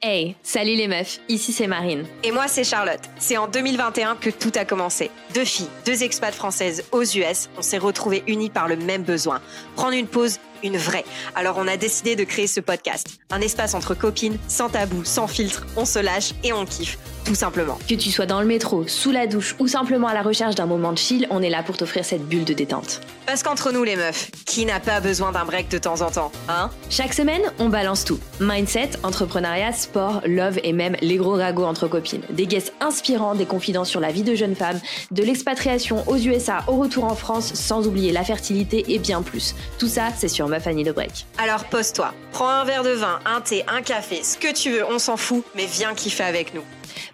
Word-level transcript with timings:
Hey, 0.00 0.36
salut 0.44 0.76
les 0.76 0.86
meufs, 0.86 1.18
ici 1.28 1.52
c'est 1.52 1.66
Marine. 1.66 2.04
Et 2.22 2.30
moi 2.30 2.46
c'est 2.46 2.62
Charlotte. 2.62 3.00
C'est 3.18 3.36
en 3.36 3.48
2021 3.48 4.14
que 4.14 4.30
tout 4.30 4.52
a 4.54 4.64
commencé. 4.64 5.10
Deux 5.34 5.44
filles, 5.44 5.66
deux 5.84 6.04
expats 6.04 6.32
françaises 6.32 6.84
aux 6.92 7.02
US, 7.02 7.48
on 7.58 7.62
s'est 7.62 7.78
retrouvées 7.78 8.22
unies 8.28 8.48
par 8.48 8.68
le 8.68 8.76
même 8.76 9.02
besoin. 9.02 9.40
Prendre 9.74 9.94
une 9.94 10.06
pause, 10.06 10.38
une 10.62 10.76
vraie. 10.76 11.04
Alors 11.34 11.56
on 11.58 11.68
a 11.68 11.76
décidé 11.76 12.16
de 12.16 12.24
créer 12.24 12.46
ce 12.46 12.60
podcast. 12.60 13.18
Un 13.30 13.40
espace 13.40 13.74
entre 13.74 13.94
copines, 13.94 14.38
sans 14.48 14.68
tabou, 14.68 15.04
sans 15.04 15.26
filtre, 15.26 15.66
on 15.76 15.84
se 15.84 15.98
lâche 15.98 16.32
et 16.44 16.52
on 16.52 16.64
kiffe, 16.64 16.98
tout 17.24 17.34
simplement. 17.34 17.78
Que 17.88 17.94
tu 17.94 18.10
sois 18.10 18.26
dans 18.26 18.40
le 18.40 18.46
métro, 18.46 18.86
sous 18.86 19.10
la 19.10 19.26
douche 19.26 19.54
ou 19.58 19.68
simplement 19.68 20.08
à 20.08 20.14
la 20.14 20.22
recherche 20.22 20.54
d'un 20.54 20.66
moment 20.66 20.92
de 20.92 20.98
chill, 20.98 21.26
on 21.30 21.42
est 21.42 21.50
là 21.50 21.62
pour 21.62 21.76
t'offrir 21.76 22.04
cette 22.04 22.26
bulle 22.26 22.44
de 22.44 22.54
détente. 22.54 23.00
Parce 23.26 23.42
qu'entre 23.42 23.72
nous 23.72 23.84
les 23.84 23.96
meufs, 23.96 24.30
qui 24.46 24.64
n'a 24.64 24.80
pas 24.80 25.00
besoin 25.00 25.32
d'un 25.32 25.44
break 25.44 25.68
de 25.68 25.76
temps 25.76 26.00
en 26.00 26.10
temps, 26.10 26.32
hein? 26.48 26.70
Chaque 26.88 27.12
semaine, 27.12 27.42
on 27.58 27.68
balance 27.68 28.04
tout. 28.04 28.18
Mindset, 28.40 28.92
entrepreneuriat, 29.02 29.72
sport, 29.72 30.22
love 30.24 30.58
et 30.62 30.72
même 30.72 30.96
les 31.02 31.18
gros 31.18 31.34
ragots 31.34 31.66
entre 31.66 31.88
copines. 31.88 32.22
Des 32.30 32.46
guests 32.46 32.72
inspirants, 32.80 33.34
des 33.34 33.44
confidences 33.44 33.90
sur 33.90 34.00
la 34.00 34.12
vie 34.12 34.22
de 34.22 34.34
jeunes 34.34 34.54
femmes, 34.54 34.80
de 35.10 35.22
l'expatriation 35.22 36.08
aux 36.08 36.16
USA 36.16 36.64
au 36.68 36.76
retour 36.76 37.04
en 37.04 37.14
France, 37.14 37.52
sans 37.52 37.86
oublier 37.86 38.12
la 38.12 38.24
fertilité 38.24 38.94
et 38.94 38.98
bien 38.98 39.20
plus. 39.20 39.54
Tout 39.78 39.88
ça, 39.88 40.08
c'est 40.16 40.28
sur 40.28 40.47
Ma 40.48 40.60
Fanny 40.60 40.84
de 40.84 40.92
Break. 40.92 41.26
Alors 41.38 41.64
pose-toi, 41.64 42.14
prends 42.32 42.48
un 42.48 42.64
verre 42.64 42.82
de 42.82 42.90
vin, 42.90 43.20
un 43.26 43.40
thé, 43.40 43.64
un 43.68 43.82
café, 43.82 44.22
ce 44.22 44.38
que 44.38 44.52
tu 44.52 44.70
veux, 44.70 44.84
on 44.84 44.98
s'en 44.98 45.16
fout, 45.16 45.44
mais 45.54 45.66
viens 45.66 45.94
kiffer 45.94 46.24
avec 46.24 46.54
nous. 46.54 46.64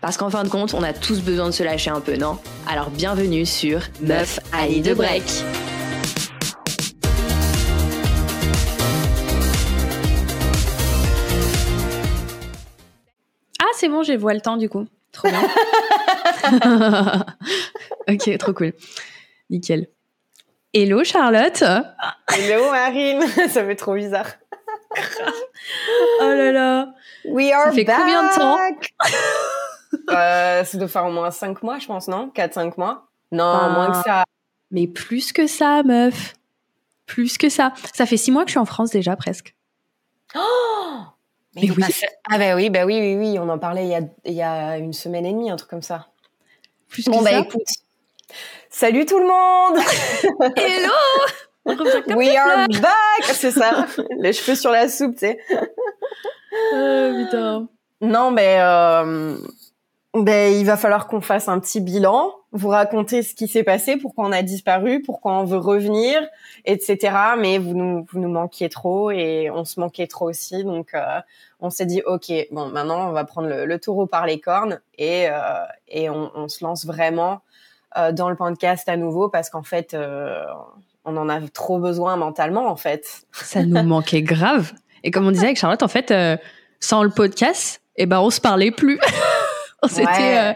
Parce 0.00 0.16
qu'en 0.16 0.30
fin 0.30 0.44
de 0.44 0.48
compte, 0.48 0.74
on 0.74 0.82
a 0.82 0.92
tous 0.92 1.20
besoin 1.20 1.46
de 1.46 1.50
se 1.50 1.62
lâcher 1.62 1.90
un 1.90 2.00
peu, 2.00 2.16
non? 2.16 2.38
Alors 2.68 2.90
bienvenue 2.90 3.44
sur 3.44 3.80
Meuf 4.00 4.40
Annie 4.52 4.80
de 4.80 4.94
Break. 4.94 5.22
Ah, 13.60 13.66
c'est 13.76 13.88
bon, 13.88 14.02
j'ai 14.02 14.16
vois 14.16 14.34
le 14.34 14.40
temps 14.40 14.56
du 14.56 14.68
coup. 14.68 14.86
Trop 15.12 15.28
bien. 15.28 15.42
ok, 18.08 18.38
trop 18.38 18.52
cool. 18.52 18.72
Nickel. 19.50 19.88
Hello 20.74 21.04
Charlotte. 21.04 21.62
Hello 22.28 22.70
Marine, 22.70 23.20
ça 23.48 23.64
fait 23.64 23.76
trop 23.76 23.94
bizarre. 23.94 24.26
oh 26.20 26.24
là 26.24 26.50
là. 26.52 26.94
We 27.24 27.52
are 27.52 27.66
Ça 27.66 27.72
fait 27.72 27.84
back. 27.84 27.96
combien 27.98 28.22
de 28.24 28.34
temps 28.34 28.58
euh, 30.10 30.64
Ça 30.64 30.78
doit 30.78 30.88
faire 30.88 31.04
au 31.06 31.12
moins 31.12 31.30
5 31.30 31.62
mois, 31.62 31.78
je 31.78 31.86
pense, 31.86 32.08
non? 32.08 32.30
4-5 32.34 32.74
mois? 32.76 33.06
Non, 33.30 33.44
Ah. 33.44 33.68
moins 33.70 33.90
que 33.92 34.02
ça. 34.08 34.24
Mais 34.72 34.86
plus 34.88 35.32
que 35.32 35.46
ça, 35.46 35.82
meuf. 35.84 36.34
Plus 37.06 37.38
que 37.38 37.48
ça. 37.48 37.72
Ça 37.94 38.04
fait 38.06 38.16
six 38.16 38.32
mois 38.32 38.42
que 38.42 38.48
je 38.48 38.52
suis 38.54 38.58
en 38.60 38.64
France 38.64 38.90
déjà, 38.90 39.14
presque. 39.14 39.54
Mais 40.34 40.40
Mais 41.62 41.70
oui. 41.70 41.82
passé- 41.82 42.06
Ah 42.28 42.38
bah 42.38 42.56
oui, 42.56 42.68
bah 42.70 42.84
oui, 42.84 42.98
oui, 42.98 43.14
oui, 43.16 43.38
on 43.38 43.48
en 43.48 43.58
parlait 43.60 43.84
il 43.84 43.90
y 43.90 43.94
a, 43.94 44.00
il 44.24 44.32
y 44.32 44.42
a 44.42 44.76
une 44.78 44.92
semaine 44.92 45.24
et 45.24 45.32
demie, 45.32 45.50
un 45.52 45.56
truc 45.56 45.70
comme 45.70 45.82
ça. 45.82 46.08
Plus 46.88 47.04
Bon 47.04 47.20
que 47.20 47.24
bah 47.24 47.30
ça. 47.30 47.38
écoute. 47.38 47.62
Salut 48.76 49.06
tout 49.06 49.20
le 49.20 49.26
monde 49.28 49.78
Hello 50.56 52.16
We 52.16 52.36
are 52.36 52.66
back 52.66 53.22
C'est 53.22 53.52
ça, 53.52 53.86
les 54.18 54.32
cheveux 54.32 54.56
sur 54.56 54.72
la 54.72 54.88
soupe, 54.88 55.14
tu 55.14 55.28
sais. 55.28 55.38
Putain. 56.72 57.68
Non, 58.00 58.32
mais 58.32 58.56
euh, 58.58 59.36
ben, 60.12 60.52
il 60.52 60.66
va 60.66 60.76
falloir 60.76 61.06
qu'on 61.06 61.20
fasse 61.20 61.46
un 61.46 61.60
petit 61.60 61.80
bilan, 61.80 62.34
vous 62.50 62.66
raconter 62.66 63.22
ce 63.22 63.36
qui 63.36 63.46
s'est 63.46 63.62
passé, 63.62 63.96
pourquoi 63.96 64.26
on 64.26 64.32
a 64.32 64.42
disparu, 64.42 65.02
pourquoi 65.02 65.34
on 65.34 65.44
veut 65.44 65.58
revenir, 65.58 66.20
etc. 66.64 67.16
Mais 67.38 67.58
vous 67.58 67.74
nous, 67.74 68.04
vous 68.10 68.18
nous 68.18 68.28
manquiez 68.28 68.70
trop 68.70 69.12
et 69.12 69.50
on 69.52 69.64
se 69.64 69.78
manquait 69.78 70.08
trop 70.08 70.30
aussi. 70.30 70.64
Donc, 70.64 70.94
euh, 70.94 71.20
on 71.60 71.70
s'est 71.70 71.86
dit, 71.86 72.02
OK, 72.04 72.32
bon, 72.50 72.70
maintenant, 72.70 73.08
on 73.08 73.12
va 73.12 73.22
prendre 73.22 73.46
le, 73.46 73.66
le 73.66 73.78
taureau 73.78 74.06
par 74.06 74.26
les 74.26 74.40
cornes 74.40 74.80
et, 74.98 75.28
euh, 75.28 75.64
et 75.86 76.10
on, 76.10 76.32
on 76.34 76.48
se 76.48 76.64
lance 76.64 76.84
vraiment 76.84 77.34
euh, 77.34 77.36
dans 78.12 78.28
le 78.30 78.36
podcast 78.36 78.88
à 78.88 78.96
nouveau 78.96 79.28
parce 79.28 79.50
qu'en 79.50 79.62
fait, 79.62 79.94
euh, 79.94 80.42
on 81.04 81.16
en 81.16 81.28
a 81.28 81.40
trop 81.48 81.78
besoin 81.78 82.16
mentalement, 82.16 82.66
en 82.68 82.76
fait. 82.76 83.06
Ça 83.32 83.62
nous 83.64 83.82
manquait 83.84 84.22
grave. 84.22 84.72
Et 85.02 85.10
comme 85.10 85.26
on 85.26 85.30
disait 85.30 85.46
avec 85.46 85.58
Charlotte, 85.58 85.82
en 85.82 85.88
fait, 85.88 86.10
euh, 86.10 86.36
sans 86.80 87.02
le 87.02 87.10
podcast, 87.10 87.82
eh 87.96 88.06
ben, 88.06 88.20
on 88.20 88.30
se 88.30 88.40
parlait 88.40 88.70
plus. 88.70 88.98
on 89.82 89.86
s'était, 89.88 90.06
Ouais. 90.06 90.38
euh, 90.38 90.52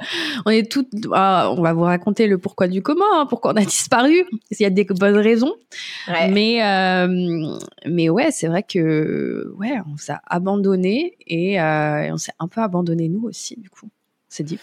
on 0.46 0.50
est 0.50 0.72
toutes, 0.72 0.88
ah, 1.12 1.50
on 1.54 1.60
va 1.60 1.74
vous 1.74 1.82
raconter 1.82 2.26
le 2.26 2.38
pourquoi 2.38 2.66
du 2.66 2.80
comment, 2.80 3.04
hein, 3.20 3.26
pourquoi 3.26 3.52
on 3.52 3.56
a 3.56 3.64
disparu. 3.64 4.24
Il 4.50 4.56
y 4.62 4.64
a 4.64 4.70
des 4.70 4.84
bonnes 4.84 5.18
raisons. 5.18 5.54
Ouais. 6.08 6.30
Mais, 6.30 6.64
euh, 6.64 7.58
mais 7.86 8.08
ouais, 8.08 8.30
c'est 8.30 8.48
vrai 8.48 8.62
que, 8.62 9.52
ouais, 9.58 9.74
on 9.92 9.98
s'est 9.98 10.14
abandonné 10.26 11.14
et, 11.26 11.60
euh, 11.60 12.04
et 12.04 12.10
on 12.12 12.16
s'est 12.16 12.32
un 12.38 12.48
peu 12.48 12.62
abandonné 12.62 13.08
nous 13.10 13.24
aussi, 13.28 13.54
du 13.60 13.68
coup. 13.68 13.90
C'est 14.30 14.44
deep. 14.44 14.60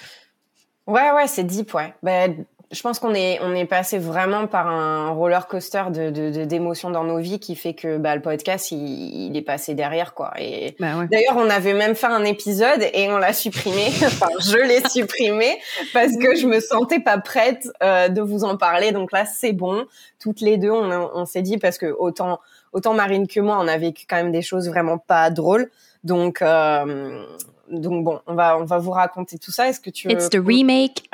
Ouais, 0.87 1.11
ouais, 1.11 1.27
c'est 1.27 1.43
deep, 1.43 1.73
ouais. 1.75 1.93
Ben, 2.01 2.45
je 2.71 2.81
pense 2.81 2.99
qu'on 2.99 3.13
est, 3.13 3.39
on 3.41 3.53
est 3.55 3.65
passé 3.65 3.97
vraiment 3.97 4.47
par 4.47 4.67
un 4.67 5.09
roller 5.09 5.47
coaster 5.47 5.83
de, 5.89 6.09
de, 6.09 6.29
de- 6.31 6.45
d'émotions 6.45 6.89
dans 6.89 7.03
nos 7.03 7.17
vies 7.19 7.39
qui 7.39 7.55
fait 7.55 7.73
que 7.73 7.97
bah, 7.97 8.15
le 8.15 8.21
podcast, 8.21 8.71
il, 8.71 9.27
il 9.27 9.37
est 9.37 9.41
passé 9.41 9.73
derrière, 9.75 10.13
quoi. 10.13 10.33
Et 10.39 10.75
Bah 10.79 10.97
ouais. 10.97 11.07
d'ailleurs, 11.11 11.35
on 11.37 11.49
avait 11.49 11.73
même 11.73 11.95
fait 11.95 12.07
un 12.07 12.23
épisode 12.23 12.81
et 12.93 13.09
on 13.09 13.17
l'a 13.17 13.33
supprimé. 13.33 13.87
enfin, 14.05 14.27
je 14.39 14.57
l'ai 14.57 14.81
supprimé 14.89 15.57
parce 15.93 16.11
que 16.17 16.35
je 16.35 16.47
me 16.47 16.59
sentais 16.59 16.99
pas 16.99 17.17
prête 17.19 17.67
euh, 17.83 18.09
de 18.09 18.21
vous 18.21 18.43
en 18.43 18.57
parler. 18.57 18.91
Donc 18.91 19.11
là, 19.11 19.25
c'est 19.25 19.53
bon. 19.53 19.85
Toutes 20.19 20.41
les 20.41 20.57
deux, 20.57 20.71
on, 20.71 20.89
on 21.13 21.25
s'est 21.25 21.41
dit 21.43 21.57
parce 21.57 21.77
que 21.77 21.87
autant, 21.97 22.39
autant 22.73 22.93
Marine 22.93 23.27
que 23.27 23.39
moi, 23.39 23.57
on 23.61 23.67
a 23.67 23.77
vécu 23.77 24.05
quand 24.09 24.17
même 24.17 24.31
des 24.31 24.41
choses 24.41 24.67
vraiment 24.69 24.97
pas 24.97 25.29
drôles. 25.29 25.69
Donc, 26.03 26.41
euh, 26.41 27.23
donc 27.71 28.03
bon, 28.03 28.19
on 28.27 28.35
va, 28.35 28.57
on 28.57 28.65
va 28.65 28.77
vous 28.77 28.91
raconter 28.91 29.37
tout 29.39 29.51
ça. 29.51 29.67
Est-ce 29.69 29.79
que 29.79 29.89
tu 29.89 30.07
veux 30.07 30.13
It's 30.13 30.29
the 30.29 30.37
remake. 30.43 31.09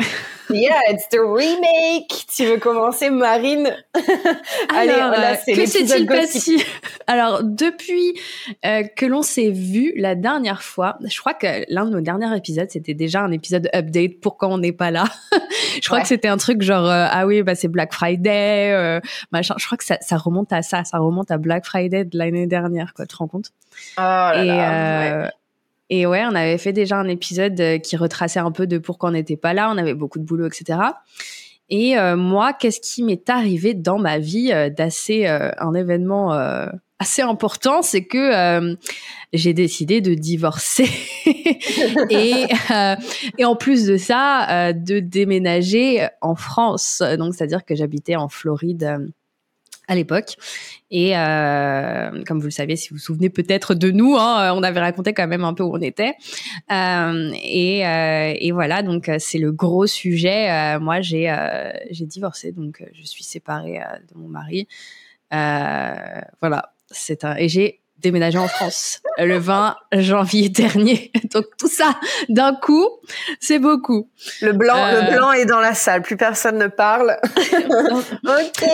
Yeah, 0.53 0.79
it's 0.89 1.07
the 1.09 1.19
remake. 1.19 2.25
Tu 2.35 2.45
veux 2.45 2.57
commencer, 2.57 3.09
Marine? 3.09 3.75
Allez, 4.75 4.91
Alors, 4.91 5.11
là, 5.11 5.33
euh, 5.33 5.35
c'est 5.43 5.53
que 5.53 5.65
s'est-il 5.65 6.05
passé? 6.05 6.57
Alors, 7.07 7.43
depuis 7.43 8.13
euh, 8.65 8.83
que 8.83 9.05
l'on 9.05 9.21
s'est 9.21 9.49
vu 9.51 9.93
la 9.97 10.15
dernière 10.15 10.61
fois, 10.63 10.97
je 11.05 11.19
crois 11.19 11.33
que 11.33 11.63
l'un 11.69 11.85
de 11.85 11.91
nos 11.91 12.01
derniers 12.01 12.35
épisodes, 12.35 12.69
c'était 12.69 12.93
déjà 12.93 13.21
un 13.21 13.31
épisode 13.31 13.69
update 13.73 14.19
pourquoi 14.21 14.49
on 14.49 14.57
n'est 14.57 14.71
pas 14.71 14.91
là. 14.91 15.05
je 15.81 15.85
crois 15.87 15.97
Ouais. 15.97 16.01
que 16.03 16.07
c'était 16.09 16.27
un 16.27 16.37
truc 16.37 16.61
genre 16.61 16.85
euh, 16.87 17.05
ah 17.09 17.25
oui, 17.27 17.43
bah 17.43 17.55
c'est 17.55 17.67
Black 17.67 17.93
Friday, 17.93 18.71
euh, 18.73 18.99
machin. 19.31 19.55
Je 19.57 19.65
crois 19.65 19.77
que 19.77 19.83
ça, 19.85 19.97
ça 20.01 20.17
remonte 20.17 20.51
à 20.53 20.61
ça, 20.61 20.83
ça 20.83 20.97
remonte 20.99 21.31
à 21.31 21.37
Black 21.37 21.65
Friday 21.65 22.05
de 22.05 22.17
l'année 22.17 22.47
dernière, 22.47 22.93
quoi. 22.93 23.05
Tu 23.05 23.13
te 23.13 23.17
rends 23.17 23.27
compte? 23.27 23.51
Oh 23.97 24.01
là 24.01 24.43
et, 24.43 24.47
là, 24.47 25.21
ouais. 25.23 25.29
Et 25.93 26.05
ouais, 26.05 26.23
on 26.25 26.35
avait 26.35 26.57
fait 26.57 26.71
déjà 26.71 26.95
un 26.95 27.09
épisode 27.09 27.59
euh, 27.59 27.77
qui 27.77 27.97
retraçait 27.97 28.39
un 28.39 28.53
peu 28.53 28.65
de 28.65 28.77
pourquoi 28.77 29.09
on 29.09 29.11
n'était 29.11 29.35
pas 29.35 29.53
là, 29.53 29.69
on 29.69 29.77
avait 29.77 29.93
beaucoup 29.93 30.19
de 30.19 30.23
boulot, 30.23 30.47
etc. 30.47 30.79
Et 31.69 31.97
euh, 31.97 32.15
moi, 32.15 32.53
qu'est-ce 32.53 32.79
qui 32.79 33.03
m'est 33.03 33.29
arrivé 33.29 33.73
dans 33.73 33.99
ma 33.99 34.17
vie 34.17 34.53
euh, 34.53 34.69
d'assez 34.69 35.27
un 35.27 35.73
événement 35.73 36.31
assez 36.99 37.21
important, 37.21 37.81
c'est 37.81 38.05
que 38.05 38.77
j'ai 39.33 39.53
décidé 39.53 39.99
de 39.99 40.13
divorcer 40.13 40.87
et 42.09 42.45
en 43.43 43.55
plus 43.57 43.85
de 43.85 43.97
ça, 43.97 44.71
de 44.71 44.99
déménager 44.99 46.07
en 46.21 46.35
France. 46.35 47.03
Donc, 47.17 47.33
c'est-à-dire 47.35 47.65
que 47.65 47.75
j'habitais 47.75 48.15
en 48.15 48.29
Floride. 48.29 49.11
Euh, 49.91 49.93
à 49.93 49.95
l'époque. 49.95 50.37
Et 50.89 51.17
euh, 51.17 52.23
comme 52.25 52.39
vous 52.39 52.45
le 52.45 52.51
savez, 52.51 52.75
si 52.75 52.89
vous 52.89 52.95
vous 52.95 53.01
souvenez 53.01 53.29
peut-être 53.29 53.75
de 53.75 53.91
nous, 53.91 54.15
hein, 54.17 54.53
on 54.55 54.63
avait 54.63 54.79
raconté 54.79 55.13
quand 55.13 55.27
même 55.27 55.43
un 55.43 55.53
peu 55.53 55.63
où 55.63 55.75
on 55.75 55.81
était. 55.81 56.13
Euh, 56.71 57.31
et, 57.41 57.85
euh, 57.85 58.33
et 58.37 58.51
voilà, 58.51 58.83
donc 58.83 59.09
euh, 59.09 59.17
c'est 59.19 59.37
le 59.37 59.51
gros 59.51 59.87
sujet. 59.87 60.51
Euh, 60.51 60.79
moi, 60.79 61.01
j'ai 61.01 61.29
euh, 61.29 61.71
j'ai 61.91 62.05
divorcé, 62.05 62.51
donc 62.51 62.81
euh, 62.81 62.85
je 62.93 63.05
suis 63.05 63.23
séparée 63.23 63.79
euh, 63.79 63.97
de 64.13 64.19
mon 64.19 64.27
mari. 64.27 64.67
Euh, 65.33 66.21
voilà, 66.41 66.73
c'est 66.89 67.23
un 67.23 67.35
et 67.37 67.47
j'ai 67.47 67.81
déménagé 68.01 68.37
en 68.37 68.47
France 68.47 69.01
le 69.17 69.37
20 69.37 69.75
janvier 69.93 70.49
dernier. 70.49 71.11
Donc 71.33 71.45
tout 71.57 71.67
ça 71.67 71.95
d'un 72.29 72.53
coup, 72.55 72.87
c'est 73.39 73.59
beaucoup. 73.59 74.09
Le 74.41 74.53
blanc, 74.53 74.77
euh, 74.77 75.01
le 75.01 75.17
blanc 75.17 75.31
est 75.31 75.45
dans 75.45 75.59
la 75.59 75.73
salle. 75.73 76.01
Plus 76.01 76.17
personne 76.17 76.57
ne 76.57 76.67
parle. 76.67 77.17
ok. 77.25 78.65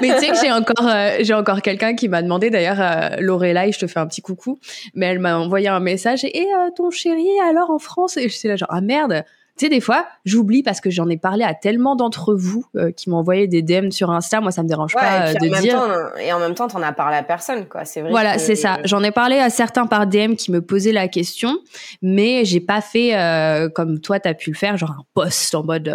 Mais 0.00 0.14
tu 0.14 0.18
sais 0.18 0.28
que 0.28 0.38
j'ai 0.40 0.52
encore, 0.52 0.86
euh, 0.86 1.16
j'ai 1.20 1.34
encore 1.34 1.62
quelqu'un 1.62 1.94
qui 1.94 2.08
m'a 2.08 2.22
demandé, 2.22 2.50
d'ailleurs, 2.50 2.80
euh, 2.80 3.16
Lorelai, 3.18 3.72
je 3.72 3.78
te 3.78 3.86
fais 3.86 4.00
un 4.00 4.06
petit 4.06 4.22
coucou, 4.22 4.58
mais 4.94 5.06
elle 5.06 5.18
m'a 5.18 5.36
envoyé 5.38 5.68
un 5.68 5.80
message 5.80 6.24
et, 6.24 6.46
euh, 6.46 6.70
ton 6.76 6.90
chéri, 6.90 7.28
alors 7.48 7.70
en 7.70 7.78
France? 7.78 8.16
Et 8.16 8.28
je 8.28 8.36
suis 8.36 8.48
là 8.48 8.56
genre, 8.56 8.68
ah 8.70 8.80
merde 8.80 9.24
tu 9.60 9.66
sais, 9.66 9.70
des 9.70 9.80
fois, 9.80 10.06
j'oublie 10.24 10.62
parce 10.62 10.80
que 10.80 10.88
j'en 10.88 11.08
ai 11.10 11.18
parlé 11.18 11.44
à 11.44 11.52
tellement 11.52 11.94
d'entre 11.96 12.34
vous 12.34 12.64
euh, 12.76 12.90
qui 12.92 13.10
m'ont 13.10 13.18
envoyé 13.18 13.46
des 13.46 13.60
DM 13.60 13.90
sur 13.90 14.10
Insta. 14.10 14.40
Moi, 14.40 14.50
ça 14.52 14.62
me 14.62 14.68
dérange 14.68 14.94
Ouais, 14.94 15.00
pas 15.02 15.26
et, 15.32 15.36
euh, 15.36 15.38
de 15.38 15.46
en 15.46 15.50
même 15.50 15.60
dire. 15.60 15.74
temps, 15.74 16.18
et 16.18 16.32
en 16.32 16.38
même 16.38 16.54
temps, 16.54 16.66
t'en 16.68 16.80
as 16.82 16.92
parlé 16.92 17.16
à 17.16 17.22
personne, 17.22 17.66
quoi. 17.66 17.84
C'est 17.84 18.00
vrai. 18.00 18.10
Voilà, 18.10 18.34
que- 18.36 18.40
c'est 18.40 18.54
ça. 18.56 18.78
J'en 18.84 19.02
ai 19.02 19.10
parlé 19.10 19.36
à 19.38 19.50
certains 19.50 19.86
par 19.86 20.06
DM 20.06 20.34
qui 20.34 20.50
me 20.50 20.62
posaient 20.62 20.92
la 20.92 21.08
question, 21.08 21.58
mais 22.00 22.44
j'ai 22.46 22.60
pas 22.60 22.80
fait 22.80 23.14
euh, 23.16 23.68
comme 23.68 24.00
toi, 24.00 24.18
t'as 24.18 24.32
pu 24.34 24.50
le 24.50 24.56
faire, 24.56 24.76
genre 24.78 24.92
un 24.92 25.04
post 25.12 25.54
en 25.54 25.62
mode 25.62 25.88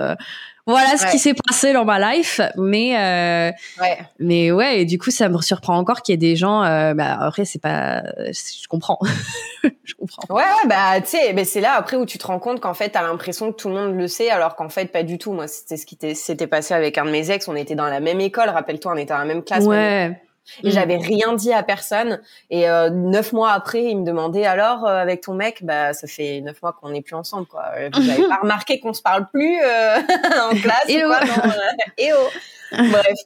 voilà 0.66 0.98
ce 0.98 1.06
qui 1.12 1.20
s'est 1.20 1.34
passé 1.34 1.74
dans 1.74 1.86
ma 1.86 2.14
life. 2.14 2.42
Mais, 2.58 2.98
euh, 2.98 3.52
ouais. 3.82 3.98
mais 4.20 4.52
ouais, 4.52 4.82
et 4.82 4.86
du 4.86 4.98
coup, 4.98 5.12
ça 5.12 5.30
me 5.30 5.40
surprend 5.42 5.78
encore 5.78 6.02
qu'il 6.02 6.14
y 6.14 6.16
ait 6.16 6.18
des 6.18 6.36
gens. 6.36 6.64
Euh, 6.64 6.94
bah, 6.94 7.18
après, 7.20 7.46
c'est 7.46 7.62
pas. 7.62 8.02
Je 8.32 8.68
comprends. 8.68 9.00
je 9.84 9.94
comprends. 9.94 10.36
Ouais, 10.36 10.44
bah, 10.68 11.00
tu 11.02 11.18
sais, 11.18 11.46
c'est 11.46 11.62
là 11.62 11.74
après 11.76 11.98
où 11.98 12.06
tu 12.06 12.18
te 12.18 12.26
rends 12.26 12.40
compte 12.40 12.60
qu'en 12.62 12.74
fait, 12.74 12.90
t'as 12.90 13.04
l'impression 13.04 13.52
que 13.52 13.58
tout 13.58 13.70
le 13.70 13.76
monde 13.76 13.96
le 13.96 14.08
sait, 14.08 14.30
alors 14.30 14.56
qu'en 14.56 14.70
fait, 14.70 14.92
pas 14.92 15.04
du 15.04 15.18
tout. 15.18 15.34
Moi, 15.34 15.48
c'était 15.48 15.78
ce 15.78 15.86
qui 15.86 15.98
s'était 16.16 16.48
passé 16.48 16.74
avec 16.74 16.98
un 16.98 17.06
de 17.06 17.12
mes 17.12 17.30
ex. 17.30 17.48
On 17.48 17.56
était 17.56 17.76
dans 17.76 17.88
la 17.88 18.00
même 18.00 18.20
école, 18.20 18.50
rappelle-toi, 18.50 18.94
on 18.94 18.98
était 18.98 19.14
dans 19.14 19.20
la 19.20 19.26
même 19.26 19.44
classe. 19.44 19.66
Ouais. 19.66 20.20
Et 20.64 20.68
mm. 20.68 20.72
j'avais 20.72 20.98
rien 20.98 21.34
dit 21.34 21.54
à 21.54 21.64
personne. 21.64 22.22
Et 22.50 22.70
euh, 22.70 22.90
neuf 22.90 23.34
mois 23.34 23.52
après, 23.52 23.84
il 23.86 24.00
me 24.00 24.06
demandait 24.06 24.46
alors 24.46 24.86
euh, 24.86 24.98
avec 24.98 25.22
ton 25.22 25.34
mec, 25.34 25.64
bah 25.64 25.94
ça 25.94 26.08
fait 26.08 26.42
neuf 26.42 26.62
mois 26.62 26.74
qu'on 26.74 26.90
n'est 26.90 27.02
plus 27.02 27.16
ensemble 27.16 27.48
quoi. 27.48 27.66
Euh, 27.78 27.90
vous 27.94 28.10
avez 28.10 28.24
pas 28.30 28.40
remarqué 28.42 28.80
qu'on 28.80 28.94
se 28.94 29.02
parle 29.02 29.28
plus 29.30 29.60
euh, 29.62 29.98
en 30.52 30.56
classe 30.56 30.86
et 30.88 31.04
ou 31.04 31.08
quoi 31.08 31.20
non 31.22 31.52
Et 31.98 32.12
oh. 32.14 32.28
Bref. 32.72 33.18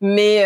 Mais 0.00 0.44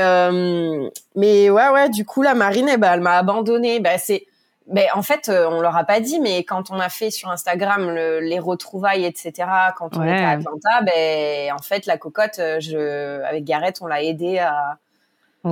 mais 1.14 1.50
ouais 1.50 1.68
ouais. 1.68 1.88
Du 1.90 2.04
coup 2.04 2.22
la 2.22 2.34
Marine, 2.34 2.68
eh 2.72 2.76
ben, 2.76 2.94
elle 2.94 3.00
m'a 3.00 3.18
abandonnée. 3.18 3.80
Bah 3.80 3.98
c'est 3.98 4.26
ben, 4.66 4.84
en 4.94 5.02
fait, 5.02 5.30
on 5.30 5.62
leur 5.62 5.76
a 5.78 5.84
pas 5.84 5.98
dit, 5.98 6.20
mais 6.20 6.44
quand 6.44 6.70
on 6.70 6.78
a 6.78 6.90
fait 6.90 7.10
sur 7.10 7.30
Instagram 7.30 7.88
le, 7.88 8.20
les 8.20 8.38
retrouvailles, 8.38 9.06
etc., 9.06 9.48
quand 9.78 9.96
on 9.96 10.02
était 10.02 10.12
à 10.12 10.30
Atlanta, 10.32 10.82
ben, 10.82 11.54
en 11.54 11.62
fait, 11.62 11.86
la 11.86 11.96
cocotte, 11.96 12.36
je, 12.36 13.22
avec 13.22 13.44
Gareth, 13.44 13.78
on 13.80 13.86
l'a 13.86 14.02
aidé 14.02 14.38
à, 14.38 14.76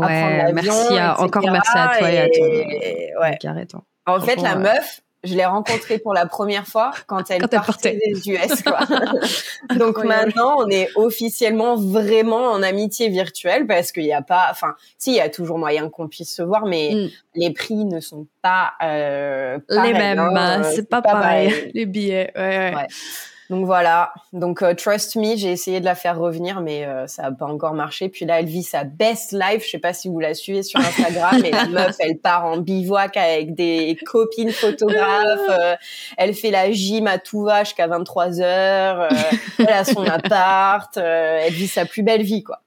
Ouais, 0.00 0.52
merci 0.52 1.00
encore 1.18 1.42
merci 1.50 1.70
à 1.74 1.98
toi 1.98 2.10
et, 2.10 2.18
à 2.18 2.28
ton 2.28 2.42
ouais. 3.22 3.66
En 4.06 4.20
fait, 4.20 4.36
la 4.36 4.54
meuf, 4.54 5.02
je 5.26 5.34
l'ai 5.34 5.44
rencontrée 5.44 5.98
pour 5.98 6.14
la 6.14 6.26
première 6.26 6.66
fois 6.66 6.92
quand 7.06 7.30
elle 7.30 7.48
partait 7.48 7.98
des 8.06 8.28
US. 8.30 8.62
Quoi. 8.62 8.80
Donc 9.76 10.02
maintenant, 10.04 10.56
on 10.58 10.68
est 10.68 10.88
officiellement 10.94 11.76
vraiment 11.76 12.50
en 12.52 12.62
amitié 12.62 13.08
virtuelle 13.08 13.66
parce 13.66 13.92
qu'il 13.92 14.04
n'y 14.04 14.12
a 14.12 14.22
pas, 14.22 14.46
enfin, 14.50 14.74
si, 14.98 15.10
il 15.10 15.16
y 15.16 15.20
a 15.20 15.28
toujours 15.28 15.58
moyen 15.58 15.90
qu'on 15.90 16.08
puisse 16.08 16.34
se 16.34 16.42
voir, 16.42 16.66
mais 16.66 16.92
mm. 16.94 17.08
les 17.34 17.52
prix 17.52 17.84
ne 17.84 18.00
sont 18.00 18.26
pas, 18.42 18.72
euh, 18.82 19.58
les 19.68 19.92
mêmes. 19.92 20.18
Hein, 20.18 20.62
c'est 20.62 20.88
pas, 20.88 21.02
pareil. 21.02 21.70
Les 21.74 21.86
billets, 21.86 22.32
ouais. 22.36 22.74
ouais. 22.74 22.86
Donc 23.50 23.64
voilà. 23.64 24.12
Donc 24.32 24.62
euh, 24.62 24.74
trust 24.74 25.16
me, 25.16 25.36
j'ai 25.36 25.52
essayé 25.52 25.80
de 25.80 25.84
la 25.84 25.94
faire 25.94 26.18
revenir, 26.18 26.60
mais 26.60 26.84
euh, 26.84 27.06
ça 27.06 27.26
a 27.26 27.32
pas 27.32 27.46
encore 27.46 27.74
marché. 27.74 28.08
Puis 28.08 28.24
là, 28.24 28.40
elle 28.40 28.46
vit 28.46 28.62
sa 28.62 28.84
best 28.84 29.32
life. 29.32 29.64
Je 29.64 29.70
sais 29.70 29.78
pas 29.78 29.92
si 29.92 30.08
vous 30.08 30.18
la 30.18 30.34
suivez 30.34 30.62
sur 30.62 30.80
Instagram, 30.80 31.38
mais 31.42 31.50
la 31.50 31.66
meuf, 31.68 31.96
elle 32.00 32.18
part 32.18 32.44
en 32.44 32.58
bivouac 32.58 33.16
avec 33.16 33.54
des 33.54 33.96
copines 34.04 34.50
photographes. 34.50 35.48
Euh, 35.48 35.76
elle 36.16 36.34
fait 36.34 36.50
la 36.50 36.70
gym 36.72 37.06
à 37.06 37.18
tout 37.18 37.44
va 37.44 37.64
jusqu'à 37.64 37.86
23 37.86 38.40
heures. 38.40 39.08
elle 39.58 39.68
a 39.68 39.84
son 39.84 40.04
appart. 40.04 40.96
elle 40.96 41.52
vit 41.52 41.68
sa 41.68 41.84
plus 41.86 42.02
belle 42.02 42.22
vie, 42.22 42.42
quoi. 42.42 42.62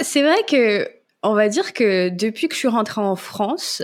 c'est 0.00 0.22
vrai 0.22 0.42
que 0.48 0.88
on 1.22 1.34
va 1.34 1.48
dire 1.48 1.72
que 1.72 2.10
depuis 2.10 2.48
que 2.48 2.54
je 2.54 2.60
suis 2.60 2.68
rentrée 2.68 3.00
en 3.00 3.16
France 3.16 3.82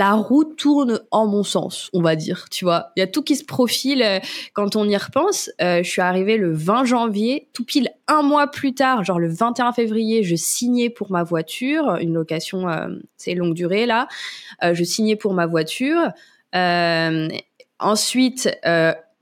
la 0.00 0.14
roue 0.14 0.44
tourne 0.44 1.02
en 1.10 1.26
mon 1.26 1.42
sens, 1.42 1.90
on 1.92 2.00
va 2.00 2.16
dire, 2.16 2.46
tu 2.50 2.64
vois. 2.64 2.90
Il 2.96 3.00
y 3.00 3.02
a 3.02 3.06
tout 3.06 3.22
qui 3.22 3.36
se 3.36 3.44
profile 3.44 4.02
euh, 4.02 4.18
quand 4.54 4.74
on 4.74 4.88
y 4.88 4.96
repense. 4.96 5.50
Euh, 5.60 5.82
je 5.82 5.90
suis 5.90 6.00
arrivée 6.00 6.38
le 6.38 6.54
20 6.54 6.86
janvier, 6.86 7.50
tout 7.52 7.66
pile 7.66 7.90
un 8.08 8.22
mois 8.22 8.46
plus 8.46 8.72
tard, 8.72 9.04
genre 9.04 9.18
le 9.18 9.28
21 9.28 9.72
février, 9.72 10.22
je 10.22 10.36
signais 10.36 10.88
pour 10.88 11.10
ma 11.10 11.22
voiture, 11.22 11.96
une 12.00 12.14
location, 12.14 12.66
euh, 12.66 12.88
c'est 13.18 13.34
longue 13.34 13.52
durée 13.52 13.84
là. 13.84 14.08
je 14.62 14.84
signais 14.84 15.16
pour 15.16 15.34
ma 15.34 15.44
voiture. 15.44 16.12
ensuite, 17.78 18.58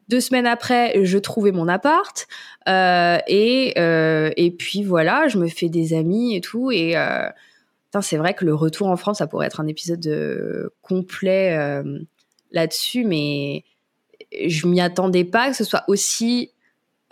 deux 0.08 0.20
semaines 0.20 0.46
après, 0.46 1.04
je 1.04 1.18
trouvais 1.18 1.50
mon 1.50 1.66
appart 1.66 2.28
et 2.68 3.74
et 3.76 4.50
puis 4.52 4.84
voilà, 4.84 5.26
je 5.26 5.38
me 5.38 5.48
fais 5.48 5.68
des 5.68 5.92
amis 5.92 6.36
et 6.36 6.40
tout 6.40 6.70
et 6.70 6.94
c'est 8.00 8.16
vrai 8.16 8.34
que 8.34 8.44
le 8.44 8.54
retour 8.54 8.88
en 8.88 8.96
France, 8.96 9.18
ça 9.18 9.26
pourrait 9.26 9.46
être 9.46 9.60
un 9.60 9.66
épisode 9.66 10.06
euh, 10.06 10.70
complet 10.82 11.56
euh, 11.56 11.98
là-dessus, 12.50 13.04
mais 13.04 13.64
je 14.46 14.66
m'y 14.66 14.80
attendais 14.80 15.24
pas 15.24 15.50
que 15.50 15.56
ce 15.56 15.64
soit 15.64 15.84
aussi 15.88 16.52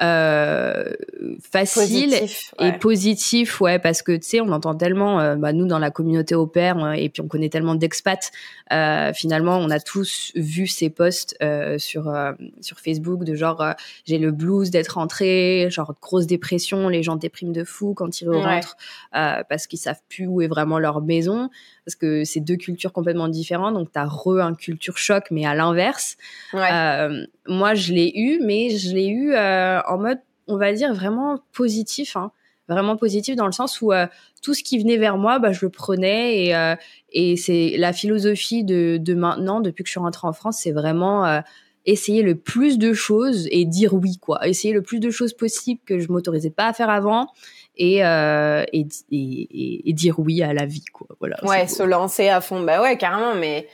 euh, 0.03 0.93
facile 1.41 2.15
et 2.61 2.73
positif, 2.73 3.61
ouais, 3.63 3.79
parce 3.79 4.03
que 4.03 4.13
tu 4.13 4.29
sais, 4.29 4.41
on 4.41 4.53
entend 4.53 4.75
tellement, 4.75 5.21
euh, 5.21 5.37
bah, 5.37 5.55
nous 5.55 5.67
dans 5.67 5.79
la 5.79 5.91
communauté 5.91 6.35
au 6.35 6.47
père, 6.47 6.85
euh, 6.85 6.93
et 6.93 7.09
puis 7.09 7.23
on 7.23 7.29
connaît 7.29 7.49
tellement 7.49 7.75
d'expats. 7.75 8.31
Euh, 8.73 9.13
finalement, 9.15 9.57
on 9.57 9.71
a 9.71 9.81
tous 9.81 10.33
vu 10.35 10.67
ces 10.67 10.91
posts 10.91 11.37
sur 11.79 12.13
sur 12.61 12.81
Facebook 12.81 13.25
de 13.25 13.35
genre 13.35 13.65
j'ai 14.05 14.19
le 14.19 14.33
blues 14.33 14.71
d'être 14.71 14.95
rentré, 14.95 15.69
genre 15.71 15.95
grosse 16.01 16.27
dépression, 16.27 16.89
les 16.89 17.03
gens 17.03 17.17
dépriment 17.17 17.53
de 17.53 17.65
fou 17.65 17.95
quand 17.95 18.21
ils 18.21 18.29
rentrent 18.29 18.77
parce 19.13 19.67
qu'ils 19.67 19.79
savent 19.79 20.01
plus 20.09 20.27
où 20.27 20.43
est 20.43 20.49
vraiment 20.49 20.79
leur 20.79 21.01
maison 21.01 21.49
parce 21.87 21.95
que 21.95 22.25
c'est 22.25 22.41
deux 22.41 22.57
cultures 22.57 22.93
complètement 22.93 23.29
différentes. 23.29 23.75
Donc, 23.75 23.93
tu 23.93 23.99
as 23.99 24.07
re 24.07 24.41
un 24.41 24.55
culture 24.55 24.99
choc, 24.99 25.27
mais 25.31 25.47
à 25.47 25.55
l'inverse. 25.55 26.17
Euh, 26.53 27.25
moi, 27.47 27.75
je 27.75 27.93
l'ai 27.93 28.13
eu, 28.17 28.41
mais 28.45 28.71
je 28.71 28.93
l'ai 28.93 29.07
eu 29.07 29.33
euh, 29.33 29.81
en 29.83 29.97
mode, 29.97 30.19
on 30.49 30.57
va 30.57 30.73
dire, 30.73 30.93
vraiment 30.93 31.39
positif. 31.53 32.17
Hein. 32.17 32.33
Vraiment 32.69 32.97
positif 32.97 33.37
dans 33.37 33.47
le 33.47 33.53
sens 33.53 33.81
où 33.81 33.93
euh, 33.93 34.09
tout 34.43 34.53
ce 34.53 34.65
qui 34.65 34.81
venait 34.81 34.97
vers 34.97 35.17
moi, 35.17 35.39
bah, 35.39 35.53
je 35.53 35.65
le 35.65 35.71
prenais. 35.71 36.47
Et, 36.47 36.75
et 37.13 37.37
c'est 37.37 37.77
la 37.79 37.93
philosophie 37.93 38.65
de, 38.65 38.99
de 39.01 39.15
maintenant, 39.15 39.61
depuis 39.61 39.85
que 39.85 39.89
je 39.89 39.93
suis 39.93 40.01
rentrée 40.01 40.27
en 40.27 40.33
France, 40.33 40.59
c'est 40.65 40.73
vraiment 40.73 41.41
essayer 41.85 42.23
le 42.23 42.35
plus 42.35 42.79
de 42.79 42.93
choses 42.93 43.47
et 43.53 43.65
dire 43.65 43.95
oui 43.95 44.19
quoi 44.21 44.47
essayer 44.49 44.75
le 44.75 44.83
plus 44.83 44.99
de 44.99 45.09
choses 45.09 45.33
possibles 45.33 45.81
que 45.87 46.01
je 46.01 46.11
m'autorisais 46.11 46.51
pas 46.51 46.67
à 46.67 46.73
faire 46.73 46.91
avant 46.91 47.29
et, 47.77 48.05
euh, 48.05 48.65
et, 48.73 48.87
et, 49.11 49.91
et, 49.91 49.93
dire 49.93 50.19
oui 50.19 50.43
à 50.43 50.53
la 50.53 50.67
vie 50.67 50.85
quoi. 50.93 51.09
Voilà 51.21 51.37
ouais 51.45 51.67
se 51.67 51.83
lancer 51.83 52.29
à 52.29 52.41
fond. 52.41 52.63
Bah 52.63 52.81
ouais 52.81 52.97
carrément 52.97 53.35
mais 53.35 53.69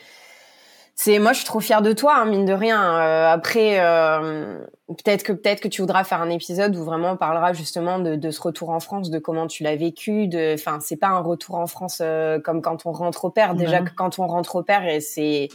c'est 0.95 1.19
moi 1.19 1.33
je 1.33 1.39
suis 1.39 1.47
trop 1.47 1.61
fière 1.61 1.83
de 1.83 1.93
toi 1.93 2.17
hein, 2.17 2.25
mine 2.27 2.45
de 2.45 2.53
rien. 2.53 2.81
Euh, 2.99 3.33
après 3.33 3.81
euh, 3.81 4.59
peut-être 4.89 5.23
que 5.23 5.33
peut-être 5.33 5.61
que 5.61 5.69
tu 5.69 5.81
voudras 5.81 6.05
faire 6.05 6.21
un 6.21 6.31
épisode 6.31 6.77
où 6.77 6.85
vraiment 6.85 7.13
on 7.13 7.17
parlera 7.17 7.53
justement 7.53 7.99
de, 7.99 8.17
de 8.17 8.31
ce 8.31 8.41
retour 8.41 8.71
en 8.71 8.81
France 8.81 9.11
de 9.11 9.19
comment 9.19 9.47
tu 9.47 9.63
l'as 9.63 9.77
vécu 9.77 10.27
de 10.29 10.55
enfin 10.55 10.79
c'est 10.81 10.97
pas 10.97 11.09
un 11.09 11.21
retour 11.21 11.57
en 11.57 11.67
France 11.67 11.99
euh, 12.01 12.41
comme 12.41 12.61
quand 12.61 12.87
on 12.87 12.93
rentre 12.93 13.25
au 13.25 13.31
père. 13.31 13.55
Déjà 13.55 13.81
que 13.81 13.91
quand 13.95 14.19
on 14.19 14.27
rentre 14.27 14.57
au 14.57 14.63
père 14.63 14.87
et 14.87 15.01
c'est 15.01 15.49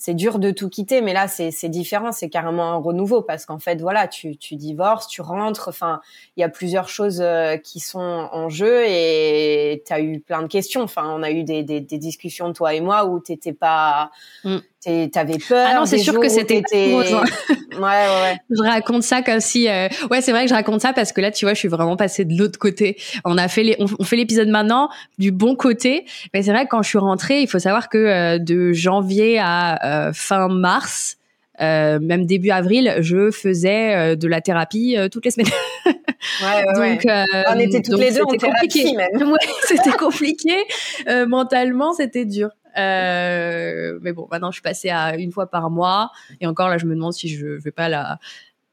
c'est 0.00 0.14
dur 0.14 0.38
de 0.38 0.52
tout 0.52 0.68
quitter, 0.68 1.00
mais 1.00 1.12
là 1.12 1.26
c'est 1.26 1.68
différent, 1.68 2.12
c'est 2.12 2.30
carrément 2.30 2.72
un 2.72 2.76
renouveau 2.76 3.20
parce 3.20 3.44
qu'en 3.44 3.58
fait 3.58 3.80
voilà, 3.80 4.06
tu, 4.06 4.36
tu 4.36 4.54
divorces, 4.54 5.08
tu 5.08 5.20
rentres, 5.22 5.66
enfin 5.68 6.00
il 6.36 6.40
y 6.40 6.44
a 6.44 6.48
plusieurs 6.48 6.88
choses 6.88 7.20
euh, 7.20 7.56
qui 7.56 7.80
sont 7.80 7.98
en 7.98 8.48
jeu 8.48 8.84
et 8.86 9.82
tu 9.84 9.92
as 9.92 10.00
eu 10.00 10.20
plein 10.20 10.42
de 10.42 10.46
questions. 10.46 10.82
Enfin 10.82 11.02
on 11.08 11.24
a 11.24 11.32
eu 11.32 11.42
des, 11.42 11.64
des, 11.64 11.80
discussions 11.80 12.52
toi 12.52 12.74
et 12.74 12.80
moi 12.80 13.06
où 13.06 13.18
t'étais 13.18 13.52
pas, 13.52 14.12
mm. 14.44 14.58
T'avais 14.84 15.38
peur. 15.38 15.66
Ah 15.68 15.74
non 15.74 15.86
c'est 15.86 15.98
sûr 15.98 16.18
que 16.20 16.28
c'était. 16.28 16.62
ouais, 16.72 17.12
ouais, 17.80 18.36
Je 18.50 18.62
raconte 18.62 19.02
ça 19.02 19.22
comme 19.22 19.40
si, 19.40 19.68
euh... 19.68 19.88
ouais 20.10 20.20
c'est 20.20 20.32
vrai 20.32 20.44
que 20.44 20.48
je 20.48 20.54
raconte 20.54 20.80
ça 20.80 20.92
parce 20.92 21.12
que 21.12 21.20
là 21.20 21.30
tu 21.30 21.44
vois 21.44 21.54
je 21.54 21.58
suis 21.58 21.68
vraiment 21.68 21.96
passée 21.96 22.24
de 22.24 22.36
l'autre 22.36 22.58
côté. 22.58 22.96
On 23.24 23.38
a 23.38 23.48
fait 23.48 23.62
les, 23.62 23.76
on, 23.78 24.04
fait 24.04 24.16
l'épisode 24.16 24.48
maintenant 24.48 24.88
du 25.18 25.32
bon 25.32 25.56
côté, 25.56 26.04
mais 26.32 26.42
c'est 26.42 26.52
vrai 26.52 26.64
que 26.64 26.70
quand 26.70 26.82
je 26.82 26.88
suis 26.88 26.98
rentrée, 26.98 27.42
il 27.42 27.48
faut 27.48 27.58
savoir 27.58 27.88
que 27.88 27.98
euh, 27.98 28.38
de 28.38 28.72
janvier 28.72 29.38
à 29.38 30.08
euh, 30.08 30.12
fin 30.12 30.48
mars, 30.48 31.16
euh, 31.60 31.98
même 32.00 32.24
début 32.24 32.50
avril, 32.50 32.94
je 33.00 33.30
faisais 33.30 33.94
euh, 33.94 34.16
de 34.16 34.28
la 34.28 34.40
thérapie 34.40 34.96
toutes 35.10 35.24
les 35.24 35.30
semaines. 35.30 35.50
Ouais, 35.86 36.64
donc, 36.74 37.06
on 37.48 37.58
était 37.58 37.82
toutes 37.82 37.98
les 37.98 38.12
deux 38.12 38.22
en 38.22 38.36
thérapie 38.36 38.94
même. 38.94 39.34
c'était 39.64 39.90
compliqué. 39.90 40.54
mentalement, 41.26 41.92
c'était 41.92 42.24
dur. 42.24 42.50
Mais 42.76 44.12
bon, 44.12 44.28
maintenant, 44.30 44.50
je 44.50 44.56
suis 44.56 44.62
passée 44.62 44.90
à 44.90 45.16
une 45.16 45.32
fois 45.32 45.50
par 45.50 45.70
mois. 45.70 46.10
Et 46.40 46.46
encore, 46.46 46.68
là, 46.68 46.78
je 46.78 46.86
me 46.86 46.94
demande 46.94 47.12
si 47.12 47.28
je 47.28 47.46
vais 47.46 47.72
pas 47.72 47.88
la 47.88 48.18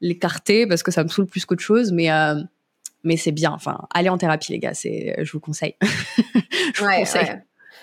l'écarter 0.02 0.68
parce 0.68 0.84
que 0.84 0.92
ça 0.92 1.04
me 1.04 1.08
saoule 1.08 1.26
plus 1.26 1.46
qu'autre 1.46 1.64
chose. 1.64 1.92
Mais 1.92 2.10
mais 3.06 3.18
c'est 3.18 3.32
bien. 3.32 3.52
Enfin, 3.52 3.88
allez 3.94 4.10
en 4.10 4.18
thérapie, 4.18 4.52
les 4.52 4.60
gars. 4.60 4.74
C'est, 4.74 5.16
je 5.24 5.32
vous 5.32 5.40
conseille. 5.40 5.76
je 5.82 6.84
vous 6.84 6.90
conseille. 6.90 7.40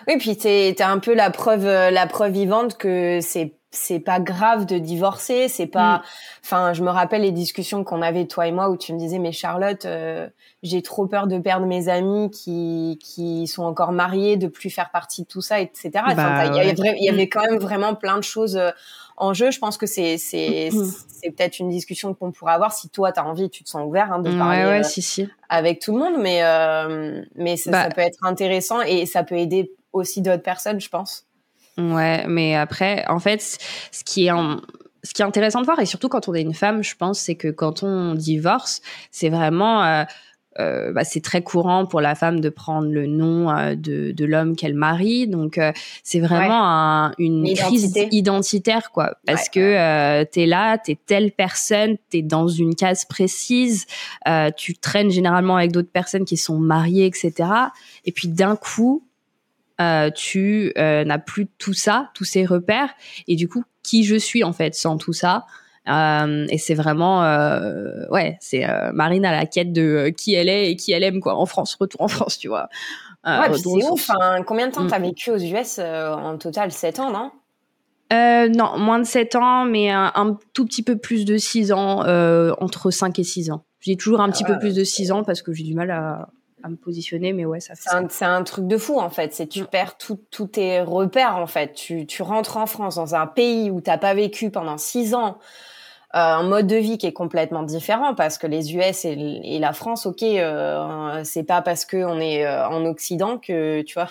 Oui, 0.09 0.17
puis 0.19 0.37
t'es 0.37 0.83
un 0.83 0.99
peu 0.99 1.15
la 1.15 1.31
preuve 1.31 1.65
euh, 1.65 1.91
la 1.91 2.07
preuve 2.07 2.33
vivante 2.33 2.77
que 2.77 3.21
c'est 3.23 3.55
c'est 3.75 4.01
pas 4.01 4.21
grave 4.21 4.67
de 4.67 4.79
divorcer, 4.79 5.49
c'est 5.49 5.67
pas. 5.67 5.97
Mm. 5.97 6.03
Enfin, 6.45 6.73
je 6.75 6.83
me 6.83 6.91
rappelle 6.91 7.23
les 7.23 7.33
discussions 7.33 7.85
qu'on 7.85 8.03
avait 8.03 8.27
toi 8.27 8.47
et 8.47 8.53
moi 8.53 8.69
où 8.69 8.77
tu 8.77 8.93
me 8.93 8.99
disais 8.99 9.19
mais 9.19 9.33
Charlotte, 9.33 9.87
euh, 9.87 10.29
j'ai 10.63 10.83
trop 10.83 11.07
peur 11.07 11.27
de 11.27 11.39
perdre 11.39 11.67
mes 11.67 11.89
amis 11.89 12.31
qui 12.31 12.99
qui 13.03 13.47
sont 13.47 13.65
encore 13.65 13.93
mariés, 13.93 14.37
de 14.37 14.47
plus 14.47 14.69
faire 14.69 14.91
partie 14.91 15.23
de 15.23 15.27
tout 15.27 15.41
ça, 15.41 15.61
etc. 15.61 15.91
Bah, 16.15 16.47
il 16.47 17.03
y, 17.03 17.09
avait 17.09 17.29
quand 17.29 17.43
même 17.43 17.59
vraiment 17.59 17.95
plein 17.95 18.19
de 18.19 18.25
choses 18.25 18.57
euh, 18.57 18.71
en 19.17 19.33
jeu. 19.33 19.51
Je 19.51 19.59
pense 19.59 19.79
que 19.79 19.87
c'est 19.87 20.19
c'est 20.19 20.69
mm. 20.71 20.93
c'est 21.09 21.31
peut-être 21.31 21.59
une 21.59 21.71
discussion 21.71 22.13
qu'on 22.13 22.31
pourrait 22.31 22.53
avoir 22.53 22.75
si 22.75 22.91
toi 22.91 23.11
t'as 23.11 23.25
envie, 23.25 23.49
tu 23.49 23.65
te 23.65 23.71
sens 23.71 23.83
ouvert 23.87 24.13
hein, 24.13 24.19
de 24.19 24.31
parler 24.37 24.65
ouais, 24.65 24.83
si, 24.83 25.01
si. 25.01 25.29
avec 25.49 25.81
tout 25.81 25.93
le 25.95 25.99
monde, 25.99 26.21
mais 26.21 26.43
mais 27.37 27.57
ça, 27.57 27.71
bah 27.71 27.85
ça 27.85 27.89
peut 27.89 28.03
être 28.03 28.23
intéressant 28.23 28.83
et 28.83 29.07
ça 29.07 29.25
peut 29.25 29.39
aider 29.39 29.73
aussi 29.95 30.21
d'autres 30.21 30.43
personnes, 30.43 30.81
je 30.81 30.91
pense. 30.91 31.27
Ouais, 31.79 32.27
mais 32.29 32.55
après, 32.55 33.05
en 33.09 33.19
fait, 33.19 33.59
ce 33.91 34.05
qui 34.05 34.27
est 34.27 34.31
en, 34.31 34.61
ce 35.05 35.15
qui 35.15 35.23
est 35.23 35.25
intéressant 35.25 35.61
de 35.61 35.67
voir, 35.67 35.81
et 35.81 35.87
surtout 35.87 36.09
quand 36.09 36.29
on 36.29 36.35
est 36.35 36.43
une 36.43 36.55
femme, 36.55 36.83
je 36.83 36.95
pense, 36.97 37.19
c'est 37.19 37.35
que 37.35 37.49
quand 37.49 37.83
on 37.83 38.15
divorce, 38.15 38.83
c'est 39.11 39.31
vraiment, 39.31 39.83
euh, 39.83 40.05
euh, 40.61 40.93
bah, 40.93 41.03
c'est 41.03 41.23
très 41.23 41.43
courant 41.43 41.87
pour 41.87 42.03
la 42.03 42.15
femme 42.15 42.41
de 42.41 42.51
prendre 42.51 42.89
le 42.89 43.07
nom 43.07 43.51
euh, 43.51 43.75
de, 43.75 44.13
de 44.13 44.25
l'homme 44.27 44.55
qu'elle 44.55 44.75
marie. 44.75 45.27
Donc, 45.27 45.59
c'est 46.05 46.21
vraiment 46.21 46.63
un, 46.63 47.13
une 47.19 47.53
crise 47.55 47.97
identitaire, 48.13 48.93
quoi. 48.93 49.17
Parce 49.27 49.49
que 49.49 50.23
t'es 50.25 50.47
là, 50.47 50.77
t'es 50.79 50.99
telle 51.07 51.33
personne, 51.33 51.97
t'es 52.11 52.23
dans 52.23 52.49
une 52.49 52.75
case 52.75 53.07
précise, 53.07 53.87
tu 54.57 54.75
traînes 54.75 55.11
généralement 55.11 55.57
avec 55.57 55.73
d'autres 55.73 55.93
personnes 55.93 56.27
qui 56.27 56.37
sont 56.37 56.59
mariées, 56.59 57.07
etc. 57.07 57.49
Et 58.05 58.13
puis 58.13 58.29
d'un 58.29 58.57
coup, 58.57 59.05
tu 60.15 60.73
n'as 60.77 61.19
plus 61.19 61.47
tout 61.59 61.75
ça, 61.75 62.11
tous 62.15 62.25
ces 62.25 62.45
repères, 62.45 62.91
et 63.29 63.37
du 63.37 63.49
coup, 63.49 63.65
qui 63.83 64.05
je 64.05 64.17
suis 64.17 64.45
en 64.45 64.53
fait 64.53 64.75
sans 64.75 64.97
tout 64.97 65.13
ça? 65.13 65.45
Euh, 65.89 66.47
et 66.49 66.59
c'est 66.59 66.75
vraiment, 66.75 67.25
euh, 67.25 68.07
ouais, 68.11 68.37
c'est 68.41 68.69
euh, 68.69 68.93
Marine 68.93 69.25
à 69.25 69.33
la 69.33 69.47
quête 69.47 69.73
de 69.73 69.83
euh, 69.83 70.11
qui 70.11 70.35
elle 70.35 70.49
est 70.49 70.71
et 70.71 70.77
qui 70.77 70.93
elle 70.93 71.03
aime 71.03 71.21
quoi 71.21 71.35
en 71.35 71.47
France, 71.47 71.75
retour 71.75 72.03
en 72.03 72.09
France, 72.09 72.39
tu 72.39 72.49
vois. 72.49 72.69
Euh, 73.27 73.41
ouais, 73.41 73.59
c'est 73.59 73.91
ouf. 73.91 74.11
Hein. 74.11 74.43
Combien 74.45 74.69
de 74.69 74.73
temps 74.73 74.87
t'as 74.87 74.99
mm. 74.99 75.03
vécu 75.03 75.31
aux 75.31 75.39
US 75.39 75.79
en 75.79 76.39
total? 76.39 76.71
7 76.71 77.01
ans, 77.01 77.11
non? 77.11 77.31
Non, 78.11 78.79
moins 78.79 78.99
de 78.99 79.05
7 79.05 79.37
ans, 79.37 79.65
mais 79.65 79.91
un, 79.91 80.13
un, 80.15 80.39
tout 80.53 80.67
petit 80.67 80.83
peu 80.83 80.99
plus 80.99 81.25
de 81.25 81.39
6 81.39 81.73
ans, 81.73 82.01
entre 82.61 82.91
5 82.91 83.19
et 83.19 83.25
6 83.25 83.51
ans. 83.51 83.65
J'ai 83.81 83.97
toujours 83.97 84.21
un 84.21 84.31
petit 84.31 84.45
peu 84.45 84.59
plus 84.59 84.75
de 84.75 84.85
6 84.85 85.13
ans 85.13 85.25
parce 85.25 85.41
que 85.41 85.53
j'ai 85.53 85.65
du 85.65 85.75
mal 85.75 85.91
à, 85.91 86.29
à 86.63 86.69
me 86.69 86.77
positionner, 86.77 87.33
mais 87.33 87.45
ouais, 87.45 87.61
ça 87.61 87.75
fait. 87.75 87.91
C'est 88.11 88.25
un, 88.25 88.35
un, 88.35 88.43
truc 88.43 88.67
de 88.67 88.77
fou 88.77 88.99
en 88.99 89.11
fait. 89.11 89.35
C'est 89.35 89.47
tu 89.47 89.65
perds 89.65 89.97
tous 89.97 90.47
tes 90.47 90.81
repères 90.81 91.37
en 91.37 91.47
fait. 91.47 91.75
Tu, 91.75 92.07
tu 92.07 92.23
rentres 92.23 92.57
en 92.57 92.67
France 92.67 92.97
dans 92.97 93.15
un 93.15 93.27
pays 93.27 93.71
où 93.71 93.81
t'as 93.81 93.99
pas 93.99 94.15
vécu 94.15 94.51
pendant 94.51 94.79
six 94.79 95.15
ans. 95.15 95.39
Euh, 96.15 96.19
un 96.19 96.43
mode 96.43 96.67
de 96.67 96.77
vie 96.77 96.99
qui 96.99 97.07
est 97.07 97.15
complètement 97.15 97.63
différent 97.63 98.15
parce 98.15 98.37
que 98.37 98.47
les 98.47 98.75
US 98.77 99.07
et, 99.07 99.41
et 99.45 99.59
la 99.59 99.73
France, 99.73 100.05
ok, 100.05 100.23
euh, 100.23 101.23
c'est 101.25 101.43
pas 101.43 101.63
parce 101.63 101.87
que 101.87 101.97
on 101.97 102.21
est 102.21 102.45
euh, 102.45 102.69
en 102.69 102.85
Occident 102.85 103.39
que 103.39 103.81
tu 103.81 103.95
vois 103.95 104.11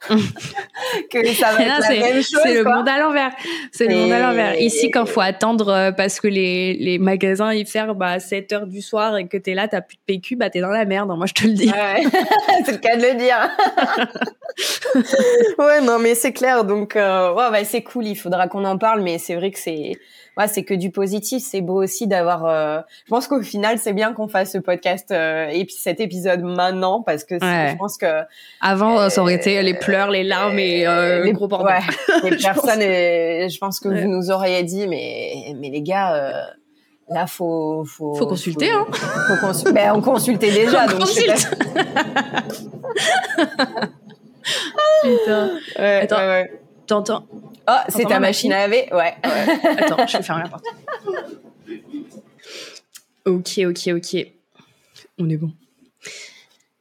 que 1.10 1.26
ça 1.34 1.52
va 1.52 1.62
être 1.62 1.80
la 1.80 1.90
même 1.90 2.22
chose. 2.22 2.40
C'est 2.42 2.54
le 2.54 2.64
monde 2.64 2.88
à 2.88 2.98
l'envers. 2.98 3.32
C'est 3.72 3.86
le 3.86 3.96
monde 3.96 4.12
à 4.12 4.20
l'envers. 4.20 4.60
Ici, 4.60 4.90
quand 4.90 5.06
faut 5.06 5.20
attendre 5.20 5.68
euh, 5.68 5.92
parce 5.92 6.20
que 6.20 6.28
les, 6.28 6.74
les 6.74 6.98
magasins 6.98 7.52
ils 7.52 7.66
ferment 7.66 7.94
bah, 7.94 8.10
à 8.12 8.20
7 8.20 8.52
heures 8.52 8.66
du 8.66 8.80
soir 8.80 9.16
et 9.16 9.26
que 9.26 9.36
t'es 9.36 9.54
là, 9.54 9.66
t'as 9.66 9.80
plus 9.80 9.96
de 9.96 10.02
PQ, 10.06 10.36
bah 10.36 10.50
t'es 10.50 10.60
dans 10.60 10.68
la 10.68 10.84
merde. 10.84 11.08
Moi, 11.08 11.26
je 11.26 11.34
te 11.34 11.44
le 11.46 11.52
dis. 11.52 11.68
Ouais. 11.68 12.04
c'est 12.64 12.72
le 12.72 12.78
cas 12.78 12.96
de 12.96 13.02
le 13.02 13.14
dire. 13.14 13.50
ouais, 15.58 15.80
non, 15.80 15.98
mais 15.98 16.14
c'est 16.14 16.32
clair. 16.32 16.64
Donc, 16.64 16.94
euh, 16.94 17.34
ouais, 17.34 17.50
bah, 17.50 17.64
c'est 17.64 17.82
cool. 17.82 18.06
Il 18.06 18.16
faudra 18.16 18.46
qu'on 18.46 18.64
en 18.64 18.78
parle, 18.78 19.02
mais 19.02 19.18
c'est 19.18 19.34
vrai 19.34 19.50
que 19.50 19.58
c'est 19.58 19.92
ouais, 20.38 20.48
c'est 20.48 20.62
que 20.62 20.74
du 20.74 20.90
positif. 20.90 21.42
C'est 21.44 21.60
beau 21.60 21.82
aussi 21.82 22.06
d'avoir. 22.06 22.46
Euh... 22.46 22.80
Je 23.04 23.10
pense 23.10 23.26
qu'au 23.26 23.42
final, 23.42 23.78
c'est 23.78 23.92
bien 23.92 24.12
qu'on 24.12 24.28
fasse 24.28 24.52
ce 24.52 24.58
podcast 24.58 25.10
euh, 25.10 25.48
et 25.48 25.64
puis 25.64 25.74
cet 25.74 26.00
épisode 26.00 26.42
maintenant 26.42 27.02
parce 27.02 27.24
que 27.24 27.34
je 27.34 27.76
pense 27.76 27.98
que 27.98 28.22
avant, 28.60 29.10
ça 29.10 29.20
aurait 29.20 29.34
été 29.34 29.60
les 29.62 29.74
pleurs, 29.74 30.10
les 30.10 30.24
larmes 30.24 30.58
et 30.58 30.86
euh, 30.86 31.24
les 31.24 31.32
gros 31.32 31.48
bordel. 31.48 31.74
Ouais, 32.22 32.30
les 32.30 32.36
personnes, 32.42 32.82
et 32.82 33.48
je 33.48 33.58
pense 33.58 33.80
que 33.80 33.88
vous 33.88 34.08
nous 34.08 34.30
auriez 34.30 34.62
dit, 34.62 34.86
mais 34.86 35.54
mais 35.56 35.70
les 35.70 35.82
gars. 35.82 36.14
Euh, 36.14 36.32
là, 37.10 37.26
faut 37.26 37.84
faut 37.84 38.14
faut 38.14 38.26
consulter, 38.26 38.70
hein. 38.70 38.86
Faut 38.92 39.46
consulter. 39.46 39.72
ben, 39.72 39.92
on 39.94 40.02
consultait 40.02 40.50
déjà, 40.64 40.84
on 40.84 40.90
donc. 40.90 41.00
Consulte. 41.00 41.50
Putain. 45.02 45.50
Ouais, 45.78 46.00
Attends, 46.02 46.16
ouais, 46.16 46.26
ouais. 46.26 46.60
t'entends 46.86 47.24
Oh, 47.68 47.76
c'est 47.88 48.04
ta 48.04 48.18
machine, 48.18 48.52
à 48.52 48.66
laver 48.66 48.88
Ouais. 48.92 49.14
Attends, 49.22 50.06
je 50.06 50.16
vais 50.16 50.22
fermer 50.22 50.44
la 50.44 50.48
porte. 50.48 50.64
Ok, 53.26 53.58
ok, 53.58 53.88
ok. 53.94 54.26
On 55.18 55.28
est 55.28 55.36
bon. 55.36 55.52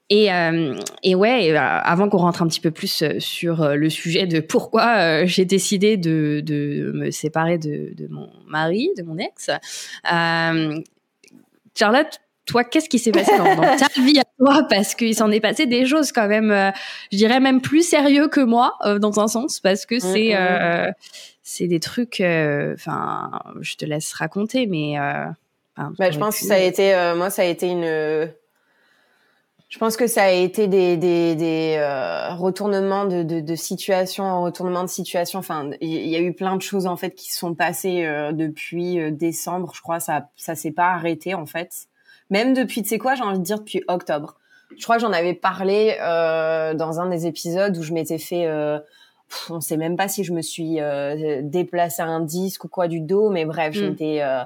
Et, 0.09 0.31
euh, 0.31 0.79
et 1.03 1.15
ouais, 1.15 1.51
euh, 1.51 1.57
avant 1.59 2.07
qu'on 2.07 2.17
rentre 2.17 2.41
un 2.41 2.47
petit 2.47 2.61
peu 2.61 2.71
plus 2.71 3.01
euh, 3.01 3.19
sur 3.19 3.75
le 3.75 3.89
sujet 3.89 4.25
de 4.25 4.39
pourquoi 4.39 5.25
j'ai 5.25 5.43
décidé 5.43 5.97
de, 5.97 6.41
de, 6.45 6.93
me 6.95 7.11
séparer 7.11 7.57
de, 7.57 7.93
de, 7.93 8.07
mon 8.07 8.29
mari, 8.47 8.89
de 8.97 9.03
mon 9.03 9.17
ex, 9.17 9.49
Charlotte, 11.75 12.21
toi, 12.47 12.63
qu'est-ce 12.63 12.89
qui 12.89 12.97
s'est 12.97 13.11
passé 13.11 13.37
dans, 13.37 13.55
ta 13.77 14.01
vie 14.01 14.19
à 14.19 14.23
toi? 14.39 14.63
Parce 14.69 14.95
qu'il 14.95 15.13
s'en 15.13 15.29
est 15.29 15.41
passé 15.41 15.67
des 15.67 15.85
choses 15.85 16.11
quand 16.11 16.27
même, 16.27 16.49
euh, 16.49 16.71
je 17.11 17.17
dirais 17.17 17.39
même 17.39 17.61
plus 17.61 17.87
sérieux 17.87 18.29
que 18.29 18.39
moi, 18.39 18.75
euh, 18.85 18.97
dans 18.97 19.19
un 19.19 19.27
sens, 19.27 19.59
parce 19.59 19.85
que 19.85 19.95
mm, 19.95 19.99
c'est 19.99 20.29
mm, 20.29 20.39
mm. 20.39 20.87
euh, 20.87 20.91
c'est 21.43 21.67
des 21.67 21.79
trucs. 21.79 22.21
Enfin, 22.21 23.31
je 23.61 23.75
te 23.75 23.85
laisse 23.85 24.11
raconter, 24.13 24.65
mais. 24.65 24.95
Bah, 25.77 26.09
je 26.09 26.17
pense 26.17 26.39
que 26.39 26.45
ça 26.45 26.55
a 26.55 26.59
été, 26.59 26.95
moi, 27.15 27.29
ça 27.29 27.43
a 27.43 27.45
été 27.45 27.67
une. 27.67 28.31
Je 29.69 29.79
pense 29.79 29.97
que 29.97 30.07
ça 30.07 30.23
a 30.23 30.31
été 30.31 30.67
des, 30.67 30.95
des, 30.95 31.35
des 31.35 31.77
retournements 32.37 33.05
de, 33.05 33.23
de, 33.23 33.41
de 33.41 33.55
situation 33.55 34.23
en 34.23 34.43
retournement 34.43 34.83
de 34.83 34.89
situation. 34.89 35.39
Enfin, 35.39 35.71
il 35.81 36.07
y, 36.07 36.15
a 36.15 36.19
eu 36.19 36.33
plein 36.33 36.55
de 36.55 36.61
choses 36.61 36.87
en 36.87 36.95
fait 36.95 37.11
qui 37.11 37.31
se 37.31 37.37
sont 37.37 37.53
passées 37.53 38.03
depuis 38.33 39.11
décembre. 39.11 39.73
Je 39.75 39.81
crois 39.81 39.99
ça 39.99 40.29
ça 40.37 40.55
s'est 40.55 40.71
pas 40.71 40.87
arrêté 40.87 41.33
en 41.33 41.45
fait 41.45 41.87
même 42.29 42.53
depuis, 42.53 42.83
tu 42.83 42.89
sais 42.89 42.97
quoi, 42.97 43.15
j'ai 43.15 43.23
envie 43.23 43.39
de 43.39 43.43
dire 43.43 43.59
depuis 43.59 43.83
octobre. 43.87 44.35
Je 44.77 44.83
crois 44.83 44.97
que 44.97 45.01
j'en 45.01 45.13
avais 45.13 45.33
parlé 45.33 45.97
euh, 46.01 46.73
dans 46.73 46.99
un 46.99 47.09
des 47.09 47.25
épisodes 47.25 47.75
où 47.77 47.83
je 47.83 47.93
m'étais 47.93 48.17
fait, 48.17 48.47
euh, 48.47 48.79
on 49.49 49.61
sait 49.61 49.77
même 49.77 49.97
pas 49.97 50.07
si 50.07 50.23
je 50.23 50.33
me 50.33 50.41
suis 50.41 50.79
euh, 50.79 51.41
déplacé 51.43 52.01
un 52.01 52.21
disque 52.21 52.65
ou 52.65 52.67
quoi 52.67 52.87
du 52.87 52.99
dos, 52.99 53.29
mais 53.29 53.45
bref, 53.45 53.73
je 53.73 53.85
hmm. 53.85 53.89
m'étais, 53.89 54.21
euh, 54.21 54.43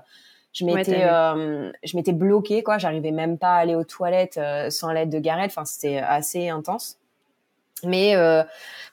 je 0.53 0.65
m'étais, 0.65 1.03
euh, 1.03 1.71
je 1.83 1.97
m'étais 1.97 2.13
bloquée 2.13 2.63
quoi. 2.63 2.77
J'arrivais 2.77 3.11
même 3.11 3.37
pas 3.37 3.55
à 3.55 3.57
aller 3.59 3.75
aux 3.75 3.83
toilettes 3.83 4.39
sans 4.69 4.91
l'aide 4.91 5.09
de 5.09 5.19
Gareth. 5.19 5.51
Enfin, 5.51 5.65
c'était 5.65 5.97
assez 5.97 6.49
intense. 6.49 6.97
Mais 7.83 8.15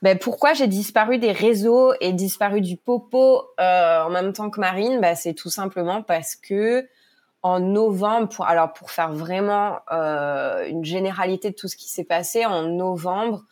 ben 0.00 0.16
pourquoi 0.18 0.54
j'ai 0.54 0.66
disparu 0.66 1.18
des 1.18 1.32
réseaux 1.32 1.92
et 2.00 2.12
disparu 2.12 2.62
du 2.62 2.76
popo 2.76 3.42
en 3.58 4.10
même 4.10 4.32
temps 4.32 4.50
que 4.50 4.60
Marine? 4.60 5.00
Ben, 5.00 5.14
C'est 5.14 5.34
tout 5.34 5.50
simplement 5.50 6.02
parce 6.02 6.36
que 6.36 6.88
en 7.48 7.60
novembre, 7.60 8.28
pour, 8.28 8.46
alors 8.46 8.74
pour 8.74 8.90
faire 8.90 9.10
vraiment 9.10 9.78
euh, 9.90 10.66
une 10.68 10.84
généralité 10.84 11.50
de 11.50 11.54
tout 11.54 11.66
ce 11.66 11.76
qui 11.76 11.88
s'est 11.88 12.04
passé, 12.04 12.44
en 12.44 12.62
novembre, 12.64 13.44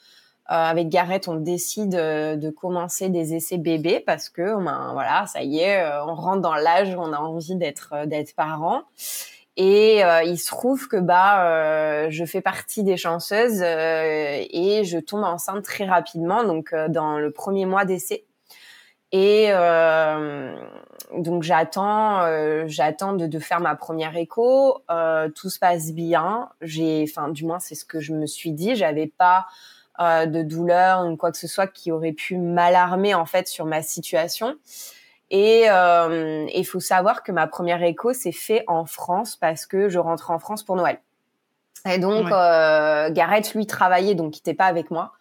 euh, 0.51 0.55
avec 0.55 0.91
Gareth, 0.91 1.29
on 1.29 1.37
décide 1.37 1.95
euh, 1.95 2.37
de 2.37 2.51
commencer 2.51 3.09
des 3.09 3.35
essais 3.35 3.57
bébés 3.57 4.01
parce 4.01 4.29
que, 4.29 4.63
ben, 4.63 4.91
voilà, 4.93 5.27
ça 5.27 5.43
y 5.43 5.61
est, 5.61 5.83
on 6.07 6.15
rentre 6.15 6.43
dans 6.43 6.55
l'âge 6.55 6.95
où 6.95 6.99
on 6.99 7.13
a 7.15 7.19
envie 7.19 7.57
d'être 7.57 8.07
d'être 8.07 8.35
parent. 8.37 8.83
Et 9.59 10.03
il 10.27 10.37
se 10.37 10.49
trouve 10.49 10.87
que 10.87 10.99
bah 10.99 12.11
je 12.11 12.25
fais 12.27 12.43
partie 12.43 12.83
des 12.85 12.99
chanceuses 12.99 13.63
et 13.63 14.83
je 14.85 14.99
tombe 14.99 15.25
enceinte 15.25 15.65
très 15.65 15.87
rapidement, 15.87 16.45
donc 16.45 16.75
dans 16.91 17.19
le 17.19 17.31
premier 17.31 17.65
mois 17.65 17.87
d'essai. 17.87 18.27
Et 19.13 19.51
donc 21.15 21.43
j'attends, 21.43 22.21
euh, 22.23 22.65
j'attends 22.67 23.13
de, 23.13 23.27
de, 23.27 23.39
faire 23.39 23.61
ma 23.61 23.75
première 23.77 24.17
écho. 24.17 24.83
Euh, 24.91 25.29
tout 25.29 25.51
se 25.51 25.59
passe 25.59 25.93
bien. 25.93 26.49
J'ai, 26.61 27.05
enfin 27.09 27.29
du 27.29 27.45
moins 27.45 27.59
c'est 27.59 27.75
ce 27.75 27.85
que 27.85 28.01
je 28.01 28.13
me 28.13 28.27
suis 28.27 28.53
dit. 28.53 28.77
J'avais 28.77 29.07
pas 29.07 29.47
euh, 29.99 30.27
de 30.27 30.43
douleur 30.43 31.07
ou 31.07 31.17
quoi 31.17 31.33
que 31.33 31.39
ce 31.39 31.47
soit 31.47 31.67
qui 31.67 31.91
aurait 31.91 32.13
pu 32.13 32.37
m'alarmer 32.37 33.15
en 33.15 33.25
fait 33.25 33.49
sur 33.49 33.65
ma 33.65 33.81
situation. 33.81 34.57
Et 35.31 35.65
euh, 35.71 36.47
il 36.55 36.67
faut 36.67 36.81
savoir 36.81 37.23
que 37.23 37.33
ma 37.33 37.47
première 37.47 37.83
écho 37.83 38.13
s'est 38.13 38.31
fait 38.31 38.63
en 38.67 38.85
France 38.85 39.37
parce 39.37 39.65
que 39.65 39.89
je 39.89 39.99
rentre 39.99 40.31
en 40.31 40.39
France 40.39 40.63
pour 40.63 40.77
Noël. 40.77 41.01
Et 41.89 41.99
donc 41.99 42.31
euh, 42.31 43.11
Gareth 43.11 43.55
lui 43.55 43.67
travaillait 43.67 44.15
donc 44.15 44.37
il 44.37 44.41
était 44.41 44.55
pas 44.55 44.67
avec 44.67 44.91
moi. 44.91 45.13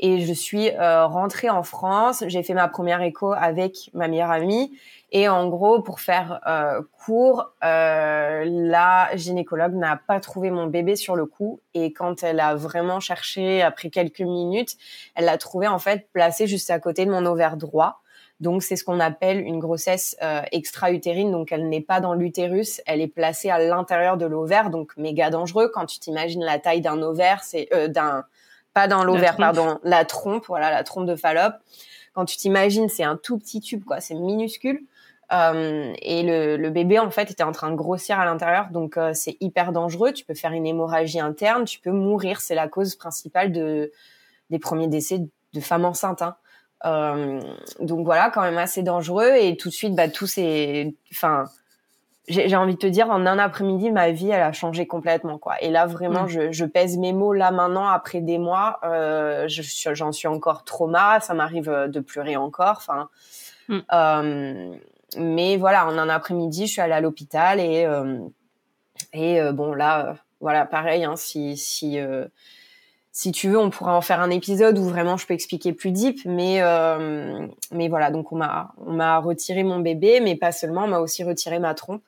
Et 0.00 0.20
je 0.20 0.32
suis 0.32 0.70
euh, 0.70 1.06
rentrée 1.06 1.50
en 1.50 1.62
France. 1.62 2.24
J'ai 2.26 2.42
fait 2.42 2.54
ma 2.54 2.68
première 2.68 3.02
écho 3.02 3.32
avec 3.32 3.90
ma 3.94 4.08
meilleure 4.08 4.30
amie 4.30 4.72
et 5.10 5.28
en 5.28 5.48
gros, 5.48 5.80
pour 5.80 6.00
faire 6.00 6.40
euh, 6.46 6.82
court, 7.04 7.52
euh, 7.64 8.44
la 8.46 9.08
gynécologue 9.14 9.74
n'a 9.74 9.96
pas 9.96 10.20
trouvé 10.20 10.50
mon 10.50 10.66
bébé 10.66 10.96
sur 10.96 11.16
le 11.16 11.24
coup. 11.24 11.60
Et 11.72 11.92
quand 11.92 12.22
elle 12.22 12.40
a 12.40 12.54
vraiment 12.54 13.00
cherché, 13.00 13.62
après 13.62 13.88
quelques 13.88 14.20
minutes, 14.20 14.76
elle 15.14 15.24
l'a 15.24 15.38
trouvé 15.38 15.66
en 15.66 15.78
fait 15.78 16.08
placé 16.12 16.46
juste 16.46 16.70
à 16.70 16.78
côté 16.78 17.06
de 17.06 17.10
mon 17.10 17.24
ovaire 17.24 17.56
droit. 17.56 18.02
Donc 18.40 18.62
c'est 18.62 18.76
ce 18.76 18.84
qu'on 18.84 19.00
appelle 19.00 19.40
une 19.40 19.58
grossesse 19.58 20.14
euh, 20.22 20.42
extra-utérine. 20.52 21.32
Donc 21.32 21.52
elle 21.52 21.68
n'est 21.70 21.80
pas 21.80 22.00
dans 22.00 22.12
l'utérus, 22.12 22.82
elle 22.86 23.00
est 23.00 23.08
placée 23.08 23.48
à 23.48 23.58
l'intérieur 23.58 24.18
de 24.18 24.26
l'ovaire. 24.26 24.68
Donc 24.68 24.94
méga 24.98 25.30
dangereux. 25.30 25.70
Quand 25.72 25.86
tu 25.86 25.98
t'imagines 25.98 26.44
la 26.44 26.58
taille 26.58 26.82
d'un 26.82 27.00
ovaire, 27.00 27.42
c'est 27.42 27.68
euh, 27.72 27.88
d'un 27.88 28.24
pas 28.78 28.86
dans 28.86 29.02
l'ovaire, 29.02 29.36
pardon, 29.36 29.80
la 29.82 30.04
trompe. 30.04 30.46
Voilà, 30.46 30.70
la 30.70 30.84
trompe 30.84 31.06
de 31.06 31.16
Fallope. 31.16 31.56
Quand 32.12 32.24
tu 32.24 32.36
t'imagines, 32.36 32.88
c'est 32.88 33.02
un 33.02 33.16
tout 33.16 33.36
petit 33.36 33.60
tube, 33.60 33.84
quoi. 33.84 34.00
C'est 34.00 34.14
minuscule. 34.14 34.82
Euh, 35.32 35.92
et 36.00 36.22
le, 36.22 36.56
le, 36.56 36.70
bébé 36.70 36.98
en 36.98 37.10
fait 37.10 37.30
était 37.30 37.42
en 37.42 37.52
train 37.52 37.70
de 37.70 37.76
grossir 37.76 38.18
à 38.18 38.24
l'intérieur, 38.24 38.68
donc 38.70 38.96
euh, 38.96 39.10
c'est 39.12 39.36
hyper 39.40 39.72
dangereux. 39.72 40.12
Tu 40.12 40.24
peux 40.24 40.32
faire 40.32 40.52
une 40.52 40.64
hémorragie 40.64 41.20
interne, 41.20 41.64
tu 41.64 41.80
peux 41.80 41.90
mourir. 41.90 42.40
C'est 42.40 42.54
la 42.54 42.68
cause 42.68 42.94
principale 42.94 43.52
de 43.52 43.92
des 44.48 44.58
premiers 44.58 44.88
décès 44.88 45.18
de 45.18 45.60
femmes 45.60 45.84
enceintes. 45.84 46.22
Hein. 46.22 47.40
donc 47.80 48.04
voilà, 48.04 48.30
quand 48.30 48.42
même 48.42 48.58
assez 48.58 48.82
dangereux. 48.82 49.34
Et 49.40 49.56
tout 49.56 49.68
de 49.68 49.74
suite, 49.74 49.94
bah, 49.94 50.08
tout 50.08 50.26
c'est, 50.26 50.94
enfin, 51.12 51.44
j'ai 52.28 52.56
envie 52.56 52.74
de 52.74 52.78
te 52.78 52.86
dire, 52.86 53.10
en 53.10 53.26
un 53.26 53.38
après-midi, 53.38 53.90
ma 53.90 54.10
vie, 54.10 54.30
elle 54.30 54.42
a 54.42 54.52
changé 54.52 54.86
complètement, 54.86 55.38
quoi. 55.38 55.54
Et 55.60 55.70
là, 55.70 55.86
vraiment, 55.86 56.24
mm. 56.24 56.28
je, 56.28 56.52
je, 56.52 56.64
pèse 56.64 56.98
mes 56.98 57.12
mots 57.12 57.32
là 57.32 57.50
maintenant, 57.50 57.88
après 57.88 58.20
des 58.20 58.38
mois, 58.38 58.78
euh, 58.84 59.48
j'en 59.48 60.12
suis 60.12 60.28
encore 60.28 60.64
trauma, 60.64 61.20
ça 61.20 61.34
m'arrive 61.34 61.70
de 61.88 62.00
pleurer 62.00 62.36
encore, 62.36 62.76
enfin. 62.78 63.08
Mm. 63.68 63.78
Euh, 63.92 64.76
mais 65.16 65.56
voilà, 65.56 65.86
en 65.86 65.96
un 65.96 66.08
après-midi, 66.08 66.66
je 66.66 66.72
suis 66.72 66.80
allée 66.80 66.92
à 66.92 67.00
l'hôpital 67.00 67.60
et 67.60 67.84
euh, 67.84 68.18
et 69.12 69.40
euh, 69.40 69.52
bon 69.52 69.72
là, 69.74 70.16
voilà, 70.40 70.66
pareil, 70.66 71.04
hein, 71.04 71.16
si 71.16 71.56
si 71.56 71.98
si 73.12 73.32
tu 73.32 73.48
veux, 73.48 73.58
on 73.58 73.70
pourra 73.70 73.96
en 73.96 74.00
faire 74.00 74.20
un 74.20 74.30
épisode 74.30 74.78
où 74.78 74.84
vraiment 74.84 75.16
je 75.16 75.26
peux 75.26 75.34
expliquer 75.34 75.72
plus 75.72 75.92
deep, 75.92 76.20
mais 76.24 76.60
mais 77.72 77.88
voilà, 77.88 78.10
donc 78.10 78.32
on 78.32 78.36
m'a 78.36 78.72
on 78.84 78.92
m'a 78.92 79.18
retiré 79.18 79.62
mon 79.62 79.80
bébé, 79.80 80.20
mais 80.20 80.36
pas 80.36 80.52
seulement, 80.52 80.84
on 80.84 80.88
m'a 80.88 81.00
aussi 81.00 81.24
retiré 81.24 81.58
ma 81.58 81.74
trompe. 81.74 82.02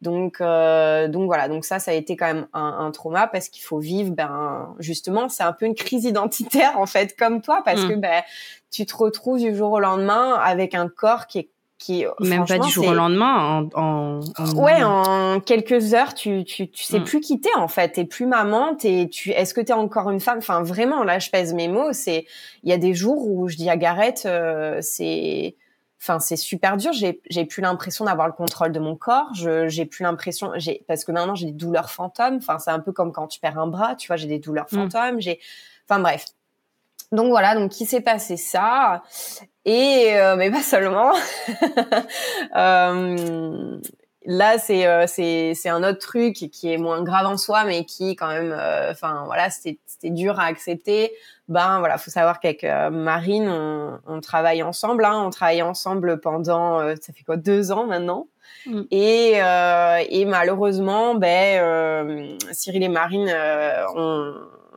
Donc, 0.00 0.40
euh, 0.40 1.08
donc 1.08 1.26
voilà, 1.26 1.48
donc 1.48 1.64
ça, 1.64 1.78
ça 1.78 1.90
a 1.90 1.94
été 1.94 2.16
quand 2.16 2.26
même 2.26 2.46
un, 2.54 2.86
un 2.86 2.90
trauma 2.90 3.26
parce 3.26 3.48
qu'il 3.48 3.62
faut 3.62 3.78
vivre, 3.78 4.12
ben 4.12 4.74
justement, 4.78 5.28
c'est 5.28 5.42
un 5.42 5.52
peu 5.52 5.66
une 5.66 5.74
crise 5.74 6.04
identitaire 6.04 6.78
en 6.78 6.86
fait, 6.86 7.16
comme 7.18 7.42
toi, 7.42 7.62
parce 7.64 7.82
mm. 7.82 7.88
que 7.88 7.94
ben 7.94 8.22
tu 8.70 8.86
te 8.86 8.96
retrouves 8.96 9.40
du 9.40 9.54
jour 9.54 9.72
au 9.72 9.80
lendemain 9.80 10.34
avec 10.34 10.74
un 10.74 10.88
corps 10.88 11.26
qui 11.26 11.40
est 11.40 11.50
qui 11.80 12.04
même 12.20 12.44
pas 12.44 12.58
du 12.58 12.70
jour 12.70 12.88
au 12.88 12.92
lendemain 12.92 13.66
en, 13.74 14.20
en, 14.20 14.20
ouais 14.54 14.82
en 14.82 15.40
quelques 15.40 15.94
heures 15.94 16.12
tu 16.12 16.44
tu 16.44 16.70
tu 16.70 16.84
sais 16.84 17.00
mm. 17.00 17.04
plus 17.04 17.20
qui 17.20 17.40
t'es 17.40 17.54
en 17.56 17.68
fait 17.68 17.92
t'es 17.92 18.04
plus 18.04 18.26
maman 18.26 18.74
t'es 18.74 19.08
tu 19.10 19.30
est-ce 19.30 19.54
que 19.54 19.62
t'es 19.62 19.72
encore 19.72 20.10
une 20.10 20.20
femme? 20.20 20.38
Enfin 20.38 20.62
vraiment 20.62 21.04
là 21.04 21.18
je 21.18 21.30
pèse 21.30 21.54
mes 21.54 21.68
mots 21.68 21.92
c'est 21.92 22.26
il 22.64 22.68
y 22.68 22.74
a 22.74 22.76
des 22.76 22.92
jours 22.92 23.26
où 23.26 23.48
je 23.48 23.56
dis 23.56 23.70
à 23.70 23.78
Gareth 23.78 24.24
euh, 24.26 24.78
c'est 24.82 25.56
Enfin, 26.00 26.18
c'est 26.18 26.36
super 26.36 26.76
dur. 26.78 26.92
J'ai, 26.92 27.20
j'ai 27.28 27.44
plus 27.44 27.60
l'impression 27.60 28.06
d'avoir 28.06 28.26
le 28.26 28.32
contrôle 28.32 28.72
de 28.72 28.80
mon 28.80 28.96
corps. 28.96 29.34
Je, 29.34 29.68
j'ai 29.68 29.84
plus 29.84 30.02
l'impression, 30.02 30.52
j'ai, 30.56 30.82
parce 30.88 31.04
que 31.04 31.12
maintenant 31.12 31.34
j'ai 31.34 31.46
des 31.46 31.52
douleurs 31.52 31.90
fantômes. 31.90 32.36
Enfin, 32.36 32.58
c'est 32.58 32.70
un 32.70 32.80
peu 32.80 32.92
comme 32.92 33.12
quand 33.12 33.26
tu 33.26 33.38
perds 33.38 33.58
un 33.58 33.66
bras, 33.66 33.96
tu 33.96 34.06
vois, 34.06 34.16
j'ai 34.16 34.26
des 34.26 34.38
douleurs 34.38 34.66
mm. 34.72 34.76
fantômes. 34.76 35.20
J'ai, 35.20 35.40
enfin 35.88 36.00
bref. 36.00 36.24
Donc 37.12 37.28
voilà, 37.28 37.54
donc 37.54 37.78
il 37.80 37.86
s'est 37.86 38.00
passé 38.00 38.36
ça 38.36 39.02
et 39.64 40.12
euh, 40.14 40.36
mais 40.36 40.50
pas 40.50 40.62
seulement. 40.62 41.12
euh, 42.56 43.80
là, 44.24 44.58
c'est 44.58 44.86
euh, 44.86 45.06
c'est 45.06 45.54
c'est 45.54 45.68
un 45.68 45.82
autre 45.82 45.98
truc 45.98 46.34
qui 46.34 46.72
est 46.72 46.78
moins 46.78 47.02
grave 47.02 47.26
en 47.26 47.36
soi, 47.36 47.64
mais 47.64 47.84
qui 47.84 48.16
quand 48.16 48.28
même, 48.28 48.52
euh, 48.56 48.92
enfin 48.92 49.24
voilà, 49.26 49.50
c'était 49.50 49.78
c'était 50.00 50.14
dur 50.14 50.40
à 50.40 50.44
accepter 50.44 51.12
ben 51.50 51.80
voilà, 51.80 51.98
faut 51.98 52.12
savoir 52.12 52.38
qu'avec 52.38 52.62
euh, 52.62 52.90
Marine, 52.90 53.48
on, 53.48 53.98
on, 54.06 54.20
travaille 54.20 54.62
ensemble. 54.62 55.04
Hein, 55.04 55.20
on 55.26 55.30
travaille 55.30 55.62
ensemble 55.62 56.20
pendant, 56.20 56.78
euh, 56.78 56.94
ça 57.00 57.12
fait 57.12 57.24
quoi, 57.24 57.36
deux 57.36 57.72
ans 57.72 57.86
maintenant. 57.86 58.28
Mm. 58.66 58.82
Et, 58.92 59.32
euh, 59.42 59.98
et 60.08 60.24
malheureusement, 60.26 61.16
ben 61.16 61.60
euh, 61.60 62.36
Cyril 62.52 62.84
et 62.84 62.88
Marine 62.88 63.34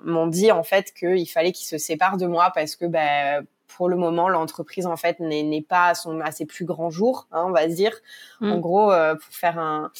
m'ont 0.04 0.28
dit 0.28 0.52
en 0.52 0.64
fait 0.64 0.92
qu'il 0.94 1.30
fallait 1.30 1.52
qu'ils 1.52 1.68
se 1.68 1.78
séparent 1.78 2.18
de 2.18 2.26
moi 2.26 2.52
parce 2.56 2.76
que 2.76 2.86
ben 2.86 3.46
pour 3.68 3.88
le 3.88 3.96
moment, 3.96 4.28
l'entreprise 4.28 4.88
en 4.88 4.98
fait 4.98 5.20
n'est 5.20 5.66
pas 5.68 5.90
à, 5.90 5.94
son, 5.94 6.22
à 6.22 6.32
ses 6.32 6.48
plus 6.48 6.66
grands 6.66 6.90
jours, 6.90 7.28
hein, 7.32 7.44
on 7.46 7.52
va 7.52 7.68
dire. 7.68 7.94
Mm. 8.42 8.52
En 8.52 8.58
gros, 8.58 8.88
pour 8.88 9.34
faire 9.34 9.60
un 9.60 9.92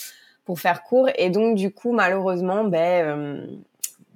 pour 0.44 0.60
faire 0.60 0.82
court. 0.82 1.10
Et 1.18 1.30
donc 1.30 1.56
du 1.56 1.72
coup, 1.72 1.92
malheureusement, 1.92 2.64
ben 2.64 3.64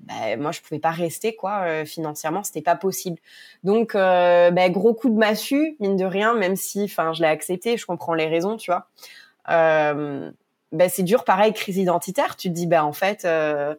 bah, 0.07 0.37
moi 0.37 0.51
je 0.51 0.61
pouvais 0.61 0.79
pas 0.79 0.91
rester 0.91 1.35
quoi 1.35 1.63
euh, 1.65 1.85
financièrement 1.85 2.43
c'était 2.43 2.61
pas 2.61 2.75
possible. 2.75 3.19
Donc 3.63 3.95
euh, 3.95 4.51
bah, 4.51 4.69
gros 4.69 4.93
coup 4.93 5.09
de 5.09 5.17
massue 5.17 5.75
mine 5.79 5.97
de 5.97 6.05
rien 6.05 6.33
même 6.33 6.55
si 6.55 6.83
enfin 6.85 7.13
je 7.13 7.21
l'ai 7.21 7.27
accepté 7.27 7.77
je 7.77 7.85
comprends 7.85 8.13
les 8.13 8.27
raisons 8.27 8.57
tu 8.57 8.71
vois. 8.71 8.87
Euh, 9.49 10.31
bah, 10.71 10.89
c'est 10.89 11.03
dur 11.03 11.23
pareil 11.23 11.53
crise 11.53 11.77
identitaire. 11.77 12.35
Tu 12.35 12.49
te 12.49 12.53
dis 12.53 12.67
bah 12.67 12.85
en 12.85 12.93
fait 12.93 13.25
euh, 13.25 13.75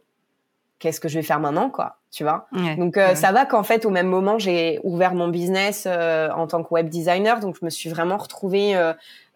qu'est-ce 0.79 1.01
que 1.01 1.09
je 1.09 1.19
vais 1.19 1.25
faire 1.25 1.41
maintenant 1.41 1.71
quoi 1.71 1.97
tu 2.11 2.23
vois. 2.25 2.49
Donc 2.79 2.97
euh, 2.97 3.15
ça 3.15 3.33
va 3.33 3.45
qu'en 3.45 3.63
fait 3.63 3.85
au 3.85 3.91
même 3.91 4.07
moment 4.07 4.39
j'ai 4.39 4.81
ouvert 4.83 5.15
mon 5.15 5.29
business 5.29 5.87
en 5.87 6.47
tant 6.47 6.63
que 6.63 6.73
web 6.73 6.89
designer. 6.89 7.41
Donc 7.41 7.57
je 7.61 7.65
me 7.65 7.71
suis 7.71 7.91
vraiment 7.91 8.17
retrouvée 8.17 8.75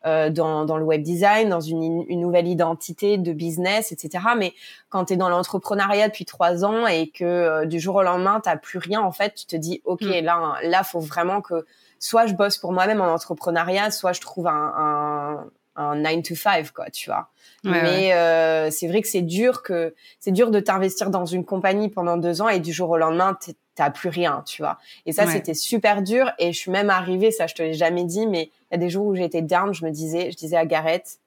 euh, 0.06 0.30
dans, 0.30 0.64
dans, 0.64 0.76
le 0.76 0.85
web 0.85 1.02
design, 1.02 1.49
dans 1.49 1.61
une, 1.61 2.04
une, 2.09 2.21
nouvelle 2.21 2.49
identité 2.49 3.18
de 3.18 3.32
business, 3.32 3.92
etc. 3.92 4.25
Mais 4.37 4.52
quand 4.88 5.06
tu 5.06 5.14
es 5.14 5.16
dans 5.16 5.28
l'entrepreneuriat 5.28 6.08
depuis 6.08 6.25
trois 6.25 6.65
ans 6.65 6.86
et 6.86 7.08
que 7.08 7.25
euh, 7.25 7.65
du 7.67 7.80
jour 7.80 7.97
au 7.97 8.02
lendemain, 8.02 8.41
tu 8.45 8.50
plus 8.58 8.78
rien, 8.78 9.00
en 9.00 9.12
fait, 9.12 9.34
tu 9.34 9.47
te 9.47 9.56
dis, 9.56 9.80
OK, 9.84 10.02
mm. 10.02 10.25
là, 10.25 10.56
là, 10.65 10.84
faut 10.84 11.00
vraiment 11.00 11.41
que 11.41 11.67
soit 11.99 12.26
je 12.26 12.34
bosse 12.34 12.58
pour 12.58 12.73
moi-même 12.73 13.00
en 13.00 13.12
entrepreneuriat, 13.12 13.91
soit 13.91 14.12
je 14.12 14.21
trouve 14.21 14.49
un, 14.49 14.73
un, 14.76 15.47
un 15.76 15.97
9 15.97 16.23
to 16.23 16.34
5, 16.34 16.71
quoi, 16.73 16.91
tu 16.91 17.10
vois. 17.10 17.28
Mais 17.65 18.12
Euh, 18.12 18.71
c'est 18.71 18.88
vrai 18.88 19.02
que 19.02 19.08
c'est 19.08 19.23
dur 19.23 19.62
que 19.62 19.95
c'est 20.21 20.32
dur 20.32 20.50
de 20.50 20.60
t'investir 20.60 21.10
dans 21.10 21.26
une 21.26 21.45
compagnie 21.45 21.88
pendant 21.88 22.17
deux 22.17 22.43
ans 22.43 22.49
et 22.49 22.60
du 22.60 22.73
jour 22.73 22.91
au 22.91 22.97
lendemain, 22.97 23.36
t'as 23.75 23.91
plus 23.91 24.08
rien, 24.08 24.43
tu 24.47 24.63
vois. 24.63 24.78
Et 25.06 25.13
ça, 25.13 25.26
c'était 25.26 25.54
super 25.54 26.02
dur. 26.02 26.30
Et 26.39 26.52
je 26.52 26.58
suis 26.58 26.71
même 26.71 26.91
arrivée, 26.91 27.30
ça, 27.30 27.47
je 27.47 27.54
te 27.54 27.63
l'ai 27.63 27.75
jamais 27.75 28.04
dit, 28.04 28.26
mais 28.26 28.50
il 28.71 28.73
y 28.73 28.75
a 28.75 28.78
des 28.78 28.91
jours 28.91 29.06
où 29.06 29.15
j'étais 29.15 29.43
down, 29.43 29.73
je 29.73 29.85
me 29.85 29.91
disais, 29.91 30.30
je 30.30 30.37
disais 30.37 30.56
à 30.56 30.67
Gareth, 30.67 31.19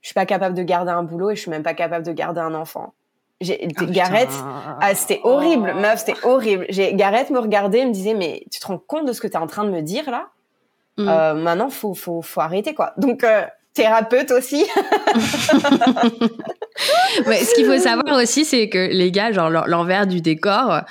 je 0.00 0.08
suis 0.08 0.14
pas 0.14 0.26
capable 0.26 0.56
de 0.56 0.62
garder 0.62 0.90
un 0.90 1.02
boulot 1.02 1.30
et 1.30 1.36
je 1.36 1.40
suis 1.40 1.50
même 1.50 1.62
pas 1.62 1.74
capable 1.74 2.04
de 2.04 2.12
garder 2.12 2.40
un 2.40 2.54
enfant. 2.54 2.94
J'ai, 3.40 3.68
oh, 3.80 3.84
Gareth, 3.86 4.30
ah, 4.80 4.94
c'était 4.94 5.20
horrible, 5.24 5.74
meuf, 5.74 6.00
c'était 6.00 6.24
horrible. 6.24 6.66
J'ai, 6.68 6.94
Gareth 6.94 7.30
me 7.30 7.40
regardait 7.40 7.80
et 7.80 7.86
me 7.86 7.92
disait, 7.92 8.14
mais 8.14 8.44
tu 8.52 8.60
te 8.60 8.66
rends 8.66 8.78
compte 8.78 9.06
de 9.06 9.12
ce 9.12 9.20
que 9.20 9.26
tu 9.26 9.34
es 9.34 9.38
en 9.38 9.48
train 9.48 9.64
de 9.64 9.70
me 9.70 9.82
dire 9.82 10.08
là? 10.10 10.28
Mm. 10.98 11.08
Euh, 11.08 11.34
maintenant, 11.34 11.70
faut, 11.70 11.94
faut, 11.94 12.22
faut 12.22 12.40
arrêter, 12.40 12.74
quoi. 12.74 12.92
Donc, 12.98 13.24
euh, 13.24 13.42
thérapeute 13.74 14.30
aussi. 14.30 14.62
ouais, 17.26 17.38
ce 17.38 17.54
qu'il 17.54 17.66
faut 17.66 17.78
savoir 17.78 18.20
aussi, 18.20 18.44
c'est 18.44 18.68
que 18.68 18.90
les 18.92 19.10
gars, 19.10 19.32
genre 19.32 19.50
l'envers 19.50 20.06
du 20.06 20.20
décor, 20.20 20.82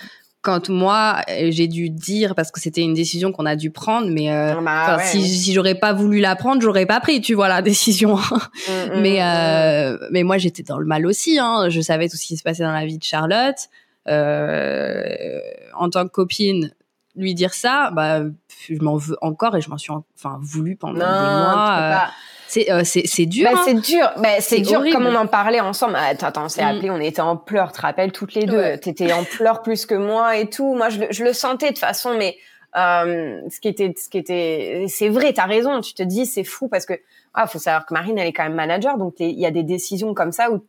quand 0.41 0.69
moi 0.69 1.21
j'ai 1.27 1.67
dû 1.67 1.89
dire 1.89 2.33
parce 2.33 2.51
que 2.51 2.59
c'était 2.59 2.81
une 2.81 2.93
décision 2.93 3.31
qu'on 3.31 3.45
a 3.45 3.55
dû 3.55 3.69
prendre 3.69 4.07
mais 4.09 4.31
euh, 4.31 4.59
bah 4.61 4.99
si, 5.03 5.27
si 5.27 5.53
j'aurais 5.53 5.75
pas 5.75 5.93
voulu 5.93 6.19
la 6.19 6.35
prendre 6.35 6.61
j'aurais 6.61 6.87
pas 6.87 6.99
pris 6.99 7.21
tu 7.21 7.35
vois 7.35 7.47
la 7.47 7.61
décision. 7.61 8.15
Mm, 8.15 8.17
mm, 8.17 9.01
mais 9.01 9.19
mm, 9.19 9.21
euh, 9.21 10.07
mais 10.11 10.23
moi 10.23 10.37
j'étais 10.37 10.63
dans 10.63 10.79
le 10.79 10.85
mal 10.85 11.05
aussi 11.05 11.37
hein. 11.39 11.69
Je 11.69 11.79
savais 11.81 12.09
tout 12.09 12.17
ce 12.17 12.25
qui 12.25 12.37
se 12.37 12.43
passait 12.43 12.63
dans 12.63 12.71
la 12.71 12.85
vie 12.85 12.97
de 12.97 13.03
Charlotte. 13.03 13.69
Euh, 14.07 15.39
en 15.75 15.91
tant 15.91 16.05
que 16.05 16.11
copine 16.11 16.73
lui 17.15 17.35
dire 17.35 17.53
ça 17.53 17.91
bah 17.91 18.21
je 18.67 18.81
m'en 18.81 18.95
veux 18.95 19.15
encore 19.21 19.55
et 19.55 19.61
je 19.61 19.69
m'en 19.69 19.77
suis 19.77 19.91
enfin 19.91 20.39
voulu 20.41 20.75
pendant 20.75 20.95
des 20.95 20.99
mois 21.01 22.09
euh, 22.57 22.79
euh, 22.79 22.81
c'est 22.83 23.03
c'est 23.05 23.25
dur. 23.25 23.49
Bah, 23.51 23.57
hein. 23.57 23.61
C'est 23.65 23.73
dur. 23.73 24.11
Bah, 24.17 24.29
c'est 24.39 24.59
dur 24.59 24.83
comme 24.91 25.05
on 25.05 25.15
en 25.15 25.27
parlait 25.27 25.59
ensemble. 25.59 25.95
Attends, 25.95 26.27
attends, 26.27 26.45
on 26.45 26.49
s'est 26.49 26.63
mm. 26.63 26.67
appelé, 26.67 26.89
on 26.89 26.99
était 26.99 27.21
en 27.21 27.37
pleurs. 27.37 27.71
Tu 27.71 27.77
te 27.77 27.81
rappelles 27.81 28.11
toutes 28.11 28.33
les 28.33 28.45
deux. 28.45 28.77
T'étais 28.77 29.11
en 29.13 29.23
pleurs 29.23 29.61
plus 29.61 29.85
que 29.85 29.95
moi 29.95 30.37
et 30.37 30.49
tout. 30.49 30.73
Moi, 30.75 30.89
je, 30.89 31.01
je 31.09 31.23
le 31.23 31.33
sentais 31.33 31.67
de 31.67 31.71
toute 31.71 31.79
façon, 31.79 32.15
mais 32.17 32.37
euh, 32.77 33.41
ce 33.49 33.59
qui 33.59 33.67
était, 33.67 33.93
ce 33.97 34.09
qui 34.09 34.17
était, 34.17 34.85
c'est 34.87 35.09
vrai. 35.09 35.33
T'as 35.33 35.45
raison. 35.45 35.81
Tu 35.81 35.93
te 35.93 36.03
dis, 36.03 36.25
c'est 36.25 36.43
fou 36.43 36.67
parce 36.67 36.85
que 36.85 36.93
ah, 37.33 37.47
faut 37.47 37.59
savoir 37.59 37.85
que 37.85 37.93
Marine, 37.93 38.17
elle 38.17 38.27
est 38.27 38.33
quand 38.33 38.43
même 38.43 38.55
manager, 38.55 38.97
donc 38.97 39.15
il 39.19 39.39
y 39.39 39.45
a 39.45 39.51
des 39.51 39.63
décisions 39.63 40.13
comme 40.13 40.31
ça 40.31 40.51
où 40.51 40.65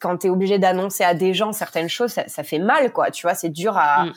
quand 0.00 0.18
t'es 0.18 0.28
obligé 0.28 0.58
d'annoncer 0.58 1.02
à 1.02 1.14
des 1.14 1.32
gens 1.32 1.52
certaines 1.52 1.88
choses, 1.88 2.10
ça, 2.10 2.28
ça, 2.28 2.42
fait 2.42 2.58
mal, 2.58 2.92
quoi. 2.92 3.10
Tu 3.10 3.22
vois, 3.22 3.34
c'est 3.34 3.48
dur 3.48 3.76
à. 3.78 4.04
Mm 4.04 4.12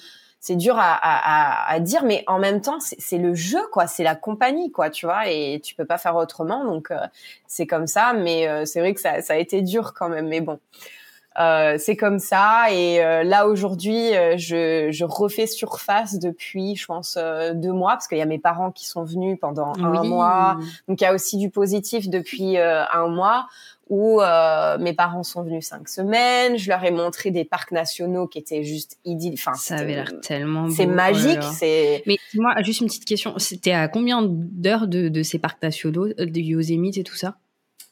c'est 0.46 0.56
dur 0.56 0.78
à, 0.78 0.94
à, 0.94 1.74
à, 1.74 1.80
dire, 1.80 2.04
mais 2.04 2.24
en 2.28 2.38
même 2.38 2.62
temps, 2.62 2.78
c'est 2.80 3.18
le 3.18 3.34
jeu, 3.34 3.66
quoi. 3.72 3.88
C'est 3.88 4.04
la 4.04 4.14
compagnie, 4.14 4.72
quoi, 4.72 4.92
tu 4.92 5.08
vois, 5.08 5.28
et 5.28 5.60
tu 5.60 5.74
peux 5.74 5.86
pas 5.86 5.98
faire 5.98 6.16
autrement. 6.16 6.64
Donc, 6.66 6.92
euh, 6.92 7.00
c'est 7.48 7.66
comme 7.66 7.88
ça. 7.88 8.14
Mais 8.14 8.48
euh, 8.48 8.64
c'est 8.64 8.80
vrai 8.80 8.94
que 8.94 9.02
ça, 9.02 9.24
ça, 9.24 9.34
a 9.34 9.38
été 9.38 9.64
dur 9.64 9.96
quand 9.96 10.08
même. 10.08 10.28
Mais 10.28 10.42
bon, 10.42 10.60
euh, 11.40 11.78
c'est 11.80 11.96
comme 11.96 12.20
ça. 12.20 12.68
Et 12.70 13.04
euh, 13.04 13.24
là, 13.24 13.48
aujourd'hui, 13.48 14.12
je, 14.38 14.90
je, 14.92 15.04
refais 15.04 15.48
surface 15.48 16.20
depuis, 16.20 16.76
je 16.76 16.86
pense, 16.86 17.18
deux 17.56 17.74
mois, 17.74 17.94
parce 17.94 18.08
qu'il 18.08 18.20
y 18.20 18.22
a 18.22 18.28
mes 18.28 18.38
parents 18.38 18.70
qui 18.70 18.86
sont 18.86 19.04
venus 19.04 19.40
pendant 19.42 19.74
un 19.80 20.04
mois. 20.04 20.58
Donc, 20.88 21.02
il 21.02 21.06
y 21.06 21.08
a 21.08 21.14
aussi 21.16 21.38
du 21.38 21.50
positif 21.50 22.08
depuis 22.08 22.60
un 22.60 23.08
mois 23.08 23.48
où 23.90 24.20
euh, 24.20 24.78
mes 24.80 24.94
parents 24.94 25.24
sont 25.24 25.44
venus 25.44 25.68
cinq 25.68 25.88
semaines. 25.88 26.58
Je 26.58 26.70
leur 26.70 26.84
ai 26.84 26.92
montré 26.92 27.32
des 27.32 27.46
parcs 27.46 27.72
nationaux 27.72 28.28
qui 28.28 28.40
étaient 28.40 28.64
juste 28.64 28.98
idylliques. 29.06 29.40
Enfin, 29.46 29.54
ça 29.56 29.76
avait 29.76 29.96
l'air 29.96 30.12
tellement 30.22 30.70
C'est 30.70 30.88
oh 30.88 30.92
magique. 30.92 31.44
c'est. 31.44 32.04
Mais 32.08 32.18
moi, 32.34 32.56
juste 32.64 32.82
une 32.82 32.88
petite 32.88 33.06
question. 33.06 33.38
C'était 33.38 33.74
à 33.74 33.88
combien 33.88 34.22
d'heures 34.24 34.88
de, 34.88 35.10
de, 35.10 35.24
ces 35.24 35.38
parcs 35.38 35.62
nationaux, 35.62 36.08
euh, 36.08 36.26
de 36.26 36.40
Yosemite 36.40 36.98
et 36.98 37.04
tout 37.04 37.16
ça? 37.16 37.36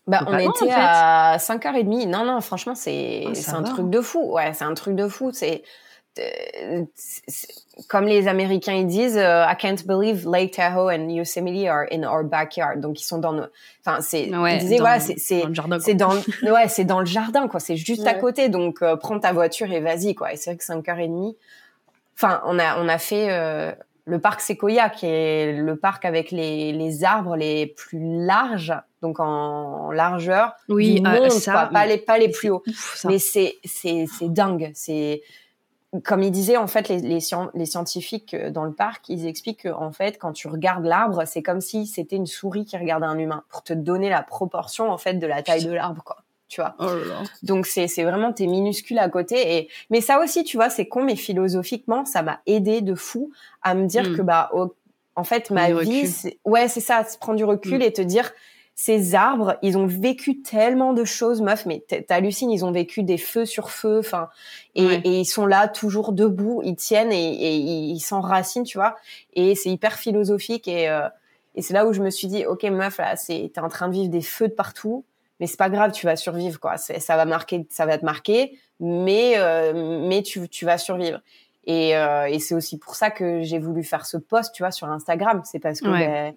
Bah, 0.05 0.25
on 0.27 0.37
était 0.37 0.71
à 0.71 1.37
5h30. 1.37 2.09
Non, 2.09 2.25
non, 2.25 2.41
franchement, 2.41 2.75
c'est 2.75 3.23
oh, 3.27 3.33
c'est 3.33 3.51
un 3.51 3.63
truc 3.63 3.89
de 3.89 4.01
fou. 4.01 4.33
Ouais, 4.33 4.51
c'est 4.53 4.65
un 4.65 4.73
truc 4.73 4.95
de 4.95 5.07
fou. 5.07 5.31
C'est 5.31 5.63
comme 7.87 8.05
les 8.05 8.27
Américains 8.27 8.73
ils 8.73 8.87
disent, 8.87 9.17
euh, 9.17 9.45
I 9.45 9.55
can't 9.57 9.85
believe 9.85 10.27
Lake 10.29 10.53
Tahoe 10.53 10.89
and 10.89 11.09
Yosemite 11.09 11.67
are 11.67 11.85
in 11.91 12.03
our 12.03 12.23
backyard. 12.23 12.79
Donc 12.79 13.01
ils 13.01 13.05
sont 13.05 13.17
dans 13.17 13.33
nos, 13.33 13.45
enfin 13.85 14.01
c'est, 14.01 14.35
ouais, 14.35 14.59
ils 14.63 14.79
voilà, 14.79 14.99
c'est 14.99 15.17
c'est 15.17 15.43
c'est 15.79 15.93
dans, 15.95 16.15
ouais, 16.43 16.67
c'est 16.67 16.85
dans 16.85 16.99
le 16.99 17.05
jardin 17.05 17.47
quoi. 17.47 17.59
C'est 17.59 17.77
juste 17.77 18.05
à 18.05 18.13
côté. 18.13 18.49
Donc 18.49 18.81
euh, 18.81 18.95
prends 18.95 19.19
ta 19.19 19.33
voiture 19.33 19.71
et 19.71 19.79
vas-y 19.79 20.13
quoi. 20.13 20.33
Et 20.33 20.35
c'est 20.35 20.51
vrai 20.51 20.57
que 20.57 20.63
5 20.63 20.87
heures 20.89 20.99
et 20.99 21.07
demie. 21.07 21.35
Enfin, 22.15 22.41
on 22.45 22.59
a 22.59 22.79
on 22.79 22.87
a 22.87 22.99
fait, 22.99 23.31
euh, 23.31 23.71
le 24.05 24.19
parc 24.19 24.41
Sequoia, 24.41 24.89
qui 24.89 25.05
est 25.05 25.53
le 25.53 25.75
parc 25.75 26.05
avec 26.05 26.31
les, 26.31 26.73
les 26.73 27.03
arbres 27.03 27.35
les 27.35 27.67
plus 27.67 27.99
larges, 28.25 28.73
donc 29.01 29.19
en, 29.19 29.91
largeur. 29.91 30.53
Oui, 30.69 30.95
du 30.95 31.01
monde, 31.01 31.31
ça, 31.31 31.69
pas 31.71 31.85
les 31.85 31.97
pas 31.97 32.17
les 32.17 32.29
plus 32.29 32.49
hauts. 32.49 32.63
Mais 33.05 33.19
c'est 33.19 33.57
c'est 33.63 34.05
c'est 34.19 34.31
dingue. 34.31 34.71
C'est 34.73 35.21
comme 36.01 36.23
il 36.23 36.31
disait, 36.31 36.57
en 36.57 36.67
fait, 36.67 36.89
les, 36.89 36.99
les, 36.99 37.19
les, 37.53 37.65
scientifiques 37.65 38.33
euh, 38.33 38.49
dans 38.49 38.63
le 38.63 38.73
parc, 38.73 39.09
ils 39.09 39.27
expliquent 39.27 39.63
que, 39.63 39.69
en 39.69 39.91
fait, 39.91 40.17
quand 40.17 40.33
tu 40.33 40.47
regardes 40.47 40.85
l'arbre, 40.85 41.23
c'est 41.25 41.43
comme 41.43 41.61
si 41.61 41.85
c'était 41.85 42.15
une 42.15 42.25
souris 42.25 42.65
qui 42.65 42.77
regardait 42.77 43.05
un 43.05 43.17
humain, 43.19 43.43
pour 43.49 43.61
te 43.63 43.73
donner 43.73 44.09
la 44.09 44.23
proportion, 44.23 44.89
en 44.89 44.97
fait, 44.97 45.15
de 45.15 45.27
la 45.27 45.43
taille 45.43 45.65
de 45.65 45.71
l'arbre, 45.71 46.03
quoi. 46.03 46.17
Tu 46.49 46.61
vois? 46.61 46.75
Oh 46.79 46.85
Donc 47.41 47.65
c'est 47.65 47.87
vraiment 48.03 48.31
t'es 48.31 48.45
minuscule 48.45 48.99
à 48.99 49.09
côté 49.09 49.57
et 49.57 49.69
mais 49.89 50.01
ça 50.01 50.19
aussi 50.19 50.43
tu 50.43 50.55
vois 50.55 50.69
c'est 50.69 50.85
con 50.85 51.03
mais 51.03 51.15
philosophiquement 51.15 52.05
ça 52.05 52.21
m'a 52.21 52.41
aidé 52.45 52.81
de 52.81 52.93
fou 52.93 53.31
à 53.63 53.73
me 53.73 53.87
dire 53.87 54.07
hmm. 54.07 54.17
que 54.17 54.21
bah 54.21 54.51
en 55.15 55.23
fait 55.23 55.49
ma 55.49 55.71
vie 55.71 56.05
ouais 56.45 56.67
c'est 56.67 56.79
ça 56.79 57.03
prendre 57.19 57.37
du 57.37 57.43
recul 57.43 57.79
hmm. 57.79 57.81
et 57.81 57.91
te 57.91 58.03
dire 58.03 58.33
ces 58.75 59.13
arbres, 59.13 59.57
ils 59.61 59.77
ont 59.77 59.85
vécu 59.85 60.41
tellement 60.41 60.93
de 60.93 61.05
choses, 61.05 61.41
meuf, 61.41 61.65
mais 61.65 61.83
t'hallucines, 62.07 62.49
ils 62.49 62.65
ont 62.65 62.71
vécu 62.71 63.03
des 63.03 63.17
feux 63.17 63.45
sur 63.45 63.69
feu, 63.69 63.99
enfin, 63.99 64.29
et, 64.75 64.99
ils 65.05 65.25
sont 65.25 65.45
là 65.45 65.67
toujours 65.67 66.11
debout, 66.11 66.61
ils 66.63 66.75
tiennent 66.75 67.11
et, 67.11 67.55
ils 67.55 67.99
s'enracinent, 67.99 68.63
tu 68.63 68.77
vois, 68.77 68.95
et 69.33 69.55
c'est 69.55 69.69
hyper 69.69 69.93
philosophique 69.93 70.67
et, 70.67 70.89
euh, 70.89 71.07
et 71.55 71.61
c'est 71.61 71.73
là 71.73 71.85
où 71.85 71.93
je 71.93 72.01
me 72.01 72.09
suis 72.09 72.27
dit, 72.27 72.45
ok 72.45 72.63
meuf, 72.63 72.97
là, 72.97 73.15
t'es 73.15 73.51
en 73.59 73.69
train 73.69 73.89
de 73.89 73.93
vivre 73.93 74.09
des 74.09 74.21
feux 74.21 74.47
de 74.47 74.53
partout, 74.53 75.05
mais 75.39 75.45
c'est 75.45 75.57
pas 75.57 75.69
grave, 75.69 75.91
tu 75.91 76.07
vas 76.07 76.15
survivre, 76.15 76.59
quoi, 76.59 76.77
ça 76.77 77.15
va 77.15 77.25
marquer, 77.25 77.67
ça 77.69 77.85
va 77.85 77.97
te 77.99 78.05
marquer, 78.05 78.57
mais 78.79 79.33
euh, 79.37 80.07
mais 80.07 80.23
tu 80.23 80.49
tu 80.49 80.65
vas 80.65 80.79
survivre. 80.79 81.21
Et, 81.65 81.95
euh, 81.95 82.25
et 82.25 82.39
c'est 82.39 82.55
aussi 82.55 82.77
pour 82.77 82.95
ça 82.95 83.09
que 83.09 83.41
j'ai 83.41 83.59
voulu 83.59 83.83
faire 83.83 84.05
ce 84.05 84.17
post, 84.17 84.53
tu 84.53 84.63
vois, 84.63 84.71
sur 84.71 84.89
Instagram. 84.89 85.41
C'est 85.45 85.59
parce 85.59 85.79
que 85.79 85.87
ben, 85.87 86.35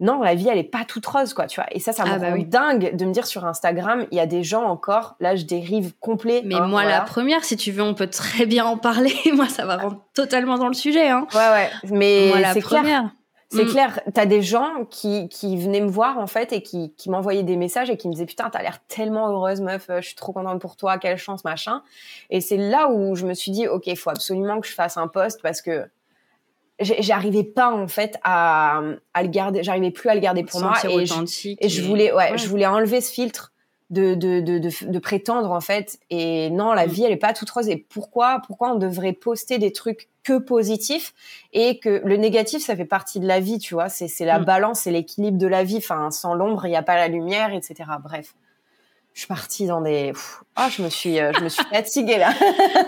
non, 0.00 0.22
la 0.22 0.34
vie, 0.34 0.48
elle 0.48 0.58
est 0.58 0.64
pas 0.64 0.84
toute 0.86 1.04
rose, 1.06 1.34
quoi, 1.34 1.46
tu 1.46 1.60
vois. 1.60 1.68
Et 1.72 1.80
ça, 1.80 1.92
ça 1.92 2.04
me 2.04 2.10
ah, 2.12 2.18
bah 2.18 2.30
rend 2.30 2.42
dingue 2.46 2.94
de 2.94 3.04
me 3.04 3.12
dire 3.12 3.26
sur 3.26 3.44
Instagram, 3.44 4.06
il 4.12 4.16
y 4.16 4.20
a 4.20 4.26
des 4.26 4.44
gens 4.44 4.62
encore, 4.64 5.16
là, 5.18 5.34
je 5.34 5.44
dérive 5.44 5.92
complet. 5.98 6.42
Mais 6.44 6.54
hein, 6.54 6.68
moi, 6.68 6.84
la 6.84 7.00
première, 7.00 7.44
si 7.44 7.56
tu 7.56 7.72
veux, 7.72 7.82
on 7.82 7.94
peut 7.94 8.06
très 8.06 8.46
bien 8.46 8.64
en 8.64 8.76
parler. 8.76 9.14
moi, 9.32 9.48
ça 9.48 9.66
va 9.66 9.76
rentrer 9.76 9.98
totalement 10.14 10.56
dans 10.56 10.68
le 10.68 10.74
sujet, 10.74 11.08
hein. 11.08 11.26
Ouais, 11.34 11.48
ouais. 11.48 11.70
Mais 11.90 12.32
c'est 12.52 12.62
clair. 12.62 13.10
C'est 13.50 13.64
mm. 13.64 13.68
clair, 13.68 14.00
t'as 14.12 14.26
des 14.26 14.42
gens 14.42 14.84
qui, 14.90 15.30
qui 15.30 15.56
venaient 15.56 15.80
me 15.80 15.88
voir 15.88 16.18
en 16.18 16.26
fait 16.26 16.52
et 16.52 16.62
qui, 16.62 16.92
qui 16.96 17.08
m'envoyaient 17.08 17.42
des 17.42 17.56
messages 17.56 17.88
et 17.88 17.96
qui 17.96 18.06
me 18.06 18.12
disaient 18.12 18.26
putain 18.26 18.50
t'as 18.50 18.60
l'air 18.60 18.78
tellement 18.88 19.30
heureuse 19.30 19.62
meuf, 19.62 19.86
je 19.88 20.02
suis 20.02 20.16
trop 20.16 20.34
contente 20.34 20.60
pour 20.60 20.76
toi, 20.76 20.98
quelle 20.98 21.16
chance 21.16 21.44
machin. 21.44 21.82
Et 22.28 22.42
c'est 22.42 22.58
là 22.58 22.90
où 22.90 23.14
je 23.14 23.24
me 23.24 23.32
suis 23.32 23.50
dit 23.50 23.66
ok 23.66 23.86
il 23.86 23.96
faut 23.96 24.10
absolument 24.10 24.60
que 24.60 24.66
je 24.66 24.74
fasse 24.74 24.98
un 24.98 25.08
post 25.08 25.40
parce 25.40 25.62
que 25.62 25.88
j'arrivais 26.80 27.44
pas 27.44 27.72
en 27.72 27.88
fait 27.88 28.18
à, 28.22 28.80
à 29.14 29.22
le 29.22 29.28
garder 29.28 29.62
j'arrivais 29.62 29.90
plus 29.90 30.08
à 30.08 30.14
le 30.14 30.20
garder 30.20 30.44
pour 30.44 30.60
moi 30.60 30.74
et 30.88 31.06
je, 31.06 31.56
et 31.58 31.68
je 31.68 31.82
voulais 31.82 32.12
ouais, 32.12 32.38
je 32.38 32.48
voulais 32.48 32.66
enlever 32.66 33.00
ce 33.00 33.12
filtre 33.12 33.52
de 33.90 34.14
de, 34.14 34.40
de 34.40 34.58
de, 34.58 34.90
de 34.90 34.98
prétendre 34.98 35.50
en 35.50 35.60
fait. 35.60 35.98
Et 36.10 36.50
non 36.50 36.72
la 36.72 36.86
mm. 36.86 36.90
vie 36.90 37.04
elle 37.04 37.12
est 37.12 37.16
pas 37.16 37.32
toute 37.32 37.50
rose. 37.50 37.68
Et 37.68 37.76
pourquoi 37.76 38.40
pourquoi 38.46 38.72
on 38.72 38.76
devrait 38.76 39.12
poster 39.12 39.58
des 39.58 39.72
trucs 39.72 40.08
que 40.24 40.38
positifs 40.38 41.14
et 41.52 41.78
que 41.78 42.02
le 42.04 42.16
négatif 42.16 42.64
ça 42.64 42.76
fait 42.76 42.84
partie 42.84 43.20
de 43.20 43.26
la 43.26 43.40
vie 43.40 43.58
tu 43.58 43.74
vois. 43.74 43.88
C'est 43.88 44.08
c'est 44.08 44.26
la 44.26 44.38
mm. 44.38 44.44
balance 44.44 44.80
c'est 44.80 44.90
l'équilibre 44.90 45.38
de 45.38 45.46
la 45.46 45.64
vie. 45.64 45.78
Enfin 45.78 46.10
sans 46.10 46.34
l'ombre 46.34 46.66
il 46.66 46.72
y 46.72 46.76
a 46.76 46.82
pas 46.82 46.96
la 46.96 47.08
lumière 47.08 47.52
etc 47.54 47.90
bref 48.02 48.34
je 49.18 49.22
suis 49.22 49.26
partie 49.26 49.66
dans 49.66 49.80
des 49.80 50.12
ah 50.54 50.68
je 50.70 50.80
me 50.80 50.88
suis 50.88 51.18
euh, 51.18 51.32
je 51.36 51.42
me 51.42 51.48
suis 51.48 51.64
fatiguée 51.72 52.18
là. 52.18 52.32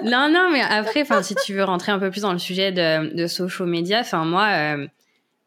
Non 0.05 0.29
non 0.31 0.49
mais 0.53 0.61
après 0.61 1.03
enfin 1.03 1.25
si 1.25 1.35
tu 1.35 1.55
veux 1.55 1.64
rentrer 1.64 1.90
un 1.90 1.99
peu 1.99 2.09
plus 2.09 2.23
dans 2.23 2.33
le 2.33 2.38
sujet 2.38 2.71
de, 2.71 3.12
de 3.16 3.27
social 3.27 3.66
media 3.66 3.99
enfin 3.99 4.25
moi 4.25 4.47
euh, 4.53 4.87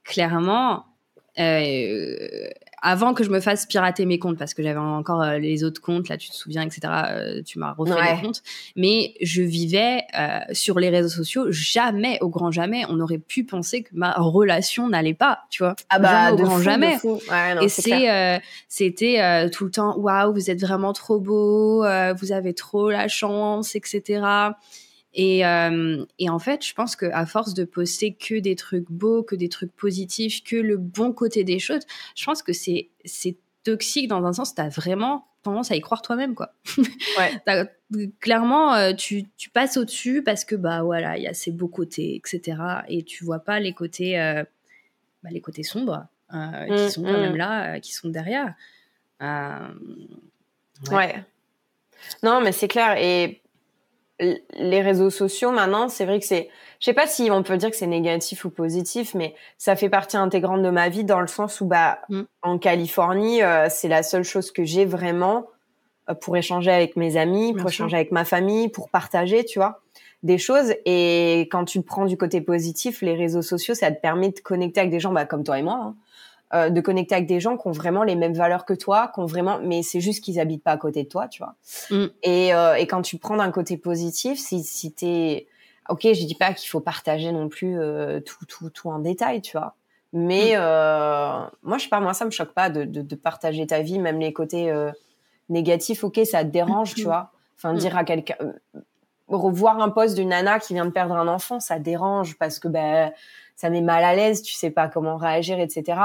clairement 0.04 0.84
euh, 1.40 2.50
avant 2.84 3.14
que 3.14 3.24
je 3.24 3.30
me 3.30 3.40
fasse 3.40 3.66
pirater 3.66 4.06
mes 4.06 4.20
comptes, 4.20 4.38
parce 4.38 4.54
que 4.54 4.62
j'avais 4.62 4.78
encore 4.78 5.22
euh, 5.22 5.38
les 5.40 5.64
autres 5.64 5.82
comptes, 5.82 6.10
là, 6.10 6.18
tu 6.18 6.30
te 6.30 6.36
souviens, 6.36 6.64
etc. 6.64 6.82
Euh, 6.84 7.42
tu 7.42 7.58
m'as 7.58 7.72
refait 7.72 7.96
les 8.16 8.22
comptes. 8.22 8.44
Mais 8.76 9.14
je 9.22 9.42
vivais 9.42 10.02
euh, 10.20 10.40
sur 10.52 10.78
les 10.80 10.90
réseaux 10.90 11.08
sociaux. 11.10 11.46
Jamais, 11.50 12.18
au 12.22 12.28
grand 12.28 12.52
jamais, 12.52 12.84
on 12.90 13.00
aurait 13.00 13.20
pu 13.20 13.46
penser 13.46 13.84
que 13.84 13.90
ma 13.94 14.12
relation 14.12 14.90
n'allait 14.90 15.14
pas, 15.14 15.46
tu 15.50 15.64
vois. 15.64 15.78
Ah 15.90 16.00
bah, 16.00 16.36
jamais, 16.36 16.42
au 16.42 16.46
grand 16.46 16.60
jamais. 16.60 16.98
Et 17.62 17.70
c'est, 17.70 18.42
c'était 18.68 19.50
tout 19.50 19.64
le 19.64 19.72
temps, 19.72 19.98
waouh, 19.98 20.34
vous 20.34 20.52
êtes 20.52 20.60
vraiment 20.60 20.92
trop 20.92 21.20
beau, 21.20 21.86
vous 22.20 22.32
avez 22.34 22.54
trop 22.54 22.92
la 22.92 23.08
chance, 23.08 23.76
etc. 23.76 24.52
Et, 25.14 25.46
euh, 25.46 26.06
et, 26.18 26.30
en 26.30 26.40
fait, 26.40 26.66
je 26.66 26.74
pense 26.74 26.96
qu'à 26.96 27.26
force 27.26 27.54
de 27.54 27.66
poster 27.66 28.14
que 28.14 28.40
des 28.40 28.56
trucs 28.56 28.90
beaux, 28.90 29.22
que 29.24 29.36
des 29.36 29.50
trucs 29.50 29.72
positifs, 29.72 30.44
que 30.44 30.56
le 30.56 30.78
bon 30.78 31.14
côté 31.14 31.44
des 31.44 31.60
choses, 31.60 31.84
je 32.16 32.26
pense 32.26 32.42
que 32.42 32.54
c'est 32.54 32.90
toxique 33.64 34.08
dans 34.08 34.26
un 34.26 34.34
sens. 34.34 34.56
T'as 34.56 34.70
vraiment 34.70 35.28
tendance 35.44 35.72
à 35.72 35.76
y 35.76 35.82
croire 35.82 36.02
toi-même, 36.02 36.36
quoi. 36.36 36.54
Ouais. 37.18 38.12
clairement, 38.20 38.74
euh, 38.74 38.94
tu, 38.94 39.26
tu 39.38 39.50
passes 39.50 39.78
au-dessus 39.78 40.24
parce 40.24 40.46
que 40.46 40.56
bah 40.56 40.82
voilà, 40.82 41.18
il 41.18 41.24
y 41.24 41.28
a 41.28 41.34
ces 41.34 41.52
beaux 41.52 41.68
côtés, 41.68 42.16
etc. 42.16 42.58
Et 42.88 43.04
tu 43.04 43.24
vois 43.24 43.40
pas 43.40 43.60
les 43.60 43.74
côtés, 43.74 44.20
euh, 44.20 44.44
bah, 45.22 45.30
les 45.32 45.42
côtés 45.42 45.64
sombres 45.64 46.08
euh, 46.34 46.66
qui 46.66 46.86
mmh, 46.86 46.90
sont 46.90 47.04
quand 47.04 47.12
même 47.12 47.34
mmh. 47.34 47.38
là, 47.38 47.80
qui 47.80 47.94
sont 47.94 48.10
derrière. 48.10 48.56
ouais. 49.22 49.68
ouais. 50.92 51.24
Non, 52.24 52.42
mais 52.42 52.52
c'est 52.52 52.68
clair. 52.68 52.98
Et 52.98 53.43
les 54.20 54.82
réseaux 54.82 55.10
sociaux 55.10 55.52
maintenant, 55.52 55.90
c'est 55.90 56.06
vrai 56.06 56.20
que 56.20 56.26
c'est, 56.26 56.50
je 56.80 56.86
sais 56.86 56.94
pas 56.94 57.08
si 57.08 57.30
on 57.32 57.44
peut 57.44 57.58
dire 57.58 57.72
que 57.72 57.76
c'est 57.76 57.88
négatif 57.88 58.46
ou 58.46 58.50
positif, 58.50 59.16
mais 59.16 59.36
ça 59.58 59.76
fait 59.76 59.90
partie 59.90 60.18
intégrante 60.18 60.62
de 60.62 60.70
ma 60.70 60.90
vie 60.90 61.04
dans 61.04 61.20
le 61.20 61.28
sens 61.28 61.62
où 61.62 61.66
bah 61.66 62.00
mm. 62.10 62.22
en 62.44 62.58
Californie, 62.58 63.42
euh, 63.42 63.68
c'est 63.70 63.88
la 63.88 64.04
seule 64.04 64.24
chose 64.24 64.52
que 64.52 64.64
j'ai 64.64 64.86
vraiment 64.86 65.48
euh, 66.10 66.14
pour 66.14 66.38
échanger 66.38 66.72
avec 66.72 66.96
mes 66.96 67.18
amis, 67.18 67.54
pour 67.54 67.70
échanger 67.70 67.96
avec 67.96 68.12
ma 68.12 68.26
famille, 68.26 68.70
pour 68.70 68.90
partager, 68.90 69.46
tu 69.46 69.58
vois, 69.58 69.82
des 70.22 70.38
choses. 70.38 70.74
Et 70.86 71.48
quand 71.52 71.66
tu 71.66 71.82
prends 71.82 72.06
du 72.06 72.18
côté 72.18 72.40
positif, 72.40 73.02
les 73.02 73.16
réseaux 73.16 73.42
sociaux, 73.42 73.74
ça 73.74 73.92
te 73.92 74.00
permet 74.00 74.30
de 74.30 74.40
connecter 74.40 74.82
avec 74.82 74.92
des 74.92 75.00
gens 75.00 75.12
bah, 75.12 75.26
comme 75.26 75.44
toi 75.44 75.58
et 75.58 75.64
moi. 75.64 75.80
Hein. 75.82 75.96
Euh, 76.54 76.70
de 76.70 76.82
connecter 76.82 77.16
avec 77.16 77.28
des 77.28 77.40
gens 77.40 77.58
qui 77.58 77.68
ont 77.68 77.72
vraiment 77.72 78.04
les 78.04 78.16
mêmes 78.16 78.36
valeurs 78.36 78.64
que 78.66 78.76
toi, 78.76 79.12
qui 79.12 79.20
ont 79.20 79.26
vraiment, 79.26 79.60
mais 79.64 79.82
c'est 79.82 80.02
juste 80.02 80.24
qu'ils 80.24 80.40
habitent 80.40 80.62
pas 80.62 80.74
à 80.74 80.78
côté 80.78 81.02
de 81.02 81.10
toi, 81.10 81.28
tu 81.28 81.42
vois. 81.42 81.56
Mm. 81.90 82.06
Et, 82.22 82.54
euh, 82.54 82.76
et 82.76 82.86
quand 82.86 83.02
tu 83.02 83.18
prends 83.18 83.38
d'un 83.38 83.50
côté 83.50 83.76
positif, 83.76 84.38
si, 84.38 84.64
si 84.64 84.92
t'es, 84.92 85.48
ok, 85.90 86.02
je 86.04 86.28
dis 86.28 86.36
pas 86.36 86.54
qu'il 86.54 86.70
faut 86.70 86.80
partager 86.80 87.32
non 87.32 87.50
plus 87.50 87.80
euh, 87.80 88.20
tout, 88.20 88.46
tout, 88.46 88.70
tout 88.70 88.90
en 88.92 89.00
détail, 89.00 89.42
tu 89.42 89.58
vois. 89.58 89.74
Mais 90.12 90.52
mm. 90.56 91.50
moi, 91.64 91.80
je 91.80 91.86
sais 91.86 91.90
pas, 91.90 92.00
moi, 92.00 92.14
ça 92.14 92.24
me 92.26 92.30
choque 92.30 92.54
pas 92.54 92.70
de, 92.70 92.84
de, 92.84 93.02
de 93.02 93.16
partager 93.16 93.66
ta 93.66 93.82
vie, 93.82 93.98
même 93.98 94.20
les 94.20 94.32
côtés 94.32 94.72
négatifs. 95.50 96.04
Ok, 96.04 96.20
ça 96.24 96.44
te 96.44 96.50
dérange, 96.50 96.94
tu 96.94 97.06
vois. 97.06 97.32
Enfin, 97.58 97.74
mm. 97.74 97.78
dire 97.78 97.98
à 97.98 98.04
quelqu'un, 98.04 98.36
revoir 99.28 99.80
un 99.80 99.90
poste 99.90 100.14
d'une 100.16 100.30
nana 100.30 100.60
qui 100.60 100.74
vient 100.74 100.86
de 100.86 100.92
perdre 100.92 101.16
un 101.16 101.28
enfant, 101.28 101.60
ça 101.60 101.80
dérange 101.80 102.38
parce 102.38 102.60
que 102.60 102.68
ben 102.68 103.12
ça 103.56 103.70
met 103.70 103.82
mal 103.82 104.04
à 104.04 104.16
l'aise, 104.16 104.42
tu 104.42 104.54
sais 104.54 104.72
pas 104.72 104.88
comment 104.88 105.18
réagir, 105.18 105.60
etc. 105.60 106.00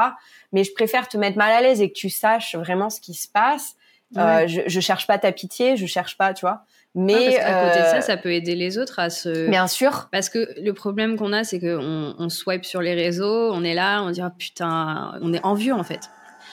Mais 0.53 0.65
je 0.65 0.73
préfère 0.73 1.09
te 1.09 1.17
mettre 1.17 1.39
mal 1.39 1.53
à 1.53 1.61
l'aise 1.61 1.81
et 1.81 1.89
que 1.89 1.97
tu 1.97 2.11
saches 2.11 2.55
vraiment 2.55 2.91
ce 2.91 3.01
qui 3.01 3.15
se 3.15 3.29
passe. 3.29 3.75
Euh, 4.17 4.47
je, 4.47 4.63
je 4.67 4.81
cherche 4.81 5.07
pas 5.07 5.19
ta 5.19 5.33
pitié, 5.33 5.77
je 5.77 5.87
cherche 5.87 6.17
pas, 6.17 6.33
tu 6.33 6.43
vois. 6.43 6.65
Mais 6.95 7.39
à 7.39 7.69
côté 7.69 7.81
de 7.81 7.85
ça, 7.85 7.97
euh, 7.97 8.01
ça 8.01 8.17
peut 8.17 8.33
aider 8.33 8.55
les 8.55 8.79
autres 8.79 8.99
à 8.99 9.11
se. 9.11 9.49
Bien 9.49 9.67
sûr. 9.67 10.09
Parce 10.11 10.29
que 10.29 10.49
le 10.61 10.73
problème 10.73 11.17
qu'on 11.17 11.33
a, 11.33 11.45
c'est 11.45 11.61
qu'on 11.61 12.15
on 12.19 12.29
swipe 12.29 12.65
sur 12.65 12.81
les 12.81 12.95
réseaux, 12.95 13.53
on 13.53 13.63
est 13.63 13.75
là, 13.75 14.03
on 14.03 14.11
dit 14.11 14.23
oh, 14.25 14.31
putain, 14.37 15.13
on 15.21 15.33
est 15.33 15.45
envieux 15.45 15.75
en 15.75 15.85
fait. 15.85 16.01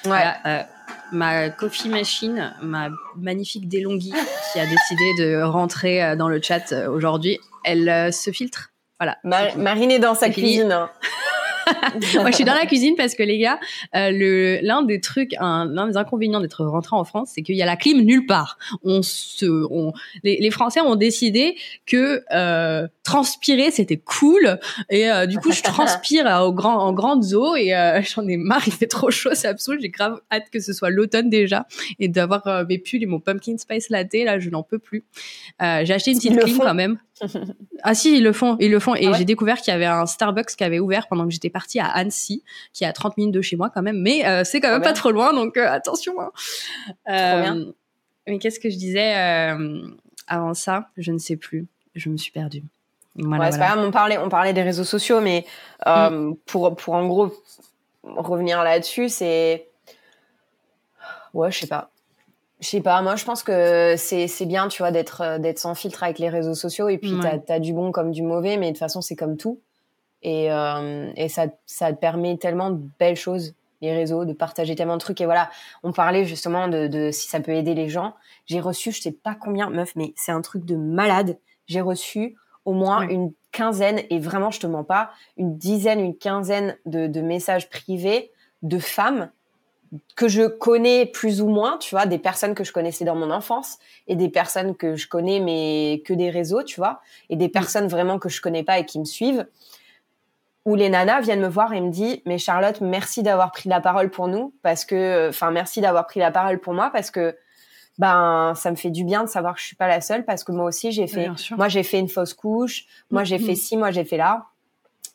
Ouais. 0.06 0.22
Euh, 0.46 0.62
ma 1.14 1.50
coffee 1.50 1.90
machine, 1.90 2.54
ma 2.62 2.90
magnifique 3.16 3.70
Delonghi, 3.70 4.12
qui 4.52 4.60
a 4.60 4.66
décidé 4.66 5.24
de 5.24 5.42
rentrer 5.42 6.16
dans 6.18 6.28
le 6.28 6.42
chat 6.42 6.74
aujourd'hui, 6.90 7.40
elle 7.64 8.14
se 8.14 8.32
filtre 8.32 8.72
voilà. 9.00 9.18
Marine 9.58 9.92
est 9.92 10.00
dans 10.00 10.16
sa 10.16 10.30
cuisine. 10.30 10.72
Hein. 10.72 10.90
Moi, 12.16 12.30
je 12.30 12.36
suis 12.36 12.44
dans 12.44 12.54
la 12.54 12.66
cuisine 12.66 12.96
parce 12.96 13.16
que 13.16 13.24
les 13.24 13.38
gars, 13.38 13.60
euh, 13.96 14.12
le 14.12 14.60
l'un 14.62 14.84
des 14.84 15.02
trucs, 15.02 15.34
l'un 15.40 15.88
des 15.88 15.98
inconvénients 15.98 16.40
d'être 16.40 16.64
rentré 16.66 16.96
en 16.96 17.04
France, 17.04 17.32
c'est 17.34 17.42
qu'il 17.42 17.56
y 17.56 17.62
a 17.62 17.66
la 17.66 17.76
clim 17.76 18.02
nulle 18.02 18.26
part. 18.26 18.58
On 18.84 19.02
se, 19.02 19.66
on, 19.72 19.94
les, 20.24 20.38
les 20.40 20.52
Français 20.52 20.82
ont 20.82 20.96
décidé 20.96 21.56
que 21.86 22.24
euh, 22.32 22.88
transpirer 23.06 23.70
c'était 23.70 23.98
cool 23.98 24.60
et 24.90 25.10
euh, 25.10 25.28
du 25.28 25.38
coup 25.38 25.52
je 25.52 25.62
transpire 25.64 26.26
au 26.44 26.52
grand 26.52 26.80
en 26.80 26.92
grande 26.92 27.24
eau 27.34 27.56
et 27.56 27.74
euh, 27.74 28.02
j'en 28.16 28.28
ai 28.28 28.36
marre, 28.36 28.64
il 28.66 28.74
fait 28.74 28.88
trop 28.88 29.12
chaud, 29.12 29.30
c'est 29.34 29.48
absolu. 29.48 29.80
J'ai 29.82 29.90
grave 29.90 30.20
hâte 30.32 30.50
que 30.52 30.60
ce 30.60 30.74
soit 30.74 30.90
l'automne 30.90 31.30
déjà 31.30 31.68
et 32.00 32.10
d'avoir 32.10 32.46
euh, 32.48 32.66
mes 32.68 32.80
pulls 32.80 33.04
et 33.04 33.06
mon 33.06 33.22
pumpkin 33.22 33.58
spice 33.58 33.90
latte 33.90 34.14
là, 34.14 34.40
je 34.40 34.50
n'en 34.50 34.64
peux 34.64 34.80
plus. 34.80 35.06
J'ai 35.62 35.94
acheté 35.94 36.12
une 36.12 36.18
petite 36.18 36.40
clim 36.40 36.58
quand 36.58 36.74
même. 36.74 36.98
Ah 37.84 37.96
si, 37.96 38.18
ils 38.18 38.24
le 38.24 38.34
font, 38.34 38.58
ils 38.60 38.72
le 38.72 38.80
font. 38.80 38.96
Et 38.96 39.08
ah 39.08 39.14
j'ai 39.14 39.26
découvert 39.26 39.58
qu'il 39.58 39.72
y 39.72 39.76
avait 39.76 39.86
un 39.86 40.06
Starbucks 40.06 40.56
qui 40.56 40.64
avait 40.64 40.80
ouvert 40.80 41.08
pendant 41.08 41.26
que 41.26 41.32
j'étais 41.32 41.50
partie 41.50 41.80
à 41.80 41.88
Annecy, 41.88 42.44
qui 42.74 42.84
est 42.84 42.88
à 42.88 42.94
30 42.94 43.18
minutes 43.18 43.34
de 43.34 43.42
chez 43.42 43.56
moi 43.56 43.70
quand 43.74 43.82
même, 43.82 44.00
mais 44.00 44.26
euh, 44.26 44.44
c'est 44.44 44.60
quand 44.60 44.72
même 44.72 44.82
pas 44.82 44.94
trop 44.94 45.12
loin, 45.12 45.34
donc 45.34 45.58
euh, 45.58 45.70
attention. 45.70 46.14
Hein. 46.20 46.32
Euh, 47.10 47.72
mais 48.28 48.40
qu'est-ce 48.40 48.60
que 48.60 48.70
je 48.70 48.78
disais 48.78 49.14
avant 50.28 50.54
ça? 50.54 50.90
Je 50.98 51.12
ne 51.12 51.18
sais 51.18 51.38
plus. 51.38 51.68
Je 51.96 52.10
me 52.10 52.18
suis 52.18 52.32
perdue. 52.32 52.64
ouais, 53.16 53.52
c'est 53.52 53.60
pas 53.60 53.68
grave, 53.68 53.80
on 53.80 53.92
parlait, 53.92 54.18
on 54.18 54.30
parlait 54.30 54.54
des 54.54 54.64
réseaux 54.64 54.84
sociaux, 54.84 55.22
mais 55.22 55.46
mm. 55.86 56.34
pour, 56.46 56.76
pour 56.76 56.96
en 56.96 57.08
gros 57.08 57.34
revenir 58.04 58.64
là-dessus, 58.64 59.10
c'est. 59.10 59.68
Ouais, 61.34 61.52
je 61.52 61.60
sais 61.60 61.68
pas. 61.68 61.92
Je 62.62 62.68
sais 62.68 62.82
pas, 62.82 63.02
moi 63.02 63.16
je 63.16 63.26
pense 63.26 63.44
que 63.44 63.96
c'est, 63.98 64.46
bien, 64.46 64.68
tu 64.70 64.82
vois, 64.82 64.92
d'être, 64.92 65.40
d'être 65.40 65.60
sans 65.60 65.76
filtre 65.76 66.04
avec 66.04 66.20
les 66.20 66.30
réseaux 66.30 66.54
sociaux, 66.54 66.88
et 66.88 66.98
puis 66.98 67.14
t'as, 67.22 67.54
as 67.54 67.60
du 67.60 67.74
bon 67.74 67.92
comme 67.92 68.12
du 68.12 68.22
mauvais, 68.22 68.58
mais 68.58 68.68
de 68.68 68.72
toute 68.72 68.80
façon, 68.80 69.02
c'est 69.02 69.16
comme 69.16 69.38
tout. 69.38 69.60
Et, 70.24 70.52
euh, 70.52 71.12
et 71.16 71.30
ça, 71.30 71.46
ça 71.66 71.94
te 71.94 72.00
permet 72.00 72.38
tellement 72.38 72.72
de 72.72 72.82
belles 72.98 73.16
choses, 73.16 73.54
les 73.82 73.94
réseaux, 73.94 74.26
de 74.26 74.34
partager 74.34 74.76
tellement 74.76 74.96
de 74.96 75.02
trucs. 75.02 75.22
Et 75.22 75.26
voilà, 75.26 75.52
on 75.84 75.92
parlait 75.92 76.26
justement 76.26 76.68
de, 76.68 76.88
de 76.88 77.12
si 77.12 77.28
ça 77.28 77.40
peut 77.40 77.52
aider 77.52 77.76
les 77.76 77.90
gens. 77.90 78.16
J'ai 78.48 78.60
reçu, 78.60 78.92
je 78.92 79.02
sais 79.02 79.12
pas 79.12 79.36
combien, 79.36 79.70
meuf, 79.70 79.96
mais 79.96 80.14
c'est 80.16 80.32
un 80.32 80.42
truc 80.42 80.66
de 80.66 80.76
malade. 80.76 81.38
J'ai 81.68 81.82
reçu 81.82 82.38
au 82.64 82.74
moins 82.74 83.08
une 83.08 83.34
quinzaine, 83.52 84.02
et 84.10 84.18
vraiment, 84.18 84.50
je 84.50 84.60
te 84.60 84.66
mens 84.66 84.84
pas, 84.84 85.12
une 85.38 85.58
dizaine, 85.58 86.00
une 86.00 86.18
quinzaine 86.18 86.76
de, 86.86 87.06
de 87.06 87.22
messages 87.22 87.70
privés 87.70 88.32
de 88.64 88.80
femmes 88.80 89.30
que 90.16 90.28
je 90.28 90.44
connais 90.48 91.06
plus 91.06 91.42
ou 91.42 91.48
moins, 91.48 91.78
tu 91.78 91.96
vois, 91.96 92.06
des 92.06 92.18
personnes 92.18 92.56
que 92.56 92.64
je 92.64 92.72
connaissais 92.72 93.06
dans 93.06 93.16
mon 93.16 93.32
enfance 93.32 93.78
et 94.08 94.16
des 94.16 94.30
personnes 94.30 94.76
que 94.76 94.96
je 94.96 95.08
connais 95.08 95.40
mais 95.40 96.02
que 96.06 96.14
des 96.14 96.30
réseaux, 96.30 96.64
tu 96.64 96.78
vois, 96.78 97.02
et 97.30 97.36
des 97.36 97.50
personnes 97.50 97.88
vraiment 97.88 98.20
que 98.20 98.30
je 98.30 98.42
connais 98.42 98.64
pas 98.64 98.80
et 98.80 98.86
qui 98.86 99.00
me 99.00 99.06
suivent 99.06 99.46
où 100.66 100.74
les 100.74 100.90
nanas 100.90 101.22
viennent 101.22 101.42
me 101.42 101.48
voir 101.48 101.74
et 101.74 101.82
me 101.82 101.92
disent 101.92 102.20
mais 102.26 102.38
Charlotte 102.38 102.82
merci 102.82 103.24
d'avoir 103.24 103.52
pris 103.52 103.70
la 103.70 103.80
parole 103.80 104.10
pour 104.10 104.28
nous 104.28 104.54
parce 104.64 104.84
que 104.84 105.30
enfin 105.30 105.52
merci 105.52 105.80
d'avoir 105.80 106.08
pris 106.08 106.20
la 106.20 106.32
parole 106.32 106.60
pour 106.60 106.74
moi 106.74 106.90
parce 106.92 107.12
que 107.12 107.38
ben 107.98 108.54
ça 108.56 108.72
me 108.72 108.76
fait 108.76 108.90
du 108.90 109.06
bien 109.06 109.24
de 109.24 109.30
savoir 109.30 109.54
que 109.54 109.62
je 109.62 109.68
suis 109.68 109.76
pas 109.76 109.88
la 109.88 110.02
seule 110.02 110.26
parce 110.26 110.44
que 110.44 110.52
moi 110.52 110.66
aussi 110.66 110.92
j'ai 110.92 111.08
fait 111.08 111.30
moi 111.52 111.70
j'ai 111.70 111.84
fait 111.84 112.00
une 112.00 112.10
fausse 112.10 112.34
couche 112.34 112.86
moi 113.12 113.24
j'ai 113.24 113.40
fait 113.40 113.56
ci 113.56 113.78
moi 113.78 113.92
j'ai 113.92 114.04
fait 114.04 114.18
là 114.18 114.48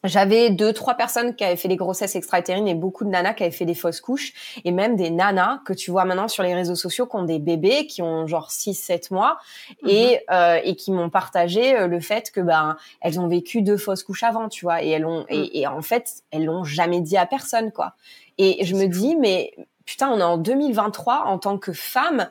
j'avais 0.04 0.50
deux, 0.50 0.72
trois 0.72 0.94
personnes 0.94 1.34
qui 1.34 1.44
avaient 1.44 1.56
fait 1.56 1.68
des 1.68 1.76
grossesses 1.76 2.16
extra-utérines 2.16 2.66
et 2.66 2.74
beaucoup 2.74 3.04
de 3.04 3.10
nanas 3.10 3.34
qui 3.34 3.42
avaient 3.42 3.52
fait 3.52 3.66
des 3.66 3.74
fausses 3.74 4.00
couches 4.00 4.32
et 4.64 4.72
même 4.72 4.96
des 4.96 5.10
nanas 5.10 5.60
que 5.66 5.72
tu 5.72 5.90
vois 5.90 6.04
maintenant 6.04 6.28
sur 6.28 6.42
les 6.42 6.54
réseaux 6.54 6.74
sociaux 6.74 7.06
qui 7.06 7.16
ont 7.16 7.24
des 7.24 7.38
bébés 7.38 7.86
qui 7.86 8.00
ont 8.00 8.26
genre 8.26 8.50
6 8.50 8.74
7 8.74 9.10
mois 9.10 9.38
et 9.86 10.14
mhm. 10.14 10.34
euh, 10.34 10.60
et 10.64 10.74
qui 10.74 10.90
m'ont 10.90 11.10
partagé 11.10 11.76
euh, 11.76 11.86
le 11.86 12.00
fait 12.00 12.30
que 12.30 12.40
ben 12.40 12.76
elles 13.00 13.20
ont 13.20 13.28
vécu 13.28 13.62
deux 13.62 13.76
fausses 13.76 14.02
couches 14.02 14.22
avant, 14.22 14.48
tu 14.48 14.64
vois, 14.64 14.82
et 14.82 14.88
elles 14.88 15.04
ont 15.04 15.26
et, 15.28 15.60
et, 15.60 15.66
en 15.66 15.82
fait, 15.82 16.22
elles 16.30 16.44
l'ont 16.44 16.64
jamais 16.64 17.00
dit 17.00 17.16
à 17.16 17.26
personne 17.26 17.70
quoi. 17.70 17.94
Et 18.38 18.64
je 18.64 18.74
me 18.74 18.86
dis 18.86 19.16
mais 19.16 19.52
putain, 19.84 20.08
on 20.10 20.18
est 20.18 20.22
en 20.22 20.38
2023 20.38 21.24
en 21.26 21.38
tant 21.38 21.58
que 21.58 21.72
femme 21.72 22.28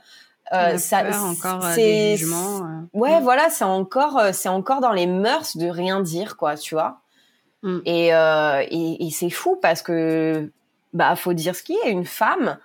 euh, 0.51 0.79
ça 0.79 1.03
encore 1.21 1.63
euh, 1.63 1.73
c'est 1.75 2.17
ouais 2.93 3.19
mm. 3.19 3.23
voilà 3.23 3.51
c'est 3.51 3.65
encore 3.65 4.19
c'est 4.33 4.49
encore 4.49 4.81
dans 4.81 4.93
les 4.93 5.05
mœurs 5.05 5.55
de 5.55 5.67
rien 5.67 6.01
dire 6.01 6.37
quoi 6.37 6.57
tu 6.57 6.73
vois 6.73 7.01
Mm. 7.63 7.79
Et, 7.85 8.13
euh, 8.13 8.63
et, 8.69 9.07
et 9.07 9.11
c'est 9.11 9.29
fou 9.29 9.57
parce 9.61 9.81
que, 9.81 10.51
bah, 10.93 11.15
faut 11.15 11.33
dire 11.33 11.55
ce 11.55 11.63
qui 11.63 11.73
est. 11.73 11.89
Une 11.89 12.05
femme, 12.05 12.57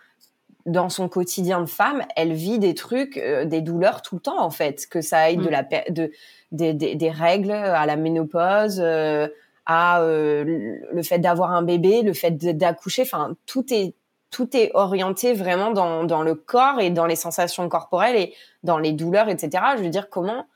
dans 0.67 0.89
son 0.89 1.09
quotidien 1.09 1.61
de 1.61 1.67
femme, 1.67 2.03
elle 2.17 2.33
vit 2.33 2.59
des 2.59 2.75
trucs, 2.75 3.17
euh, 3.19 3.45
des 3.45 3.61
douleurs 3.61 4.03
tout 4.03 4.17
le 4.17 4.21
temps 4.21 4.41
en 4.41 4.51
fait, 4.51 4.87
que 4.89 5.01
ça 5.01 5.19
aille 5.19 5.37
de 5.37 5.49
mm. 5.49 5.51
la 5.51 5.63
de 5.91 6.11
des, 6.53 6.73
des, 6.73 6.95
des, 6.95 7.11
règles 7.11 7.51
à 7.51 7.85
la 7.85 7.97
ménopause, 7.97 8.81
euh, 8.81 9.29
à 9.67 10.01
euh, 10.03 10.45
le 10.93 11.03
fait 11.03 11.19
d'avoir 11.19 11.51
un 11.51 11.63
bébé, 11.63 12.03
le 12.03 12.13
fait 12.13 12.31
d'accoucher. 12.31 13.03
Enfin, 13.03 13.35
tout 13.47 13.73
est 13.73 13.95
tout 14.31 14.57
est 14.57 14.73
orienté 14.75 15.33
vraiment 15.33 15.71
dans, 15.71 16.03
dans 16.03 16.23
le 16.23 16.35
corps 16.35 16.81
et 16.81 16.91
dans 16.91 17.07
les 17.07 17.15
sensations 17.15 17.69
corporelles 17.69 18.17
et 18.17 18.35
dans 18.65 18.79
les 18.79 18.93
douleurs, 18.93 19.29
etc. 19.29 19.63
Je 19.77 19.83
veux 19.83 19.91
dire 19.91 20.11
comment. 20.11 20.47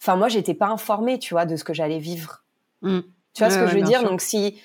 Enfin, 0.00 0.16
moi, 0.16 0.28
j'étais 0.28 0.54
pas 0.54 0.68
informée, 0.68 1.18
tu 1.18 1.34
vois, 1.34 1.44
de 1.44 1.56
ce 1.56 1.64
que 1.64 1.74
j'allais 1.74 1.98
vivre. 1.98 2.42
Mm. 2.80 3.00
Tu 3.34 3.42
vois 3.42 3.50
ce 3.50 3.58
que 3.58 3.66
je 3.66 3.74
veux 3.74 3.82
dire? 3.82 4.02
Donc 4.02 4.20
si 4.20 4.60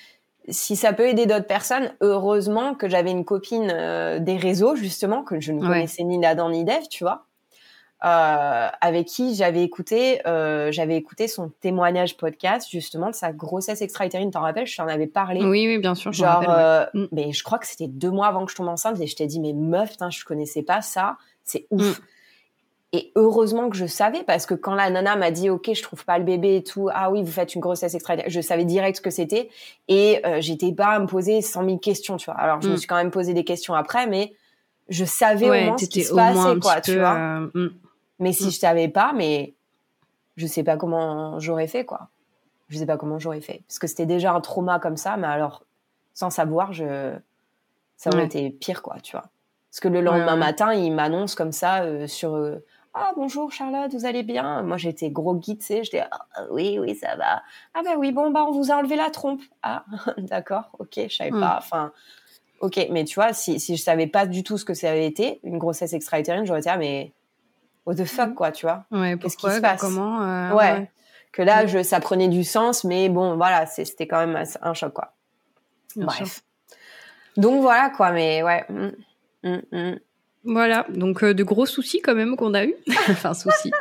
si 0.48 0.76
ça 0.76 0.92
peut 0.92 1.06
aider 1.06 1.26
d'autres 1.26 1.46
personnes, 1.46 1.92
heureusement 2.00 2.74
que 2.74 2.88
j'avais 2.88 3.10
une 3.10 3.24
copine 3.24 3.70
euh, 3.72 4.18
des 4.18 4.36
réseaux 4.36 4.76
justement 4.76 5.22
que 5.22 5.40
je 5.40 5.52
ne 5.52 5.60
connaissais 5.60 6.04
ni 6.04 6.18
Nadan 6.18 6.50
ni 6.50 6.64
Dev, 6.64 6.88
tu 6.90 7.04
vois, 7.04 7.26
euh, 8.04 8.68
avec 8.80 9.06
qui 9.06 9.34
j'avais 9.34 9.62
écouté 9.62 10.26
euh, 10.26 10.72
j'avais 10.72 10.96
écouté 10.96 11.28
son 11.28 11.50
témoignage 11.60 12.16
podcast 12.16 12.68
justement 12.70 13.10
de 13.10 13.14
sa 13.14 13.32
grossesse 13.32 13.82
extra-utérine. 13.82 14.30
T'en 14.30 14.40
rappelles? 14.40 14.66
Je 14.66 14.76
t'en 14.76 14.88
avais 14.88 15.06
parlé. 15.06 15.44
Oui, 15.44 15.66
oui, 15.66 15.78
bien 15.78 15.94
sûr. 15.94 16.12
Genre, 16.12 16.42
mm. 16.94 17.08
mais 17.12 17.32
je 17.32 17.42
crois 17.42 17.58
que 17.58 17.66
c'était 17.66 17.88
deux 17.88 18.10
mois 18.10 18.28
avant 18.28 18.46
que 18.46 18.52
je 18.52 18.56
tombe 18.56 18.68
enceinte 18.68 19.00
et 19.00 19.06
je 19.06 19.16
t'ai 19.16 19.26
dit 19.26 19.40
mais 19.40 19.52
meuf, 19.52 19.90
putain, 19.90 20.10
je 20.10 20.24
connaissais 20.24 20.62
pas 20.62 20.80
ça. 20.80 21.16
C'est 21.44 21.66
ouf. 21.70 21.98
Mm. 21.98 22.02
Et 22.92 23.12
heureusement 23.16 23.68
que 23.68 23.76
je 23.76 23.84
savais 23.84 24.22
parce 24.22 24.46
que 24.46 24.54
quand 24.54 24.74
la 24.74 24.88
nana 24.88 25.14
m'a 25.14 25.30
dit 25.30 25.50
ok 25.50 25.72
je 25.74 25.82
trouve 25.82 26.06
pas 26.06 26.16
le 26.16 26.24
bébé 26.24 26.56
et 26.56 26.64
tout 26.64 26.88
ah 26.90 27.10
oui 27.10 27.22
vous 27.22 27.30
faites 27.30 27.54
une 27.54 27.60
grossesse 27.60 27.94
extra 27.94 28.16
je 28.26 28.40
savais 28.40 28.64
direct 28.64 28.96
ce 28.96 29.02
que 29.02 29.10
c'était. 29.10 29.50
Et 29.88 30.24
euh, 30.24 30.40
j'étais 30.40 30.72
pas 30.72 30.88
à 30.92 30.98
me 30.98 31.06
poser 31.06 31.42
100 31.42 31.64
000 31.64 31.78
questions 31.78 32.16
tu 32.16 32.26
vois. 32.30 32.40
Alors 32.40 32.62
je 32.62 32.68
me 32.68 32.74
mm. 32.74 32.76
suis 32.78 32.86
quand 32.86 32.96
même 32.96 33.10
posé 33.10 33.34
des 33.34 33.44
questions 33.44 33.74
après 33.74 34.06
mais 34.06 34.32
je 34.88 35.04
savais 35.04 35.50
au 35.50 35.64
moins 35.66 35.76
ce 35.76 35.84
qui 35.84 36.02
se 36.02 36.14
passait 36.14 36.60
quoi 36.60 36.80
tu 36.80 36.98
vois. 36.98 37.14
euh, 37.14 37.50
mm. 37.52 37.70
mais 38.20 38.32
si 38.32 38.46
mm. 38.46 38.50
je 38.52 38.58
savais 38.58 38.88
pas 38.88 39.12
mais 39.14 39.52
je 40.38 40.46
sais 40.46 40.62
pas 40.62 40.78
comment 40.78 41.38
j'aurais 41.38 41.68
fait 41.68 41.84
quoi. 41.84 42.08
Je 42.70 42.78
sais 42.78 42.86
pas 42.86 42.96
comment 42.96 43.18
j'aurais 43.18 43.42
fait. 43.42 43.60
Parce 43.68 43.78
que 43.78 43.86
c'était 43.86 44.06
déjà 44.06 44.32
un 44.32 44.40
trauma 44.40 44.78
comme 44.78 44.96
ça 44.96 45.18
mais 45.18 45.26
alors 45.26 45.62
sans 46.14 46.30
savoir 46.30 46.72
je 46.72 47.12
ça 47.98 48.08
aurait 48.14 48.24
été 48.24 48.48
pire 48.48 48.80
quoi 48.80 48.96
tu 49.02 49.12
vois. 49.12 49.26
Parce 49.70 49.80
que 49.80 49.88
le 49.88 50.00
lendemain 50.00 50.36
matin 50.36 50.72
il 50.72 50.94
m'annonce 50.94 51.34
comme 51.34 51.52
ça 51.52 51.82
euh, 51.82 52.06
sur 52.06 52.34
ah 53.00 53.12
bonjour 53.16 53.52
Charlotte, 53.52 53.92
vous 53.92 54.06
allez 54.06 54.22
bien? 54.22 54.62
Moi 54.62 54.76
j'étais 54.76 55.10
gros 55.10 55.34
guide, 55.34 55.60
tu 55.60 55.66
sais, 55.66 55.84
j'étais 55.84 56.04
ah, 56.10 56.26
oui 56.50 56.78
oui 56.78 56.96
ça 56.96 57.16
va. 57.16 57.42
Ah 57.74 57.82
ben 57.84 57.96
oui 57.96 58.12
bon 58.12 58.30
bah 58.30 58.44
on 58.46 58.52
vous 58.52 58.70
a 58.70 58.74
enlevé 58.74 58.96
la 58.96 59.10
trompe. 59.10 59.42
Ah 59.62 59.84
d'accord, 60.18 60.70
ok, 60.78 60.94
je 61.08 61.14
savais 61.14 61.30
hmm. 61.30 61.40
pas. 61.40 61.56
Enfin 61.58 61.92
ok, 62.60 62.88
mais 62.90 63.04
tu 63.04 63.14
vois 63.14 63.32
si 63.32 63.60
si 63.60 63.76
je 63.76 63.82
savais 63.82 64.06
pas 64.06 64.26
du 64.26 64.42
tout 64.42 64.58
ce 64.58 64.64
que 64.64 64.74
ça 64.74 64.90
avait 64.90 65.06
été 65.06 65.40
une 65.44 65.58
grossesse 65.58 65.92
extra-utérine, 65.92 66.44
j'aurais 66.44 66.60
été 66.60 66.70
ah 66.70 66.76
mais 66.76 67.12
what 67.86 67.94
the 67.94 68.04
fuck 68.04 68.30
hmm. 68.30 68.34
quoi, 68.34 68.52
tu 68.52 68.66
vois? 68.66 68.84
Ouais, 68.90 69.16
qu'est-ce 69.18 69.36
qui 69.36 69.50
se 69.50 69.60
passe? 69.60 69.80
Comment 69.80 70.22
euh, 70.22 70.52
ouais. 70.54 70.90
Que 71.32 71.42
là 71.42 71.64
hmm. 71.64 71.68
je 71.68 71.82
ça 71.82 72.00
prenait 72.00 72.28
du 72.28 72.42
sens, 72.42 72.84
mais 72.84 73.08
bon 73.08 73.36
voilà 73.36 73.66
c'était 73.66 74.06
quand 74.06 74.26
même 74.26 74.42
un 74.60 74.74
choc 74.74 74.92
quoi. 74.92 75.12
Bref. 75.96 76.42
Donc 77.36 77.62
voilà 77.62 77.90
quoi, 77.90 78.10
mais 78.10 78.42
ouais. 78.42 78.66
Voilà, 80.44 80.86
donc 80.88 81.22
euh, 81.22 81.34
de 81.34 81.42
gros 81.42 81.66
soucis 81.66 82.00
quand 82.00 82.14
même 82.14 82.36
qu'on 82.36 82.54
a 82.54 82.64
eu. 82.64 82.74
enfin, 83.10 83.34
soucis. 83.34 83.72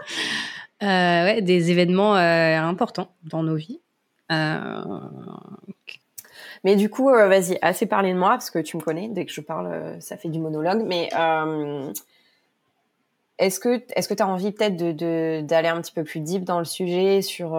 Euh, 0.83 0.85
ouais, 0.85 1.41
des 1.41 1.71
événements 1.71 2.15
euh, 2.15 2.57
importants 2.59 3.09
dans 3.23 3.43
nos 3.43 3.55
vies. 3.55 3.79
Mais 6.63 6.75
du 6.75 6.89
coup, 6.89 7.09
vas-y, 7.09 7.57
assez 7.61 7.85
parlé 7.85 8.13
de 8.13 8.17
moi, 8.17 8.31
parce 8.31 8.49
que 8.49 8.59
tu 8.59 8.77
me 8.77 8.81
connais, 8.81 9.07
dès 9.07 9.25
que 9.25 9.31
je 9.31 9.41
parle, 9.41 9.95
ça 10.01 10.17
fait 10.17 10.27
du 10.27 10.39
monologue. 10.39 10.83
Mais 10.85 11.09
est-ce 13.37 13.59
que 13.59 13.83
est-ce 13.95 14.09
que 14.09 14.13
tu 14.13 14.23
as 14.23 14.27
envie 14.27 14.51
peut-être 14.51 14.75
de, 14.75 15.41
d'aller 15.41 15.69
un 15.69 15.79
petit 15.79 15.93
peu 15.93 16.03
plus 16.03 16.19
deep 16.19 16.43
dans 16.43 16.59
le 16.59 16.65
sujet 16.65 17.21
sur 17.21 17.57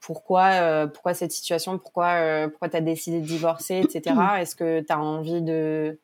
pourquoi, 0.00 0.88
pourquoi 0.92 1.14
cette 1.14 1.32
situation, 1.32 1.78
pourquoi, 1.78 2.48
pourquoi 2.50 2.68
tu 2.68 2.76
as 2.76 2.80
décidé 2.82 3.20
de 3.20 3.26
divorcer, 3.26 3.80
etc. 3.82 4.14
Est-ce 4.38 4.56
que 4.56 4.80
tu 4.80 4.92
as 4.92 5.00
envie 5.00 5.40
de 5.40 5.98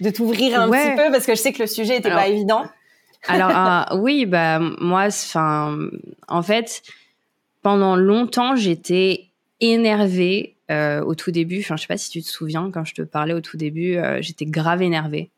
de 0.00 0.10
t'ouvrir 0.10 0.60
un 0.60 0.70
petit 0.70 0.96
peu 0.96 1.10
parce 1.10 1.26
que 1.26 1.34
je 1.34 1.40
sais 1.40 1.52
que 1.52 1.62
le 1.62 1.66
sujet 1.66 1.96
était 1.96 2.10
pas 2.10 2.28
évident. 2.28 2.64
alors 3.26 3.50
euh, 3.50 3.96
oui, 4.00 4.26
bah 4.26 4.58
moi, 4.58 5.06
enfin, 5.06 5.78
en 6.28 6.42
fait, 6.42 6.82
pendant 7.62 7.96
longtemps, 7.96 8.56
j'étais 8.56 9.26
énervée 9.60 10.56
euh, 10.70 11.02
au 11.02 11.14
tout 11.14 11.30
début. 11.30 11.60
Enfin, 11.60 11.76
je 11.76 11.82
sais 11.82 11.88
pas 11.88 11.96
si 11.96 12.10
tu 12.10 12.22
te 12.22 12.28
souviens 12.28 12.70
quand 12.72 12.84
je 12.84 12.94
te 12.94 13.02
parlais 13.02 13.34
au 13.34 13.40
tout 13.40 13.56
début, 13.56 13.96
euh, 13.96 14.18
j'étais 14.20 14.46
grave 14.46 14.82
énervée 14.82 15.30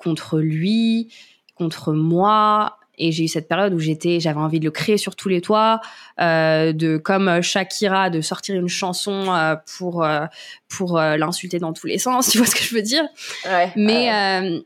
contre 0.00 0.40
lui, 0.40 1.12
contre 1.54 1.92
moi, 1.92 2.78
et 2.98 3.12
j'ai 3.12 3.24
eu 3.24 3.28
cette 3.28 3.48
période 3.48 3.74
où 3.74 3.78
j'étais, 3.78 4.20
j'avais 4.20 4.40
envie 4.40 4.60
de 4.60 4.64
le 4.64 4.70
créer 4.70 4.96
sur 4.96 5.16
tous 5.16 5.28
les 5.28 5.40
toits, 5.40 5.80
euh, 6.20 6.72
de 6.72 6.96
comme 6.96 7.42
Shakira, 7.42 8.10
de 8.10 8.20
sortir 8.20 8.56
une 8.56 8.68
chanson 8.68 9.32
euh, 9.32 9.56
pour 9.76 10.02
euh, 10.02 10.26
pour 10.68 10.98
euh, 10.98 11.16
l'insulter 11.16 11.58
dans 11.58 11.72
tous 11.72 11.86
les 11.86 11.98
sens. 11.98 12.28
Tu 12.36 12.38
vois 12.38 12.46
ce 12.46 12.54
que 12.54 12.62
je 12.62 12.74
veux 12.74 12.82
dire? 12.82 13.04
Ouais, 13.44 13.72
Mais 13.76 14.12
euh, 14.12 14.60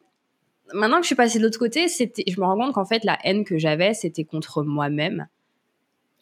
maintenant 0.72 0.96
que 0.96 1.02
je 1.02 1.08
suis 1.08 1.14
passée 1.14 1.38
de 1.38 1.44
l'autre 1.44 1.58
côté, 1.58 1.88
c'était, 1.88 2.24
je 2.26 2.40
me 2.40 2.46
rends 2.46 2.56
compte 2.56 2.72
qu'en 2.72 2.84
fait 2.84 3.04
la 3.04 3.18
haine 3.24 3.44
que 3.44 3.58
j'avais, 3.58 3.94
c'était 3.94 4.24
contre 4.24 4.62
moi-même. 4.62 5.26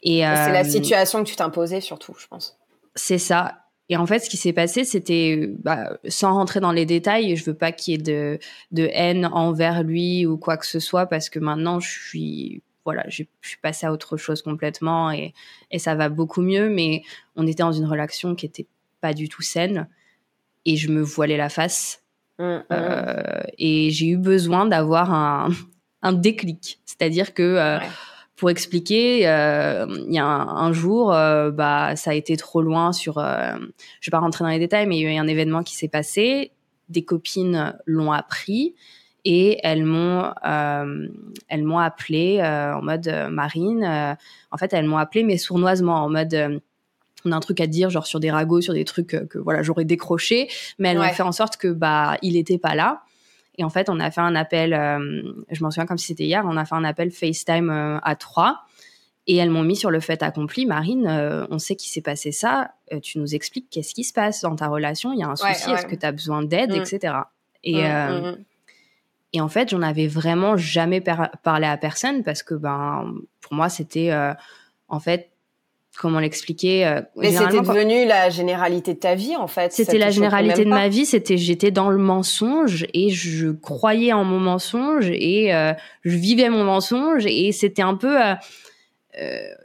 Et 0.03 0.19
c'est 0.21 0.53
la 0.53 0.65
situation 0.65 1.25
que 1.25 1.29
tu 1.29 1.37
t'imposais 1.37 1.81
surtout, 1.81 2.15
je 2.19 2.29
pense. 2.29 2.57
C'est 2.95 3.19
ça. 3.19 3.68
Et 3.89 3.97
en 3.97 4.07
fait, 4.07 4.19
ce 4.19 4.29
qui 4.29 4.37
s'est 4.37 4.53
passé, 4.53 4.85
c'était, 4.85 5.51
bah, 5.63 5.99
sans 6.09 6.35
rentrer 6.35 6.61
dans 6.61 6.73
les 6.73 6.85
détails, 6.85 7.37
je 7.37 7.45
veux 7.45 7.55
pas 7.55 7.73
qu'il 7.73 7.93
y 7.93 7.95
ait 7.95 8.03
de, 8.03 8.39
de 8.71 8.89
haine 8.93 9.27
envers 9.27 9.83
lui 9.83 10.27
ou 10.27 10.37
quoi 10.37 10.57
que 10.59 10.67
ce 10.67 10.79
soit, 10.79 11.07
parce 11.07 11.31
que 11.31 11.39
maintenant, 11.39 11.81
je 11.81 11.91
suis, 11.91 12.63
voilà, 12.85 13.05
je, 13.09 13.23
suis 13.41 13.59
passée 13.63 13.87
à 13.87 13.93
autre 13.93 14.17
chose 14.17 14.43
complètement 14.43 15.11
et, 15.11 15.33
et 15.71 15.79
ça 15.79 15.95
va 15.95 16.11
beaucoup 16.11 16.43
mieux. 16.43 16.69
Mais 16.69 17.03
on 17.37 17.47
était 17.47 17.63
dans 17.63 17.73
une 17.73 17.87
relation 17.87 18.35
qui 18.35 18.45
était 18.45 18.67
pas 19.01 19.15
du 19.15 19.29
tout 19.29 19.43
saine 19.43 19.89
et 20.67 20.77
je 20.77 20.91
me 20.91 21.01
voilais 21.01 21.39
la 21.39 21.49
face. 21.49 22.03
Mmh, 22.39 22.45
mmh. 22.45 22.63
Euh, 22.73 23.41
et 23.59 23.91
j'ai 23.91 24.09
eu 24.09 24.17
besoin 24.19 24.67
d'avoir 24.67 25.13
un, 25.13 25.49
un 26.03 26.13
déclic. 26.13 26.81
C'est-à-dire 26.85 27.33
que 27.33 27.43
euh, 27.43 27.79
pour 28.39 28.51
expliquer, 28.51 29.29
euh, 29.29 29.85
il 30.07 30.15
y 30.15 30.19
a 30.19 30.25
un, 30.25 30.73
jour, 30.73 31.13
euh, 31.13 31.51
bah, 31.51 31.97
ça 31.97 32.13
a 32.13 32.15
été 32.15 32.37
trop 32.37 32.63
loin 32.63 32.93
sur. 32.93 33.19
Euh, 33.19 33.57
je 34.01 34.09
vais 34.09 34.13
pas 34.13 34.21
rentrer 34.21 34.45
dans 34.45 34.51
les 34.51 34.61
détails, 34.61 34.87
mais 34.87 34.97
il 34.97 35.03
y 35.03 35.07
a 35.07 35.13
eu 35.13 35.17
un 35.17 35.27
événement 35.27 35.65
qui 35.65 35.75
s'est 35.75 35.89
passé. 35.89 36.53
Des 36.89 37.03
copines 37.05 37.77
l'ont 37.85 38.13
appris 38.13 38.77
et 39.25 39.59
elles 39.65 39.85
m'ont, 39.85 40.33
elles 40.45 41.65
m'ont 41.65 41.81
appelé 41.81 42.41
en 42.41 42.81
mode 42.81 43.13
Marine. 43.31 44.17
en 44.51 44.57
fait, 44.57 44.73
elles 44.73 44.87
m'ont 44.87 44.97
appelé 44.97 45.25
mais 45.25 45.37
sournoisement 45.37 46.05
en 46.05 46.09
mode 46.09 46.63
on 47.25 47.33
a 47.33 47.37
un 47.37 47.41
truc 47.41 47.61
à 47.61 47.67
dire, 47.67 47.91
genre 47.91 48.07
sur 48.07 48.21
des 48.21 48.31
ragots, 48.31 48.61
sur 48.61 48.73
des 48.73 48.85
trucs 48.85 49.09
que, 49.09 49.39
voilà 49.39 49.63
j'aurais 49.63 49.85
décroché, 49.85 50.49
mais 50.79 50.91
elles 50.91 51.01
ont 51.01 51.13
fait 51.13 51.25
en 51.25 51.33
sorte 51.33 51.57
que 51.57 51.69
bah 51.69 52.17
il 52.23 52.37
était 52.37 52.59
pas 52.59 52.77
là. 52.77 53.03
Et 53.59 53.65
en 53.65 53.71
fait, 53.71 53.91
on 53.91 53.99
a 53.99 54.11
fait 54.11 54.21
un 54.21 54.37
appel, 54.37 54.73
euh, 54.73 55.35
je 55.51 55.63
m'en 55.63 55.71
souviens 55.71 55.87
comme 55.87 55.99
si 55.99 56.07
c'était 56.07 56.25
hier, 56.25 56.45
on 56.47 56.57
a 56.57 56.65
fait 56.65 56.77
un 56.77 56.85
appel 56.85 57.11
FaceTime 57.11 57.71
euh, 57.71 57.99
à 58.03 58.15
trois. 58.15 58.63
Et 59.27 59.37
elles 59.37 59.51
m'ont 59.51 59.65
mis 59.65 59.77
sur 59.77 59.91
le 59.91 60.01
fait 60.01 60.23
accompli. 60.23 60.65
Marine, 60.65 61.07
euh, 61.07 61.47
on 61.51 61.59
sait 61.59 61.77
qu'il 61.77 61.91
s'est 61.91 62.01
passé 62.01 62.33
ça. 62.33 62.71
tu 63.03 63.19
nous 63.19 63.35
expliques 63.35 63.69
qu'est-ce 63.69 63.93
qui 63.93 64.05
se 64.05 64.15
passe 64.15 64.41
dans 64.41 64.57
ta 64.57 64.69
relation. 64.69 65.13
Il 65.13 65.19
y 65.19 65.23
a 65.23 65.29
un 65.29 65.37
souci. 65.37 65.71
Est-ce 65.71 65.85
que 65.85 65.97
tu 65.97 66.07
as 66.07 66.13
besoin 66.13 66.43
d'aide, 66.43 66.71
mm. 66.71 66.81
etc. 66.81 67.15
Et, 67.63 67.83
mm, 67.83 67.87
mm, 67.87 68.37
et 69.35 69.41
en 69.43 69.49
fait, 69.49 69.69
j'en 69.69 69.83
avais 69.83 70.07
vraiment 70.07 70.57
jamais 70.57 71.03
parlé 71.03 71.67
à 71.67 71.77
personne 71.77 72.23
parce 72.23 72.43
que 72.43 72.55
ben, 72.55 73.13
pour 73.43 73.53
moi, 73.53 73.69
c'était 73.69 74.11
en 74.89 75.01
fait 75.01 75.31
comment 75.99 76.21
l'expliquer 76.21 76.87
euh, 76.87 77.01
Mais 77.17 77.33
c'était 77.33 77.61
devenu 77.61 78.07
la 78.07 78.31
généralité 78.31 78.95
de 78.95 78.99
ta 78.99 79.15
vie 79.15 79.37
en 79.37 79.49
fait. 79.49 79.73
C'était 79.73 79.99
la 79.99 80.11
généralité 80.11 80.65
de 80.65 80.71
ma 80.71 80.89
vie. 80.89 81.05
C'était 81.05 81.37
j'étais 81.37 81.71
dans 81.71 81.91
le 81.91 81.99
mensonge 81.99 82.87
et 82.95 83.11
je 83.11 83.49
croyais 83.51 84.13
en 84.13 84.25
mon 84.25 84.39
mensonge 84.39 85.11
et 85.11 85.53
euh, 85.53 85.73
je 86.05 86.17
vivais 86.17 86.49
mon 86.49 86.65
mensonge 86.65 87.27
et 87.27 87.53
c'était 87.53 87.83
un 87.83 87.95
peu. 87.95 88.17
Euh, 88.21 88.35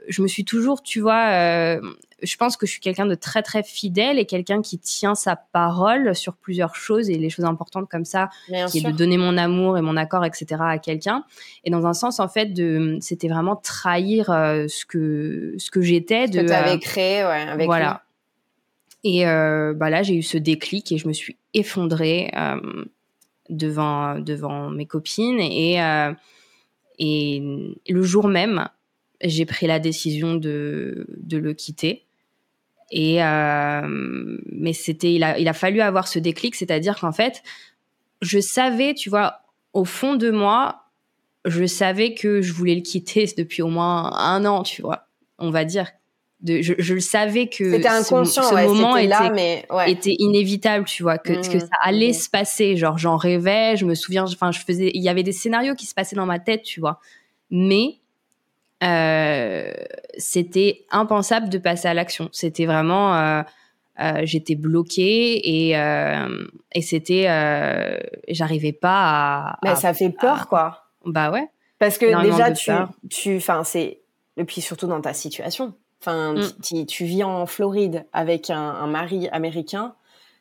je 0.08 0.22
me 0.22 0.28
suis 0.28 0.44
toujours, 0.44 0.82
tu 0.82 1.00
vois, 1.00 1.80
je 2.24 2.38
pense 2.38 2.58
que 2.58 2.66
je 2.66 2.72
suis 2.72 2.82
quelqu'un 2.82 3.06
de 3.06 3.16
très 3.16 3.44
très 3.44 3.64
fidèle 3.64 4.18
et 4.18 4.26
quelqu'un 4.26 4.62
qui 4.62 4.80
tient 4.80 5.16
sa 5.16 5.36
parole 5.36 6.16
sur 6.16 6.36
plusieurs 6.36 6.76
choses 6.76 7.10
et 7.10 7.18
les 7.18 7.30
choses 7.30 7.46
importantes 7.46 7.90
comme 7.90 8.06
ça, 8.06 8.30
qui 8.70 8.80
est 8.80 8.82
de 8.82 8.92
donner 8.92 9.18
mon 9.18 9.38
amour 9.38 9.78
et 9.78 9.82
mon 9.82 9.98
accord, 9.98 10.26
etc. 10.26 10.62
à 10.62 10.78
quelqu'un. 10.78 11.24
Et 11.64 11.70
dans 11.70 11.86
un 11.86 11.94
sens, 11.94 12.20
en 12.20 12.28
fait, 12.28 12.54
de, 12.54 12.98
c'était 13.02 13.28
vraiment 13.28 13.56
trahir 13.56 14.30
euh, 14.30 14.66
ce 14.68 14.86
que 14.86 15.56
ce 15.58 15.70
que 15.70 15.82
j'étais. 15.82 16.28
Que 16.28 16.46
tu 16.46 16.52
avais 16.52 16.76
euh, 16.76 16.78
créé, 16.78 17.24
ouais, 17.24 17.48
avec 17.50 17.66
voilà. 17.66 18.04
Et 19.04 19.28
euh, 19.28 19.74
bah 19.74 19.90
là, 19.90 20.02
j'ai 20.02 20.16
eu 20.16 20.24
ce 20.24 20.38
déclic 20.38 20.92
et 20.92 20.98
je 20.98 21.08
me 21.08 21.14
suis 21.14 21.38
effondrée 21.54 22.32
devant 23.50 24.18
devant 24.20 24.70
mes 24.70 24.86
copines 24.86 25.40
et 25.40 25.78
et 27.00 27.42
le 27.90 28.04
jour 28.04 28.28
même, 28.28 28.68
j'ai 29.22 29.46
pris 29.46 29.68
la 29.68 29.80
décision 29.80 30.36
de, 30.36 31.08
de 31.18 31.38
le 31.38 31.54
quitter. 31.54 32.06
Et 32.96 33.24
euh, 33.24 33.82
mais 34.52 34.72
c'était, 34.72 35.16
il 35.16 35.24
a, 35.24 35.40
il 35.40 35.48
a 35.48 35.54
fallu 35.54 35.82
avoir 35.82 36.08
ce 36.08 36.20
déclic, 36.20 36.54
c'est-à-dire 36.54 37.00
qu'en 37.00 37.12
fait, 37.12 37.42
je 38.22 38.40
savais, 38.40 38.94
tu 38.94 39.10
vois, 39.10 39.40
au 39.74 39.84
fond 39.84 40.14
de 40.14 40.30
moi, 40.30 40.84
je 41.44 41.66
savais 41.66 42.14
que 42.14 42.44
je 42.44 42.54
voulais 42.54 42.76
le 42.76 42.82
quitter 42.82 43.26
depuis 43.38 43.64
au 43.64 43.68
moins 43.68 44.14
un 44.14 44.46
an, 44.46 44.62
tu 44.62 44.84
vois, 44.84 45.08
on 45.40 45.50
va 45.50 45.66
dire. 45.66 45.92
De, 46.42 46.62
je, 46.62 46.74
je 46.78 46.94
le 46.94 47.00
savais 47.00 47.48
que 47.48 47.82
ce, 47.82 48.68
moment 48.68 48.98
était, 48.98 49.08
là, 49.08 49.32
mais 49.34 49.66
était 49.88 50.16
inévitable, 50.20 50.86
tu 50.86 51.02
vois, 51.02 51.18
que, 51.18 51.32
que 51.32 51.56
mmh, 51.56 51.60
ça 51.62 51.78
allait 51.82 52.10
mmh. 52.10 52.14
se 52.14 52.30
passer. 52.30 52.76
Genre, 52.76 52.98
j'en 52.98 53.16
rêvais, 53.16 53.78
je 53.78 53.86
me 53.86 53.96
souviens, 53.96 54.26
enfin, 54.26 54.52
je 54.52 54.60
faisais, 54.60 54.92
il 54.94 55.02
y 55.02 55.08
avait 55.08 55.24
des 55.24 55.32
scénarios 55.32 55.74
qui 55.74 55.86
se 55.86 55.94
passaient 55.94 56.18
dans 56.18 56.26
ma 56.26 56.40
tête, 56.40 56.62
tu 56.62 56.82
vois. 56.82 57.00
Mais 57.50 58.02
euh, 58.84 59.72
c'était 60.18 60.86
impensable 60.92 61.50
de 61.50 61.58
passer 61.58 61.88
à 61.88 61.94
l'action. 61.94 62.30
C'était 62.32 62.66
vraiment, 62.66 63.16
euh, 63.16 63.42
euh, 64.00 64.22
j'étais 64.24 64.56
bloquée 64.56 65.40
et, 65.44 65.72
et 65.72 66.82
c'était, 66.82 67.24
j'arrivais 68.28 68.74
pas 68.74 69.00
à. 69.02 69.60
Mais 69.64 69.76
ça 69.76 69.94
fait 69.94 70.10
peur, 70.10 70.48
quoi. 70.48 70.86
Bah 71.06 71.32
ouais. 71.32 71.48
Parce 71.80 71.98
que 71.98 72.24
déjà, 72.24 72.52
tu, 72.52 72.72
tu, 73.10 73.38
enfin, 73.38 73.64
c'est, 73.64 74.00
et 74.38 74.44
puis 74.46 74.62
surtout 74.62 74.88
dans 74.88 75.02
ta 75.02 75.14
situation. 75.14 75.74
Enfin, 76.02 76.34
mm. 76.34 76.86
tu, 76.86 77.06
vis 77.06 77.24
en 77.24 77.46
Floride 77.46 78.06
avec 78.14 78.50
un, 78.50 78.60
un 78.60 78.88
mari 78.88 79.30
américain. 79.30 79.96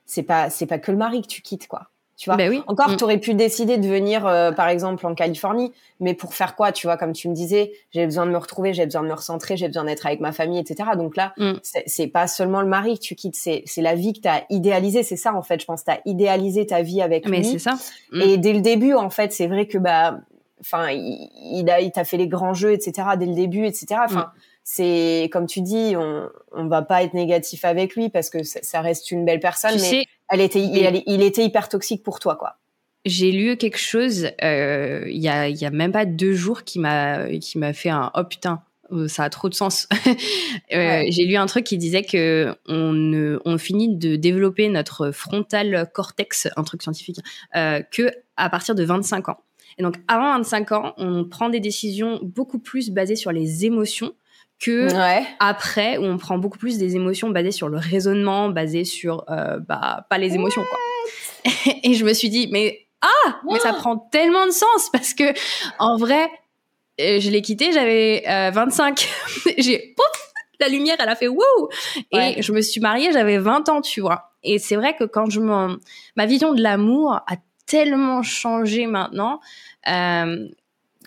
C'est 0.05 0.25
pas, 0.25 0.51
c'est 0.51 0.67
pas 0.67 0.79
que 0.79 0.91
le 0.91 0.99
mari 0.99 1.23
que 1.23 1.29
tu 1.29 1.43
quittes, 1.43 1.69
quoi. 1.69 1.89
Tu 2.23 2.31
vois, 2.31 2.37
ben 2.37 2.51
oui. 2.51 2.63
encore, 2.69 2.91
mm. 2.91 2.99
tu 2.99 3.03
aurais 3.03 3.19
pu 3.19 3.35
décider 3.35 3.79
de 3.79 3.89
venir, 3.89 4.29
euh, 4.29 4.53
par 4.53 4.69
exemple, 4.69 5.05
en 5.09 5.13
Californie, 5.13 5.73
mais 5.99 6.15
pour 6.15 6.35
faire 6.35 6.55
quoi 6.55 6.71
Tu 6.71 6.87
vois, 6.87 6.97
comme 6.97 7.15
tu 7.15 7.29
me 7.29 7.35
disais, 7.35 7.73
j'ai 7.91 8.05
besoin 8.05 8.27
de 8.27 8.31
me 8.31 8.37
retrouver, 8.37 8.73
j'ai 8.73 8.85
besoin 8.85 9.03
de 9.03 9.09
me 9.09 9.13
recentrer, 9.13 9.57
j'ai 9.57 9.67
besoin 9.67 9.83
d'être 9.83 10.07
avec 10.07 10.21
ma 10.21 10.31
famille, 10.31 10.61
etc. 10.61 10.91
Donc 10.97 11.17
là, 11.17 11.33
mm. 11.37 11.55
c'est 11.85 12.07
pas 12.07 12.29
seulement 12.29 12.61
le 12.61 12.69
mari 12.69 12.97
que 12.97 13.03
tu 13.03 13.17
quittes, 13.17 13.35
c'est 13.35 13.65
la 13.79 13.97
vie 13.97 14.13
que 14.13 14.21
tu 14.21 14.29
as 14.29 14.45
idéalisée. 14.51 15.03
C'est 15.03 15.17
ça, 15.17 15.35
en 15.35 15.43
fait, 15.43 15.61
je 15.61 15.67
pense. 15.67 15.83
Tu 15.83 15.91
as 15.91 16.01
idéalisé 16.05 16.65
ta 16.65 16.83
vie 16.83 17.03
avec 17.03 17.29
mais 17.29 17.39
lui. 17.39 17.45
c'est 17.47 17.59
ça. 17.59 17.75
Mm. 18.13 18.21
Et 18.21 18.39
dès 18.39 18.53
le 18.53 18.61
début, 18.61 18.95
en 18.95 19.11
fait, 19.11 19.33
c'est 19.33 19.49
vrai 19.49 19.67
que, 19.67 19.79
bah, 19.79 20.21
enfin, 20.61 20.93
il, 20.93 21.29
il, 21.55 21.69
a, 21.71 21.81
il 21.81 21.91
t'a 21.91 22.05
fait 22.05 22.19
les 22.19 22.29
grands 22.29 22.55
jeux, 22.55 22.71
etc. 22.71 23.03
Dès 23.19 23.27
le 23.27 23.35
début, 23.35 23.67
etc. 23.67 23.97
Enfin, 24.05 24.31
c'est 24.63 25.29
comme 25.33 25.47
tu 25.47 25.61
dis, 25.61 25.95
on 25.97 26.29
on 26.55 26.67
va 26.67 26.83
pas 26.83 27.03
être 27.03 27.15
négatif 27.15 27.65
avec 27.65 27.95
lui 27.97 28.09
parce 28.09 28.31
que 28.31 28.43
ça, 28.43 28.81
reste 28.81 29.11
une 29.11 29.25
belle 29.25 29.41
personne, 29.41 29.75
mais 29.81 30.05
elle 30.33 30.41
était, 30.41 30.63
il, 30.63 31.23
était 31.23 31.45
hyper 31.45 31.69
toxique 31.69 32.03
pour 32.03 32.19
toi, 32.19 32.37
quoi. 32.37 32.57
J'ai 33.05 33.33
lu 33.33 33.57
quelque 33.57 33.79
chose 33.79 34.29
euh, 34.45 35.05
il 35.07 35.21
y 35.21 35.29
a 35.29 35.49
il 35.49 35.57
y 35.57 35.65
a 35.65 35.71
même 35.71 35.91
pas 35.91 36.07
deux 36.07 36.35
jours 36.35 36.63
qui 36.63 36.79
m'a 36.79 37.27
qui 37.39 37.59
m'a 37.59 37.73
fait 37.73 37.91
un 37.91 38.13
oh 38.15 38.23
putain 38.23 38.63
euh, 38.93 39.09
ça 39.09 39.25
a 39.25 39.31
trop 39.31 39.49
de 39.49 39.55
sens. 39.55 39.89
euh, 40.75 41.03
J'ai 41.09 41.25
lu 41.25 41.37
un 41.37 41.47
truc 41.47 41.65
qui 41.65 41.79
disait 41.79 42.03
que 42.03 42.55
on, 42.67 43.39
on 43.45 43.59
finit 43.59 43.97
de 43.97 44.17
développer 44.17 44.69
notre 44.69 45.11
frontal 45.11 45.91
cortex, 45.93 46.49
un 46.57 46.63
truc 46.63 46.83
scientifique, 46.83 47.19
euh, 47.57 47.81
que 47.91 48.11
à 48.37 48.51
partir 48.51 48.75
de 48.75 48.85
25 48.85 49.31
ans. 49.31 49.39
Et 49.79 49.83
donc 49.83 49.97
avant 50.09 50.37
25 50.37 50.73
ans, 50.73 50.95
on 50.99 51.25
prend 51.25 51.49
des 51.49 51.61
décisions 51.61 52.21
beaucoup 52.23 52.59
plus 52.59 52.91
basées 52.91 53.17
sur 53.17 53.33
les 53.33 53.65
émotions 53.65 54.13
que 54.63 54.89
après 55.41 55.99
où 55.99 56.05
on 56.05 56.17
prend 56.19 56.39
beaucoup 56.39 56.59
plus 56.59 56.79
des 56.79 56.95
émotions 56.95 57.31
basées 57.31 57.51
sur 57.51 57.69
le 57.69 57.79
raisonnement, 57.79 58.49
basées 58.49 58.85
sur 58.85 59.25
euh, 59.29 59.59
bah 59.59 60.07
pas 60.09 60.19
les 60.19 60.35
émotions 60.35 60.63
quoi. 60.63 61.53
et 61.83 61.95
je 61.95 62.05
me 62.05 62.15
suis 62.15 62.31
dit 62.31 62.49
mais 62.51 62.87
ah! 63.03 63.41
Mais 63.51 63.59
ça 63.59 63.73
prend 63.73 63.97
tellement 63.97 64.47
de 64.47 64.53
sens 64.53 64.89
parce 64.93 65.15
que 65.15 65.25
en 65.79 65.97
vrai 65.97 66.31
euh, 67.01 67.19
je 67.19 67.31
l'ai 67.31 67.43
quitté 67.43 67.73
j'avais 67.73 68.23
25 68.27 69.09
euh, 69.49 69.51
j'ai 69.59 69.95
pouf! 69.97 70.33
La 70.61 70.69
lumière 70.69 70.97
elle 71.01 71.09
a 71.09 71.17
fait 71.17 71.27
wouh 71.27 71.69
et 72.13 72.41
je 72.41 72.53
me 72.53 72.61
suis 72.61 72.81
mariée 72.81 73.13
j'avais 73.13 73.39
20 73.39 73.69
ans 73.69 73.81
tu 73.81 74.01
vois. 74.01 74.31
Et 74.45 74.59
c'est 74.59 74.77
vrai 74.77 74.95
que 74.97 75.05
quand 75.05 75.29
je 75.29 75.41
m'en 75.41 75.77
ma 76.17 76.27
vision 76.27 76.55
de 76.55 76.63
l'amour 76.63 77.15
a 77.15 77.37
tellement 77.67 78.23
changé 78.23 78.87
maintenant 78.87 79.41
euh, 79.89 80.47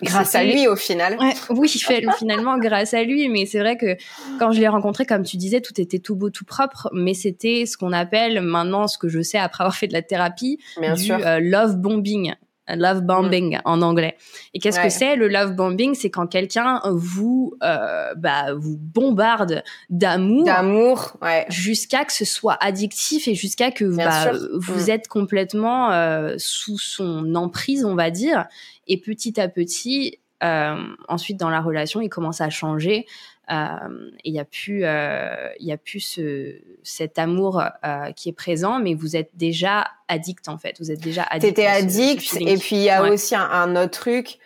Grâce 0.02 0.34
à 0.34 0.44
lui, 0.44 0.66
au 0.68 0.76
final. 0.76 1.16
oui, 1.50 1.68
finalement, 1.68 2.58
grâce 2.58 2.94
à 2.94 3.02
lui. 3.02 3.28
Mais 3.28 3.46
c'est 3.46 3.60
vrai 3.60 3.76
que 3.76 3.96
quand 4.38 4.52
je 4.52 4.60
l'ai 4.60 4.68
rencontré, 4.68 5.06
comme 5.06 5.22
tu 5.22 5.36
disais, 5.36 5.60
tout 5.60 5.80
était 5.80 5.98
tout 5.98 6.16
beau, 6.16 6.30
tout 6.30 6.44
propre. 6.44 6.88
Mais 6.92 7.14
c'était 7.14 7.66
ce 7.66 7.76
qu'on 7.76 7.92
appelle 7.92 8.40
maintenant, 8.40 8.86
ce 8.86 8.98
que 8.98 9.08
je 9.08 9.22
sais 9.22 9.38
après 9.38 9.64
avoir 9.64 9.76
fait 9.76 9.88
de 9.88 9.92
la 9.92 10.02
thérapie, 10.02 10.58
du 10.96 11.12
euh, 11.12 11.40
love 11.40 11.76
bombing. 11.76 12.34
Love 12.68 13.02
bombing 13.02 13.58
mm. 13.58 13.60
en 13.64 13.80
anglais. 13.80 14.16
Et 14.52 14.58
qu'est-ce 14.58 14.80
que 14.80 14.88
c'est 14.88 15.14
le 15.14 15.28
love 15.28 15.52
bombing? 15.52 15.94
C'est 15.94 16.10
quand 16.10 16.26
quelqu'un 16.26 16.80
vous 16.84 17.54
euh, 17.62 18.12
bah, 18.16 18.54
vous 18.56 18.76
bombarde 18.76 19.62
d'amour, 19.88 20.44
d'amour, 20.44 21.16
ouais. 21.22 21.46
jusqu'à 21.48 22.04
que 22.04 22.12
ce 22.12 22.24
soit 22.24 22.58
addictif 22.60 23.28
et 23.28 23.36
jusqu'à 23.36 23.70
que 23.70 23.84
bah, 23.84 24.32
vous 24.54 24.86
mm. 24.86 24.90
êtes 24.90 25.08
complètement 25.08 25.92
euh, 25.92 26.34
sous 26.38 26.78
son 26.78 27.36
emprise, 27.36 27.84
on 27.84 27.94
va 27.94 28.10
dire. 28.10 28.46
Et 28.86 28.98
petit 28.98 29.40
à 29.40 29.48
petit, 29.48 30.18
euh, 30.42 30.76
ensuite 31.08 31.38
dans 31.38 31.50
la 31.50 31.60
relation, 31.60 32.00
il 32.00 32.08
commence 32.08 32.40
à 32.40 32.50
changer. 32.50 33.06
Euh, 33.50 34.10
et 34.24 34.30
il 34.30 34.34
y 34.34 34.40
a 34.40 34.44
plus, 34.44 34.84
euh, 34.84 35.50
y 35.60 35.70
a 35.70 35.76
plus 35.76 36.00
ce, 36.00 36.56
cet 36.82 37.18
amour 37.18 37.62
euh, 37.84 38.10
qui 38.12 38.28
est 38.28 38.32
présent, 38.32 38.80
mais 38.80 38.94
vous 38.94 39.16
êtes 39.16 39.30
déjà 39.34 39.86
addict 40.08 40.48
en 40.48 40.58
fait. 40.58 40.76
Vous 40.80 40.90
êtes 40.90 41.00
déjà 41.00 41.22
addict. 41.22 41.54
T'étais 41.54 41.66
addict, 41.66 42.36
et 42.40 42.56
puis 42.56 42.76
il 42.76 42.82
y 42.82 42.90
a 42.90 43.02
aussi 43.04 43.34
un, 43.34 43.48
un, 43.48 43.76
autre 43.76 43.98
truc. 43.98 44.38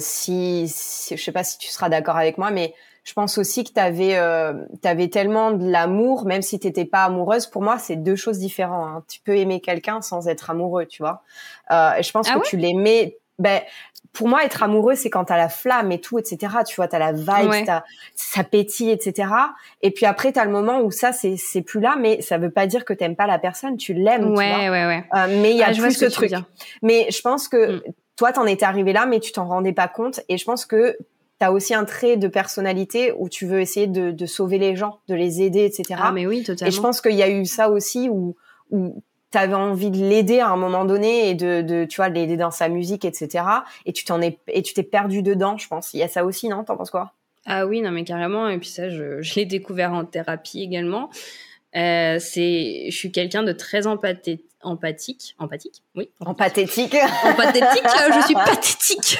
Si, 0.00 0.64
si, 0.68 1.16
je 1.16 1.22
sais 1.22 1.32
pas 1.32 1.44
si 1.44 1.58
tu 1.58 1.68
seras 1.68 1.88
d'accord 1.88 2.16
avec 2.16 2.38
moi, 2.38 2.50
mais 2.50 2.74
je 3.04 3.14
pense 3.14 3.38
aussi 3.38 3.64
que 3.64 3.72
t'avais, 3.72 4.16
euh, 4.16 4.52
t'avais 4.82 5.08
tellement 5.08 5.52
de 5.52 5.66
l'amour, 5.66 6.26
même 6.26 6.42
si 6.42 6.58
t'étais 6.58 6.84
pas 6.84 7.04
amoureuse. 7.04 7.46
Pour 7.46 7.62
moi, 7.62 7.78
c'est 7.78 7.96
deux 7.96 8.16
choses 8.16 8.38
différentes. 8.38 8.86
Hein. 8.86 9.04
Tu 9.08 9.20
peux 9.20 9.36
aimer 9.36 9.60
quelqu'un 9.60 10.02
sans 10.02 10.28
être 10.28 10.50
amoureux, 10.50 10.84
tu 10.84 11.02
vois. 11.02 11.22
Et 11.70 12.02
je 12.02 12.10
pense 12.10 12.28
ah 12.30 12.38
que 12.38 12.46
tu 12.46 12.58
l'aimais 12.58 13.16
ben 13.38 13.60
pour 14.12 14.26
moi 14.26 14.44
être 14.44 14.62
amoureux 14.62 14.94
c'est 14.94 15.10
quand 15.10 15.26
t'as 15.26 15.36
la 15.36 15.48
flamme 15.48 15.92
et 15.92 16.00
tout 16.00 16.18
etc 16.18 16.56
tu 16.66 16.76
vois 16.76 16.88
t'as 16.88 16.98
la 16.98 17.12
vibe 17.12 17.66
t'as 17.66 17.84
ça 18.14 18.42
pétille 18.42 18.90
etc 18.90 19.28
et 19.82 19.90
puis 19.90 20.06
après 20.06 20.32
t'as 20.32 20.44
le 20.44 20.50
moment 20.50 20.80
où 20.80 20.90
ça 20.90 21.12
c'est 21.12 21.36
c'est 21.36 21.62
plus 21.62 21.80
là 21.80 21.96
mais 21.98 22.20
ça 22.20 22.38
veut 22.38 22.50
pas 22.50 22.66
dire 22.66 22.84
que 22.84 22.92
t'aimes 22.92 23.16
pas 23.16 23.26
la 23.26 23.38
personne. 23.38 23.76
Tu 23.76 23.94
l'aimes 23.94 24.34
ouais, 24.34 24.52
tu 24.52 24.58
vois. 24.58 24.70
ouais 24.70 24.86
ouais. 24.86 25.04
Euh, 25.14 25.40
mais 25.42 25.52
il 25.52 25.56
y 25.56 25.62
a 25.62 25.72
plus 25.72 25.92
ce, 25.92 26.06
truc. 26.06 26.32
mais 26.82 27.08
je 27.10 27.20
pense 27.20 27.48
que 27.48 27.76
mm. 27.76 27.82
toi 28.16 28.32
t'en 28.32 28.46
étais 28.46 28.64
arrivé 28.64 28.92
là 28.92 29.06
mais 29.06 29.20
tu 29.20 29.32
t'en 29.32 29.46
rendais 29.46 29.72
pas 29.72 29.88
compte. 29.88 30.20
Et 30.28 30.38
je 30.38 30.44
pense 30.44 30.66
que 30.66 30.96
as 31.40 31.52
aussi 31.52 31.72
un 31.72 31.84
trait 31.84 32.16
de 32.16 32.26
personnalité 32.26 33.12
où 33.16 33.28
tu 33.28 33.46
veux 33.46 33.60
essayer 33.60 33.86
de, 33.86 34.10
de 34.10 34.26
sauver 34.26 34.58
les 34.58 34.74
gens, 34.74 34.98
de 35.08 35.14
les 35.14 35.40
aider, 35.40 35.64
etc. 35.64 36.00
Ah 36.02 36.10
mais 36.10 36.26
oui, 36.26 36.42
totalement. 36.42 36.68
Et 36.68 36.74
je 36.74 36.80
pense 36.80 37.00
qu'il 37.00 37.14
y 37.14 37.22
a 37.22 37.28
eu 37.28 37.46
ça 37.46 37.70
aussi 37.70 38.08
où, 38.08 38.34
où 38.72 39.04
tu 39.30 39.38
avais 39.38 39.54
envie 39.54 39.90
de 39.90 39.98
l'aider 39.98 40.40
à 40.40 40.48
un 40.48 40.56
moment 40.56 40.84
donné 40.84 41.30
et 41.30 41.34
de, 41.34 41.62
de 41.62 41.84
tu 41.84 41.96
vois, 41.96 42.08
de 42.08 42.14
l'aider 42.14 42.36
dans 42.36 42.50
sa 42.50 42.68
musique, 42.68 43.04
etc. 43.04 43.44
Et 43.86 43.92
tu 43.92 44.04
t'en 44.04 44.20
es 44.20 44.38
et 44.48 44.62
tu 44.62 44.74
t'es 44.74 44.82
perdu 44.82 45.22
dedans, 45.22 45.58
je 45.58 45.68
pense. 45.68 45.92
Il 45.94 46.00
y 46.00 46.02
a 46.02 46.08
ça 46.08 46.24
aussi, 46.24 46.48
non? 46.48 46.64
T'en 46.64 46.76
penses 46.76 46.90
quoi? 46.90 47.12
Ah 47.46 47.66
oui, 47.66 47.80
non 47.80 47.90
mais 47.90 48.04
carrément. 48.04 48.48
Et 48.48 48.58
puis 48.58 48.68
ça, 48.68 48.88
je, 48.90 49.22
je 49.22 49.34
l'ai 49.34 49.46
découvert 49.46 49.92
en 49.92 50.04
thérapie 50.04 50.62
également. 50.62 51.10
Euh, 51.78 52.18
c'est, 52.18 52.86
je 52.90 52.96
suis 52.96 53.12
quelqu'un 53.12 53.44
de 53.44 53.52
très 53.52 53.86
empathique, 53.86 54.42
empathique, 54.62 55.36
empathique, 55.38 55.82
oui. 55.94 56.10
Empathétique. 56.20 56.96
Empathétique, 57.24 57.86
je 58.14 58.24
suis 58.24 58.34
pathétique. 58.34 59.18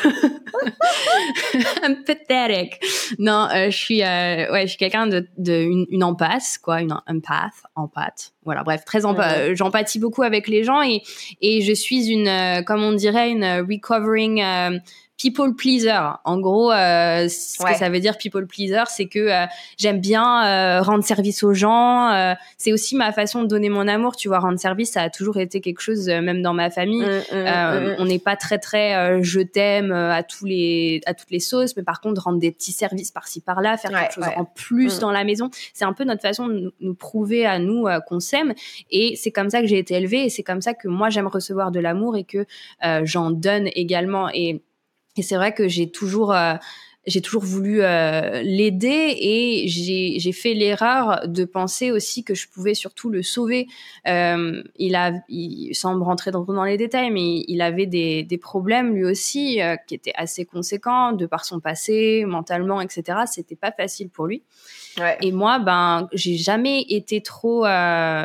I'm 1.85 2.03
pathetic. 2.05 2.85
Non, 3.19 3.49
euh, 3.55 3.71
je 3.71 3.77
suis, 3.77 4.03
euh, 4.03 4.51
ouais, 4.51 4.63
je 4.63 4.69
suis 4.69 4.79
quelqu'un 4.79 5.07
de, 5.07 5.29
de 5.37 5.53
une, 5.53 5.87
une 5.91 6.03
empath, 6.03 6.59
quoi, 6.63 6.81
une 6.81 6.93
empath, 7.07 7.63
empath. 7.77 8.33
Voilà, 8.45 8.65
bref, 8.65 8.85
très 8.85 9.05
empa 9.05 9.55
j'empathie 9.55 9.99
beaucoup 9.99 10.23
avec 10.23 10.49
les 10.49 10.65
gens 10.65 10.83
et 10.83 11.03
et 11.41 11.61
je 11.61 11.73
suis 11.73 12.09
une, 12.09 12.29
euh, 12.29 12.63
comme 12.63 12.83
on 12.83 12.93
dirait, 12.93 13.31
une 13.31 13.45
recovering 13.45 14.43
euh, 14.43 14.79
people 15.19 15.55
pleaser. 15.55 15.99
En 16.25 16.39
gros, 16.39 16.71
euh, 16.73 17.29
ce 17.29 17.63
Ouais. 17.63 17.73
que 17.73 17.79
ça 17.79 17.89
veut 17.91 17.99
dire 18.01 18.17
people 18.17 18.47
pleaser, 18.47 18.85
c'est 18.89 19.07
que 19.07 19.19
euh, 19.19 19.47
j'aime 19.77 20.01
bien 20.01 20.47
euh, 20.47 20.81
rendre 20.83 21.03
service 21.05 21.43
aux 21.43 21.53
gens. 21.55 22.11
euh, 22.13 22.35
c'est 22.57 22.73
aussi 22.73 22.95
ma 22.97 23.13
façon 23.13 23.43
de 23.43 23.49
donner 23.49 23.69
mon 23.69 23.89
amour. 23.89 24.15
Tu 24.17 24.29
vois, 24.29 24.39
rendre 24.39 24.59
service, 24.59 24.93
ça 24.93 25.03
a 25.03 25.11
toujours 25.11 25.39
été 25.39 25.61
quelque 25.61 25.81
chose, 25.81 26.09
euh, 26.09 26.21
même 26.23 26.41
dans 26.41 26.55
ma 26.55 26.71
famille. 26.71 27.03
Mm, 27.03 27.05
mm, 27.05 27.23
Euh, 27.33 27.91
mm. 27.93 27.97
on 27.99 28.05
n'est 28.05 28.19
pas 28.21 28.37
très 28.37 28.59
très 28.59 28.95
euh, 28.95 29.19
je 29.23 29.41
t'aime 29.41 29.91
à 29.93 30.23
tous 30.23 30.45
les 30.47 31.01
à 31.07 31.15
toutes 31.15 31.31
les 31.33 31.41
sauces, 31.41 31.77
mais 31.77 31.83
par 31.83 32.01
contre 32.01 32.23
rendre 32.23 32.39
des 32.39 32.53
petits 32.53 32.73
services 32.73 33.11
par-ci 33.11 33.41
par-là, 33.41 33.77
faire 33.77 33.91
Ouais, 33.91 34.03
quelque 34.03 34.15
chose 34.15 34.27
ouais. 34.27 34.37
en 34.37 34.45
plus 34.45 34.99
dans 35.01 35.11
la 35.11 35.25
maison, 35.25 35.51
c'est 35.75 35.85
un 35.85 35.93
peu 35.93 36.05
notre 36.05 36.23
façon 36.23 36.47
de 36.47 36.73
nous, 36.81 36.95
prouver 36.95 37.45
à 37.45 37.59
nous 37.59 37.87
qu'on 38.07 38.21
s'aime. 38.21 38.55
Et 38.91 39.15
c'est 39.17 39.31
comme 39.33 39.51
ça 39.51 39.61
que 39.61 39.67
j'ai 39.67 39.79
été 39.79 39.95
élevée, 39.95 40.25
et 40.27 40.31
c'est 40.31 40.43
comme 40.45 40.61
ça 40.63 40.75
que 40.75 40.87
moi 40.89 41.11
j'aime 41.11 41.27
recevoir 41.27 41.71
de 41.73 41.81
l'amour 41.81 42.17
et 42.17 42.25
que 42.25 42.47
euh, 42.85 43.01
j'en 43.05 43.31
donne 43.31 43.69
également. 43.75 44.29
Et, 44.33 44.63
et 45.19 45.23
c'est 45.23 45.37
vrai 45.37 45.53
que 45.53 45.69
j'ai 45.69 45.91
toujours 45.91 46.33
euh, 46.33 46.55
j'ai 47.09 47.23
toujours 47.23 47.43
voulu 47.43 47.81
euh, 47.81 48.43
l'aider 48.43 49.17
et 49.19 49.67
j'ai 49.67 50.33
fait 50.33 50.53
l'erreur 50.53 51.27
de 51.27 51.45
penser 51.45 51.91
aussi 51.91 52.23
que 52.23 52.35
je 52.35 52.47
pouvais 52.49 52.75
surtout 52.75 53.09
le 53.09 53.23
sauver. 53.23 53.67
Euh, 54.07 54.63
il 54.77 54.95
a, 54.95 55.13
il, 55.29 55.75
sans 55.75 55.95
me 55.95 56.03
rentrer 56.03 56.31
dans, 56.31 56.45
dans 56.45 56.65
les 56.65 56.77
détails, 56.77 57.11
mais 57.11 57.45
il 57.49 57.63
avait 57.63 57.87
des, 57.87 58.25
des 58.25 58.37
problèmes 58.37 58.95
lui 58.95 59.07
aussi 59.07 59.63
euh, 59.63 59.77
qui 59.87 59.95
étaient 59.95 60.13
assez 60.17 60.45
conséquents 60.45 61.13
de 61.13 61.25
par 61.25 61.47
son 61.47 61.61
passé, 61.61 62.25
mentalement, 62.27 62.81
etc. 62.83 63.21
C'était 63.27 63.57
pas 63.57 63.73
facile 63.73 64.11
pour 64.11 64.27
lui. 64.27 64.43
Ouais. 64.99 65.17
Et 65.23 65.33
moi, 65.33 65.61
ben, 65.61 66.09
j'ai 66.13 66.37
jamais 66.37 66.83
été 66.91 67.23
trop. 67.23 67.65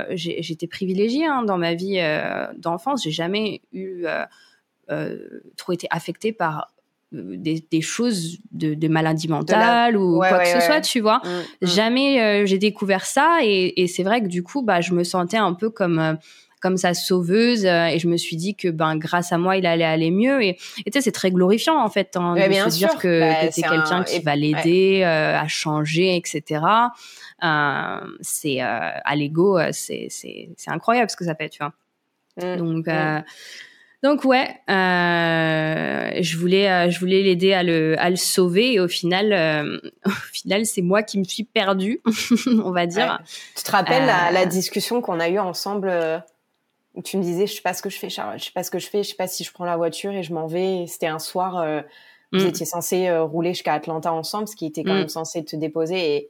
J'étais 0.10 0.68
privilégiée 0.68 1.26
hein, 1.26 1.44
dans 1.44 1.58
ma 1.58 1.74
vie 1.74 2.02
d'enfance. 2.58 3.04
J'ai 3.04 3.12
jamais 3.12 3.62
eu 3.72 4.06
trop 5.56 5.72
été 5.72 5.88
affectée 5.92 6.34
par 6.34 6.74
des, 7.14 7.64
des 7.72 7.82
choses 7.82 8.38
de, 8.52 8.74
de 8.74 8.88
maladie 8.88 9.28
mentale 9.28 9.96
ou 9.98 10.18
Ouais, 10.20 10.28
quoi 10.30 10.38
ouais, 10.40 10.44
que 10.44 10.50
ce 10.60 10.66
soit, 10.66 10.82
tu 10.82 11.00
vois. 11.00 11.22
Mm, 11.24 11.30
mm. 11.30 11.68
Jamais 11.68 12.22
euh, 12.22 12.46
j'ai 12.46 12.58
découvert 12.58 13.06
ça 13.06 13.40
et, 13.44 13.82
et 13.82 13.88
c'est 13.88 14.04
vrai 14.04 14.22
que 14.22 14.28
du 14.28 14.44
coup, 14.44 14.62
bah, 14.64 14.82
je 14.82 14.94
me 14.94 15.04
sentais 15.04 15.38
un 15.38 15.54
peu 15.54 15.70
comme 15.70 16.00
euh, 16.00 16.14
comme 16.62 16.78
sa 16.78 16.94
sauveuse 16.94 17.66
euh, 17.66 17.88
et 17.88 18.00
je 18.00 18.08
me 18.08 18.16
suis 18.16 18.38
dit 18.38 18.56
que 18.56 18.70
ben 18.70 18.96
grâce 18.96 19.34
à 19.34 19.38
moi 19.38 19.58
il 19.58 19.66
allait 19.66 19.84
aller 19.84 20.12
mieux 20.12 20.42
et 20.42 20.56
tu 20.56 20.84
sais 20.94 21.02
c'est 21.02 21.12
très 21.12 21.30
glorifiant 21.30 21.78
en 21.78 21.90
fait 21.90 22.16
hein, 22.16 22.36
de 22.36 22.50
bien 22.50 22.70
se 22.70 22.78
dire 22.78 22.90
sûr. 22.92 23.00
que, 23.00 23.20
Bah, 23.20 23.36
que 23.36 23.46
t'es 23.48 23.52
c'est 23.52 23.62
quelqu'un 23.64 23.98
un- 23.98 24.04
qui 24.06 24.16
et- 24.16 24.22
va 24.22 24.36
l'aider 24.38 25.02
euh, 25.04 25.38
à 25.38 25.46
changer 25.50 26.16
etc 26.16 26.62
euh, 27.44 27.98
c'est 28.22 28.62
euh, 28.62 28.66
à 29.04 29.16
l'ego 29.18 29.58
euh, 29.60 29.72
c'est 29.74 30.08
incroyable 30.68 31.10
ce 31.10 31.18
que 31.18 31.26
ça 31.26 31.36
fait 31.36 31.50
tu 31.50 31.60
vois 31.60 31.74
Mm, 32.42 32.56
donc 32.58 32.88
euh, 32.88 33.20
donc 34.04 34.26
ouais, 34.26 34.50
euh, 34.70 36.12
je 36.22 36.38
voulais 36.38 36.70
euh, 36.70 36.90
je 36.90 37.00
voulais 37.00 37.22
l'aider 37.24 37.54
à 37.54 37.64
le 37.64 37.96
à 38.00 38.10
le 38.10 38.16
sauver 38.18 38.74
et 38.74 38.80
au 38.80 38.88
final 38.88 39.32
euh, 39.34 39.80
au 40.06 40.10
final 40.34 40.66
c'est 40.66 40.82
moi 40.82 41.04
qui 41.04 41.18
me 41.20 41.24
suis 41.24 41.44
perdue, 41.46 42.02
on 42.64 42.72
va 42.72 42.86
dire. 42.86 43.18
Ouais. 43.20 43.26
Tu 43.56 43.64
te 43.64 43.72
rappelles 43.72 44.06
la, 44.06 44.30
Euh, 44.30 44.32
la 44.32 44.46
discussion 44.46 45.02
qu'on 45.02 45.20
a 45.20 45.30
eue 45.30 45.40
ensemble 45.40 45.92
où 46.96 47.02
tu 47.02 47.18
me 47.18 47.24
disais 47.24 47.48
je 47.48 47.54
sais 47.56 47.62
pas 47.62 47.74
ce 47.74 47.82
que 47.82 47.90
je 47.90 47.98
fais 47.98 48.10
Charlotte, 48.10 48.40
je 48.40 48.46
sais 48.46 48.52
pas 48.54 48.64
ce 48.64 48.70
que 48.72 48.80
je 48.80 48.88
fais, 48.88 49.04
je 49.04 49.10
sais 49.10 49.16
pas 49.16 49.28
si 49.28 49.44
je 49.44 49.52
prends 49.52 49.66
la 49.66 49.78
voiture 49.78 50.12
et 50.12 50.22
je 50.24 50.34
m'en 50.34 50.48
vais. 50.48 50.86
C'était 50.88 51.08
un 51.08 51.20
soir, 51.20 51.66
vous 52.34 52.40
Mm. 52.44 52.48
étiez 52.48 52.66
censés 52.66 53.08
euh, 53.08 53.24
rouler 53.24 53.54
jusqu'à 53.54 53.74
Atlanta 53.74 54.12
ensemble, 54.12 54.48
ce 54.48 54.56
qui 54.56 54.66
était 54.66 54.84
quand 54.84 54.94
Mm. 54.94 55.00
même 55.00 55.10
censé 55.10 55.44
te 55.46 55.56
déposer 55.56 56.16
et 56.16 56.30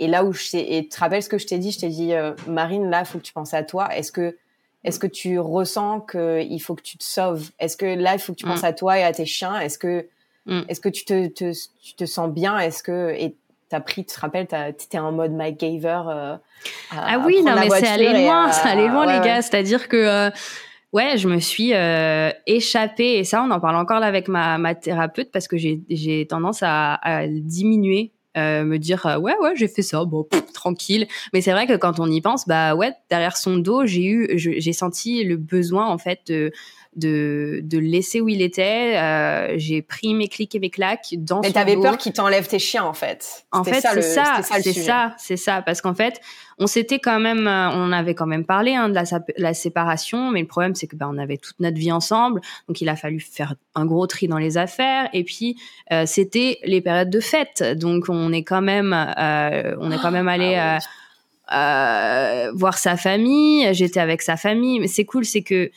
et 0.00 0.06
là 0.06 0.22
où 0.24 0.32
je 0.32 0.56
et 0.56 0.82
tu 0.84 0.88
te 0.90 0.98
rappelles 1.00 1.22
ce 1.24 1.28
que 1.28 1.38
je 1.38 1.46
t'ai 1.46 1.58
dit, 1.58 1.72
je 1.72 1.80
t'ai 1.80 1.88
dit 1.88 2.12
Marine 2.46 2.88
là 2.88 3.04
faut 3.04 3.18
que 3.18 3.24
tu 3.24 3.32
penses 3.32 3.52
à 3.54 3.64
toi. 3.64 3.88
Est-ce 3.96 4.12
que 4.12 4.36
est-ce 4.84 4.98
que 4.98 5.06
tu 5.06 5.38
ressens 5.38 6.00
que 6.00 6.42
il 6.42 6.58
faut 6.60 6.74
que 6.74 6.82
tu 6.82 6.96
te 6.98 7.04
sauves? 7.04 7.50
Est-ce 7.58 7.76
que 7.76 7.86
là 7.86 8.14
il 8.14 8.18
faut 8.18 8.32
que 8.32 8.38
tu 8.38 8.46
Mm. 8.46 8.50
penses 8.50 8.64
à 8.64 8.72
toi 8.72 8.98
et 8.98 9.02
à 9.02 9.12
tes 9.12 9.26
chiens? 9.26 9.58
Est-ce 9.60 9.78
que 9.78 10.06
Mm. 10.46 10.62
est-ce 10.68 10.80
que 10.80 10.88
tu 10.88 11.04
te, 11.04 11.26
te 11.28 11.52
tu 11.82 11.94
te 11.94 12.06
sens 12.06 12.30
bien? 12.30 12.58
Est-ce 12.58 12.82
que 12.82 13.10
et 13.18 13.34
t'as 13.68 13.80
pris, 13.80 14.04
tu 14.06 14.14
te 14.14 14.20
rappelles, 14.20 14.46
t'étais 14.46 14.98
en 14.98 15.12
mode 15.12 15.32
MacGyver. 15.32 16.02
Euh, 16.08 16.36
à- 16.90 17.14
Ah 17.14 17.18
oui, 17.18 17.42
non 17.42 17.54
mais 17.56 17.68
c'est 17.68 17.86
allé 17.86 18.24
loin, 18.24 18.50
c'est 18.50 18.68
allé 18.68 18.88
loin 18.88 19.06
ouais, 19.06 19.12
les 19.14 19.18
ouais. 19.18 19.24
gars, 19.26 19.42
c'est-à-dire 19.42 19.88
que 19.88 19.96
euh, 19.96 20.30
ouais, 20.94 21.18
je 21.18 21.28
me 21.28 21.38
suis 21.38 21.74
euh, 21.74 22.30
échappée 22.46 23.18
et 23.18 23.24
ça 23.24 23.42
on 23.42 23.50
en 23.50 23.60
parle 23.60 23.76
encore 23.76 24.00
là 24.00 24.06
avec 24.06 24.28
ma 24.28 24.56
ma 24.56 24.74
thérapeute 24.74 25.30
parce 25.30 25.48
que 25.48 25.56
j'ai 25.58 26.26
tendance 26.30 26.60
à, 26.62 26.98
diminuer 27.28 28.12
euh, 28.36 28.64
me 28.64 28.78
dire 28.78 29.06
euh, 29.06 29.18
ouais 29.18 29.34
ouais 29.40 29.56
j'ai 29.56 29.68
fait 29.68 29.82
ça 29.82 30.04
bon 30.04 30.26
tranquille. 30.52 31.06
Mais 31.32 31.40
c'est 31.40 31.52
vrai 31.52 31.66
que 31.66 31.76
quand 31.76 31.98
on 32.00 32.10
y 32.10 32.20
pense 32.20 32.46
bah 32.46 32.74
ouais 32.74 32.92
derrière 33.10 33.36
son 33.36 33.56
dos 33.56 33.86
j'ai 33.86 34.04
eu 34.04 34.28
j'ai 34.36 34.72
senti 34.72 35.24
le 35.24 35.36
besoin 35.36 35.86
en 35.86 35.98
fait 35.98 36.20
de 36.26 36.52
de, 36.98 37.60
de 37.62 37.78
le 37.78 37.86
laisser 37.86 38.20
où 38.20 38.28
il 38.28 38.42
était 38.42 38.96
euh, 38.96 39.54
j'ai 39.56 39.82
pris 39.82 40.14
mes 40.14 40.28
clics 40.28 40.54
et 40.54 40.58
mes 40.58 40.70
claques 40.70 41.14
dans 41.16 41.40
Mais 41.40 41.52
t'avais 41.52 41.76
peur 41.76 41.98
qu'il 41.98 42.12
t'enlève 42.12 42.46
tes 42.46 42.58
chiens, 42.58 42.84
en 42.84 42.94
fait. 42.94 43.44
En 43.52 43.64
fait, 43.64 43.80
c'est 43.80 44.02
ça, 44.02 44.40
c'est 44.42 44.72
ça, 44.72 45.14
c'est 45.18 45.36
ça, 45.36 45.62
parce 45.62 45.80
qu'en 45.80 45.94
fait, 45.94 46.20
on 46.58 46.66
s'était 46.66 46.98
quand 46.98 47.20
même, 47.20 47.46
euh, 47.46 47.70
on 47.72 47.92
avait 47.92 48.14
quand 48.14 48.26
même 48.26 48.44
parlé 48.44 48.74
hein, 48.74 48.88
de 48.88 48.98
la, 49.36 49.54
séparation, 49.54 50.30
mais 50.30 50.40
le 50.40 50.46
problème 50.46 50.74
c'est 50.74 50.86
que 50.86 50.96
ben 50.96 51.08
on 51.12 51.18
avait 51.18 51.36
toute 51.36 51.58
notre 51.60 51.76
vie 51.76 51.92
ensemble, 51.92 52.40
donc 52.66 52.80
il 52.80 52.88
a 52.88 52.96
fallu 52.96 53.20
faire 53.20 53.54
un 53.74 53.86
gros 53.86 54.06
tri 54.06 54.28
dans 54.28 54.38
les 54.38 54.58
affaires, 54.58 55.08
et 55.12 55.24
puis 55.24 55.56
euh, 55.92 56.04
c'était 56.06 56.58
les 56.64 56.80
périodes 56.80 57.10
de 57.10 57.20
fête, 57.20 57.62
donc 57.76 58.06
on 58.08 58.32
est 58.32 58.42
quand 58.42 58.62
même, 58.62 58.92
euh, 58.92 59.76
on 59.80 59.90
est 59.90 59.98
quand 59.98 60.10
même 60.10 60.28
allé 60.28 60.56
Ah 60.56 60.78
oui. 60.78 61.56
euh, 61.56 62.52
voir 62.54 62.78
sa 62.78 62.96
famille, 62.96 63.72
j'étais 63.72 64.00
avec 64.00 64.22
sa 64.22 64.36
famille, 64.36 64.80
mais 64.80 64.88
c'est 64.88 65.04
cool, 65.04 65.24
c'est 65.24 65.42
que 65.42 65.70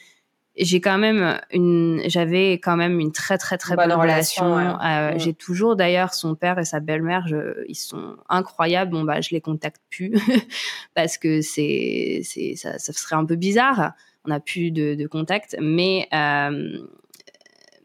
j'ai 0.57 0.81
quand 0.81 0.97
même 0.97 1.39
une 1.51 2.01
j'avais 2.07 2.53
quand 2.53 2.75
même 2.75 2.99
une 2.99 3.11
très 3.11 3.37
très 3.37 3.57
très 3.57 3.75
Bonne 3.75 3.89
bonne, 3.89 3.99
relation, 3.99 4.53
relation, 4.53 4.77
ouais. 4.77 4.85
Euh, 4.85 5.15
Mm. 5.15 5.19
j'ai 5.19 5.33
toujours 5.33 5.75
d'ailleurs 5.75 6.13
son 6.13 6.35
père 6.35 6.59
et 6.59 6.65
sa 6.65 6.79
belle-mère 6.79 7.25
ils 7.67 7.75
sont 7.75 8.17
incroyables 8.29 8.91
bon 8.91 9.03
bah 9.03 9.21
je 9.21 9.29
les 9.31 9.39
contacte 9.41 9.81
plus 9.89 10.11
parce 10.93 11.17
que 11.17 11.41
c'est 11.41 12.21
c'est 12.23 12.55
ça, 12.55 12.77
ça 12.79 12.91
serait 12.93 13.15
un 13.15 13.25
peu 13.25 13.35
bizarre 13.35 13.93
on 14.25 14.29
n'a 14.29 14.39
plus 14.39 14.71
de, 14.71 14.93
de 14.95 15.07
contact 15.07 15.55
mais 15.61 16.07
euh, 16.13 16.77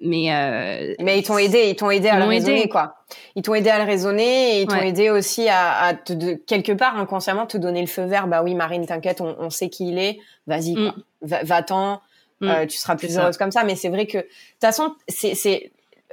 mais 0.01 0.31
euh, 0.35 0.95
Mais 1.01 1.19
ils 1.21 1.23
t'ont 1.23 1.39
aidé, 1.39 1.69
ils 1.71 1.77
t'ont 1.77 1.91
aidé 1.91 2.09
à 2.09 2.17
le 2.19 2.25
aidé. 2.27 2.35
raisonner, 2.35 2.69
quoi. 2.69 2.97
Ils 3.35 3.41
t'ont 3.43 3.55
aidé 3.55 3.71
à 3.71 3.79
le 3.79 3.85
raisonner 3.87 4.59
et 4.59 4.63
ils 4.63 4.67
t'ont 4.69 4.77
aidé 4.77 5.09
aussi 5.09 5.49
à, 5.49 5.79
à 5.79 5.95
te, 5.95 6.13
de, 6.13 6.35
quelque 6.35 6.73
part, 6.73 6.99
inconsciemment, 6.99 7.47
te 7.47 7.57
donner 7.57 7.81
le 7.81 7.87
feu 7.87 8.05
vert. 8.05 8.27
Bah 8.27 8.43
oui, 8.43 8.55
Marine, 8.55 8.85
t'inquiète, 8.85 9.23
on, 9.23 9.35
on 9.39 9.49
sait 9.49 9.71
qui 9.71 9.89
il 9.89 9.99
est. 9.99 10.19
Vas-y, 10.47 10.75
quoi. 10.75 10.95
Va- 11.23 11.45
Va-t'en. 11.45 12.03
Mm. 12.41 12.49
euh, 12.49 12.67
tu 12.67 12.77
seras 12.77 12.97
plus 12.97 13.09
C'est 13.09 13.15
ça. 13.15 13.23
heureuse 13.23 13.37
comme 13.37 13.51
ça. 13.53 13.65
Mais 13.65 13.77
c'est 13.77 13.89
vrai 13.89 14.07
que, 14.07 14.19
de 14.19 14.23
toute 14.23 14.61
façon, 14.61 14.95
c'est, 15.09 15.35
c'est, 15.35 15.73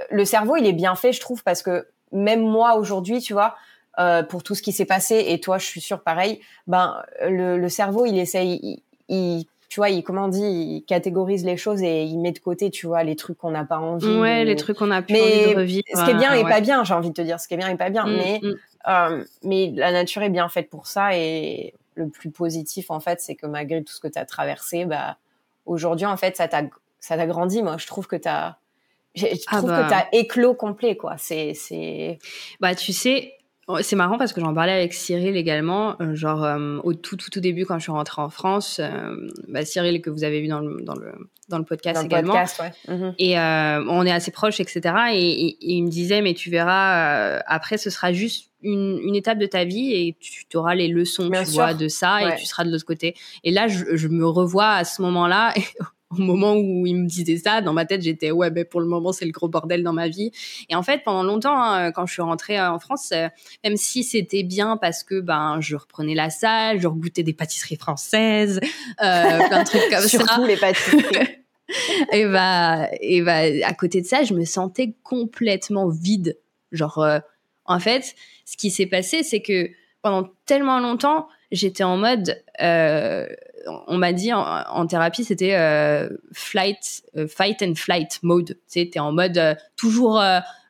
le 0.10 0.26
cerveau, 0.26 0.56
il 0.56 0.66
est 0.66 0.74
bien 0.74 0.96
fait, 0.96 1.12
je 1.14 1.20
trouve, 1.20 1.44
parce 1.44 1.62
que 1.62 1.88
même 2.12 2.42
moi, 2.42 2.76
aujourd'hui, 2.76 3.20
tu 3.20 3.34
vois, 3.34 3.56
euh, 4.00 4.24
pour 4.24 4.44
tout 4.44 4.56
ce 4.56 4.62
qui 4.62 4.72
s'est 4.72 4.86
passé, 4.86 5.26
et 5.28 5.40
toi, 5.40 5.58
je 5.58 5.66
suis 5.66 5.82
sûre, 5.82 6.02
pareil, 6.02 6.40
ben, 6.68 7.02
le, 7.22 7.58
le 7.58 7.70
cerveau, 7.70 8.06
il 8.06 8.18
essaye, 8.18 8.60
il, 8.64 8.84
il- 9.10 9.46
tu 9.70 9.80
vois, 9.80 9.90
il, 9.90 10.04
comment 10.04 10.26
on 10.26 10.28
dit, 10.28 10.40
il 10.44 10.84
catégorise 10.86 11.44
les 11.46 11.58
choses 11.58 11.82
et 11.82 12.04
il 12.04 12.20
met 12.20 12.32
de 12.32 12.38
côté, 12.38 12.70
tu 12.70 12.86
vois, 12.86 13.04
les 13.04 13.16
trucs 13.16 13.40
qu'on 13.40 13.50
n'a 13.50 13.66
pas 13.66 13.80
envie. 13.80 14.20
ouais 14.20 14.46
les 14.46 14.56
trucs 14.56 14.78
qu'on 14.78 14.92
a 14.92 15.02
plus 15.02 15.14
Mais 15.14 15.22
envie 15.22 15.54
de 15.54 15.60
revivre 15.60 15.84
ce 15.96 16.06
qui 16.06 16.12
est 16.12 16.14
bien 16.14 16.32
euh, 16.32 16.36
et 16.36 16.44
ouais. 16.44 16.50
pas 16.52 16.62
bien, 16.62 16.84
j'ai 16.84 16.94
envie 16.94 17.10
de 17.10 17.16
te 17.16 17.24
dire, 17.24 17.40
ce 17.40 17.48
qui 17.48 17.56
est 17.56 17.58
bien 17.58 17.70
et 17.70 17.76
pas 17.76 17.90
bien. 17.90 18.06
Mm, 18.06 18.16
mais, 18.16 18.40
mm. 18.44 18.54
euh, 18.90 19.24
mais 19.44 19.74
la 19.76 19.92
nature 19.92 20.22
est 20.22 20.30
bien 20.30 20.48
faite 20.48 20.70
pour 20.70 20.86
ça 20.86 21.18
et 21.18 21.74
le 21.96 22.08
plus 22.08 22.30
positif, 22.30 22.92
en 22.92 23.00
fait, 23.00 23.20
c'est 23.20 23.34
que 23.34 23.48
malgré 23.48 23.84
tout 23.84 23.94
ce 23.94 24.00
que 24.00 24.08
tu 24.08 24.20
as 24.20 24.26
traversé, 24.26 24.86
bah, 24.86 25.18
aujourd'hui, 25.66 26.06
en 26.06 26.18
fait, 26.18 26.38
ça 26.38 26.48
t'a, 26.48 26.64
ça 27.00 27.18
t'a 27.18 27.26
grandi. 27.28 27.64
Moi, 27.64 27.78
je 27.78 27.88
trouve 27.88 28.08
que 28.08 28.16
t'as, 28.16 28.56
je 29.16 29.28
Ah 29.48 29.58
trouve 29.58 29.70
bah. 29.70 29.84
que 29.84 29.90
t'as 29.90 30.06
éclos 30.12 30.56
complet, 30.56 30.98
quoi. 30.98 31.16
C'est, 31.18 31.54
c'est, 31.54 32.20
Bah, 32.60 32.76
tu 32.76 32.94
sais, 32.94 33.34
c'est 33.82 33.96
marrant 33.96 34.18
parce 34.18 34.34
que 34.34 34.42
j'en 34.42 34.54
parlais 34.54 34.74
avec 34.74 34.94
Cyril 34.94 35.36
également, 35.38 35.96
euh, 36.02 36.16
genre 36.16 36.44
euh, 36.44 36.78
au 36.84 36.94
tout, 36.94 37.16
tout 37.18 37.30
tout 37.30 37.40
début 37.40 37.66
quand 37.66 37.78
je 37.78 37.84
suis 37.84 37.92
rentrée 37.92 38.22
en 38.22 38.30
France, 38.30 38.80
euh, 38.84 39.16
bah, 39.48 39.64
Cyril 39.66 40.02
que 40.02 40.10
vous 40.10 40.24
avez 40.24 40.42
vu 40.42 40.48
dans 40.48 40.60
le 40.60 40.82
dans 40.82 40.96
le 40.96 41.12
dans 41.50 41.58
le 41.58 41.64
podcast 41.64 41.96
Dans 41.96 42.02
le 42.02 42.06
également. 42.08 42.34
podcast, 42.34 42.62
ouais. 42.88 42.94
Mhm. 42.96 43.16
Et 43.20 43.40
euh, 43.40 43.84
on 43.90 44.06
est 44.06 44.12
assez 44.12 44.32
proches, 44.32 44.60
etc. 44.60 44.82
Et, 45.14 45.18
et- 45.20 45.48
et 45.62 45.74
il 45.76 45.84
me 45.84 45.90
disait, 45.90 46.22
mais 46.22 46.34
tu 46.34 46.50
verras, 46.50 47.38
après, 47.48 47.78
ce 47.78 47.90
sera 47.90 48.12
juste 48.14 48.50
une, 48.62 48.98
une 49.04 49.16
étape 49.16 49.38
de 49.40 49.46
ta 49.46 49.66
vie 49.66 49.94
et 49.94 50.18
tu 50.22 50.46
auras 50.58 50.74
les 50.76 50.88
leçons, 50.88 51.28
Bien 51.28 51.42
tu 51.44 51.52
sûr. 51.52 51.56
vois, 51.62 51.74
de 51.74 51.88
ça 51.90 52.16
Ouais. 52.24 52.34
et 52.34 52.36
tu 52.38 52.46
seras 52.46 52.64
de 52.64 52.72
l'autre 52.72 52.86
côté. 52.86 53.14
Et 53.44 53.52
là, 53.52 53.68
je, 53.68 53.96
je 53.96 54.08
me 54.08 54.26
revois 54.26 54.70
à 54.72 54.84
ce 54.86 55.02
moment-là. 55.02 55.54
Au 56.18 56.22
moment 56.22 56.56
où 56.56 56.86
il 56.86 56.96
me 56.96 57.08
disait 57.08 57.38
ça, 57.38 57.62
dans 57.62 57.74
ma 57.74 57.86
tête, 57.86 58.02
j'étais 58.02 58.32
ouais, 58.32 58.52
ben 58.52 58.66
pour 58.66 58.82
le 58.82 58.88
moment 58.88 59.12
c'est 59.12 59.26
le 59.26 59.32
gros 59.32 59.48
bordel 59.48 59.84
dans 59.84 59.94
ma 59.94 60.08
vie. 60.08 60.32
Et 60.70 60.76
en 60.76 60.84
fait, 60.84 61.04
pendant 61.04 61.24
longtemps, 61.24 61.62
hein, 61.62 61.92
quand 61.92 62.06
je 62.06 62.14
suis 62.14 62.22
rentrée 62.22 62.60
euh, 62.60 62.72
en 62.72 62.80
France, 62.80 63.10
euh, 63.14 63.28
même 63.64 63.78
si 63.78 64.04
c'était 64.04 64.44
bien 64.44 64.78
parce 64.78 65.04
que 65.04 65.20
ben 65.20 65.60
je 65.60 65.76
reprenais 65.76 66.16
la 66.16 66.30
salle, 66.30 66.80
je 66.80 66.88
regoûtais 66.88 67.24
des 67.24 67.34
pâtisseries 67.34 67.78
françaises, 67.78 68.60
euh, 69.02 69.38
plein 69.48 69.64
de 69.64 69.68
trucs 69.68 69.90
comme 69.90 70.02
ça. 70.02 70.08
Surtout 70.08 70.46
les 70.46 70.58
pâtisseries. 70.58 71.38
et 72.12 72.26
bah 72.26 72.90
et 73.00 73.22
bah 73.22 73.42
à 73.64 73.74
côté 73.74 74.02
de 74.02 74.06
ça 74.06 74.24
je 74.24 74.34
me 74.34 74.46
sentais 74.46 74.96
complètement 75.04 75.88
vide 75.88 76.38
genre 76.72 77.00
euh, 77.00 77.20
en 77.66 77.80
fait 77.80 78.16
ce 78.46 78.58
qui 78.58 78.70
s'est 78.70 78.86
passé 78.86 79.24
c'est 79.24 79.42
que 79.42 79.70
pendant 80.02 80.30
tellement 80.46 80.80
longtemps 80.80 81.28
j'étais 81.52 81.84
en 81.84 81.98
mode 81.98 82.44
on 83.88 83.98
m'a 83.98 84.14
dit 84.14 84.34
en, 84.34 84.42
en 84.42 84.86
thérapie 84.88 85.24
c'était 85.24 85.56
euh, 85.56 86.10
flight 86.34 87.04
euh, 87.18 87.28
fight 87.28 87.62
and 87.62 87.76
flight 87.76 88.20
mode 88.24 88.48
tu 88.50 88.56
sais 88.68 88.90
t'es 88.92 89.00
en 89.00 89.12
mode 89.12 89.38
euh, 89.38 89.56
toujours 89.76 90.20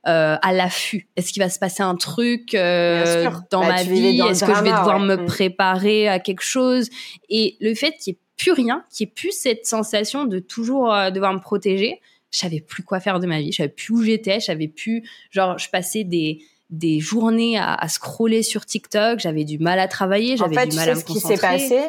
à 0.06 0.52
l'affût. 0.54 1.08
Est-ce 1.16 1.32
qu'il 1.32 1.42
va 1.42 1.50
se 1.50 1.60
passer 1.60 1.82
un 1.82 1.96
truc 1.96 2.54
dans 2.54 3.62
Bah, 3.62 3.68
ma 3.70 3.84
vie? 3.84 4.20
Est-ce 4.20 4.44
que 4.44 4.54
je 4.54 4.62
vais 4.64 4.70
devoir 4.72 5.00
ouais. 5.00 5.06
me 5.06 5.16
Mm. 5.18 5.26
préparer 5.26 6.08
à 6.10 6.20
quelque 6.20 6.44
chose? 6.44 6.90
Et 7.30 7.56
le 7.62 7.74
fait 7.74 7.94
qu'il 7.94 8.14
n'y 8.14 8.18
ait 8.18 8.22
plus 8.38 8.52
rien, 8.52 8.84
qu'il 8.92 9.06
n'y 9.06 9.12
ait 9.12 9.14
plus 9.14 9.32
cette 9.32 9.66
sensation 9.66 10.26
de 10.26 10.40
toujours 10.40 10.88
devoir 11.12 11.34
me 11.34 11.40
protéger, 11.40 12.02
je 12.32 12.40
savais 12.40 12.60
plus 12.60 12.84
quoi 12.84 13.00
faire 13.00 13.20
de 13.22 13.28
ma 13.28 13.40
vie. 13.40 13.52
Je 13.54 13.58
savais 13.58 13.70
plus 13.70 13.94
où 13.94 14.04
j'étais. 14.04 14.42
Je 14.42 14.46
savais 14.48 14.68
plus. 14.68 15.08
Genre, 15.32 15.58
je 15.58 15.70
passais 15.70 16.04
des 16.04 16.44
des 16.70 17.00
journées 17.00 17.58
à, 17.58 17.74
à 17.76 17.88
scroller 17.88 18.42
sur 18.44 18.66
TikTok. 18.66 19.20
J'avais 19.20 19.46
du 19.46 19.58
mal 19.60 19.78
à 19.80 19.88
travailler. 19.88 20.34
En 20.34 20.38
J'avais 20.38 20.56
fait, 20.56 20.68
du 20.68 20.76
mal 20.76 20.86
sais 20.86 20.92
à 20.92 20.96
me 20.96 21.00
ce 21.00 21.06
qui 21.06 21.14
s'est 21.20 21.36
concentrer. 21.38 21.48
passé? 21.60 21.80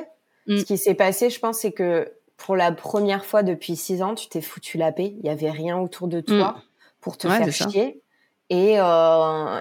Mm. 0.46 0.58
Ce 0.58 0.64
qui 0.64 0.78
s'est 0.78 0.94
passé, 0.94 1.30
je 1.30 1.38
pense, 1.40 1.58
c'est 1.58 1.72
que 1.72 2.12
pour 2.36 2.56
la 2.56 2.72
première 2.72 3.24
fois 3.24 3.42
depuis 3.42 3.76
six 3.76 4.02
ans, 4.02 4.14
tu 4.14 4.28
t'es 4.28 4.40
foutu 4.40 4.76
la 4.78 4.92
paix. 4.92 5.14
Il 5.20 5.24
y 5.26 5.30
avait 5.30 5.50
rien 5.50 5.78
autour 5.78 6.08
de 6.08 6.20
toi 6.20 6.56
pour 7.00 7.16
te 7.16 7.26
Mm. 7.26 7.30
Ouais, 7.30 7.36
faire 7.38 7.70
chier. 7.70 8.02
Et, 8.50 8.74
euh, 8.78 9.60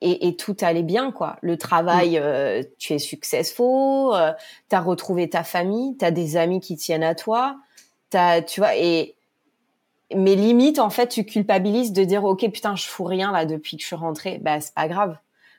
et, 0.00 0.28
et 0.28 0.36
tout 0.36 0.56
allait 0.60 0.82
bien, 0.82 1.10
quoi. 1.12 1.36
Le 1.42 1.54
Mm. 1.54 1.58
travail, 1.58 2.18
euh, 2.18 2.62
tu 2.78 2.92
es 2.94 2.98
successful, 2.98 4.14
euh, 4.14 4.32
t'as 4.68 4.80
retrouvé 4.80 5.28
ta 5.28 5.42
famille, 5.44 5.96
t'as 5.96 6.10
des 6.10 6.36
amis 6.36 6.60
qui 6.60 6.76
tiennent 6.76 7.02
à 7.04 7.14
toi, 7.14 7.56
t'as, 8.10 8.40
tu 8.42 8.60
vois, 8.60 8.76
et 8.76 9.14
mais 10.14 10.36
limite, 10.36 10.78
en 10.78 10.88
fait, 10.90 11.08
tu 11.08 11.24
culpabilises 11.24 11.92
de 11.92 12.04
dire, 12.04 12.22
ok, 12.24 12.48
putain, 12.52 12.76
je 12.76 12.86
fous 12.86 13.02
rien 13.04 13.32
là 13.32 13.44
depuis 13.44 13.76
que 13.76 13.82
je 13.82 13.88
suis 13.88 13.96
rentrée. 13.96 14.38
Bah, 14.38 14.60
c'est 14.60 14.72
pas 14.74 14.86
grave. 14.86 15.18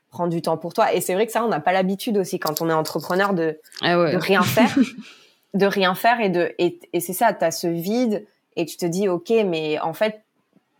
Prends 0.09 0.27
du 0.27 0.41
temps 0.41 0.57
pour 0.57 0.73
toi. 0.73 0.93
Et 0.93 1.01
c'est 1.01 1.13
vrai 1.13 1.25
que 1.25 1.31
ça, 1.31 1.43
on 1.43 1.49
n'a 1.49 1.59
pas 1.59 1.73
l'habitude 1.73 2.17
aussi 2.17 2.39
quand 2.39 2.61
on 2.61 2.69
est 2.69 2.73
entrepreneur 2.73 3.33
de, 3.33 3.59
Ah 3.81 3.99
ouais. 3.99 4.13
de 4.13 4.17
rien 4.17 4.41
faire, 4.41 4.75
de 5.53 5.65
rien 5.65 5.95
faire 5.95 6.19
et 6.21 6.29
de 6.29 6.53
et, 6.57 6.79
et 6.93 6.99
c'est 7.01 7.13
ça, 7.13 7.33
t'as 7.33 7.51
ce 7.51 7.67
vide 7.67 8.25
et 8.55 8.65
tu 8.65 8.77
te 8.77 8.85
dis 8.85 9.07
ok, 9.09 9.31
mais 9.45 9.79
en 9.79 9.93
fait 9.93 10.21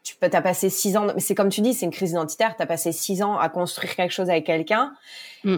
tu 0.04 0.16
peux 0.16 0.30
t'as 0.30 0.42
passé 0.42 0.70
six 0.70 0.96
ans, 0.96 1.08
mais 1.14 1.20
c'est 1.20 1.36
comme 1.36 1.50
tu 1.50 1.60
dis, 1.60 1.74
c'est 1.74 1.86
une 1.86 1.92
crise 1.92 2.12
identitaire. 2.12 2.56
T'as 2.58 2.66
passé 2.66 2.94
six 2.94 3.22
ans 3.22 3.38
à 3.38 3.50
construire 3.50 3.94
quelque 3.96 4.12
chose 4.14 4.30
avec 4.30 4.46
quelqu'un 4.46 4.94
Mm. 5.44 5.58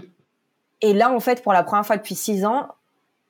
et 0.81 0.93
là 0.93 1.11
en 1.11 1.19
fait 1.19 1.41
pour 1.43 1.53
la 1.53 1.63
première 1.63 1.85
fois 1.85 1.95
depuis 1.97 2.15
six 2.15 2.43
ans, 2.45 2.67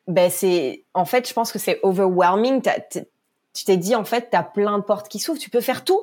ben 0.07 0.31
c'est 0.31 0.83
en 0.93 1.05
fait 1.05 1.27
je 1.27 1.33
pense 1.33 1.51
que 1.51 1.59
c'est 1.59 1.79
overwhelming. 1.83 2.61
Tu 3.53 3.65
t'es 3.65 3.77
dit 3.77 3.95
en 3.95 4.05
fait 4.05 4.29
t'as 4.31 4.43
plein 4.43 4.77
de 4.77 4.83
portes 4.83 5.09
qui 5.09 5.19
s'ouvrent, 5.19 5.39
tu 5.39 5.49
peux 5.49 5.61
faire 5.61 5.83
tout, 5.83 5.99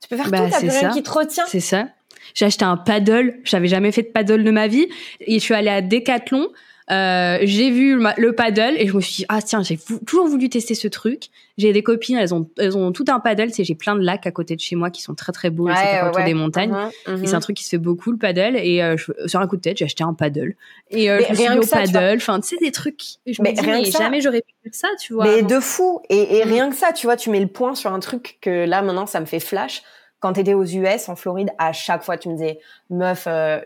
tu 0.00 0.08
peux 0.08 0.16
faire 0.16 0.30
Bah, 0.30 0.38
tout, 0.44 0.50
t'as 0.50 0.58
plus 0.58 0.68
rien 0.70 0.90
qui 0.90 1.02
te 1.04 1.10
retient. 1.10 1.46
C'est 1.46 1.60
ça. 1.60 1.86
J'ai 2.34 2.44
acheté 2.46 2.64
un 2.64 2.76
paddle. 2.76 3.38
J'avais 3.44 3.68
jamais 3.68 3.92
fait 3.92 4.02
de 4.02 4.08
paddle 4.08 4.44
de 4.44 4.50
ma 4.50 4.66
vie. 4.68 4.86
Et 5.20 5.34
je 5.34 5.44
suis 5.44 5.54
allée 5.54 5.70
à 5.70 5.82
Decathlon. 5.82 6.48
Euh, 6.88 7.38
j'ai 7.42 7.72
vu 7.72 7.98
le 8.16 8.32
paddle 8.32 8.74
et 8.78 8.86
je 8.86 8.94
me 8.94 9.00
suis 9.00 9.16
dit 9.16 9.26
ah 9.28 9.42
tiens 9.42 9.60
j'ai 9.64 9.76
toujours 10.06 10.28
voulu 10.28 10.48
tester 10.48 10.76
ce 10.76 10.86
truc 10.86 11.30
j'ai 11.58 11.72
des 11.72 11.82
copines 11.82 12.16
elles 12.16 12.32
ont 12.32 12.48
elles 12.58 12.76
ont 12.76 12.92
tout 12.92 13.04
un 13.08 13.18
paddle 13.18 13.50
c'est 13.52 13.64
j'ai 13.64 13.74
plein 13.74 13.96
de 13.96 14.02
lacs 14.04 14.24
à 14.24 14.30
côté 14.30 14.54
de 14.54 14.60
chez 14.60 14.76
moi 14.76 14.90
qui 14.90 15.02
sont 15.02 15.16
très 15.16 15.32
très 15.32 15.50
beaux 15.50 15.68
etc., 15.68 16.02
autour 16.08 16.22
des 16.22 16.32
montagnes 16.32 16.70
Mhm, 16.70 16.90
mhm. 17.16 17.24
et 17.24 17.26
c'est 17.26 17.34
un 17.34 17.40
truc 17.40 17.56
qui 17.56 17.64
se 17.64 17.70
fait 17.70 17.78
beaucoup 17.78 18.12
le 18.12 18.18
paddle 18.18 18.54
et 18.56 18.84
euh, 18.84 18.96
je- 18.96 19.10
sur 19.26 19.40
un 19.40 19.48
coup 19.48 19.56
de 19.56 19.62
tête 19.62 19.78
j'ai 19.78 19.84
acheté 19.84 20.04
un 20.04 20.14
paddle 20.14 20.54
et 20.92 21.10
euh, 21.10 21.20
je 21.24 21.30
me 21.30 21.34
suis 21.34 21.42
rien 21.42 21.54
mis 21.54 21.58
au 21.58 21.62
ça, 21.62 21.78
paddle 21.78 22.18
enfin 22.18 22.38
tu 22.38 22.50
sais 22.50 22.56
des 22.64 22.70
trucs 22.70 23.02
je 23.26 23.42
Mais 23.42 23.50
me 23.50 23.54
dis 23.56 23.60
rien 23.62 23.78
mais 23.78 23.82
que 23.82 23.90
jamais 23.90 24.20
j'aurais 24.20 24.42
pu 24.42 24.54
faire 24.62 24.72
ça 24.74 24.88
tu 25.00 25.12
vois 25.12 25.24
Mais 25.24 25.38
avant. 25.40 25.48
de 25.48 25.58
fou. 25.58 25.98
Et, 26.08 26.36
et 26.36 26.44
Mm. 26.44 26.48
rien 26.48 26.70
que 26.70 26.76
ça, 26.76 26.92
tu 26.92 27.08
vois, 27.08 27.16
tu 27.16 27.30
mets 27.30 27.40
le 27.40 27.48
point 27.48 27.74
sur 27.74 27.92
un 27.92 27.98
truc 27.98 28.38
que 28.40 28.64
là, 28.64 28.82
maintenant, 28.82 29.06
ça 29.06 29.18
me 29.18 29.26
fait 29.26 29.40
flash. 29.40 29.82
Quand 30.26 30.32
t'étais 30.32 30.54
aux 30.54 30.64
US, 30.64 31.08
en 31.08 31.14
Floride, 31.14 31.50
à 31.56 31.72
chaque 31.72 32.02
fois, 32.02 32.18
tu 32.18 32.28
me 32.28 32.34
disais, 32.34 32.58
meuf, 32.90 33.28
euh, 33.28 33.60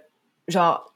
genre, 0.47 0.93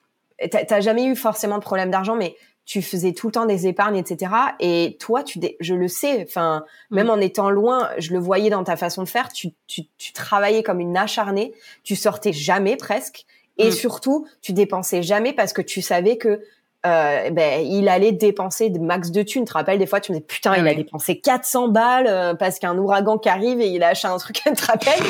t'as 0.51 0.81
jamais 0.81 1.07
eu 1.07 1.17
forcément 1.17 1.57
de 1.57 1.63
problème 1.63 1.91
d'argent, 1.91 2.17
mais 2.17 2.37
tu 2.67 2.83
faisais 2.83 3.13
tout 3.13 3.29
le 3.29 3.33
temps 3.33 3.47
des 3.47 3.67
épargnes, 3.67 3.97
etc. 3.97 4.31
Et 4.61 4.99
toi, 5.01 5.23
tu, 5.23 5.41
je 5.61 5.75
le 5.75 5.89
sais, 5.89 6.23
enfin, 6.29 6.65
Mm. 6.91 6.95
même 6.97 7.09
en 7.11 7.17
étant 7.17 7.49
loin, 7.49 7.89
je 7.97 8.13
le 8.13 8.19
voyais 8.19 8.51
dans 8.51 8.63
ta 8.63 8.77
façon 8.77 9.03
de 9.05 9.09
faire, 9.09 9.33
tu, 9.33 9.53
tu, 9.67 9.85
tu 9.97 10.13
travaillais 10.13 10.63
comme 10.63 10.81
une 10.81 10.99
acharnée, 10.99 11.55
tu 11.83 11.97
sortais 11.97 12.35
jamais 12.35 12.77
presque. 12.77 13.25
Et 13.57 13.69
Mm. 13.69 13.73
surtout, 13.73 14.27
tu 14.43 14.53
dépensais 14.53 15.03
jamais 15.03 15.33
parce 15.33 15.55
que 15.55 15.63
tu 15.63 15.81
savais 15.81 16.19
que 16.19 16.43
euh, 16.87 17.31
ben, 17.31 17.65
il 17.67 17.89
allait 17.89 18.13
dépenser 18.13 18.69
de 18.71 18.79
max 18.79 19.11
de 19.11 19.23
thunes. 19.23 19.45
Tu 19.45 19.49
te 19.49 19.53
rappelles, 19.55 19.79
des 19.79 19.87
fois, 19.87 20.01
tu 20.01 20.13
me 20.13 20.19
dis, 20.19 20.23
putain, 20.25 20.53
Ah 20.55 20.59
il 20.59 20.69
a 20.69 20.75
dépensé 20.75 21.19
400 21.19 21.69
balles 21.69 22.07
euh, 22.07 22.35
parce 22.35 22.59
qu'il 22.59 22.67
y 22.69 22.71
a 22.71 22.75
un 22.75 22.79
ouragan 22.79 23.19
qui 23.19 23.29
arrive 23.29 23.61
et 23.61 23.69
il 23.69 23.83
a 23.83 23.89
acheté 23.89 24.09
un 24.09 24.17
truc, 24.19 24.37
tu 24.45 24.53
te 24.53 24.67
rappelles 24.67 25.03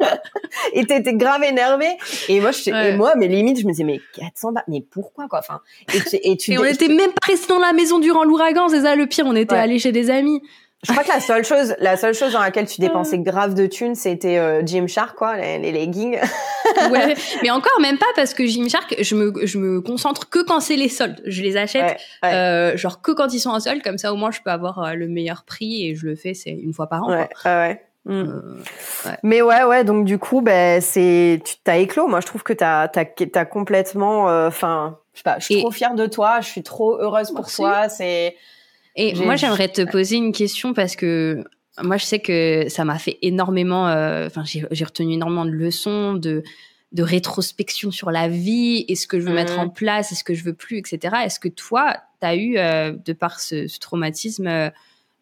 Et 0.74 0.84
t'étais 0.86 1.14
grave 1.14 1.42
énervé. 1.44 1.86
Et 2.28 2.40
moi, 2.40 2.50
je, 2.52 2.70
Ouais. 2.70 2.90
et 2.90 2.96
moi, 2.96 3.14
mais 3.16 3.26
limite, 3.28 3.60
je 3.60 3.66
me 3.66 3.72
disais, 3.72 3.84
mais 3.84 4.00
400 4.14 4.52
balles, 4.52 4.64
mais 4.68 4.80
pourquoi, 4.80 5.26
quoi 5.28 5.40
Enfin, 5.40 5.60
et 5.94 6.00
tu, 6.00 6.16
et 6.22 6.36
tu 6.36 6.52
et 6.52 6.58
on 6.58 6.64
était 6.64 6.88
même 6.88 7.10
pas 7.10 7.32
dans 7.48 7.58
la 7.58 7.72
maison 7.72 7.98
durant 7.98 8.24
l'ouragan 8.24 8.68
c'est 8.68 8.82
ça 8.82 8.94
le 8.94 9.06
pire 9.06 9.24
on 9.26 9.34
était 9.34 9.54
Ouais. 9.54 9.60
allés 9.60 9.78
chez 9.78 9.90
des 9.92 10.10
amis 10.10 10.40
je 10.82 10.90
crois 10.92 11.04
que 11.04 11.08
la 11.10 11.20
seule 11.20 11.44
chose, 11.44 11.74
la 11.78 11.96
seule 11.96 12.14
chose 12.14 12.32
dans 12.32 12.40
laquelle 12.40 12.66
tu 12.66 12.80
dépensais 12.80 13.18
grave 13.18 13.54
de 13.54 13.66
thunes, 13.66 13.94
c'était 13.94 14.38
euh, 14.38 14.62
Gymshark, 14.66 15.16
quoi, 15.16 15.36
les, 15.36 15.58
les 15.58 15.70
leggings. 15.72 16.18
ouais, 16.90 17.14
mais 17.42 17.50
encore 17.50 17.80
même 17.80 17.98
pas 17.98 18.06
parce 18.16 18.34
que 18.34 18.44
Gymshark, 18.46 18.96
je 19.00 19.14
me, 19.14 19.46
je 19.46 19.58
me 19.58 19.80
concentre 19.80 20.28
que 20.28 20.42
quand 20.44 20.60
c'est 20.60 20.76
les 20.76 20.88
soldes. 20.88 21.22
Je 21.24 21.42
les 21.42 21.56
achète, 21.56 21.82
Ouais, 21.82 22.28
ouais. 22.28 22.34
euh, 22.34 22.76
genre 22.76 23.00
que 23.00 23.12
quand 23.12 23.32
ils 23.32 23.38
sont 23.40 23.50
en 23.50 23.60
solde, 23.60 23.82
comme 23.82 23.98
ça 23.98 24.12
au 24.12 24.16
moins 24.16 24.30
je 24.32 24.40
peux 24.44 24.50
avoir 24.50 24.80
euh, 24.82 24.94
le 24.94 25.06
meilleur 25.08 25.44
prix 25.44 25.86
et 25.88 25.94
je 25.94 26.06
le 26.06 26.16
fais, 26.16 26.34
c'est 26.34 26.50
une 26.50 26.72
fois 26.72 26.88
par 26.88 27.04
an. 27.04 27.10
Ouais, 27.10 27.28
ouais, 27.44 27.50
ouais. 27.50 27.82
Mm. 28.04 28.12
Euh, 28.12 29.10
Mais 29.22 29.40
ouais, 29.42 29.62
ouais, 29.62 29.84
donc 29.84 30.04
du 30.04 30.18
coup, 30.18 30.40
ben, 30.40 30.80
c'est, 30.80 31.40
tu 31.44 31.54
t'as 31.62 31.76
éclos. 31.76 32.08
Moi, 32.08 32.20
je 32.20 32.26
trouve 32.26 32.42
que 32.42 32.52
t'as, 32.52 32.88
t'as, 32.88 33.04
t'as 33.04 33.44
complètement, 33.44 34.24
enfin, 34.46 34.98
je 35.12 35.18
sais 35.18 35.22
pas, 35.22 35.38
je 35.38 35.44
suis 35.44 35.54
Et- 35.54 35.60
trop 35.60 35.70
fière 35.70 35.94
de 35.94 36.06
toi, 36.06 36.40
je 36.40 36.48
suis 36.48 36.64
trop 36.64 36.96
heureuse 37.00 37.28
pour 37.30 37.40
Merci. 37.42 37.56
toi. 37.56 37.88
C'est, 37.88 38.34
Et 38.96 39.14
moi 39.14 39.36
j'aimerais 39.36 39.68
te 39.68 39.82
poser 39.82 40.16
une 40.16 40.32
question 40.32 40.74
parce 40.74 40.96
que 40.96 41.44
moi 41.82 41.96
je 41.96 42.04
sais 42.04 42.18
que 42.18 42.66
ça 42.68 42.84
m'a 42.84 42.98
fait 42.98 43.18
énormément, 43.22 43.88
euh, 43.88 44.26
enfin 44.26 44.44
j'ai 44.44 44.64
j'ai 44.70 44.84
retenu 44.84 45.14
énormément 45.14 45.44
de 45.44 45.50
leçons, 45.50 46.14
de 46.14 46.42
de 46.92 47.02
rétrospection 47.02 47.90
sur 47.90 48.10
la 48.10 48.28
vie, 48.28 48.84
et 48.86 48.96
ce 48.96 49.06
que 49.06 49.18
je 49.18 49.24
veux 49.24 49.32
mettre 49.32 49.58
en 49.58 49.70
place, 49.70 50.12
et 50.12 50.14
ce 50.14 50.24
que 50.24 50.34
je 50.34 50.44
veux 50.44 50.52
plus, 50.52 50.76
etc. 50.76 51.16
Est-ce 51.24 51.40
que 51.40 51.48
toi, 51.48 51.96
tu 52.20 52.26
as 52.26 52.36
eu, 52.36 52.58
euh, 52.58 52.92
de 52.92 53.14
par 53.14 53.40
ce, 53.40 53.66
ce 53.66 53.78
traumatisme, 53.78 54.46
euh, 54.46 54.70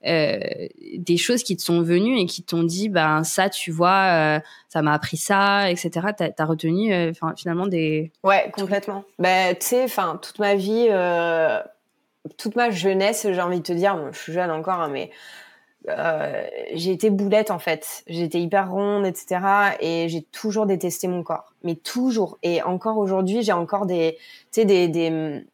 des 0.05 1.17
choses 1.17 1.45
qui 1.45 1.57
te 1.57 1.63
sont 1.63 1.81
venues 1.81 2.19
et 2.19 2.27
qui 2.27 2.43
t'ont 2.43 2.65
dit, 2.65 2.89
ben 2.89 3.23
ça, 3.23 3.49
tu 3.49 3.71
vois, 3.71 4.41
ça 4.69 4.83
m'a 4.83 4.93
appris 4.95 5.17
ça, 5.17 5.71
etc. 5.71 6.09
T'as 6.19 6.31
as 6.37 6.45
retenu, 6.45 6.93
finalement 7.37 7.69
des. 7.69 8.11
ouais, 8.25 8.51
complètement. 8.53 9.05
Ben, 9.21 9.55
tu 9.55 9.67
sais, 9.67 9.85
enfin, 9.85 10.19
toute 10.21 10.41
ma 10.41 10.57
vie, 10.57 10.89
toute 12.37 12.57
ma 12.57 12.71
jeunesse, 12.71 13.27
j'ai 13.31 13.41
envie 13.41 13.59
de 13.59 13.65
te 13.65 13.73
dire, 13.73 13.97
bon, 13.97 14.13
je 14.13 14.19
suis 14.19 14.33
jeune 14.33 14.51
encore, 14.51 14.81
hein, 14.81 14.89
mais 14.89 15.11
euh, 15.89 16.47
j'ai 16.75 16.93
été 16.93 17.11
boulette 17.11 17.51
en 17.51 17.59
fait. 17.59 18.03
J'étais 18.07 18.41
hyper 18.41 18.71
ronde, 18.71 19.07
etc. 19.07 19.41
Et 19.81 20.09
j'ai 20.09 20.23
toujours 20.23 20.67
détesté 20.67 21.09
mon 21.09 21.23
corps, 21.23 21.55
mais 21.65 21.75
toujours. 21.75 22.39
Et 22.43 22.63
encore 22.63 22.99
aujourd'hui, 22.99 23.43
j'ai 23.43 23.53
encore 23.53 23.87
des, 23.87 24.17
tu 24.53 24.61
sais, 24.61 24.65
des, 24.65 24.89
des, 24.89 25.45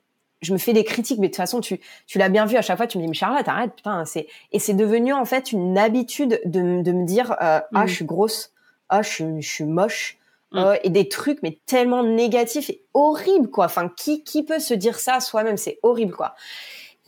je 0.43 0.53
me 0.53 0.59
fais 0.59 0.73
des 0.73 0.85
critiques, 0.85 1.19
mais 1.19 1.29
de 1.29 1.33
toute 1.33 1.37
façon, 1.37 1.61
tu, 1.61 1.81
tu 2.07 2.19
l'as 2.19 2.29
bien 2.29 2.47
vu 2.47 2.57
à 2.57 2.63
chaque 2.63 2.77
fois. 2.77 2.87
Tu 2.87 2.99
me 2.99 3.03
dis, 3.03 3.09
mais 3.09 3.15
Charlotte, 3.15 3.47
arrête, 3.47 3.75
putain, 3.75 4.05
c'est, 4.05 4.27
et 4.53 4.59
c'est 4.59 4.75
devenu 4.75 5.13
en 5.13 5.25
fait 5.25 5.53
une 5.53 5.79
habitude 5.79 6.41
de, 6.45 6.61
me 6.61 7.05
dire, 7.05 7.33
euh, 7.41 7.61
ah, 7.75 7.85
Mm. 7.85 7.87
je 7.87 7.95
suis 7.95 8.05
grosse, 8.05 8.53
ah, 8.89 9.03
je 9.03 9.41
suis 9.41 9.65
moche. 9.65 10.19
Mm. 10.53 10.59
euh, 10.59 10.77
et 10.85 10.91
des 10.91 11.09
trucs 11.09 11.43
mais 11.43 11.59
tellement 11.67 12.05
négatifs 12.05 12.71
et 12.71 12.85
horribles 12.95 13.51
quoi 13.51 13.65
enfin 13.65 13.91
qui 13.97 14.23
qui 14.23 14.45
peut 14.45 14.61
se 14.61 14.75
dire 14.75 14.99
ça 14.99 15.17
à 15.17 15.21
soi-même? 15.21 15.57
C'est 15.57 15.81
horrible 15.83 16.15
quoi 16.15 16.37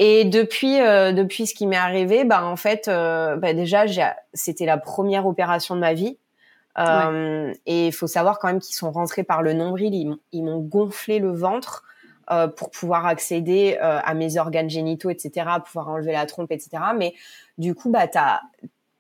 et 0.01 0.25
depuis 0.25 0.81
euh, 0.81 1.13
depuis 1.13 1.47
ce 1.47 1.55
qui 1.55 1.69
m'est 1.69 1.77
arrivé 1.77 2.25
bah 2.25 2.45
en 2.45 2.57
fait 2.57 2.89
euh, 2.89 3.37
bah 3.37 3.55
déjà 3.55 3.85
c'était 4.35 4.67
la 4.67 4.77
première 4.77 5.25
opération 5.25 5.77
de 5.77 5.81
ma 5.81 5.95
vie 5.95 6.19
Et 7.67 7.87
il 7.87 7.93
faut 7.93 8.09
savoir 8.09 8.41
quand 8.41 8.49
même 8.49 8.61
qu'ils 8.61 8.75
sont 8.75 8.91
rentrés 8.91 9.25
par 9.25 9.43
le 9.43 9.53
nombril, 9.53 10.19
ils, 10.33 10.45
m'ont 10.45 10.61
gonflé 10.61 11.19
le 11.21 11.33
ventre 11.33 11.85
pour 12.57 12.71
pouvoir 12.71 13.07
accéder 13.07 13.77
à 13.81 14.15
mes 14.15 14.37
organes 14.37 14.71
génitaux, 14.71 15.11
etc., 15.11 15.47
pouvoir 15.65 15.89
enlever 15.89 16.13
la 16.13 16.25
trompe, 16.27 16.53
etc. 16.53 16.71
Mais 16.97 17.15
du 17.57 17.75
coup, 17.75 17.91
bah, 17.91 18.07
t'as 18.07 18.43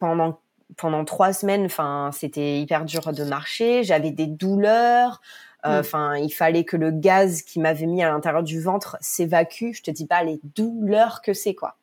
pendant 0.00 0.40
pendant 0.76 1.04
trois 1.04 1.32
semaines, 1.32 1.64
enfin, 1.64 2.10
c'était 2.12 2.60
hyper 2.60 2.84
dur 2.84 3.12
de 3.12 3.24
marcher. 3.24 3.82
J'avais 3.84 4.10
des 4.10 4.26
douleurs. 4.26 5.20
Euh, 5.66 5.78
mm. 5.78 5.80
Enfin, 5.80 6.16
il 6.16 6.30
fallait 6.30 6.64
que 6.64 6.76
le 6.76 6.90
gaz 6.90 7.42
qui 7.42 7.58
m'avait 7.58 7.86
mis 7.86 8.02
à 8.02 8.10
l'intérieur 8.10 8.42
du 8.42 8.60
ventre 8.60 8.96
s'évacue. 9.00 9.72
Je 9.72 9.82
te 9.82 9.90
dis 9.90 10.06
pas 10.06 10.22
les 10.22 10.40
douleurs 10.42 11.22
que 11.22 11.32
c'est 11.32 11.54
quoi, 11.54 11.76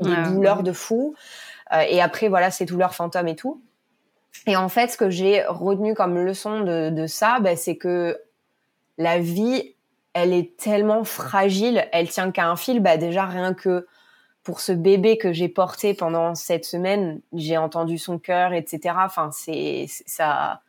des 0.00 0.14
douleurs 0.28 0.62
de 0.62 0.72
fou. 0.72 1.14
Euh, 1.72 1.80
et 1.88 2.00
après, 2.02 2.28
voilà, 2.28 2.50
ces 2.50 2.64
douleurs 2.64 2.94
fantômes 2.94 3.28
et 3.28 3.36
tout. 3.36 3.62
Et 4.46 4.56
en 4.56 4.68
fait, 4.68 4.88
ce 4.88 4.96
que 4.96 5.10
j'ai 5.10 5.44
retenu 5.44 5.94
comme 5.94 6.18
leçon 6.18 6.60
de, 6.60 6.90
de 6.90 7.06
ça, 7.06 7.38
ben, 7.40 7.56
c'est 7.56 7.76
que 7.76 8.18
la 8.98 9.18
vie, 9.18 9.74
elle 10.14 10.32
est 10.32 10.56
tellement 10.56 11.04
fragile, 11.04 11.86
elle 11.92 12.08
tient 12.08 12.30
qu'à 12.30 12.48
un 12.48 12.56
fil. 12.56 12.80
Bah 12.80 12.96
déjà 12.96 13.24
rien 13.24 13.54
que 13.54 13.86
pour 14.44 14.60
ce 14.60 14.72
bébé 14.72 15.18
que 15.18 15.32
j'ai 15.32 15.48
porté 15.48 15.94
pendant 15.94 16.34
cette 16.34 16.64
semaine, 16.64 17.20
j'ai 17.32 17.56
entendu 17.56 17.98
son 17.98 18.18
cœur, 18.18 18.52
etc. 18.52 18.94
Enfin, 18.98 19.30
c'est 19.32 19.86
ça, 19.88 20.60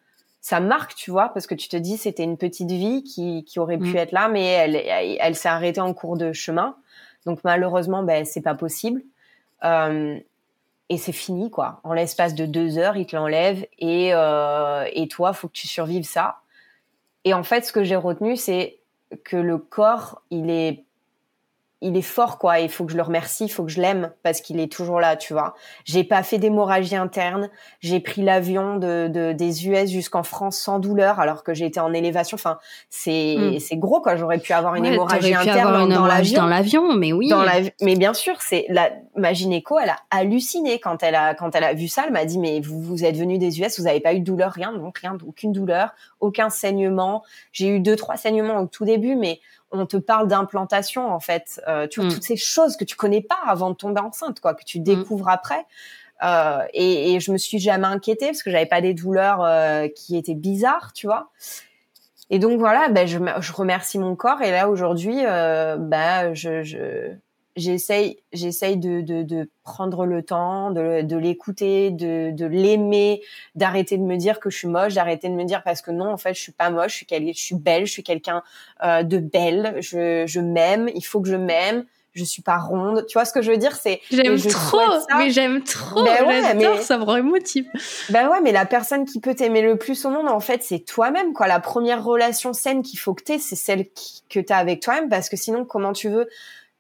ça 0.42 0.60
marque, 0.60 0.94
tu 0.96 1.10
vois, 1.10 1.30
parce 1.30 1.48
que 1.48 1.56
tu 1.56 1.70
te 1.70 1.78
dis 1.78 1.98
c'était 1.98 2.24
une 2.24 2.38
petite 2.38 2.70
vie 2.70 3.04
qui, 3.04 3.44
qui 3.46 3.60
aurait 3.60 3.78
pu 3.78 3.94
mm. 3.94 3.98
être 3.98 4.12
là, 4.12 4.28
mais 4.28 4.46
elle, 4.46 4.76
elle, 4.76 5.36
s'est 5.36 5.50
arrêtée 5.50 5.82
en 5.82 5.94
cours 5.94 6.18
de 6.18 6.34
chemin. 6.34 6.76
Donc 7.26 7.40
malheureusement, 7.44 8.04
ben 8.04 8.26
c'est 8.26 8.42
pas 8.42 8.54
possible. 8.54 9.02
Euh, 9.64 10.20
et 10.90 10.98
c'est 10.98 11.14
fini, 11.14 11.50
quoi. 11.50 11.80
En 11.84 11.94
l'espace 11.94 12.36
de 12.36 12.46
deux 12.46 12.78
heures, 12.78 12.98
il 12.98 13.06
te 13.06 13.16
l'enlève 13.16 13.66
et 13.80 14.14
euh, 14.14 14.86
et 14.94 15.08
toi, 15.08 15.34
faut 15.34 15.48
que 15.48 15.54
tu 15.54 15.68
survives 15.68 16.04
ça. 16.04 16.42
Et 17.24 17.34
en 17.34 17.44
fait, 17.44 17.66
ce 17.66 17.72
que 17.72 17.84
j'ai 17.84 17.96
retenu, 17.96 18.36
c'est 18.36 18.80
que 19.24 19.38
le 19.38 19.58
corps, 19.58 20.22
il 20.30 20.50
est 20.50 20.83
il 21.84 21.98
est 21.98 22.02
fort 22.02 22.40
quoi. 22.40 22.60
Il 22.60 22.70
faut 22.70 22.86
que 22.86 22.92
je 22.92 22.98
le 22.98 23.04
remercie, 23.04 23.46
il 23.46 23.50
faut 23.50 23.64
que 23.64 23.72
je 23.72 23.82
l'aime 23.82 24.12
parce 24.24 24.42
qu'il 24.42 24.60
est 24.60 24.72
toujours 24.72 25.00
là, 25.00 25.16
tu 25.16 25.34
vois. 25.34 25.54
J'ai 25.84 26.04
pas 26.04 26.24
fait 26.24 26.38
d'hémorragie 26.38 26.96
interne. 26.96 27.50
J'ai 27.82 28.00
pris 28.00 28.24
l'avion 28.24 28.78
de, 28.78 29.34
des 29.34 29.68
US 29.68 29.90
jusqu'en 29.92 30.24
France 30.24 30.58
sans 30.58 30.80
douleur 30.80 31.20
alors 31.20 31.44
que 31.44 31.54
j'ai 31.54 31.66
été 31.66 31.80
en 31.80 31.94
élévation. 31.94 32.36
Enfin, 32.36 32.58
c'est 32.90 33.36
hmm. 33.38 33.60
c'est 33.60 33.76
gros 33.76 34.02
quoi. 34.02 34.16
J'aurais 34.16 34.40
pu 34.40 34.54
avoir 34.54 34.76
une 34.76 34.86
hémorragie 34.86 35.36
interne 35.36 35.90
dans 35.90 36.06
l'avion. 36.06 36.42
Dans 36.42 36.48
l'avion, 36.48 36.94
mais 36.94 37.12
oui. 37.12 37.28
Dans 37.28 37.44
la, 37.44 37.56
mais 37.82 37.96
bien 37.96 38.14
sûr, 38.14 38.42
c'est 38.42 38.66
la 38.70 38.90
ma 39.16 39.34
gynéco, 39.34 39.78
elle 39.78 39.90
a 39.90 39.98
halluciné 40.10 40.80
quand 40.80 41.04
elle 41.04 41.16
a 41.16 41.36
quand 41.36 41.54
elle 41.54 41.66
a 41.66 41.74
vu 41.74 41.90
ça. 41.90 42.04
Elle 42.08 42.14
m'a 42.14 42.26
dit 42.26 42.40
mais 42.40 42.62
vous 42.62 42.82
vous 42.82 43.04
êtes 43.04 43.18
venu 43.18 43.38
des 43.38 43.60
US, 43.60 43.80
vous 43.80 43.88
avez 43.88 44.00
pas 44.00 44.14
eu 44.14 44.22
de 44.22 44.26
douleur, 44.26 44.52
rien, 44.52 44.72
donc 44.72 45.00
rien, 45.00 45.18
aucune 45.28 45.52
douleur, 45.52 45.90
aucun 46.22 46.50
saignement. 46.50 47.24
J'ai 47.52 47.68
eu 47.68 47.80
deux 47.82 47.98
trois 47.98 48.16
saignements 48.16 48.60
au 48.60 48.68
tout 48.68 48.86
début, 48.86 49.16
mais 49.16 49.40
on 49.74 49.86
te 49.86 49.98
parle 49.98 50.28
d'implantation 50.28 51.12
en 51.12 51.20
fait, 51.20 51.62
euh, 51.68 51.88
tu 51.88 52.00
vois, 52.00 52.10
mm. 52.10 52.14
toutes 52.14 52.24
ces 52.24 52.38
choses 52.38 52.78
que 52.78 52.84
tu 52.84 52.96
connais 52.96 53.22
pas 53.22 53.40
avant 53.46 53.72
de 53.72 53.76
tomber 53.76 54.00
enceinte, 54.00 54.40
quoi, 54.40 54.54
que 54.54 54.64
tu 54.64 54.80
mm. 54.80 54.84
découvres 54.84 55.30
après. 55.30 55.66
Euh, 56.24 56.60
et, 56.74 57.14
et, 57.14 57.20
je 57.20 57.32
me 57.32 57.38
suis 57.38 57.60
jamais 57.60 57.88
inquiétée 57.88 58.28
parce 58.28 58.44
que 58.44 58.52
j'avais 58.52 58.66
pas 58.66 58.82
des 58.82 58.94
douleurs 58.94 59.44
euh, 59.44 59.88
qui 59.90 60.16
étaient 60.16 60.36
bizarres, 60.36 60.94
tu 60.94 61.08
vois. 61.08 61.32
Et 62.30 62.40
donc 62.40 62.60
voilà, 62.60 62.88
ben 62.90 63.06
je, 63.08 63.20
je 63.42 63.54
remercie 63.54 64.00
mon 64.00 64.16
corps 64.16 64.42
et 64.42 64.52
là 64.52 64.70
aujourd'hui, 64.70 65.18
euh, 65.26 65.76
ben 65.78 66.34
je, 66.34 66.64
je 66.64 67.12
j'essaye 67.56 68.18
j'essaye 68.32 68.78
de, 68.78 69.02
de, 69.02 69.24
de, 69.24 69.50
prendre 69.64 70.06
le 70.06 70.24
temps 70.24 70.72
de, 70.72 71.02
de 71.02 71.18
l'écouter 71.18 71.92
de, 71.92 72.32
de 72.32 72.46
l'aimer 72.46 73.22
d'arrêter 73.56 73.98
de 73.98 74.04
me 74.04 74.18
dire 74.18 74.40
que 74.40 74.50
je 74.50 74.58
suis 74.58 74.68
moche 74.68 74.94
d'arrêter 74.94 75.30
de 75.30 75.36
me 75.36 75.44
dire 75.44 75.64
parce 75.64 75.82
que 75.82 75.92
non 75.92 76.12
en 76.12 76.18
fait 76.18 76.34
je 76.34 76.42
suis 76.42 76.52
pas 76.52 76.70
moche 76.70 77.06
je 77.10 77.16
suis, 77.16 77.34
je 77.34 77.40
suis 77.40 77.56
belle 77.56 77.86
je 77.86 77.92
suis 77.92 78.04
quelqu'un 78.04 78.44
euh, 78.84 79.04
de 79.04 79.18
belle 79.18 79.78
je, 79.80 80.26
je 80.28 80.40
m'aime 80.40 80.90
il 80.96 81.06
faut 81.06 81.22
que 81.22 81.30
je 81.30 81.36
m'aime 81.36 81.86
je 82.14 82.24
suis 82.24 82.42
pas 82.42 82.58
ronde. 82.58 83.06
Tu 83.08 83.14
vois 83.14 83.26
ce 83.26 83.34
que 83.34 83.42
je 83.42 83.52
veux 83.52 83.58
dire? 83.58 83.76
C'est 83.76 84.02
j'aime 84.12 84.38
trop 84.38 84.80
mais 85.18 85.32
j'aime 85.32 85.64
trop 85.64 86.04
ben 86.04 86.26
ouais, 86.26 86.54
mais, 86.54 86.82
ça 86.82 86.98
me 86.98 87.04
remotive. 87.04 87.66
Ben 88.10 88.30
ouais 88.30 88.42
mais 88.42 88.52
la 88.52 88.66
personne 88.66 89.06
qui 89.06 89.20
peut 89.20 89.34
t'aimer 89.34 89.62
le 89.62 89.78
plus 89.78 90.06
au 90.06 90.10
monde 90.10 90.30
en 90.30 90.40
fait 90.40 90.64
c'est 90.64 90.80
toi-même 90.80 91.34
quoi. 91.34 91.48
La 91.48 91.60
première 91.60 92.04
relation 92.04 92.54
saine 92.54 92.84
qu'il 92.84 93.00
faut 93.00 93.14
que 93.14 93.24
t'aies 93.24 93.40
c'est 93.40 93.56
celle 93.56 93.90
qui, 93.90 94.24
que 94.30 94.40
t'as 94.40 94.58
avec 94.58 94.82
toi-même 94.82 95.10
parce 95.10 95.30
que 95.30 95.38
sinon 95.38 95.66
comment 95.66 95.94
tu 95.94 96.10
veux 96.10 96.30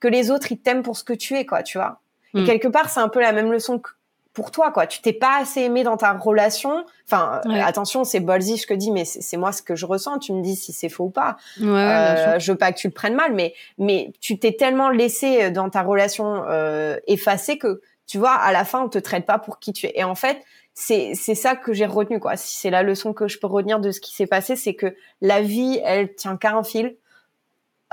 que 0.03 0.09
les 0.09 0.31
autres 0.31 0.51
ils 0.51 0.57
t'aiment 0.57 0.83
pour 0.83 0.97
ce 0.97 1.03
que 1.05 1.13
tu 1.13 1.37
es 1.37 1.45
quoi 1.45 1.63
tu 1.63 1.77
vois. 1.77 2.01
Et 2.35 2.41
mm. 2.41 2.45
quelque 2.45 2.67
part 2.67 2.89
c'est 2.89 2.99
un 2.99 3.07
peu 3.07 3.21
la 3.21 3.31
même 3.31 3.53
leçon 3.53 3.79
que 3.79 3.91
pour 4.33 4.51
toi 4.51 4.71
quoi. 4.71 4.85
Tu 4.85 4.99
t'es 4.99 5.13
pas 5.13 5.37
assez 5.39 5.61
aimé 5.61 5.83
dans 5.83 5.95
ta 5.95 6.11
relation. 6.11 6.83
Enfin 7.07 7.39
attention 7.63 8.03
c'est 8.03 8.19
ballsy 8.19 8.57
ce 8.57 8.67
que 8.67 8.73
dis 8.73 8.91
mais 8.91 9.05
c'est 9.05 9.37
moi 9.37 9.53
ce 9.53 9.61
que 9.61 9.75
je 9.75 9.85
ressens. 9.85 10.19
Tu 10.19 10.33
me 10.33 10.41
dis 10.41 10.57
si 10.57 10.73
c'est 10.73 10.89
faux 10.89 11.05
ou 11.05 11.09
pas. 11.09 11.37
Ouais, 11.61 11.67
euh, 11.67 12.37
je 12.37 12.51
veux 12.51 12.57
pas 12.57 12.73
que 12.73 12.79
tu 12.79 12.87
le 12.87 12.93
prennes 12.93 13.15
mal 13.15 13.33
mais 13.33 13.53
mais 13.77 14.11
tu 14.19 14.37
t'es 14.37 14.51
tellement 14.51 14.89
laissé 14.89 15.51
dans 15.51 15.69
ta 15.69 15.83
relation 15.83 16.43
euh, 16.49 16.97
effacé 17.07 17.57
que 17.57 17.79
tu 18.05 18.17
vois 18.17 18.33
à 18.33 18.51
la 18.51 18.65
fin 18.65 18.81
on 18.81 18.89
te 18.89 18.99
traite 18.99 19.25
pas 19.25 19.39
pour 19.39 19.59
qui 19.59 19.71
tu 19.71 19.85
es. 19.85 19.93
Et 19.95 20.03
en 20.03 20.15
fait 20.15 20.43
c'est 20.73 21.13
c'est 21.15 21.35
ça 21.35 21.55
que 21.55 21.71
j'ai 21.71 21.85
retenu 21.85 22.19
quoi. 22.19 22.35
Si 22.35 22.57
c'est 22.57 22.71
la 22.71 22.83
leçon 22.83 23.13
que 23.13 23.29
je 23.29 23.39
peux 23.39 23.47
retenir 23.47 23.79
de 23.79 23.91
ce 23.91 24.01
qui 24.01 24.13
s'est 24.13 24.27
passé 24.27 24.57
c'est 24.57 24.73
que 24.73 24.97
la 25.21 25.41
vie 25.41 25.79
elle 25.85 26.13
tient 26.13 26.35
qu'à 26.35 26.55
un 26.55 26.63
fil 26.63 26.97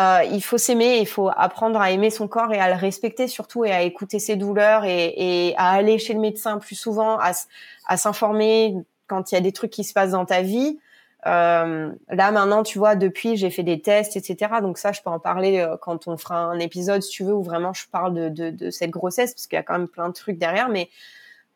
euh, 0.00 0.24
il 0.30 0.42
faut 0.42 0.56
s'aimer, 0.56 0.98
il 0.98 1.06
faut 1.06 1.28
apprendre 1.28 1.78
à 1.78 1.90
aimer 1.90 2.10
son 2.10 2.26
corps 2.26 2.52
et 2.54 2.58
à 2.58 2.70
le 2.70 2.76
respecter 2.76 3.28
surtout 3.28 3.64
et 3.66 3.72
à 3.72 3.82
écouter 3.82 4.18
ses 4.18 4.36
douleurs 4.36 4.84
et, 4.86 5.54
à 5.58 5.72
aller 5.72 5.98
chez 5.98 6.14
le 6.14 6.20
médecin 6.20 6.58
plus 6.58 6.76
souvent, 6.76 7.18
à, 7.18 7.96
s'informer 7.96 8.76
quand 9.08 9.30
il 9.30 9.34
y 9.34 9.38
a 9.38 9.40
des 9.42 9.52
trucs 9.52 9.70
qui 9.70 9.84
se 9.84 9.92
passent 9.92 10.12
dans 10.12 10.24
ta 10.24 10.40
vie. 10.40 10.78
Euh, 11.26 11.92
là 12.08 12.30
maintenant, 12.30 12.62
tu 12.62 12.78
vois, 12.78 12.94
depuis 12.94 13.36
j'ai 13.36 13.50
fait 13.50 13.62
des 13.62 13.82
tests, 13.82 14.16
etc. 14.16 14.54
Donc 14.62 14.78
ça, 14.78 14.92
je 14.92 15.02
peux 15.02 15.10
en 15.10 15.18
parler 15.18 15.58
euh, 15.58 15.76
quand 15.76 16.08
on 16.08 16.16
fera 16.16 16.38
un 16.38 16.58
épisode, 16.60 17.02
si 17.02 17.10
tu 17.10 17.24
veux, 17.24 17.34
où 17.34 17.42
vraiment 17.42 17.74
je 17.74 17.86
parle 17.90 18.32
de, 18.32 18.70
cette 18.70 18.90
grossesse 18.90 19.34
parce 19.34 19.46
qu'il 19.46 19.56
y 19.56 19.60
a 19.60 19.62
quand 19.62 19.76
même 19.76 19.88
plein 19.88 20.08
de 20.08 20.14
trucs 20.14 20.38
derrière. 20.38 20.70
Mais 20.70 20.88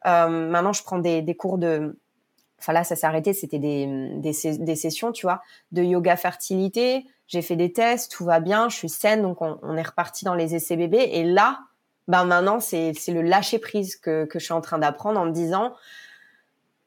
maintenant, 0.05 0.75
je 0.75 0.83
prends 0.83 0.99
des 0.99 1.35
cours 1.35 1.57
de 1.57 1.97
enfin 2.65 2.73
là 2.73 2.83
ça 2.83 2.97
s'est 2.97 3.07
arrêté 3.07 3.35
c'était 3.35 3.59
des, 3.59 3.87
des, 4.17 4.77
sessions 4.77 5.13
tu 5.13 5.27
vois 5.27 5.43
de 5.73 5.83
yoga 5.83 6.17
fertilité. 6.17 7.07
J'ai 7.27 7.43
fait 7.43 7.57
des 7.57 7.73
tests 7.73 8.11
tout 8.11 8.25
va 8.25 8.41
bien 8.41 8.69
je 8.69 8.77
suis 8.77 8.89
saine 8.89 9.23
donc 9.23 9.43
on, 9.43 9.77
est 9.77 9.83
reparti 9.83 10.25
dans 10.25 10.35
les 10.35 10.55
essais 10.55 10.77
bébés. 10.77 11.11
Et 11.13 11.25
là 11.25 11.61
ben 12.09 12.25
maintenant 12.25 12.61
c'est 12.61 12.93
c'est 12.95 13.13
le 13.13 13.23
lâcher 13.23 13.59
prise 13.59 13.97
que 13.97 14.25
que 14.25 14.39
je 14.39 14.45
suis 14.45 14.55
en 14.55 14.61
train 14.61 14.79
d'apprendre 14.79 15.21
en 15.21 15.27
me 15.27 15.31
disant 15.33 15.75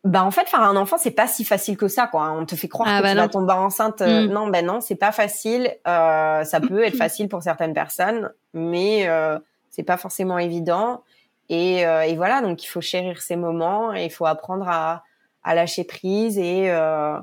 ben 0.03 0.23
en 0.23 0.31
fait 0.31 0.47
faire 0.47 0.61
un 0.61 0.75
enfant 0.75 0.97
c'est 0.97 1.11
pas 1.11 1.27
si 1.27 1.43
facile 1.43 1.77
que 1.77 1.87
ça 1.87 2.07
quoi. 2.07 2.31
On 2.31 2.45
te 2.45 2.55
fait 2.55 2.67
croire 2.67 2.89
ah, 2.89 2.97
que 2.99 3.03
bah 3.03 3.11
tu 3.11 3.17
vas 3.17 3.27
tomber 3.27 3.53
enceinte 3.53 4.01
euh, 4.01 4.27
mm. 4.27 4.31
non 4.31 4.47
ben 4.47 4.65
non 4.65 4.81
c'est 4.81 4.95
pas 4.95 5.11
facile. 5.11 5.71
Euh, 5.87 6.43
ça 6.43 6.59
peut 6.59 6.83
être 6.83 6.97
facile 6.97 7.29
pour 7.29 7.43
certaines 7.43 7.73
personnes 7.73 8.31
mais 8.53 9.07
euh, 9.07 9.37
c'est 9.69 9.83
pas 9.83 9.97
forcément 9.97 10.39
évident. 10.39 11.03
Et, 11.49 11.85
euh, 11.85 12.01
et 12.01 12.15
voilà 12.15 12.41
donc 12.41 12.63
il 12.63 12.67
faut 12.67 12.81
chérir 12.81 13.21
ces 13.21 13.35
moments 13.35 13.93
et 13.93 14.05
il 14.05 14.11
faut 14.11 14.25
apprendre 14.25 14.67
à 14.67 15.03
à 15.47 15.55
lâcher 15.55 15.85
prise 15.85 16.37
et, 16.37 16.69
euh, 16.69 17.17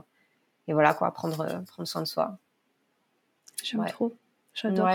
et 0.67 0.73
voilà 0.73 0.95
quoi, 0.95 1.13
prendre, 1.13 1.63
prendre 1.67 1.87
soin 1.87 2.01
de 2.01 2.07
soi. 2.07 2.39
J'aime 3.63 3.85
trop. 3.87 4.15
J'adore. 4.55 4.89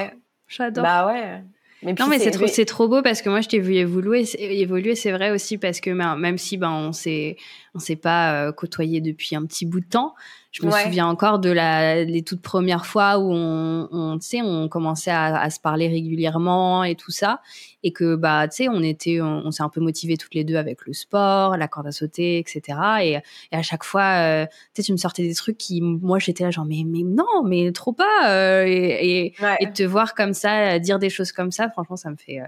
J'adore. 0.47 0.83
Bah 0.83 1.07
ouais. 1.07 1.43
Mais 1.83 1.93
non, 1.93 2.07
mais 2.07 2.19
c'est 2.19 2.31
trop, 2.31 2.47
c'est 2.47 2.65
trop 2.65 2.87
beau 2.89 3.01
parce 3.01 3.21
que 3.21 3.29
moi, 3.29 3.39
je 3.39 3.47
t'ai 3.47 3.59
vu 3.59 3.75
évoluer, 3.75 4.25
évoluer, 4.37 4.95
c'est 4.95 5.11
vrai 5.11 5.31
aussi 5.31 5.57
parce 5.57 5.79
que 5.79 5.91
ben, 5.91 6.17
même 6.17 6.37
si 6.37 6.57
ben 6.57 6.71
on 6.71 6.91
s'est, 6.91 7.37
on 7.75 7.79
s'est 7.79 7.95
pas 7.95 8.47
euh, 8.47 8.51
côtoyé 8.51 9.01
depuis 9.01 9.35
un 9.35 9.45
petit 9.45 9.65
bout 9.65 9.79
de 9.79 9.85
temps, 9.85 10.15
je 10.51 10.65
me 10.65 10.71
souviens 10.71 11.05
encore 11.05 11.37
de 11.37 11.51
la, 11.51 12.03
les 12.03 12.23
toutes 12.23 12.41
premières 12.41 12.87
fois 12.87 13.19
où 13.19 13.31
on, 13.31 13.87
on 13.91 14.17
tu 14.17 14.27
sais, 14.27 14.41
on 14.41 14.67
commençait 14.67 15.11
à, 15.11 15.39
à, 15.39 15.49
se 15.51 15.59
parler 15.59 15.87
régulièrement 15.87 16.83
et 16.83 16.95
tout 16.95 17.11
ça, 17.11 17.39
et 17.83 17.93
que 17.93 18.15
bah, 18.15 18.47
tu 18.47 18.63
sais, 18.63 18.69
on 18.69 18.81
était, 18.81 19.21
on, 19.21 19.51
s'est 19.51 19.61
un 19.61 19.69
peu 19.69 19.79
motivés 19.79 20.17
toutes 20.17 20.33
les 20.33 20.43
deux 20.43 20.55
avec 20.55 20.87
le 20.87 20.93
sport, 20.93 21.55
la 21.55 21.67
corde 21.67 21.87
à 21.87 21.91
sauter, 21.91 22.39
etc. 22.39 22.79
Et, 23.01 23.11
et 23.51 23.55
à 23.55 23.61
chaque 23.61 23.83
fois, 23.83 24.21
euh, 24.23 24.45
tu 24.73 24.81
sais, 24.81 24.83
tu 24.83 24.91
me 24.91 24.97
sortais 24.97 25.21
des 25.21 25.35
trucs 25.35 25.57
qui, 25.57 25.81
moi, 25.81 26.17
j'étais 26.17 26.43
là 26.43 26.49
genre 26.49 26.65
mais 26.65 26.83
mais 26.83 27.03
non, 27.03 27.43
mais 27.45 27.71
trop 27.71 27.93
pas, 27.93 28.29
euh, 28.29 28.65
et, 28.65 29.27
et, 29.27 29.35
et, 29.59 29.71
te 29.71 29.83
voir 29.83 30.15
comme 30.15 30.33
ça, 30.33 30.79
dire 30.79 30.97
des 30.97 31.11
choses 31.11 31.31
comme 31.31 31.51
ça, 31.51 31.69
franchement, 31.69 31.95
ça 31.95 32.09
me 32.09 32.15
fait, 32.15 32.39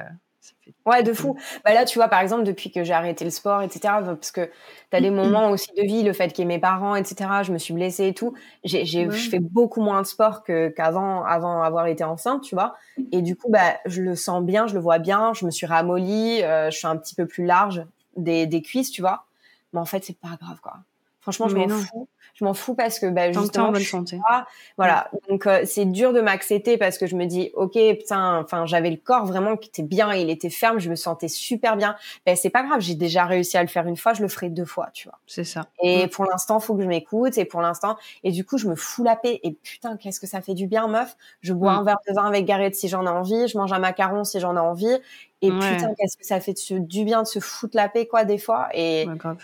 Ouais, 0.86 1.03
de 1.03 1.13
fou. 1.13 1.38
Bah 1.63 1.74
là, 1.74 1.86
tu 1.86 1.97
vois, 1.99 2.07
par 2.07 2.19
exemple, 2.22 2.43
depuis 2.43 2.72
que 2.72 2.84
j'ai 2.84 2.93
arrêté 2.93 3.24
le 3.24 3.32
sport, 3.32 3.61
etc., 3.61 3.80
parce 4.03 4.32
que 4.32 4.45
tu 4.45 4.97
as 4.97 5.01
des 5.01 5.09
moments 5.11 5.49
aussi 5.51 5.72
de 5.78 5.84
vie, 5.84 6.03
le 6.03 6.13
fait 6.13 6.30
qu'il 6.30 6.39
y 6.39 6.41
ait 6.43 6.45
mes 6.55 6.59
parents, 6.59 6.95
etc., 6.95 7.30
je 7.43 7.51
me 7.53 7.57
suis 7.57 7.74
blessée 7.74 8.07
et 8.07 8.13
tout. 8.13 8.34
J'ai, 8.63 8.86
j'ai, 8.86 9.09
Je 9.09 9.30
fais 9.30 9.39
beaucoup 9.39 9.82
moins 9.82 10.01
de 10.01 10.07
sport 10.07 10.43
que, 10.43 10.69
qu'avant, 10.69 11.24
avant 11.24 11.61
avoir 11.61 11.86
été 11.88 12.03
enceinte, 12.03 12.41
tu 12.43 12.55
vois. 12.55 12.76
Et 13.11 13.22
du 13.22 13.36
coup, 13.36 13.49
bah, 13.49 13.78
je 13.86 14.01
le 14.01 14.15
sens 14.15 14.43
bien, 14.43 14.67
je 14.67 14.74
le 14.74 14.80
vois 14.80 14.99
bien, 14.99 15.34
je 15.34 15.45
me 15.45 15.51
suis 15.51 15.65
ramollie, 15.65 16.43
euh, 16.43 16.69
je 16.72 16.78
suis 16.78 16.88
un 16.88 16.97
petit 16.97 17.15
peu 17.15 17.26
plus 17.28 17.45
large 17.45 17.86
des, 18.17 18.47
des 18.47 18.61
cuisses, 18.61 18.91
tu 18.91 19.01
vois. 19.01 19.26
Mais 19.74 19.80
en 19.80 19.86
fait, 19.86 20.03
c'est 20.03 20.19
pas 20.19 20.38
grave, 20.41 20.59
quoi. 20.61 20.78
Franchement, 21.22 21.47
je 21.47 21.55
m'en 21.55 21.67
fous. 21.69 22.07
je 22.34 22.43
m'en 22.45 22.53
fous 22.55 22.74
parce 22.74 22.97
que 22.99 23.05
bah, 23.05 23.28
Tant 23.32 23.34
que 23.34 23.39
justement 23.45 23.67
en 23.67 23.72
bonne 23.72 23.82
santé. 23.84 24.19
pas- 24.28 24.47
voilà 24.78 25.09
donc 25.30 25.45
euh, 25.45 25.61
c'est 25.65 25.86
dur 25.86 26.13
de 26.13 26.19
m'accepter 26.22 26.78
parce 26.80 26.97
que 26.97 27.05
je 27.05 27.15
me 27.15 27.26
dis 27.26 27.51
ok 27.53 27.74
putain 27.99 28.39
enfin 28.39 28.65
j'avais 28.65 28.89
le 28.89 28.97
corps 28.97 29.26
vraiment 29.26 29.55
qui 29.55 29.69
était 29.69 29.84
bien 29.84 30.11
il 30.15 30.30
était 30.32 30.49
ferme 30.49 30.80
je 30.80 30.89
me 30.89 30.95
sentais 30.95 31.28
super 31.28 31.78
bien 31.78 31.95
ben 32.26 32.36
c'est 32.36 32.49
pas 32.49 32.63
grave 32.63 32.80
j'ai 32.82 32.95
déjà 32.95 33.26
réussi 33.26 33.55
à 33.57 33.61
le 33.61 33.67
faire 33.67 33.86
une 33.86 33.97
fois 33.97 34.13
je 34.13 34.22
le 34.24 34.28
ferai 34.30 34.49
deux 34.49 34.65
fois 34.65 34.89
tu 34.93 35.07
vois 35.09 35.19
C'est 35.28 35.43
ça. 35.43 35.65
et 35.84 36.05
Mm. 36.05 36.09
pour 36.09 36.26
l'instant 36.26 36.59
faut 36.59 36.76
que 36.76 36.82
je 36.82 36.88
m'écoute 36.88 37.38
et 37.38 37.45
pour 37.45 37.61
l'instant 37.61 37.97
et 38.24 38.32
du 38.32 38.43
coup 38.45 38.57
je 38.57 38.67
me 38.67 38.76
fous 38.76 39.03
la 39.03 39.15
paix 39.15 39.39
et 39.43 39.51
putain 39.51 39.97
qu'est-ce 39.97 40.19
que 40.19 40.28
ça 40.28 40.41
fait 40.41 40.55
du 40.55 40.65
bien 40.67 40.88
meuf 40.88 41.15
je 41.41 41.53
bois 41.53 41.74
Mm. 41.74 41.78
un 41.80 41.84
verre 41.84 41.99
de 42.09 42.13
vin 42.15 42.26
avec 42.26 42.45
Gareth 42.45 42.74
si 42.76 42.88
j'en 42.88 43.05
ai 43.05 43.09
envie 43.09 43.47
je 43.47 43.57
mange 43.59 43.72
un 43.74 43.80
macaron 43.80 44.24
si 44.24 44.39
j'en 44.39 44.55
ai 44.55 44.59
envie 44.59 44.97
et 45.43 45.51
Ouais. 45.51 45.59
putain 45.76 45.93
qu'est-ce 45.97 46.17
que 46.17 46.26
ça 46.26 46.39
fait 46.39 46.53
de 46.53 46.57
se- 46.59 46.74
du 46.74 47.03
bien 47.03 47.22
de 47.22 47.28
se 47.28 47.39
foutre 47.39 47.76
la 47.78 47.89
paix 47.89 48.07
quoi 48.07 48.24
des 48.26 48.38
fois 48.39 48.69
et 48.74 49.05
Ouais, 49.07 49.17
grave. 49.17 49.38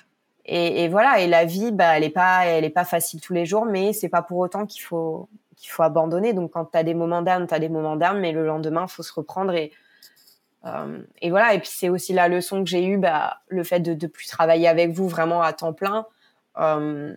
Et, 0.47 0.83
et 0.83 0.87
voilà, 0.87 1.19
et 1.19 1.27
la 1.27 1.45
vie, 1.45 1.71
bah, 1.71 1.97
elle 1.97 2.03
est 2.03 2.09
pas, 2.09 2.45
elle 2.45 2.63
est 2.63 2.69
pas 2.69 2.85
facile 2.85 3.19
tous 3.21 3.33
les 3.33 3.45
jours, 3.45 3.65
mais 3.65 3.91
c'est 3.93 4.09
pas 4.09 4.21
pour 4.21 4.37
autant 4.37 4.65
qu'il 4.65 4.81
faut 4.81 5.27
qu'il 5.57 5.71
faut 5.71 5.83
abandonner. 5.83 6.33
Donc 6.33 6.51
quand 6.51 6.65
t'as 6.65 6.83
des 6.83 6.93
moments 6.93 7.21
d'âme, 7.21 7.47
t'as 7.47 7.59
des 7.59 7.69
moments 7.69 7.95
d'âme, 7.97 8.19
mais 8.21 8.31
le 8.31 8.45
lendemain, 8.45 8.87
faut 8.87 9.03
se 9.03 9.13
reprendre 9.13 9.53
et 9.53 9.71
euh, 10.65 11.01
et 11.21 11.29
voilà. 11.29 11.53
Et 11.53 11.59
puis 11.59 11.69
c'est 11.71 11.89
aussi 11.89 12.13
la 12.13 12.27
leçon 12.29 12.63
que 12.63 12.69
j'ai 12.69 12.85
eue, 12.85 12.97
bah, 12.97 13.41
le 13.49 13.63
fait 13.63 13.79
de 13.81 13.93
de 13.93 14.07
plus 14.07 14.27
travailler 14.27 14.67
avec 14.67 14.91
vous 14.91 15.07
vraiment 15.09 15.41
à 15.41 15.53
temps 15.53 15.73
plein. 15.73 16.05
Euh, 16.59 17.15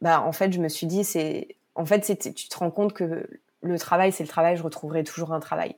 bah 0.00 0.20
en 0.22 0.32
fait, 0.32 0.52
je 0.52 0.60
me 0.60 0.68
suis 0.68 0.86
dit, 0.86 1.04
c'est 1.04 1.56
en 1.74 1.84
fait, 1.84 2.04
c'est 2.04 2.16
tu 2.34 2.48
te 2.48 2.58
rends 2.58 2.70
compte 2.70 2.92
que 2.92 3.28
le 3.62 3.78
travail, 3.78 4.12
c'est 4.12 4.24
le 4.24 4.28
travail. 4.28 4.56
Je 4.56 4.62
retrouverai 4.62 5.04
toujours 5.04 5.32
un 5.32 5.40
travail. 5.40 5.76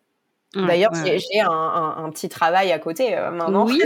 Ouais, 0.56 0.66
D'ailleurs, 0.66 0.92
ouais. 0.92 1.18
j'ai 1.18 1.40
un, 1.40 1.50
un, 1.50 2.04
un 2.04 2.10
petit 2.10 2.28
travail 2.28 2.72
à 2.72 2.78
côté 2.78 3.16
euh, 3.16 3.30
maintenant. 3.30 3.66
Oui. 3.66 3.80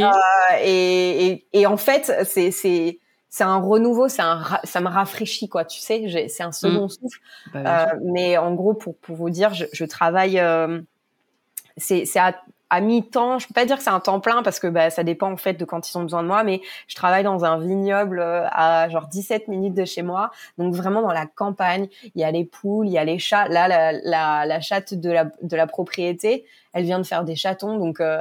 Euh, 0.08 0.56
et, 0.62 1.26
et, 1.26 1.46
et 1.52 1.66
en 1.66 1.76
fait, 1.76 2.12
c'est 2.24 2.50
c'est 2.50 2.98
c'est 3.28 3.44
un 3.44 3.58
renouveau, 3.58 4.08
c'est 4.08 4.22
un 4.22 4.42
ça 4.64 4.80
me 4.80 4.88
rafraîchit 4.88 5.48
quoi, 5.48 5.64
tu 5.64 5.80
sais, 5.80 6.28
c'est 6.28 6.42
un 6.42 6.52
second 6.52 6.88
souffle. 6.88 7.20
Bah. 7.52 7.88
Euh, 7.90 7.98
mais 8.04 8.38
en 8.38 8.54
gros, 8.54 8.74
pour 8.74 8.96
pour 8.96 9.16
vous 9.16 9.30
dire, 9.30 9.52
je, 9.54 9.64
je 9.72 9.84
travaille, 9.84 10.40
c'est 11.76 12.04
c'est 12.06 12.18
à, 12.18 12.34
à 12.70 12.80
mi-temps. 12.80 13.38
Je 13.38 13.46
peux 13.46 13.54
pas 13.54 13.64
dire 13.64 13.76
que 13.76 13.82
c'est 13.82 13.90
un 13.90 14.00
temps 14.00 14.20
plein 14.20 14.42
parce 14.42 14.60
que 14.60 14.66
bah 14.66 14.90
ça 14.90 15.04
dépend 15.04 15.32
en 15.32 15.36
fait 15.36 15.54
de 15.54 15.64
quand 15.64 15.90
ils 15.90 15.96
ont 15.98 16.02
besoin 16.02 16.22
de 16.22 16.28
moi, 16.28 16.44
mais 16.44 16.60
je 16.86 16.94
travaille 16.94 17.24
dans 17.24 17.44
un 17.44 17.58
vignoble 17.58 18.20
euh, 18.20 18.46
à 18.50 18.88
genre 18.88 19.06
17 19.06 19.48
minutes 19.48 19.74
de 19.74 19.84
chez 19.84 20.02
moi, 20.02 20.30
donc 20.58 20.74
vraiment 20.74 21.02
dans 21.02 21.12
la 21.12 21.26
campagne. 21.26 21.88
Il 22.14 22.20
y 22.20 22.24
a 22.24 22.30
les 22.30 22.44
poules, 22.44 22.86
il 22.86 22.92
y 22.92 22.98
a 22.98 23.04
les 23.04 23.18
chats. 23.18 23.48
Là, 23.48 23.68
la 23.68 23.92
la, 23.92 24.46
la 24.46 24.60
chatte 24.60 24.94
de 24.94 25.10
la 25.10 25.26
de 25.42 25.56
la 25.56 25.66
propriété, 25.66 26.44
elle 26.72 26.84
vient 26.84 26.98
de 26.98 27.06
faire 27.06 27.24
des 27.24 27.36
chatons, 27.36 27.76
donc 27.78 28.00
euh, 28.00 28.20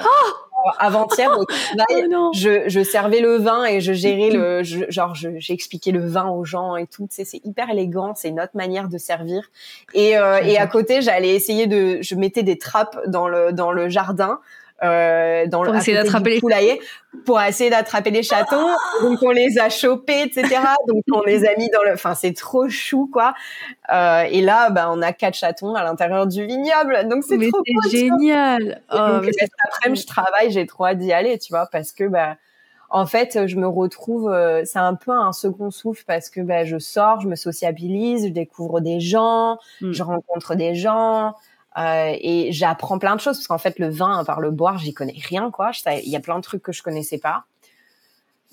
avant-hier 0.80 1.30
au 1.38 1.46
travail, 1.46 2.08
Oh 2.16 2.32
je, 2.34 2.68
je 2.68 2.84
servais 2.84 3.20
le 3.20 3.38
vin 3.38 3.66
et 3.66 3.82
je 3.82 3.94
gérais 3.94 4.30
le 4.30 4.64
je- 4.64 4.86
genre 4.90 5.16
je- 5.16 5.38
j'ai 5.38 5.54
expliqué 5.54 5.92
le 5.92 6.06
vin 6.06 6.28
aux 6.30 6.46
gens 6.46 6.76
et 6.76 6.88
tout. 6.88 7.08
Tu 7.10 7.16
sais, 7.16 7.26
c'est 7.26 7.42
hyper 7.46 7.70
élégant 7.70 8.14
c'est 8.16 8.32
notre 8.32 8.56
manière 8.56 8.88
de 8.90 8.98
servir. 8.98 9.44
Et 9.94 10.18
euh, 10.18 10.40
et 10.44 10.58
à 10.58 10.68
côté 10.68 11.02
j'allais 11.02 11.30
essayer 11.36 11.68
de 11.68 12.00
je 12.02 12.16
mettais 12.16 12.44
des 12.44 12.58
trappes 12.58 12.98
dans 13.08 13.28
le 13.28 13.52
dans 13.54 13.72
le 13.72 13.90
jardin 13.90 14.40
euh, 14.84 15.48
dans 15.48 15.64
le 15.64 15.68
Pour 15.68 15.76
à 15.76 15.80
essayer 15.80 15.98
d'attraper 15.98 16.30
les- 16.32 16.40
poulailler 16.40 16.82
pour 17.26 17.42
essayer 17.42 17.70
d'attraper 17.72 18.12
les 18.12 18.22
chatons. 18.22 18.68
Donc 19.02 19.20
on 19.24 19.32
les 19.32 19.58
a 19.58 19.70
chopés 19.70 20.22
etc 20.24 20.48
donc 20.88 21.04
on 21.12 21.22
les 21.24 21.46
a 21.48 21.56
mis 21.58 21.68
dans 21.70 21.82
le 21.84 21.94
enfin 21.94 22.14
c'est 22.14 22.34
trop 22.34 22.70
chou 22.70 23.10
quoi. 23.12 23.34
Euh, 23.92 24.22
et 24.30 24.42
là 24.42 24.70
bah 24.70 24.88
on 24.92 25.02
a 25.02 25.14
quatre 25.14 25.36
chatons 25.36 25.74
à 25.76 25.84
l'intérieur 25.84 26.28
du 26.28 26.46
vignoble. 26.46 27.08
Donc 27.10 27.24
c'est 27.24 27.38
trop 27.50 27.58
cool, 27.64 27.92
génial. 27.92 28.82
Oh, 28.92 28.98
donc, 28.98 29.26
mais 29.26 29.32
cet 29.34 29.50
après-midi, 29.68 30.02
je 30.02 30.08
travaille, 30.08 30.52
j'ai 30.52 30.66
trop 30.68 30.86
hâte 30.86 31.00
d'y 31.00 31.12
aller, 31.12 31.38
tu 31.40 31.52
vois, 31.52 31.68
parce 31.72 31.92
que, 31.92 32.04
bah, 32.06 32.36
en 32.90 33.06
fait, 33.06 33.48
je 33.48 33.56
me 33.58 33.68
retrouve, 33.68 34.32
euh, 34.32 34.64
c'est 34.64 34.80
un 34.80 34.96
peu 34.96 35.12
un 35.12 35.34
second 35.34 35.72
souffle 35.72 36.04
parce 36.08 36.30
que, 36.30 36.40
bah, 36.42 36.64
je 36.66 36.78
sors, 36.80 37.20
je 37.22 37.28
me 37.28 37.36
sociabilise, 37.36 38.28
je 38.28 38.32
découvre 38.32 38.80
des 38.80 39.00
gens, 39.00 39.58
Mm. 39.82 39.92
je 39.92 40.04
rencontre 40.04 40.56
des 40.56 40.74
gens, 40.76 41.34
euh, 41.78 42.16
et 42.20 42.52
j'apprends 42.52 42.98
plein 42.98 43.16
de 43.16 43.22
choses 43.22 43.38
parce 43.38 43.48
qu'en 43.48 43.58
fait, 43.58 43.78
le 43.80 43.90
vin, 43.90 44.20
à 44.20 44.24
part 44.24 44.42
le 44.42 44.52
boire, 44.52 44.78
j'y 44.78 44.94
connais 44.94 45.16
rien, 45.18 45.52
quoi. 45.52 45.72
Il 45.86 46.10
y 46.10 46.16
a 46.16 46.20
plein 46.20 46.38
de 46.38 46.44
trucs 46.44 46.64
que 46.64 46.72
je 46.72 46.82
connaissais 46.82 47.18
pas. 47.18 47.46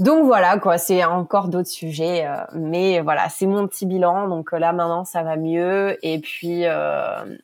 Donc 0.01 0.25
voilà, 0.27 0.59
quoi, 0.59 0.77
c'est 0.77 1.05
encore 1.05 1.49
d'autres 1.49 1.69
sujets, 1.69 2.27
euh, 2.27 2.45
mais 2.53 3.01
voilà, 3.01 3.29
c'est 3.29 3.47
mon 3.47 3.69
petit 3.69 3.87
bilan. 3.87 4.29
Donc 4.29 4.53
euh, 4.53 4.59
là, 4.59 4.73
maintenant, 4.73 5.05
ça 5.05 5.23
va 5.23 5.37
mieux. 5.37 5.97
Et 6.05 6.19
puis, 6.19 6.67
euh, 6.67 7.37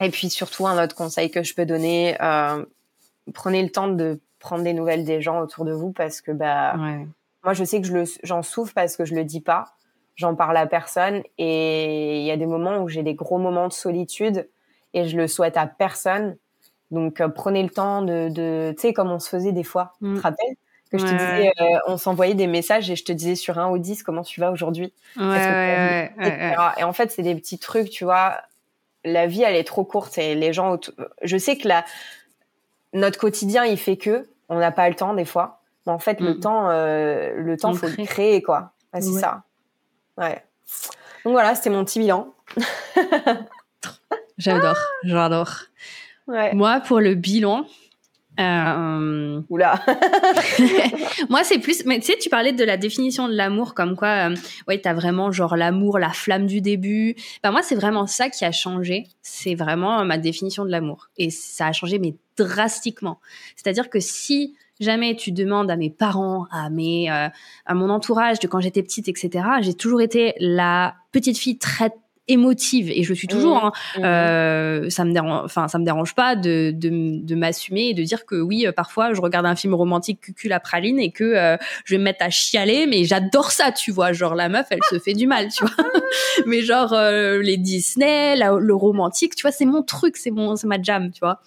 et 0.00 0.10
puis 0.10 0.28
surtout, 0.28 0.66
un 0.66 0.82
autre 0.82 0.96
conseil 0.96 1.30
que 1.30 1.42
je 1.44 1.54
peux 1.54 1.66
donner, 1.66 2.16
prenez 3.32 3.62
le 3.62 3.70
temps 3.70 3.88
de 3.88 4.20
prendre 4.40 4.64
des 4.64 4.72
nouvelles 4.72 5.04
des 5.04 5.20
gens 5.20 5.40
autour 5.40 5.64
de 5.64 5.72
vous 5.72 5.92
parce 5.92 6.20
que 6.20 6.30
bah 6.30 6.76
ouais. 6.76 7.06
moi 7.42 7.54
je 7.54 7.64
sais 7.64 7.80
que 7.80 7.86
je 7.88 8.18
j'en 8.22 8.42
souffre 8.42 8.72
parce 8.72 8.96
que 8.96 9.04
je 9.04 9.16
le 9.16 9.24
dis 9.24 9.40
pas 9.40 9.72
j'en 10.14 10.36
parle 10.36 10.56
à 10.56 10.66
personne 10.66 11.22
et 11.38 12.20
il 12.20 12.24
y 12.24 12.30
a 12.30 12.36
des 12.36 12.46
moments 12.46 12.78
où 12.78 12.88
j'ai 12.88 13.02
des 13.02 13.14
gros 13.14 13.38
moments 13.38 13.66
de 13.66 13.72
solitude 13.72 14.48
et 14.94 15.06
je 15.08 15.16
le 15.16 15.26
souhaite 15.28 15.56
à 15.56 15.66
personne 15.66 16.36
donc 16.90 17.20
euh, 17.20 17.28
prenez 17.28 17.62
le 17.62 17.68
temps 17.70 18.00
de, 18.02 18.28
de 18.30 18.72
tu 18.76 18.80
sais 18.82 18.92
comme 18.94 19.10
on 19.10 19.18
se 19.18 19.28
faisait 19.28 19.52
des 19.52 19.64
fois 19.64 19.92
Mm. 20.00 20.14
tu 20.14 20.18
te 20.18 20.22
rappelles? 20.22 20.54
Que 20.90 20.96
je 20.96 21.04
te 21.04 21.10
disais 21.10 21.52
euh, 21.60 21.78
on 21.86 21.98
s'envoyait 21.98 22.32
des 22.34 22.46
messages 22.46 22.90
et 22.90 22.96
je 22.96 23.04
te 23.04 23.12
disais 23.12 23.34
sur 23.34 23.58
1 23.58 23.66
au 23.68 23.76
10 23.76 24.02
comment 24.02 24.22
tu 24.22 24.40
vas 24.40 24.50
aujourd'hui? 24.50 24.94
Ouais, 25.18 26.10
ouais. 26.18 26.54
Et 26.78 26.82
en 26.84 26.94
fait, 26.94 27.10
c'est 27.10 27.20
des 27.20 27.34
petits 27.34 27.58
trucs, 27.58 27.90
tu 27.90 28.04
vois. 28.04 28.38
La 29.04 29.26
vie, 29.26 29.42
elle 29.42 29.54
est 29.54 29.64
trop 29.64 29.84
courte 29.84 30.16
et 30.16 30.34
les 30.34 30.54
gens. 30.54 30.78
Je 31.20 31.36
sais 31.36 31.58
que 31.58 31.68
la... 31.68 31.84
notre 32.94 33.18
quotidien, 33.18 33.66
il 33.66 33.76
fait 33.76 33.98
que 33.98 34.30
on 34.48 34.58
n'a 34.58 34.72
pas 34.72 34.88
le 34.88 34.94
temps 34.94 35.12
des 35.12 35.26
fois. 35.26 35.60
Mais 35.86 35.92
en 35.92 35.98
fait, 35.98 36.20
le 36.20 36.32
Mm. 36.36 36.40
temps, 36.40 36.70
euh, 36.70 37.34
le 37.36 37.58
temps, 37.58 37.72
On 37.72 37.74
faut 37.74 37.86
crée. 37.88 37.96
le 38.02 38.06
créer, 38.06 38.42
quoi. 38.42 38.72
C'est 38.94 39.02
ça. 39.02 39.42
Ouais. 40.16 40.42
Donc 41.26 41.34
voilà, 41.34 41.54
c'était 41.54 41.68
mon 41.68 41.84
petit 41.84 41.98
bilan. 41.98 42.32
J'adore, 44.38 44.78
j'adore. 45.04 45.52
Ouais. 46.26 46.54
Moi, 46.54 46.80
pour 46.80 47.00
le 47.00 47.14
bilan, 47.14 47.66
euh, 48.38 49.40
Oula. 49.48 49.82
moi, 51.28 51.42
c'est 51.42 51.58
plus. 51.58 51.84
Mais 51.84 51.98
tu 51.98 52.06
sais, 52.06 52.18
tu 52.18 52.28
parlais 52.28 52.52
de 52.52 52.64
la 52.64 52.76
définition 52.76 53.28
de 53.28 53.34
l'amour, 53.34 53.74
comme 53.74 53.96
quoi, 53.96 54.30
euh, 54.30 54.36
ouais, 54.68 54.78
t'as 54.78 54.94
vraiment 54.94 55.32
genre 55.32 55.56
l'amour, 55.56 55.98
la 55.98 56.10
flamme 56.10 56.46
du 56.46 56.60
début. 56.60 57.16
Bah 57.42 57.50
moi, 57.50 57.62
c'est 57.62 57.74
vraiment 57.74 58.06
ça 58.06 58.30
qui 58.30 58.44
a 58.44 58.52
changé. 58.52 59.08
C'est 59.22 59.54
vraiment 59.54 60.00
euh, 60.00 60.04
ma 60.04 60.18
définition 60.18 60.64
de 60.64 60.70
l'amour, 60.70 61.08
et 61.16 61.30
ça 61.30 61.66
a 61.66 61.72
changé 61.72 61.98
mais 61.98 62.14
drastiquement. 62.36 63.18
C'est-à-dire 63.56 63.90
que 63.90 63.98
si 63.98 64.54
jamais 64.80 65.16
tu 65.16 65.32
demandes 65.32 65.70
à 65.70 65.76
mes 65.76 65.90
parents, 65.90 66.46
à 66.52 66.70
mes, 66.70 67.10
euh, 67.10 67.28
à 67.66 67.74
mon 67.74 67.90
entourage 67.90 68.38
de 68.38 68.46
quand 68.46 68.60
j'étais 68.60 68.82
petite, 68.82 69.08
etc., 69.08 69.44
j'ai 69.60 69.74
toujours 69.74 70.00
été 70.00 70.34
la 70.38 70.94
petite 71.10 71.38
fille 71.38 71.58
très 71.58 71.92
émotive 72.28 72.90
et 72.90 73.02
je 73.02 73.08
le 73.08 73.14
suis 73.14 73.26
toujours. 73.28 73.56
Mhm. 73.96 74.04
hein. 74.04 74.04
Euh, 74.04 74.90
ça 74.90 75.04
me 75.04 75.12
dérange, 75.12 75.42
enfin 75.44 75.68
ça 75.68 75.78
me 75.78 75.84
dérange 75.84 76.14
pas 76.14 76.36
de, 76.36 76.72
de, 76.74 76.90
de 77.24 77.34
m'assumer 77.34 77.88
et 77.88 77.94
de 77.94 78.02
dire 78.02 78.26
que 78.26 78.36
oui, 78.40 78.66
euh, 78.66 78.72
parfois 78.72 79.12
je 79.14 79.20
regarde 79.20 79.46
un 79.46 79.56
film 79.56 79.74
romantique 79.74 80.20
cucul 80.20 80.52
à 80.52 80.60
praline 80.60 80.98
et 80.98 81.10
que 81.10 81.24
euh, 81.24 81.56
je 81.84 81.94
vais 81.94 81.98
me 81.98 82.04
mettre 82.04 82.24
à 82.24 82.30
chialer, 82.30 82.86
mais 82.86 83.04
j'adore 83.04 83.50
ça, 83.50 83.72
tu 83.72 83.90
vois. 83.90 84.12
Genre 84.12 84.34
la 84.34 84.48
meuf, 84.48 84.66
elle 84.70 84.80
se 84.90 84.98
fait 84.98 85.14
du 85.14 85.26
mal, 85.26 85.48
tu 85.48 85.64
vois. 85.64 85.74
mais 86.46 86.60
genre 86.62 86.92
euh, 86.92 87.40
les 87.42 87.56
Disney, 87.56 88.36
la- 88.36 88.58
le 88.58 88.74
romantique, 88.74 89.34
tu 89.34 89.42
vois, 89.42 89.52
c'est 89.52 89.64
mon 89.66 89.82
truc, 89.82 90.16
c'est 90.16 90.30
mon, 90.30 90.56
c'est 90.56 90.66
ma 90.66 90.80
jam, 90.80 91.10
tu 91.10 91.20
vois. 91.20 91.40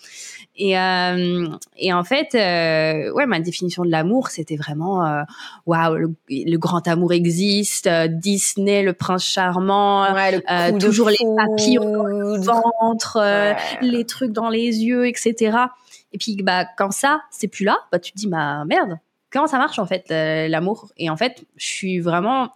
Et, 0.64 0.78
euh, 0.78 1.48
et 1.76 1.92
en 1.92 2.04
fait, 2.04 2.36
euh, 2.36 3.12
ouais, 3.14 3.26
ma 3.26 3.40
définition 3.40 3.84
de 3.84 3.90
l'amour, 3.90 4.28
c'était 4.28 4.58
vraiment, 4.58 5.04
euh, 5.04 5.24
waouh, 5.66 5.96
le, 5.96 6.14
le 6.30 6.58
grand 6.58 6.88
amour 6.88 7.14
existe, 7.14 7.90
Disney, 7.90 8.84
le 8.84 8.94
prince 8.94 9.24
charmant, 9.24 10.14
Ouais, 10.14 10.34
le 10.34 10.78
toujours 10.78 11.10
les 11.10 11.18
papillons 11.18 11.92
dans 11.92 12.04
le 12.04 12.38
ventre, 12.40 13.18
Ouais. 13.18 13.58
les 13.82 14.06
trucs 14.06 14.34
dans 14.34 14.50
les 14.50 14.84
yeux, 14.84 15.08
etc. 15.08 15.58
Et 16.14 16.20
puis, 16.20 16.38
bah, 16.44 16.66
quand 16.78 16.92
ça, 16.92 17.22
c'est 17.32 17.48
plus 17.48 17.66
là, 17.66 17.80
bah, 17.92 17.98
tu 17.98 18.12
te 18.12 18.18
dis, 18.20 18.28
bah, 18.28 18.64
merde, 18.66 19.00
comment 19.32 19.48
ça 19.48 19.58
marche, 19.58 19.80
en 19.80 19.88
fait, 19.88 20.06
l'amour? 20.12 20.92
Et 20.98 21.10
en 21.10 21.18
fait, 21.18 21.44
je 21.58 21.66
suis 21.66 22.00
vraiment... 22.00 22.50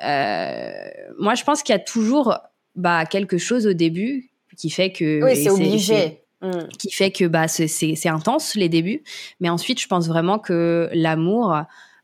moi, 0.00 1.34
je 1.36 1.44
pense 1.44 1.62
qu'il 1.62 1.72
y 1.74 1.76
a 1.76 1.82
toujours 1.82 2.36
bah, 2.74 3.06
quelque 3.06 3.38
chose 3.38 3.68
au 3.68 3.72
début 3.72 4.30
qui 4.56 4.68
fait 4.68 4.90
que... 4.90 5.22
Oui, 5.22 5.36
c'est 5.36 5.50
obligé. 5.50 6.23
Mm. 6.44 6.68
qui 6.78 6.90
fait 6.90 7.10
que 7.10 7.24
bah 7.24 7.48
c'est 7.48 8.08
intense 8.08 8.54
les 8.54 8.68
débuts. 8.68 9.02
Mais 9.40 9.48
ensuite 9.48 9.80
je 9.80 9.86
pense 9.88 10.06
vraiment 10.08 10.38
que 10.38 10.88
l'amour 10.92 11.54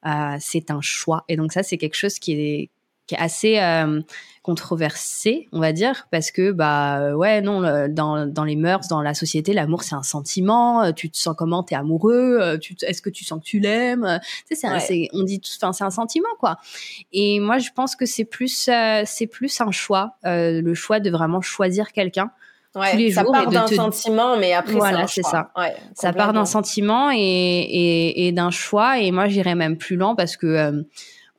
euh, 0.06 0.36
c'est 0.40 0.70
un 0.70 0.80
choix. 0.80 1.24
Et 1.28 1.36
donc 1.36 1.52
ça 1.52 1.62
c'est 1.62 1.76
quelque 1.78 1.96
chose 1.96 2.18
qui 2.18 2.32
est 2.32 2.70
qui 3.06 3.16
est 3.16 3.18
assez 3.18 3.58
euh, 3.58 4.00
controversé 4.42 5.48
on 5.52 5.58
va 5.60 5.72
dire 5.72 6.06
parce 6.12 6.30
que 6.30 6.52
bah 6.52 7.16
ouais 7.16 7.40
non 7.40 7.60
le- 7.60 7.88
dans 7.88 8.26
dans 8.26 8.44
les 8.44 8.54
mœurs 8.56 8.86
dans 8.88 9.02
la 9.02 9.14
société 9.14 9.52
l'amour 9.52 9.82
c'est 9.82 9.94
un 9.96 10.02
sentiment. 10.02 10.82
Euh, 10.84 10.92
tu 10.92 11.10
te 11.10 11.16
sens 11.16 11.34
comment? 11.36 11.62
T'es 11.62 11.74
amoureux? 11.74 12.58
Tu 12.60 12.76
est-ce 12.82 13.02
que 13.02 13.10
tu 13.10 13.24
sens 13.24 13.40
que 13.40 13.44
tu 13.44 13.58
l'aimes? 13.58 14.20
Tu 14.48 14.54
sais 14.56 14.68
Ouais. 14.68 15.08
on 15.12 15.22
dit 15.24 15.40
tout- 15.40 15.50
enfin 15.60 15.72
c'est 15.72 15.84
un 15.84 15.90
sentiment 15.90 16.28
quoi. 16.38 16.58
Et 17.12 17.40
moi 17.40 17.58
je 17.58 17.70
pense 17.74 17.96
que 17.96 18.06
c'est 18.06 18.24
plus 18.24 18.68
euh, 18.68 19.02
c'est 19.06 19.26
plus 19.26 19.60
un 19.60 19.70
choix 19.72 20.16
le 20.24 20.74
choix 20.74 21.00
de 21.00 21.10
vraiment 21.10 21.40
choisir 21.40 21.92
quelqu'un 21.92 22.30
Ouais, 22.76 22.92
tous 22.92 22.98
les 22.98 23.10
ça 23.10 23.22
jours 23.22 23.32
part 23.32 23.48
d'un 23.48 23.64
te- 23.64 23.74
sentiment, 23.74 24.36
mais 24.36 24.52
après 24.52 24.74
Voilà, 24.74 25.06
c'est 25.08 25.22
choix. 25.22 25.50
Ouais, 25.56 25.74
ça 25.94 26.12
part 26.12 26.32
d'un 26.32 26.44
sentiment 26.44 27.10
et, 27.10 27.16
et, 27.18 28.28
et 28.28 28.32
d'un 28.32 28.50
choix. 28.50 29.00
Et 29.00 29.10
moi, 29.10 29.26
j'irais 29.26 29.56
même 29.56 29.76
plus 29.76 29.96
lent 29.96 30.14
parce 30.14 30.36
que 30.36 30.46
euh, 30.46 30.82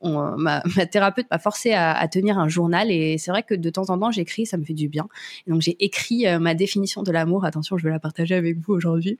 on, 0.02 0.36
ma, 0.36 0.62
ma, 0.76 0.86
thérapeute 0.86 1.26
m'a 1.30 1.38
forcé 1.38 1.72
à, 1.72 1.92
à, 1.92 2.08
tenir 2.08 2.38
un 2.38 2.48
journal 2.48 2.90
et 2.90 3.16
c'est 3.16 3.30
vrai 3.30 3.42
que 3.42 3.54
de 3.54 3.70
temps 3.70 3.88
en 3.88 3.98
temps 3.98 4.10
j'écris, 4.10 4.44
ça 4.44 4.58
me 4.58 4.64
fait 4.64 4.74
du 4.74 4.88
bien. 4.88 5.08
Et 5.46 5.50
donc 5.50 5.62
j'ai 5.62 5.82
écrit 5.82 6.26
euh, 6.26 6.38
ma 6.38 6.54
définition 6.54 7.02
de 7.02 7.10
l'amour. 7.10 7.46
Attention, 7.46 7.78
je 7.78 7.84
vais 7.84 7.90
la 7.90 8.00
partager 8.00 8.34
avec 8.34 8.58
vous 8.58 8.74
aujourd'hui. 8.74 9.18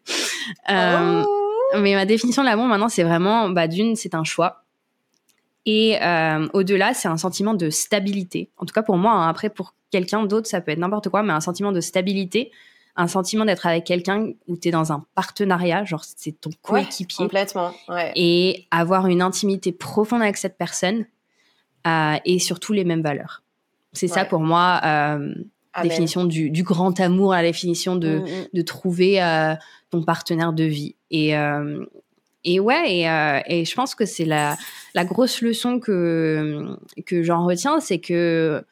Euh, 0.71 1.25
oh. 1.27 1.79
Mais 1.79 1.95
ma 1.95 2.05
définition 2.05 2.43
de 2.43 2.49
l'amour 2.49 2.67
maintenant, 2.67 2.89
c'est 2.89 3.05
vraiment, 3.05 3.49
bah, 3.49 3.69
d'une, 3.69 3.97
c'est 3.97 4.15
un 4.15 4.25
choix. 4.25 4.62
Et 5.65 6.03
euh, 6.03 6.49
au-delà, 6.53 6.93
c'est 6.95 7.09
un 7.09 7.17
sentiment 7.17 7.55
de 7.55 7.71
stabilité. 7.71 8.51
En 8.59 8.67
tout 8.67 8.75
cas 8.75 8.83
pour 8.83 8.97
moi. 8.97 9.13
Hein. 9.13 9.29
Après, 9.29 9.49
pour 9.49 9.75
quelqu'un 9.91 10.25
d'autre, 10.25 10.49
ça 10.49 10.61
peut 10.61 10.73
être 10.73 10.79
n'importe 10.79 11.09
quoi, 11.09 11.23
mais 11.23 11.33
un 11.33 11.41
sentiment 11.41 11.73
de 11.73 11.81
stabilité 11.81 12.51
un 12.97 13.09
sentiment 13.09 13.45
d'être 13.45 13.67
avec 13.67 13.85
quelqu'un 13.85 14.33
où 14.49 14.57
tu 14.57 14.69
es 14.69 14.71
dans 14.71 14.93
un 14.93 15.05
partenariat, 15.15 15.85
genre 15.85 16.05
c'est 16.05 16.33
ton 16.41 16.51
coéquipier. 16.61 17.25
complètement. 17.25 17.73
Ouais. 17.89 18.13
Et 18.17 18.67
avoir 18.71 19.07
une 19.07 19.23
intimité 19.23 19.73
profonde 19.73 20.23
avec 20.23 20.37
cette 20.37 20.59
personne 20.59 21.07
euh, 21.87 22.17
et 22.25 22.39
surtout 22.39 22.73
les 22.73 22.85
mêmes 22.85 23.03
valeurs. 23.03 23.43
C'est 23.93 24.09
ouais. 24.09 24.15
ça 24.15 24.25
pour 24.25 24.41
moi, 24.41 24.81
euh, 24.85 25.35
définition 25.83 26.25
du, 26.25 26.51
du, 26.51 26.63
grand 26.63 26.99
amour, 27.01 27.33
la 27.33 27.43
définition 27.43 27.97
de, 27.97 28.19
mm 28.19 28.25
-hmm. 28.25 28.49
de 28.53 28.63
trouver 28.63 29.23
euh, 29.23 29.55
ton 29.91 30.03
partenaire 30.03 30.53
de 30.53 30.65
vie. 30.65 30.95
Et, 31.11 31.35
et 32.45 32.61
ouais, 32.61 32.99
et, 32.99 33.09
euh, 33.09 33.41
et, 33.47 33.65
je 33.65 33.75
pense 33.75 33.95
que 33.95 34.05
c'est 34.05 34.25
la, 34.25 34.57
grosse 34.97 35.43
leçon 35.43 35.79
que, 35.79 36.77
que 37.07 37.23
j'en 37.23 37.47
retiens, 37.47 37.81
c'est 37.81 37.99
que 38.01 38.65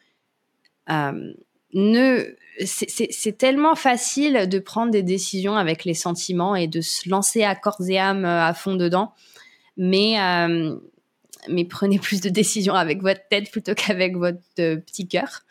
ne 1.73 2.35
c'est 2.67 3.39
tellement 3.39 3.75
facile 3.75 4.49
de 4.49 4.59
prendre 4.59 4.91
des 4.91 5.03
décisions 5.03 5.57
avec 5.57 5.85
les 5.85 5.95
sentiments 5.95 6.55
et 6.55 6.67
de 6.67 6.81
se 6.81 7.09
lancer 7.09 7.43
à 7.43 7.55
corps 7.55 7.81
et 7.89 7.99
âme 7.99 8.25
euh, 8.25 8.45
à 8.45 8.55
fond 8.55 8.75
dedans. 8.75 9.13
Mais, 9.77 10.21
euh, 10.21 10.77
mais 11.49 11.65
prenez 11.65 11.99
plus 12.01 12.21
de 12.21 12.29
décisions 12.29 12.75
avec 12.75 13.03
votre 13.03 13.27
tête 13.29 13.51
plutôt 13.51 13.75
qu'avec 13.75 14.17
votre 14.17 14.39
euh, 14.59 14.77
petit 14.77 15.09
cœur. 15.09 15.43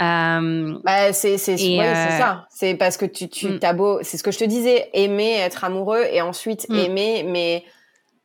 Euh, 0.00 0.78
bah, 0.84 1.12
c'est 1.12 1.38
c'est 1.38 1.54
ouais, 1.54 1.80
euh... 1.80 2.18
ça. 2.18 2.46
C'est 2.50 2.74
parce 2.74 2.96
que 2.96 3.06
tu, 3.06 3.28
tu 3.28 3.48
mm. 3.48 3.76
beau. 3.76 3.98
C'est 4.02 4.16
ce 4.16 4.22
que 4.22 4.30
je 4.30 4.38
te 4.38 4.44
disais. 4.44 4.88
Aimer, 4.94 5.34
être 5.38 5.64
amoureux 5.64 6.04
et 6.10 6.20
ensuite 6.22 6.68
mm. 6.68 6.74
aimer, 6.74 7.24
mais 7.26 7.64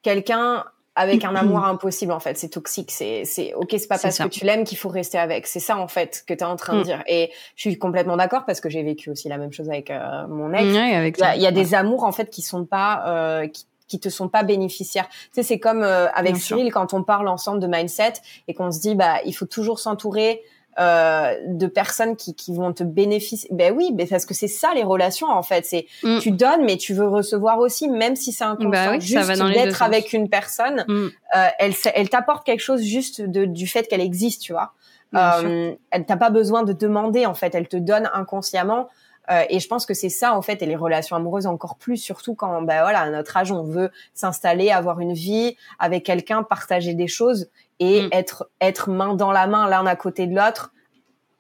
quelqu'un 0.01 0.64
avec 0.95 1.24
un 1.26 1.36
amour 1.36 1.64
impossible 1.66 2.12
en 2.12 2.20
fait 2.20 2.39
c'est 2.39 2.49
toxique 2.49 2.89
c'est 2.89 3.24
c'est 3.24 3.53
ok 3.53 3.68
c'est 3.70 3.88
pas 3.88 3.99
parce 3.99 4.18
que 4.18 4.28
tu 4.30 4.45
l'aimes 4.45 4.64
qu'il 4.64 4.80
faut 4.80 4.89
rester 4.89 5.20
avec 5.20 5.45
c'est 5.45 5.60
ça 5.60 5.78
en 5.78 5.88
fait 5.88 6.24
que 6.26 6.34
tu 6.34 6.39
es 6.39 6.43
en 6.43 6.55
train 6.55 6.74
de 6.74 6.80
mm. 6.80 6.84
dire 6.84 7.03
et 7.05 7.30
je 7.55 7.62
suis 7.62 7.78
complètement 7.78 8.18
d'accord 8.18 8.45
parce 8.47 8.62
que 8.62 8.70
j'ai 8.70 8.82
vécu 8.82 9.12
aussi 9.12 9.30
la 9.30 9.38
même 9.38 9.51
chose 9.51 9.70
avec 9.70 9.91
euh, 9.91 10.28
mon 10.28 10.51
ex 10.53 10.76
avec 10.76 11.18
il, 11.20 11.22
y 11.22 11.24
a, 11.24 11.36
il 11.36 11.41
y 11.43 11.45
a, 11.45 11.51
des 11.51 11.76
amours 11.76 12.03
en 12.03 12.12
fait 12.12 12.32
qui 12.32 12.41
sont 12.41 12.66
pas 12.66 13.43
qui, 13.53 13.66
qui 13.88 14.00
te 14.00 14.10
sont 14.10 14.30
pas 14.30 14.44
bénéficiaires. 14.44 15.08
Tu 15.10 15.30
sais, 15.34 15.44
c'est 15.44 15.60
comme 15.60 15.84
euh, 15.84 16.08
avec 16.14 16.34
Bien 16.34 16.42
Cyril 16.42 16.66
sûr. 16.66 16.74
quand 16.74 16.94
on 16.94 17.04
parle 17.04 17.28
ensemble 17.28 17.60
de 17.60 17.68
mindset 17.68 18.14
et 18.48 18.54
qu'on 18.54 18.72
se 18.72 18.80
dit 18.80 18.96
bah 18.96 19.20
il 19.26 19.34
faut 19.34 19.46
toujours 19.46 19.80
s'entourer 19.80 20.42
euh, 20.80 21.34
de 21.48 21.66
personnes 21.66 22.16
qui, 22.16 22.36
qui 22.36 22.54
vont 22.54 22.72
te 22.72 22.84
bénéficier. 22.84 23.50
Ben 23.52 23.74
oui, 23.76 23.90
ben 23.94 24.08
parce 24.08 24.28
que 24.28 24.36
c'est 24.36 24.48
ça 24.48 24.74
les 24.76 24.84
relations 24.84 25.28
en 25.28 25.42
fait. 25.42 25.66
C'est 25.66 25.88
mm. 26.04 26.20
tu 26.20 26.30
donnes 26.30 26.66
mais 26.66 26.78
tu 26.78 26.94
veux 26.94 27.08
recevoir 27.08 27.58
aussi, 27.58 27.88
même 27.88 28.16
si 28.16 28.32
c'est 28.32 28.44
inconscient. 28.44 28.70
Bah 28.70 28.92
oui, 28.92 29.02
juste 29.02 29.42
d'être 29.54 29.82
avec 29.82 30.14
une 30.14 30.30
personne, 30.30 30.86
mm. 30.88 31.08
euh, 31.36 31.48
elle 31.58 31.74
elle 31.96 32.10
t'apporte 32.10 32.46
quelque 32.46 32.60
chose 32.60 32.84
juste 32.84 33.22
de, 33.22 33.46
du 33.46 33.66
fait 33.66 33.88
qu'elle 33.88 34.02
existe, 34.02 34.44
tu 34.44 34.54
vois. 34.54 34.74
Euh, 35.16 35.74
elle 35.90 36.06
t'a 36.06 36.18
pas 36.18 36.30
besoin 36.30 36.62
de 36.64 36.74
demander 36.74 37.26
en 37.26 37.34
fait, 37.34 37.56
elle 37.56 37.68
te 37.68 37.78
donne 37.78 38.10
inconsciemment. 38.14 38.90
Euh, 39.30 39.43
et 39.49 39.59
je 39.59 39.67
pense 39.67 39.86
que 39.86 39.93
c'est 39.93 40.09
ça 40.09 40.36
en 40.36 40.41
fait, 40.41 40.61
et 40.61 40.65
les 40.65 40.75
relations 40.75 41.15
amoureuses 41.15 41.47
encore 41.47 41.75
plus, 41.75 41.97
surtout 41.97 42.34
quand 42.34 42.61
ben 42.61 42.82
voilà 42.82 43.01
à 43.01 43.09
notre 43.09 43.36
âge 43.36 43.51
on 43.51 43.63
veut 43.63 43.91
s'installer, 44.13 44.71
avoir 44.71 44.99
une 45.01 45.13
vie 45.13 45.57
avec 45.80 46.05
quelqu'un, 46.05 46.43
partager 46.43 46.93
des 46.93 47.07
choses 47.07 47.49
et 47.80 48.03
mm. 48.03 48.09
être 48.13 48.49
être 48.61 48.89
main 48.89 49.15
dans 49.15 49.32
la 49.32 49.47
main 49.47 49.67
l'un 49.67 49.86
à 49.86 49.95
côté 49.95 50.28
de 50.28 50.36
l'autre, 50.36 50.71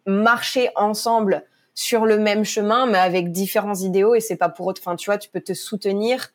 marcher 0.05 0.69
ensemble 0.75 1.43
sur 1.75 2.05
le 2.05 2.17
même 2.17 2.43
chemin 2.43 2.87
mais 2.87 2.97
avec 2.97 3.31
différents 3.31 3.75
idéaux 3.75 4.15
et 4.15 4.19
c'est 4.19 4.37
pas 4.37 4.49
pour 4.49 4.67
autre. 4.67 4.81
Enfin 4.83 4.97
tu 4.97 5.09
vois, 5.09 5.17
tu 5.17 5.29
peux 5.29 5.41
te 5.41 5.53
soutenir 5.53 6.29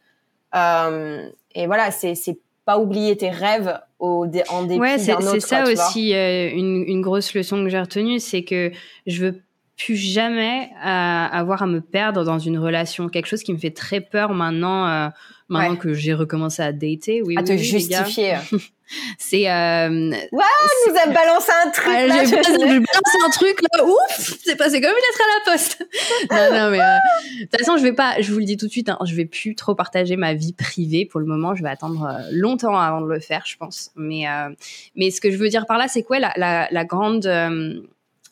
euh, 0.55 1.29
et 1.55 1.67
voilà 1.67 1.91
c'est 1.91 2.15
c'est 2.15 2.39
pas 2.65 2.79
oublier 2.79 3.17
tes 3.17 3.31
rêves 3.31 3.79
au 3.99 4.27
dé 4.27 4.43
en 4.49 4.63
dépit 4.63 4.81
ouais, 4.81 5.05
d'un 5.05 5.17
autre. 5.17 5.33
C'est 5.33 5.41
ça 5.41 5.63
quoi, 5.65 5.73
aussi 5.73 6.15
euh, 6.15 6.49
une, 6.51 6.85
une 6.87 7.03
grosse 7.03 7.35
leçon 7.35 7.63
que 7.63 7.69
j'ai 7.69 7.81
retenue, 7.81 8.21
c'est 8.21 8.45
que 8.45 8.71
je 9.07 9.25
veux 9.25 9.43
plus 9.77 9.97
jamais 9.97 10.71
euh, 10.85 10.87
avoir 10.87 11.63
à 11.63 11.67
me 11.67 11.81
perdre 11.81 12.25
dans 12.25 12.39
une 12.39 12.59
relation. 12.59 13.09
Quelque 13.09 13.27
chose 13.27 13.43
qui 13.43 13.53
me 13.53 13.59
fait 13.59 13.71
très 13.71 14.01
peur 14.01 14.35
maintenant, 14.35 14.87
euh, 14.87 15.09
maintenant 15.49 15.73
ouais. 15.73 15.79
que 15.79 15.95
j'ai 15.95 16.15
recommencé 16.15 16.63
à 16.63 16.73
dater. 16.73 17.23
Oui, 17.23 17.37
à 17.37 17.41
oui, 17.41 17.47
te 17.47 17.53
oui, 17.53 17.59
justifier. 17.59 18.37
c'est. 19.19 19.51
Euh, 19.51 20.11
ouais, 20.11 20.45
nous 20.89 20.95
a 20.97 21.07
balancé 21.07 21.53
un 21.65 21.71
truc. 21.71 21.87
Ah, 21.89 22.25
j'ai 22.25 22.37
balancé 22.37 23.19
un 23.27 23.31
truc 23.31 23.61
là. 23.63 23.85
Ouf, 23.85 24.39
c'est 24.45 24.57
passé 24.57 24.81
comme 24.81 24.91
une 24.91 24.97
lettre 24.97 25.21
à 25.21 25.51
la 25.51 25.53
poste. 25.53 25.87
non, 26.31 26.59
non, 26.59 26.71
mais 26.71 26.81
euh, 26.81 27.41
de 27.41 27.45
toute 27.47 27.59
façon, 27.59 27.77
je 27.77 27.83
vais 27.83 27.93
pas. 27.93 28.21
Je 28.21 28.33
vous 28.33 28.39
le 28.39 28.45
dis 28.45 28.57
tout 28.57 28.67
de 28.67 28.71
suite. 28.71 28.89
Hein, 28.89 28.99
je 29.05 29.15
vais 29.15 29.25
plus 29.25 29.55
trop 29.55 29.75
partager 29.75 30.17
ma 30.17 30.35
vie 30.35 30.53
privée 30.53 31.07
pour 31.07 31.21
le 31.21 31.27
moment. 31.27 31.55
Je 31.55 31.63
vais 31.63 31.71
attendre 31.71 32.05
euh, 32.05 32.29
longtemps 32.33 32.79
avant 32.79 33.01
de 33.01 33.09
le 33.09 33.21
faire, 33.21 33.43
je 33.47 33.57
pense. 33.57 33.91
Mais 33.97 34.29
euh, 34.29 34.51
mais 34.97 35.11
ce 35.11 35.21
que 35.21 35.31
je 35.31 35.37
veux 35.37 35.49
dire 35.49 35.67
par 35.67 35.79
là, 35.79 35.89
c'est 35.89 36.03
quoi 36.03 36.19
la, 36.19 36.33
la, 36.37 36.69
la 36.71 36.85
grande 36.85 37.27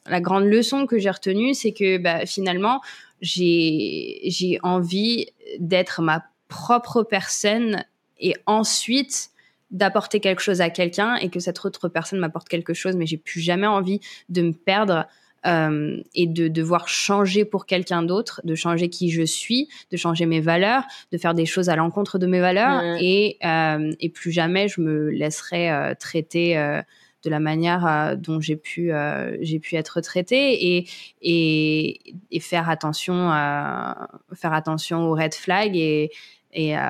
la 0.06 0.20
grande 0.20 0.44
leçon 0.44 0.86
que 0.86 0.98
j'ai 0.98 1.10
retenue, 1.10 1.54
c'est 1.54 1.72
que 1.72 1.98
bah, 1.98 2.26
finalement, 2.26 2.80
j'ai 3.20 4.58
envie 4.62 5.26
d'être 5.58 6.02
ma 6.02 6.24
propre 6.48 7.02
personne 7.02 7.84
et 8.18 8.34
ensuite 8.46 9.30
d'apporter 9.70 10.20
quelque 10.20 10.42
chose 10.42 10.60
à 10.60 10.68
quelqu'un 10.68 11.14
et 11.16 11.28
que 11.28 11.38
cette 11.38 11.64
autre 11.64 11.88
personne 11.88 12.18
m'apporte 12.18 12.48
quelque 12.48 12.74
chose, 12.74 12.96
mais 12.96 13.06
j'ai 13.06 13.16
plus 13.16 13.40
jamais 13.40 13.68
envie 13.68 14.00
de 14.28 14.42
me 14.42 14.52
perdre 14.52 15.06
euh, 15.46 16.02
et 16.14 16.26
de 16.26 16.48
devoir 16.48 16.88
changer 16.88 17.44
pour 17.44 17.66
quelqu'un 17.66 18.02
d'autre, 18.02 18.40
de 18.44 18.54
changer 18.54 18.90
qui 18.90 19.10
je 19.10 19.22
suis, 19.22 19.68
de 19.90 19.96
changer 19.96 20.26
mes 20.26 20.40
valeurs, 20.40 20.82
de 21.12 21.18
faire 21.18 21.34
des 21.34 21.46
choses 21.46 21.70
à 21.70 21.76
l'encontre 21.76 22.18
de 22.18 22.26
mes 22.26 22.40
valeurs 22.40 22.82
mmh. 22.82 22.98
et, 23.00 23.38
euh, 23.44 23.92
et 24.00 24.08
plus 24.10 24.32
jamais 24.32 24.68
je 24.68 24.80
me 24.80 25.08
laisserai 25.08 25.70
euh, 25.70 25.94
traiter 25.98 26.80
de 27.22 27.30
la 27.30 27.40
manière 27.40 27.86
euh, 27.86 28.16
dont 28.16 28.40
j'ai 28.40 28.56
pu 28.56 28.92
euh, 28.92 29.36
j'ai 29.40 29.58
pu 29.58 29.76
être 29.76 30.00
traitée 30.00 30.76
et 30.76 30.88
et, 31.22 32.40
faire 32.40 32.68
attention 32.70 33.30
à, 33.30 34.08
faire 34.34 34.52
attention 34.54 35.04
aux 35.04 35.14
red 35.14 35.34
flags 35.34 35.76
et 35.76 36.10
et, 36.52 36.76
euh, 36.76 36.80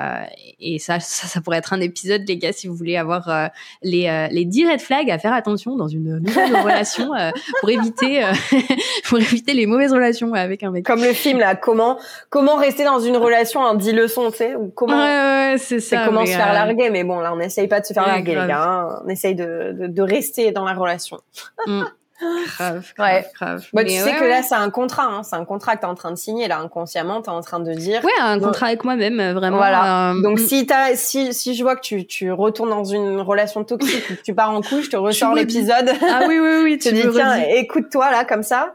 et 0.59 0.79
ça, 0.79 0.99
ça, 0.99 1.27
ça, 1.27 1.39
pourrait 1.39 1.57
être 1.57 1.73
un 1.73 1.81
épisode, 1.81 2.23
les 2.27 2.37
gars, 2.37 2.51
si 2.51 2.67
vous 2.67 2.73
voulez 2.73 2.97
avoir 2.97 3.29
euh, 3.29 3.47
les, 3.83 4.07
euh, 4.07 4.27
les 4.31 4.43
10 4.43 4.67
red 4.67 4.81
flags 4.81 5.11
à 5.11 5.19
faire 5.19 5.33
attention 5.33 5.75
dans 5.75 5.87
une 5.87 6.17
nouvelle 6.17 6.55
relation 6.63 7.13
euh, 7.13 7.29
pour 7.59 7.69
éviter 7.69 8.23
euh, 8.23 8.31
pour 9.05 9.19
éviter 9.19 9.53
les 9.53 9.67
mauvaises 9.67 9.93
relations 9.93 10.33
avec 10.33 10.63
un 10.63 10.71
mec. 10.71 10.83
Comme 10.83 11.03
le 11.03 11.13
film 11.13 11.37
là, 11.37 11.55
comment 11.55 11.99
comment 12.31 12.55
rester 12.55 12.85
dans 12.85 12.99
une 12.99 13.17
relation 13.17 13.59
en 13.59 13.75
10 13.75 13.93
leçons, 13.93 14.31
tu 14.31 14.37
sais, 14.37 14.55
ou 14.55 14.69
comment 14.69 14.97
ouais, 14.97 15.51
ouais, 15.51 15.55
c'est 15.59 15.79
ça. 15.79 16.05
comment 16.05 16.25
se 16.25 16.31
faire 16.31 16.53
larguer, 16.53 16.89
mais 16.89 17.03
bon 17.03 17.19
là, 17.19 17.31
on 17.31 17.37
n'essaye 17.37 17.67
pas 17.67 17.81
de 17.81 17.85
se 17.85 17.93
faire 17.93 18.07
larguer, 18.07 18.33
grave. 18.33 18.47
les 18.47 18.53
gars. 18.53 18.63
Hein. 18.63 19.01
On 19.05 19.09
essaye 19.09 19.35
de, 19.35 19.75
de, 19.79 19.87
de, 19.87 20.01
rester 20.01 20.51
dans 20.51 20.65
la 20.65 20.73
relation. 20.73 21.19
Mm. 21.67 21.83
Grave, 22.21 22.93
grave, 22.95 23.07
ouais. 23.07 23.25
grave. 23.33 23.65
Bah, 23.73 23.83
tu 23.83 23.91
sais 23.91 24.03
ouais, 24.03 24.15
que 24.15 24.21
ouais. 24.21 24.29
là, 24.29 24.43
c'est 24.43 24.55
un 24.55 24.69
contrat. 24.69 25.05
Hein. 25.05 25.23
C'est 25.23 25.35
un 25.35 25.45
contrat 25.45 25.75
que 25.75 25.81
tu 25.81 25.87
es 25.87 25.89
en 25.89 25.95
train 25.95 26.11
de 26.11 26.15
signer. 26.15 26.47
Là, 26.47 26.59
inconsciemment, 26.59 27.21
tu 27.21 27.29
es 27.29 27.33
en 27.33 27.41
train 27.41 27.59
de 27.59 27.73
dire. 27.73 28.03
Ouais, 28.03 28.11
un 28.21 28.39
contrat 28.39 28.67
avec 28.67 28.83
moi-même, 28.83 29.19
euh, 29.19 29.33
vraiment. 29.33 29.57
Voilà. 29.57 30.11
Euh... 30.11 30.21
Donc, 30.21 30.39
si, 30.39 30.67
as, 30.71 30.95
si, 30.95 31.33
si 31.33 31.55
je 31.55 31.63
vois 31.63 31.75
que 31.75 31.81
tu, 31.81 32.05
tu 32.05 32.31
retournes 32.31 32.69
dans 32.69 32.83
une 32.83 33.19
relation 33.21 33.63
toxique 33.63 34.07
que 34.07 34.13
tu 34.21 34.35
pars 34.35 34.51
en 34.51 34.61
couille, 34.61 34.83
je 34.83 34.91
te 34.91 34.97
ressors 34.97 35.33
l'épisode. 35.33 35.91
Ah 36.01 36.21
oui, 36.27 36.39
oui, 36.39 36.61
oui. 36.63 36.77
tu 36.81 36.89
te 36.89 36.95
dis, 36.95 37.07
tiens, 37.11 37.35
écoute-toi 37.35 38.11
là, 38.11 38.23
comme 38.23 38.43
ça. 38.43 38.73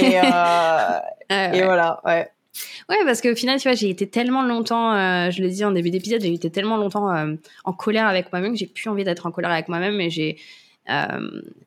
Et, 0.00 0.18
euh, 0.18 0.22
ah, 0.24 1.54
et 1.54 1.62
voilà, 1.62 2.00
ouais. 2.04 2.28
Ouais, 2.88 2.96
parce 3.04 3.20
qu'au 3.20 3.36
final, 3.36 3.60
tu 3.60 3.68
vois, 3.68 3.76
j'ai 3.76 3.90
été 3.90 4.08
tellement 4.08 4.42
longtemps, 4.42 4.92
euh, 4.92 5.30
je 5.30 5.42
le 5.42 5.48
dis 5.48 5.64
en 5.64 5.70
début 5.70 5.90
d'épisode, 5.90 6.20
j'ai 6.20 6.32
été 6.32 6.50
tellement 6.50 6.76
longtemps 6.76 7.14
en 7.64 7.72
colère 7.72 8.08
avec 8.08 8.32
moi-même 8.32 8.52
que 8.52 8.58
j'ai 8.58 8.66
plus 8.66 8.88
envie 8.88 9.04
d'être 9.04 9.26
en 9.26 9.30
colère 9.30 9.52
avec 9.52 9.68
moi-même 9.68 10.00
et 10.00 10.10
j'ai 10.10 10.38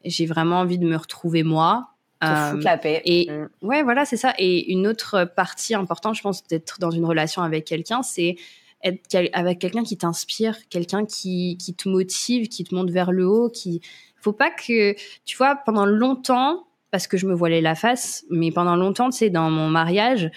j'ai 0.03 0.26
vraiment 0.26 0.59
envie 0.59 0.78
de 0.78 0.86
me 0.86 0.95
retrouver 0.95 1.43
moi. 1.43 1.88
Euh, 2.24 2.61
la 2.61 2.78
paix. 2.78 3.01
Et 3.05 3.32
mm. 3.32 3.49
ouais, 3.61 3.84
voilà, 3.84 4.05
c'est 4.05 4.17
ça. 4.17 4.34
Et 4.38 4.72
une 4.72 4.88
autre 4.88 5.26
partie 5.36 5.74
importante, 5.74 6.15
je 6.15 6.22
pense, 6.22 6.45
d'être 6.47 6.80
dans 6.80 6.91
une 6.91 7.05
relation 7.05 7.41
avec 7.41 7.65
quelqu'un, 7.65 8.03
c'est 8.03 8.36
être 8.84 9.30
avec 9.34 9.59
quelqu'un 9.59 9.84
qui 9.84 9.97
t'inspire, 9.97 10.57
quelqu'un 10.69 11.05
qui, 11.05 11.57
qui 11.57 11.74
te 11.74 11.89
motive, 11.89 12.47
qui 12.47 12.63
te 12.63 12.74
monte 12.74 12.89
vers 12.89 13.11
le 13.11 13.28
haut, 13.28 13.49
qui 13.49 13.82
faut 14.17 14.34
pas 14.34 14.51
que 14.51 14.95
tu 15.26 15.38
vois 15.38 15.55
pendant 15.55 15.86
longtemps 15.86 16.67
parce 16.91 17.07
que 17.07 17.17
je 17.17 17.26
me 17.26 17.34
voilais 17.34 17.61
la 17.61 17.74
face, 17.74 18.26
mais 18.30 18.51
pendant 18.51 18.76
longtemps, 18.76 19.09
tu 19.09 19.17
sais, 19.17 19.30
dans 19.30 19.49
mon 19.49 19.69
mariage, 19.69 20.30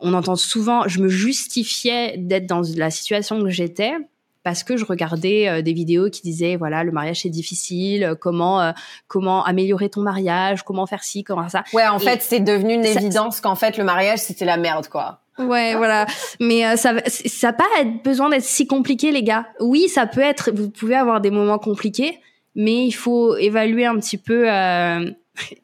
on 0.00 0.12
entend 0.12 0.36
souvent, 0.36 0.86
je 0.86 1.00
me 1.00 1.08
justifiais 1.08 2.16
d'être 2.18 2.46
dans 2.46 2.62
la 2.76 2.90
situation 2.90 3.42
que 3.42 3.48
j'étais 3.48 3.94
parce 4.44 4.62
que 4.62 4.76
je 4.76 4.84
regardais 4.84 5.48
euh, 5.48 5.62
des 5.62 5.72
vidéos 5.72 6.10
qui 6.10 6.22
disaient 6.22 6.54
voilà 6.54 6.84
le 6.84 6.92
mariage 6.92 7.22
c'est 7.22 7.30
difficile, 7.30 8.04
euh, 8.04 8.14
comment 8.14 8.60
euh, 8.60 8.70
comment 9.08 9.44
améliorer 9.44 9.88
ton 9.88 10.02
mariage, 10.02 10.62
comment 10.62 10.86
faire 10.86 11.02
ci, 11.02 11.24
comment 11.24 11.48
ça. 11.48 11.64
Ouais, 11.72 11.86
en 11.88 11.98
Et 11.98 12.04
fait, 12.04 12.22
c'est 12.22 12.40
devenu 12.40 12.74
une 12.74 12.84
ça, 12.84 13.00
évidence 13.00 13.40
qu'en 13.40 13.56
fait 13.56 13.76
le 13.76 13.82
mariage 13.84 14.20
c'était 14.20 14.44
la 14.44 14.56
merde 14.56 14.86
quoi. 14.86 15.20
Ouais, 15.38 15.74
voilà. 15.74 16.06
Mais 16.38 16.64
euh, 16.64 16.76
ça 16.76 16.94
ça 17.06 17.52
pas 17.52 17.64
besoin 18.04 18.28
d'être 18.28 18.44
si 18.44 18.68
compliqué 18.68 19.10
les 19.10 19.24
gars. 19.24 19.46
Oui, 19.58 19.88
ça 19.88 20.06
peut 20.06 20.20
être 20.20 20.52
vous 20.54 20.70
pouvez 20.70 20.94
avoir 20.94 21.20
des 21.20 21.30
moments 21.30 21.58
compliqués, 21.58 22.20
mais 22.54 22.86
il 22.86 22.92
faut 22.92 23.36
évaluer 23.36 23.86
un 23.86 23.96
petit 23.96 24.18
peu 24.18 24.44
euh, 24.48 25.10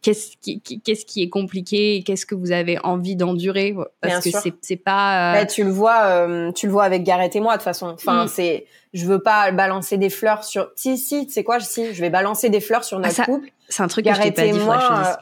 qu'est-ce 0.02 0.36
qui, 0.40 0.60
qu'est-ce 0.60 1.04
qui 1.04 1.22
est 1.22 1.28
compliqué 1.28 1.96
et 1.96 2.02
qu'est-ce 2.02 2.26
que 2.26 2.34
vous 2.34 2.52
avez 2.52 2.78
envie 2.84 3.16
d'endurer? 3.16 3.74
Parce 4.00 4.24
que 4.24 4.30
c'est 4.30 4.54
c'est 4.60 4.76
pas. 4.76 5.32
Euh... 5.32 5.40
Bah, 5.40 5.46
tu 5.46 5.64
le 5.64 5.70
vois, 5.70 6.04
euh, 6.04 6.52
tu 6.52 6.66
le 6.66 6.72
vois 6.72 6.84
avec 6.84 7.02
Gareth 7.02 7.36
et 7.36 7.40
moi 7.40 7.52
de 7.52 7.58
toute 7.58 7.64
façon. 7.64 7.86
Enfin, 7.88 8.24
mm. 8.24 8.28
c'est, 8.28 8.66
je 8.92 9.06
veux 9.06 9.22
pas 9.22 9.52
balancer 9.52 9.96
des 9.96 10.10
fleurs 10.10 10.44
sur. 10.44 10.70
Si 10.76 10.98
si, 10.98 11.26
tu 11.26 11.32
sais 11.32 11.44
quoi, 11.44 11.60
si, 11.60 11.94
je 11.94 12.00
vais 12.00 12.10
balancer 12.10 12.48
des 12.50 12.60
fleurs 12.60 12.84
sur 12.84 12.98
notre 12.98 13.20
ah, 13.20 13.24
couple. 13.24 13.48
C'est 13.68 13.82
un 13.82 13.88
truc 13.88 14.04
Gareth 14.04 14.34
que 14.34 14.40
je 14.42 14.46
t'ai 14.46 14.52
pas 14.52 14.58
dit. 14.58 14.64
Moi, 14.64 15.18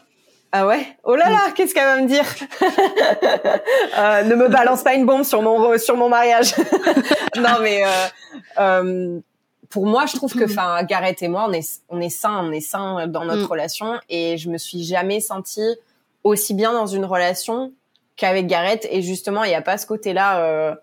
ah 0.50 0.66
ouais? 0.66 0.86
Oh 1.04 1.14
là 1.14 1.28
là, 1.28 1.50
qu'est-ce 1.54 1.74
qu'elle 1.74 1.84
va 1.84 2.00
me 2.00 2.08
dire? 2.08 2.24
Euh, 3.98 4.22
Ne 4.22 4.34
me 4.34 4.48
balance 4.48 4.82
pas 4.82 4.94
une 4.94 5.04
bombe 5.06 5.24
sur 5.24 5.42
mon 5.42 5.76
sur 5.78 5.96
mon 5.96 6.08
mariage. 6.08 6.54
non 7.36 7.58
mais 7.60 7.84
euh, 7.84 7.88
euh, 8.58 9.18
pour 9.68 9.86
moi, 9.86 10.06
je 10.06 10.16
trouve 10.16 10.32
que, 10.32 10.44
mm. 10.44 10.50
enfin, 10.50 10.82
Gareth 10.84 11.22
et 11.22 11.28
moi, 11.28 11.46
on 11.48 11.52
est 11.52 11.82
on 11.88 12.00
est 12.00 12.08
sains, 12.08 12.40
on 12.44 12.52
est 12.52 12.60
sains 12.60 13.06
dans 13.06 13.24
notre 13.24 13.42
mm. 13.42 13.50
relation 13.50 14.00
et 14.08 14.38
je 14.38 14.50
me 14.50 14.58
suis 14.58 14.84
jamais 14.84 15.20
sentie 15.20 15.76
aussi 16.24 16.54
bien 16.54 16.72
dans 16.72 16.86
une 16.86 17.04
relation 17.04 17.72
qu'avec 18.16 18.46
Gareth 18.46 18.86
et 18.90 19.02
justement, 19.02 19.44
il 19.44 19.50
y 19.50 19.54
a 19.54 19.62
pas 19.62 19.78
ce 19.78 19.86
côté-là. 19.86 20.40
Euh, 20.44 20.74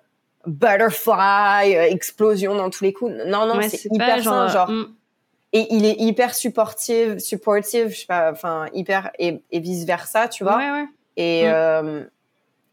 butterfly, 0.48 1.72
explosion 1.72 2.54
dans 2.54 2.70
tous 2.70 2.84
les 2.84 2.94
coups. 2.94 3.12
Non, 3.26 3.48
non, 3.48 3.60
c'est 3.68 3.86
hyper 3.86 4.24
sain, 4.24 4.48
genre, 4.48 4.70
mm 4.70 4.94
et 5.56 5.74
il 5.74 5.86
est 5.86 5.96
hyper 6.00 6.36
supportive, 6.36 7.18
supportive, 7.20 7.88
je 7.88 8.00
sais 8.00 8.06
pas, 8.06 8.30
enfin 8.30 8.66
hyper 8.74 9.12
et, 9.18 9.42
et 9.52 9.62
vice 9.62 9.86
versa, 9.86 10.28
tu 10.28 10.44
vois. 10.44 10.58
Ouais, 10.58 10.70
ouais. 10.70 10.86
Et 11.16 11.44
mm. 11.46 11.52
euh, 11.54 12.04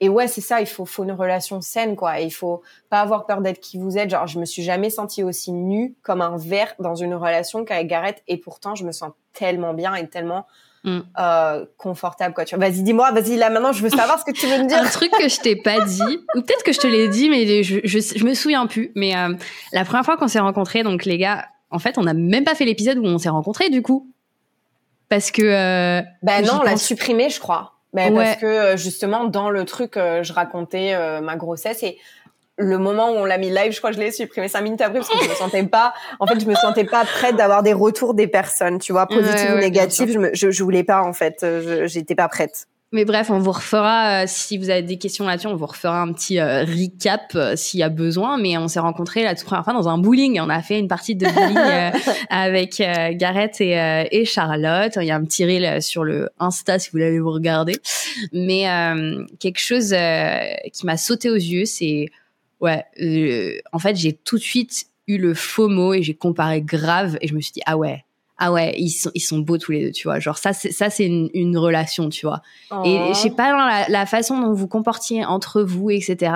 et 0.03 0.09
ouais, 0.09 0.27
c'est 0.27 0.41
ça. 0.41 0.61
Il 0.61 0.67
faut 0.67 0.85
faut 0.85 1.05
une 1.05 1.13
relation 1.13 1.61
saine, 1.61 1.95
quoi. 1.95 2.21
Et 2.21 2.25
il 2.25 2.33
faut 2.33 2.61
pas 2.91 3.01
avoir 3.01 3.25
peur 3.25 3.41
d'être 3.41 3.61
qui 3.61 3.79
vous 3.79 3.97
êtes. 3.97 4.11
Genre, 4.11 4.27
je 4.27 4.41
me 4.41 4.45
suis 4.45 4.65
jamais 4.65 4.91
sentie 4.91 5.23
aussi 5.23 5.53
nue 5.53 5.95
comme 6.03 6.21
un 6.21 6.37
verre 6.37 6.75
dans 6.81 6.97
une 6.97 7.15
relation 7.15 7.65
qu'avec 7.65 7.87
Gareth. 7.87 8.21
Et 8.27 8.37
pourtant, 8.37 8.75
je 8.75 8.85
me 8.85 8.91
sens 8.91 9.13
tellement 9.33 9.75
bien 9.75 9.95
et 9.95 10.09
tellement 10.09 10.45
mm. 10.83 10.99
euh, 11.21 11.67
confortable, 11.79 12.35
quoi. 12.35 12.45
Tu 12.45 12.57
vois. 12.57 12.69
Vas-y, 12.69 12.83
dis-moi. 12.83 13.13
Vas-y, 13.13 13.37
là 13.37 13.49
maintenant, 13.49 13.71
je 13.73 13.81
veux 13.81 13.91
savoir 13.91 14.19
ce 14.19 14.25
que 14.25 14.33
tu 14.33 14.49
veux 14.49 14.59
me 14.59 14.67
dire. 14.67 14.79
un 14.79 14.89
truc 14.89 15.13
que 15.13 15.29
je 15.29 15.41
t'ai 15.41 15.55
pas 15.55 15.81
dit, 15.85 16.19
ou 16.35 16.41
peut-être 16.43 16.65
que 16.65 16.73
je 16.73 16.81
te 16.81 16.89
l'ai 16.89 17.07
dit, 17.07 17.31
mais 17.31 17.63
je, 17.63 17.79
je, 17.85 17.99
je 18.01 18.25
me 18.25 18.35
souviens 18.35 18.67
plus. 18.67 18.91
Mais 18.97 19.17
euh, 19.17 19.37
la 19.71 19.85
première 19.85 20.05
fois 20.05 20.17
qu'on 20.17 20.27
s'est 20.27 20.41
rencontrés, 20.41 20.83
donc 20.83 21.05
les 21.05 21.17
gars, 21.17 21.47
en 21.71 21.79
fait, 21.79 21.97
on 21.97 22.03
n'a 22.03 22.15
même 22.15 22.43
pas 22.43 22.57
fait 22.57 22.65
l'épisode 22.65 22.99
où 22.99 23.05
on 23.05 23.19
s'est 23.19 23.29
rencontrés, 23.29 23.71
du 23.71 23.83
coup. 23.83 24.11
Parce 25.09 25.31
que. 25.31 25.43
Euh, 25.43 26.03
ben 26.25 26.45
non, 26.45 26.59
on 26.61 26.65
l'a 26.65 26.77
supprimé, 26.77 27.31
je 27.31 27.39
crois. 27.39 27.75
Ben, 27.93 28.15
Parce 28.15 28.37
que 28.37 28.47
euh, 28.47 28.77
justement, 28.77 29.25
dans 29.25 29.51
le 29.51 29.65
truc, 29.65 29.97
euh, 29.97 30.23
je 30.23 30.33
racontais 30.33 30.95
euh, 30.95 31.21
ma 31.21 31.37
grossesse 31.37 31.83
et 31.83 31.99
le 32.57 32.79
moment 32.79 33.11
où 33.11 33.15
on 33.15 33.25
l'a 33.25 33.39
mis 33.39 33.51
live, 33.51 33.73
je 33.73 33.79
crois 33.79 33.91
que 33.91 33.97
je 33.97 34.01
l'ai 34.01 34.11
supprimé 34.11 34.49
cinq 34.49 34.63
minutes 34.63 34.81
après 34.81 34.99
parce 34.99 35.11
que 35.11 35.25
je 35.25 35.29
me 35.29 35.35
sentais 35.35 35.63
pas, 35.65 35.95
en 36.21 36.27
fait, 36.27 36.39
je 36.41 36.47
me 36.47 36.55
sentais 36.55 36.85
pas 36.85 37.05
prête 37.05 37.37
d'avoir 37.37 37.63
des 37.63 37.73
retours 37.73 38.15
des 38.15 38.27
personnes, 38.27 38.79
tu 38.79 38.93
vois, 38.93 39.07
positifs 39.07 39.51
ou 39.55 39.59
négatifs. 39.59 40.11
Je, 40.11 40.19
me, 40.19 40.31
je, 40.35 40.51
je, 40.51 40.63
voulais 40.63 40.85
pas, 40.85 41.03
en 41.03 41.13
fait. 41.13 41.45
J'étais 41.87 42.15
pas 42.15 42.29
prête. 42.29 42.67
Mais 42.95 43.07
bref, 43.07 43.31
on 43.31 43.39
vous 43.39 43.53
refera, 43.53 44.23
euh, 44.23 44.25
si 44.27 44.59
vous 44.59 44.69
avez 44.69 44.83
des 44.83 44.99
questions 44.99 45.27
là-dessus, 45.27 45.47
on 45.47 45.57
vous 45.57 45.65
refera 45.65 46.03
un 46.03 46.13
petit 46.13 46.39
euh, 46.39 46.63
recap 46.63 47.33
euh, 47.35 47.57
s'il 47.57 47.81
y 47.81 47.83
a 47.83 47.89
besoin. 47.89 48.37
Mais 48.37 48.59
on 48.59 48.69
s'est 48.69 48.81
rencontrés 48.81 49.25
la 49.25 49.35
toute 49.35 49.47
première 49.47 49.65
fois 49.65 49.73
dans 49.73 49.89
un 49.89 49.97
bowling. 49.97 50.39
On 50.41 50.51
a 50.51 50.61
fait 50.61 50.79
une 50.79 50.89
partie 50.89 51.17
de 51.17 51.27
bowling 51.27 52.03
avec 52.29 52.83
Gareth 53.17 53.63
et, 53.63 54.09
et, 54.11 54.27
Charlotte. 54.27 54.93
Il 54.97 55.07
y 55.07 55.11
a 55.11 55.17
un 55.17 55.25
petit 55.25 55.47
reel 55.47 55.81
sur 55.81 56.05
le 56.05 56.29
Insta 56.39 56.79
si 56.79 56.91
vous 56.91 56.99
voulez 56.99 57.19
vous 57.19 57.31
regarder. 57.31 57.77
Mais 58.33 58.65
quelque 59.41 59.59
chose 59.59 59.95
qui 60.73 60.87
m'a 60.87 60.97
sauté 60.97 61.31
aux 61.31 61.35
yeux, 61.35 61.65
c'est... 61.65 62.07
Ouais, 62.61 62.85
en 63.73 63.79
fait, 63.79 63.97
j'ai 63.97 64.13
tout 64.13 64.37
de 64.37 64.43
suite 64.43 64.87
eu 65.09 65.19
le 65.19 65.35
faux 65.35 65.69
mot 65.69 65.95
et 65.95 66.03
j'ai 66.03 66.15
comparé 66.15 66.63
grave 66.63 67.19
et 67.21 67.27
je 67.27 67.35
me 67.35 67.41
suis 67.41 67.53
dit, 67.53 67.63
ah 67.67 67.77
ouais, 67.77 68.05
ah 68.45 68.51
ouais, 68.51 68.75
ils 68.77 68.91
sont, 68.91 69.13
ils 69.15 69.21
sont 69.21 69.39
beaux 69.39 69.57
tous 69.57 69.71
les 69.71 69.85
deux, 69.85 69.93
tu 69.93 70.09
vois. 70.09 70.19
Genre 70.19 70.37
ça, 70.37 70.53
c'est, 70.53 70.73
ça 70.73 70.91
c'est 70.91 71.07
une, 71.07 71.57
relation, 71.57 72.09
tu 72.09 72.27
vois. 72.27 72.43
Et 72.85 72.99
je 73.11 73.15
sais 73.15 73.31
pas 73.31 73.53
dans 73.53 73.93
la, 73.93 74.07
façon 74.07 74.41
dont 74.41 74.53
vous 74.53 74.67
comportiez 74.67 75.25
entre 75.25 75.63
vous, 75.63 75.91
etc. 75.91 76.33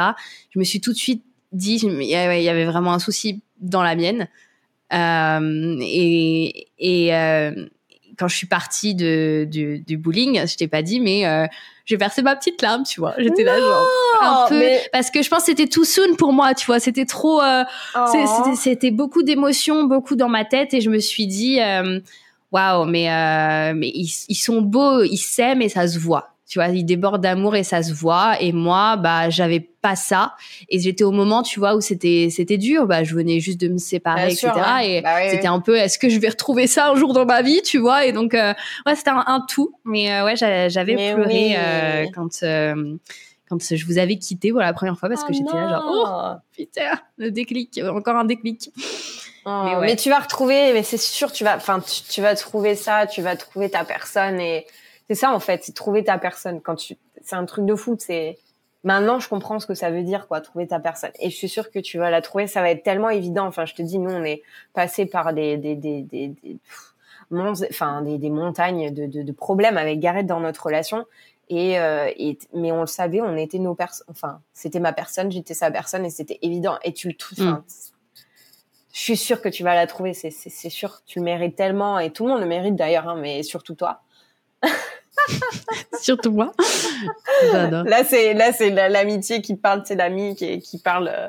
Je 0.50 0.61
me 0.61 0.64
suis 0.64 0.80
tout 0.80 0.92
de 0.92 0.98
suite 0.98 1.24
dit, 1.50 1.80
il 1.82 2.04
y 2.04 2.14
avait 2.14 2.64
vraiment 2.64 2.92
un 2.92 3.00
souci 3.00 3.42
dans 3.59 3.82
la 3.82 3.96
mienne. 3.96 4.28
Euh, 4.92 5.76
et, 5.80 6.68
et 6.78 7.12
euh, 7.12 7.66
quand 8.18 8.28
je 8.28 8.36
suis 8.36 8.46
partie 8.46 8.94
de, 8.94 9.46
du, 9.50 9.80
du 9.80 9.96
bowling, 9.96 10.46
je 10.46 10.56
t'ai 10.56 10.68
pas 10.68 10.82
dit, 10.82 11.00
mais 11.00 11.26
euh, 11.26 11.46
j'ai 11.84 11.96
versé 11.96 12.22
ma 12.22 12.34
petite 12.36 12.60
larme, 12.62 12.82
tu 12.84 13.00
vois. 13.00 13.14
J'étais 13.18 13.44
là, 13.44 13.58
genre, 13.58 13.86
un 14.20 14.46
peu, 14.48 14.62
parce 14.92 15.10
que 15.10 15.22
je 15.22 15.28
pense 15.28 15.40
que 15.40 15.46
c'était 15.46 15.68
tout 15.68 15.84
soon 15.84 16.16
pour 16.16 16.32
moi, 16.32 16.54
tu 16.54 16.66
vois. 16.66 16.80
C'était 16.80 17.06
trop, 17.06 17.40
euh, 17.40 17.64
oh. 17.94 18.54
c'était 18.56 18.90
beaucoup 18.90 19.22
d'émotions, 19.22 19.84
beaucoup 19.84 20.16
dans 20.16 20.28
ma 20.28 20.44
tête, 20.44 20.74
et 20.74 20.80
je 20.80 20.90
me 20.90 20.98
suis 20.98 21.26
dit, 21.26 21.60
euh, 21.60 22.00
waouh, 22.52 22.84
mais 22.86 23.10
euh, 23.10 23.74
mais 23.74 23.88
ils, 23.88 24.10
ils 24.28 24.34
sont 24.34 24.62
beaux, 24.62 25.02
ils 25.02 25.16
s'aiment 25.16 25.62
et 25.62 25.68
ça 25.68 25.86
se 25.86 25.98
voit 25.98 26.36
tu 26.49 26.61
vois, 26.61 26.68
il 26.68 26.84
déborde 26.84 27.20
d'amour 27.20 27.57
et 27.57 27.64
ça 27.64 27.82
se 27.82 27.92
voit. 27.92 28.40
Et 28.40 28.53
moi, 28.53 28.97
bah, 28.97 29.30
j'avais 29.30 29.59
pas 29.59 29.97
ça. 29.97 30.34
Et 30.68 30.78
j'étais 30.78 31.03
au 31.03 31.11
moment, 31.11 31.42
tu 31.42 31.59
vois, 31.59 31.74
où 31.74 31.80
c'était, 31.80 32.28
c'était 32.30 32.57
dur. 32.57 32.86
Bah, 32.86 33.03
je 33.03 33.14
venais 33.16 33.40
juste 33.40 33.61
de 33.61 33.68
me 33.68 33.78
séparer, 33.78 34.28
etc. 34.28 34.51
Et 34.84 35.01
bah 35.01 35.28
c'était 35.28 35.49
un 35.49 35.59
peu, 35.59 35.76
est-ce 35.76 35.99
que 35.99 36.09
je 36.09 36.20
vais 36.20 36.28
retrouver 36.28 36.68
ça 36.68 36.90
un 36.90 36.94
jour 36.94 37.12
dans 37.12 37.26
ma 37.26 37.42
vie, 37.42 37.62
tu 37.62 37.78
vois? 37.78 38.07
Et 38.07 38.12
donc, 38.12 38.32
euh, 38.34 38.55
ouais, 38.86 38.94
c'était 38.94 39.11
un, 39.11 39.44
tout. 39.49 39.74
Mais 39.84 40.12
euh, 40.12 40.24
ouais, 40.24 40.36
j'avais 40.36 40.94
pleuré 40.94 41.57
euh, 41.59 42.05
quand. 42.14 42.44
quand 43.49 43.74
je 43.74 43.84
vous 43.84 43.99
avais 43.99 44.16
quitté 44.16 44.51
pour 44.51 44.61
la 44.61 44.72
première 44.72 44.99
fois 44.99 45.09
parce 45.09 45.22
que 45.22 45.30
oh 45.30 45.32
j'étais 45.32 45.57
là 45.57 45.68
genre 45.68 45.84
oh 45.88 46.40
putain 46.53 46.99
le 47.16 47.30
déclic 47.30 47.80
encore 47.94 48.16
un 48.16 48.24
déclic 48.24 48.72
oh, 49.44 49.62
mais, 49.64 49.76
ouais. 49.76 49.86
mais, 49.86 49.94
tu 49.94 50.11
vas 50.11 50.18
retrouver 50.18 50.72
mais 50.72 50.82
c'est 50.82 50.97
sûr 50.97 51.30
tu 51.30 51.44
vas 51.44 51.55
enfin 51.55 51.78
tu, 51.78 52.03
tu 52.11 52.20
vas 52.20 52.34
trouver 52.34 52.74
ça 52.74 53.07
tu 53.07 53.22
vas 53.22 53.36
trouver 53.36 53.70
ta 53.70 53.84
personne 53.84 54.40
et 54.40 54.66
c'est 55.09 55.14
ça 55.14 55.32
en 55.32 55.40
fait, 55.40 55.64
c'est 55.64 55.74
trouver 55.74 56.04
ta 56.04 56.18
personne. 56.18 56.61
Quand 56.61 56.76
tu, 56.76 56.96
c'est 57.22 57.36
un 57.36 57.44
truc 57.44 57.66
de 57.66 57.74
fou. 57.74 57.96
C'est 57.98 58.38
maintenant 58.84 59.18
je 59.18 59.28
comprends 59.28 59.59
ce 59.59 59.66
que 59.66 59.74
ça 59.74 59.90
veut 59.90 60.02
dire 60.02 60.26
quoi, 60.28 60.40
trouver 60.40 60.66
ta 60.66 60.80
personne. 60.80 61.12
Et 61.20 61.30
je 61.30 61.36
suis 61.36 61.48
sûre 61.48 61.70
que 61.70 61.78
tu 61.78 61.98
vas 61.98 62.11
la 62.11 62.22
trouver. 62.22 62.46
Ça 62.46 62.61
va 62.61 62.70
être 62.70 62.82
tellement 62.82 63.11
évident. 63.11 63.46
Enfin, 63.46 63.66
je 63.66 63.74
te 63.74 63.82
dis, 63.82 63.98
nous 63.98 64.11
on 64.11 64.24
est 64.24 64.42
passé 64.72 65.07
par 65.07 65.32
des 65.32 65.57
des 65.57 65.76
des 65.76 66.02
des, 66.02 66.28
des 66.28 66.59
enfin 67.32 68.02
des, 68.02 68.18
des 68.18 68.30
montagnes 68.30 68.92
de, 68.92 69.07
de, 69.07 69.22
de, 69.22 69.32
problèmes 69.32 69.76
avec 69.78 70.00
Gareth 70.00 70.26
dans 70.26 70.40
notre 70.40 70.64
relation. 70.64 71.04
Et, 71.48 71.78
euh, 71.78 72.11
et, 72.16 72.38
mais 72.54 72.72
on 72.72 72.80
le 72.80 72.86
savait, 72.86 73.20
on 73.20 73.36
était 73.36 73.59
nos 73.59 73.74
personnes. 73.74 74.07
Enfin, 74.11 74.40
c'était 74.52 74.80
ma 74.80 74.92
personne, 74.92 75.30
j'étais 75.30 75.54
sa 75.54 75.70
personne, 75.70 76.04
et 76.04 76.11
c'était 76.11 76.38
évident. 76.42 76.76
Et 76.82 76.92
tu 76.92 77.09
le 77.09 77.14
tout. 77.14 77.34
Mm. 77.40 77.62
Je 78.92 79.00
suis 79.00 79.16
sûre 79.16 79.40
que 79.40 79.48
tu 79.48 79.62
vas 79.62 79.74
la 79.74 79.86
trouver, 79.86 80.14
c'est 80.14 80.30
c'est 80.30 80.70
sûr. 80.70 81.02
Tu 81.07 81.20
le 81.20 81.24
mérites 81.24 81.54
tellement, 81.54 81.98
et 81.98 82.11
tout 82.11 82.24
le 82.24 82.32
monde 82.32 82.40
le 82.40 82.46
mérite 82.46 82.74
d'ailleurs, 82.74 83.09
hein, 83.09 83.16
mais 83.20 83.42
surtout 83.42 83.74
toi. 83.74 84.00
Surtout 86.00 86.30
moi. 86.30 86.52
Là, 87.52 88.04
c'est 88.04 88.34
là, 88.34 88.52
c'est 88.52 88.70
l'amitié 88.70 89.42
qui 89.42 89.57
parle, 89.57 89.82
c'est 89.84 89.94
l'ami 89.94 90.34
qui, 90.36 90.61
qui 90.61 90.78
parle, 90.78 91.09
euh, 91.09 91.28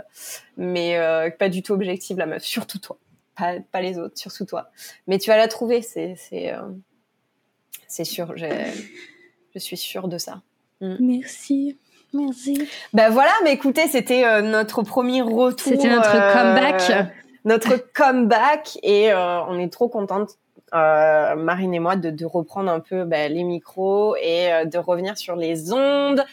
mais 0.57 0.97
euh, 0.97 1.29
pas 1.31 1.49
du 1.49 1.63
tout 1.63 1.73
objective 1.73 2.17
la 2.17 2.25
meuf. 2.25 2.43
Surtout 2.43 2.79
toi, 2.79 2.97
pas, 3.35 3.55
pas 3.71 3.81
les 3.81 3.97
autres, 3.97 4.17
surtout 4.17 4.45
toi. 4.45 4.69
Mais 5.07 5.17
tu 5.17 5.29
vas 5.29 5.37
la 5.37 5.47
trouver, 5.47 5.81
c'est 5.81 6.15
c'est 6.15 6.53
euh, 6.53 6.61
c'est 7.87 8.05
sûr. 8.05 8.33
Je 8.37 9.59
suis 9.59 9.77
sûre 9.77 10.07
de 10.07 10.17
ça. 10.17 10.41
Mm. 10.81 10.95
Merci. 10.99 11.77
Merci. 12.13 12.69
Ben 12.93 13.09
voilà, 13.09 13.31
mais 13.43 13.53
écoutez, 13.53 13.87
c'était 13.87 14.41
notre 14.41 14.81
premier 14.81 15.21
retour. 15.21 15.73
C'était 15.73 15.89
notre 15.89 16.11
comeback. 16.33 17.13
Notre 17.45 17.77
comeback 17.93 18.77
et 18.83 19.13
on 19.13 19.57
est 19.57 19.71
trop 19.71 19.89
contente 19.89 20.37
Marine 20.73 21.73
et 21.73 21.79
moi, 21.79 21.95
de, 21.95 22.09
de 22.09 22.25
reprendre 22.25 22.71
un 22.71 22.79
peu 22.79 23.03
bah, 23.05 23.27
les 23.27 23.43
micros 23.43 24.15
et 24.17 24.51
euh, 24.51 24.65
de 24.65 24.77
revenir 24.77 25.17
sur 25.17 25.35
les 25.35 25.71
ondes. 25.71 26.23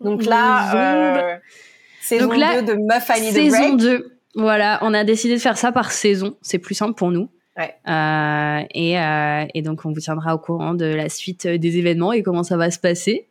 Donc 0.00 0.24
là, 0.24 1.34
euh, 1.34 1.36
saison 2.00 2.28
donc 2.28 2.36
là, 2.36 2.60
2 2.62 2.74
de 2.74 2.80
Meuf 2.80 3.08
Annie 3.10 3.32
Saison 3.32 3.74
2. 3.74 4.18
Voilà, 4.34 4.78
on 4.82 4.94
a 4.94 5.04
décidé 5.04 5.34
de 5.34 5.40
faire 5.40 5.58
ça 5.58 5.72
par 5.72 5.92
saison. 5.92 6.36
C'est 6.42 6.58
plus 6.58 6.74
simple 6.74 6.94
pour 6.94 7.10
nous. 7.10 7.28
Ouais. 7.56 7.74
Euh, 7.86 8.66
et, 8.74 8.98
euh, 8.98 9.44
et, 9.52 9.62
donc, 9.62 9.84
on 9.84 9.92
vous 9.92 10.00
tiendra 10.00 10.34
au 10.34 10.38
courant 10.38 10.74
de 10.74 10.86
la 10.86 11.08
suite 11.08 11.46
des 11.46 11.76
événements 11.76 12.12
et 12.12 12.22
comment 12.22 12.42
ça 12.42 12.56
va 12.56 12.70
se 12.70 12.78
passer. 12.78 13.28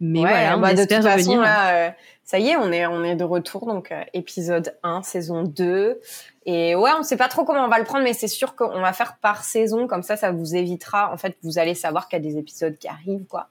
Mais 0.00 0.20
voilà, 0.20 0.56
on 0.56 0.60
bah, 0.60 0.72
espère 0.72 0.86
de 0.86 1.04
toute 1.04 1.12
revenir. 1.12 1.26
Façon, 1.26 1.40
là, 1.40 1.88
euh, 1.88 1.90
ça 2.24 2.38
y 2.38 2.48
est, 2.48 2.56
on 2.56 2.72
est, 2.72 2.86
on 2.86 3.04
est 3.04 3.16
de 3.16 3.24
retour. 3.24 3.66
Donc, 3.66 3.92
épisode 4.14 4.74
1, 4.82 5.02
saison 5.02 5.42
2. 5.42 6.00
Et 6.46 6.74
ouais, 6.74 6.90
on 6.98 7.02
sait 7.02 7.16
pas 7.16 7.28
trop 7.28 7.44
comment 7.44 7.64
on 7.64 7.68
va 7.68 7.78
le 7.78 7.84
prendre, 7.84 8.04
mais 8.04 8.14
c'est 8.14 8.28
sûr 8.28 8.56
qu'on 8.56 8.80
va 8.80 8.92
faire 8.92 9.18
par 9.20 9.44
saison, 9.44 9.86
comme 9.86 10.02
ça, 10.02 10.16
ça 10.16 10.32
vous 10.32 10.56
évitera. 10.56 11.12
En 11.12 11.18
fait, 11.18 11.36
vous 11.42 11.58
allez 11.58 11.74
savoir 11.74 12.08
qu'il 12.08 12.22
y 12.22 12.26
a 12.26 12.30
des 12.30 12.38
épisodes 12.38 12.76
qui 12.78 12.88
arrivent, 12.88 13.26
quoi. 13.28 13.48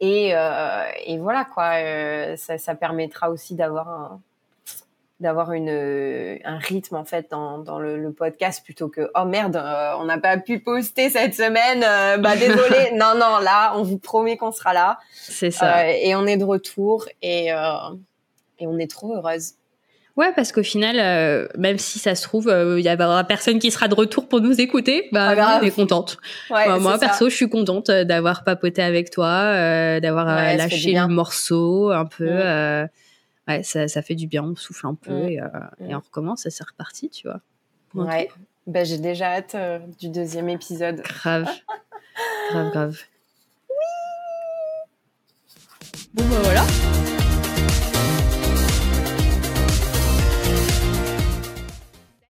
Et, 0.00 0.34
euh, 0.34 0.84
et 1.04 1.18
voilà, 1.18 1.44
quoi. 1.44 1.74
Euh, 1.76 2.36
ça, 2.36 2.58
ça, 2.58 2.74
permettra 2.74 3.30
aussi 3.30 3.54
d'avoir 3.54 3.88
un 3.88 4.20
d'avoir 5.22 5.52
une 5.52 5.70
un 6.44 6.58
rythme 6.58 6.96
en 6.96 7.04
fait 7.04 7.28
dans, 7.30 7.58
dans 7.58 7.78
le, 7.78 7.96
le 7.96 8.12
podcast 8.12 8.62
plutôt 8.64 8.88
que 8.88 9.10
oh 9.14 9.24
merde 9.24 9.56
euh, 9.56 9.92
on 9.98 10.04
n'a 10.04 10.18
pas 10.18 10.36
pu 10.36 10.58
poster 10.58 11.08
cette 11.08 11.34
semaine 11.34 11.82
euh, 11.82 12.18
bah 12.18 12.36
désolé 12.36 12.90
non 12.92 13.14
non 13.14 13.38
là 13.42 13.72
on 13.76 13.82
vous 13.82 13.98
promet 13.98 14.36
qu'on 14.36 14.52
sera 14.52 14.74
là 14.74 14.98
c'est 15.14 15.50
ça 15.50 15.88
et 15.90 16.14
on 16.14 16.26
est 16.26 16.36
de 16.36 16.44
retour 16.44 17.06
et 17.22 17.46
et 18.58 18.66
on 18.66 18.78
est 18.78 18.90
trop 18.90 19.14
heureuse 19.16 19.54
Ouais, 20.16 20.30
parce 20.36 20.52
qu'au 20.52 20.62
final, 20.62 20.96
euh, 20.98 21.48
même 21.56 21.78
si 21.78 21.98
ça 21.98 22.14
se 22.14 22.22
trouve, 22.22 22.54
il 22.78 22.84
y 22.84 22.92
aura 23.02 23.24
personne 23.24 23.58
qui 23.58 23.70
sera 23.70 23.88
de 23.88 23.94
retour 23.94 24.28
pour 24.28 24.42
nous 24.42 24.60
écouter, 24.60 25.08
bah, 25.10 25.34
Pas 25.34 25.58
on 25.58 25.64
est 25.64 25.70
contente. 25.70 26.18
Ouais, 26.50 26.66
Bah, 26.66 26.78
moi, 26.78 26.98
ça. 26.98 27.06
perso, 27.06 27.30
je 27.30 27.34
suis 27.34 27.48
contente 27.48 27.88
euh, 27.88 28.04
d'avoir 28.04 28.44
papoté 28.44 28.82
avec 28.82 29.08
toi, 29.10 29.28
euh, 29.28 30.00
d'avoir 30.00 30.28
euh, 30.28 30.34
Ouais, 30.36 30.56
lâché 30.58 30.92
le 30.92 31.06
morceau 31.08 31.90
un 31.90 32.04
peu. 32.04 32.28
Mm. 32.28 32.88
Ouais, 33.48 33.62
ça, 33.62 33.88
ça 33.88 34.02
fait 34.02 34.14
du 34.14 34.26
bien, 34.26 34.42
on 34.44 34.54
souffle 34.56 34.86
un 34.86 34.94
peu 34.94 35.12
Mm. 35.12 35.28
et, 35.28 35.40
euh, 35.40 35.46
Mm. 35.80 35.90
et 35.90 35.94
on 35.94 36.00
recommence, 36.00 36.46
et 36.46 36.50
c'est 36.50 36.64
reparti, 36.66 37.10
tu 37.10 37.28
vois. 37.28 37.40
Ouais. 37.94 38.30
Ben, 38.66 38.84
j'ai 38.86 38.98
déjà 38.98 39.26
hâte 39.32 39.54
euh, 39.54 39.78
du 40.00 40.08
deuxième 40.08 40.48
épisode. 40.48 41.02
Grave. 41.02 41.48
grave, 42.50 42.70
grave. 42.70 42.98
Bon, 46.14 46.24
bah 46.28 47.11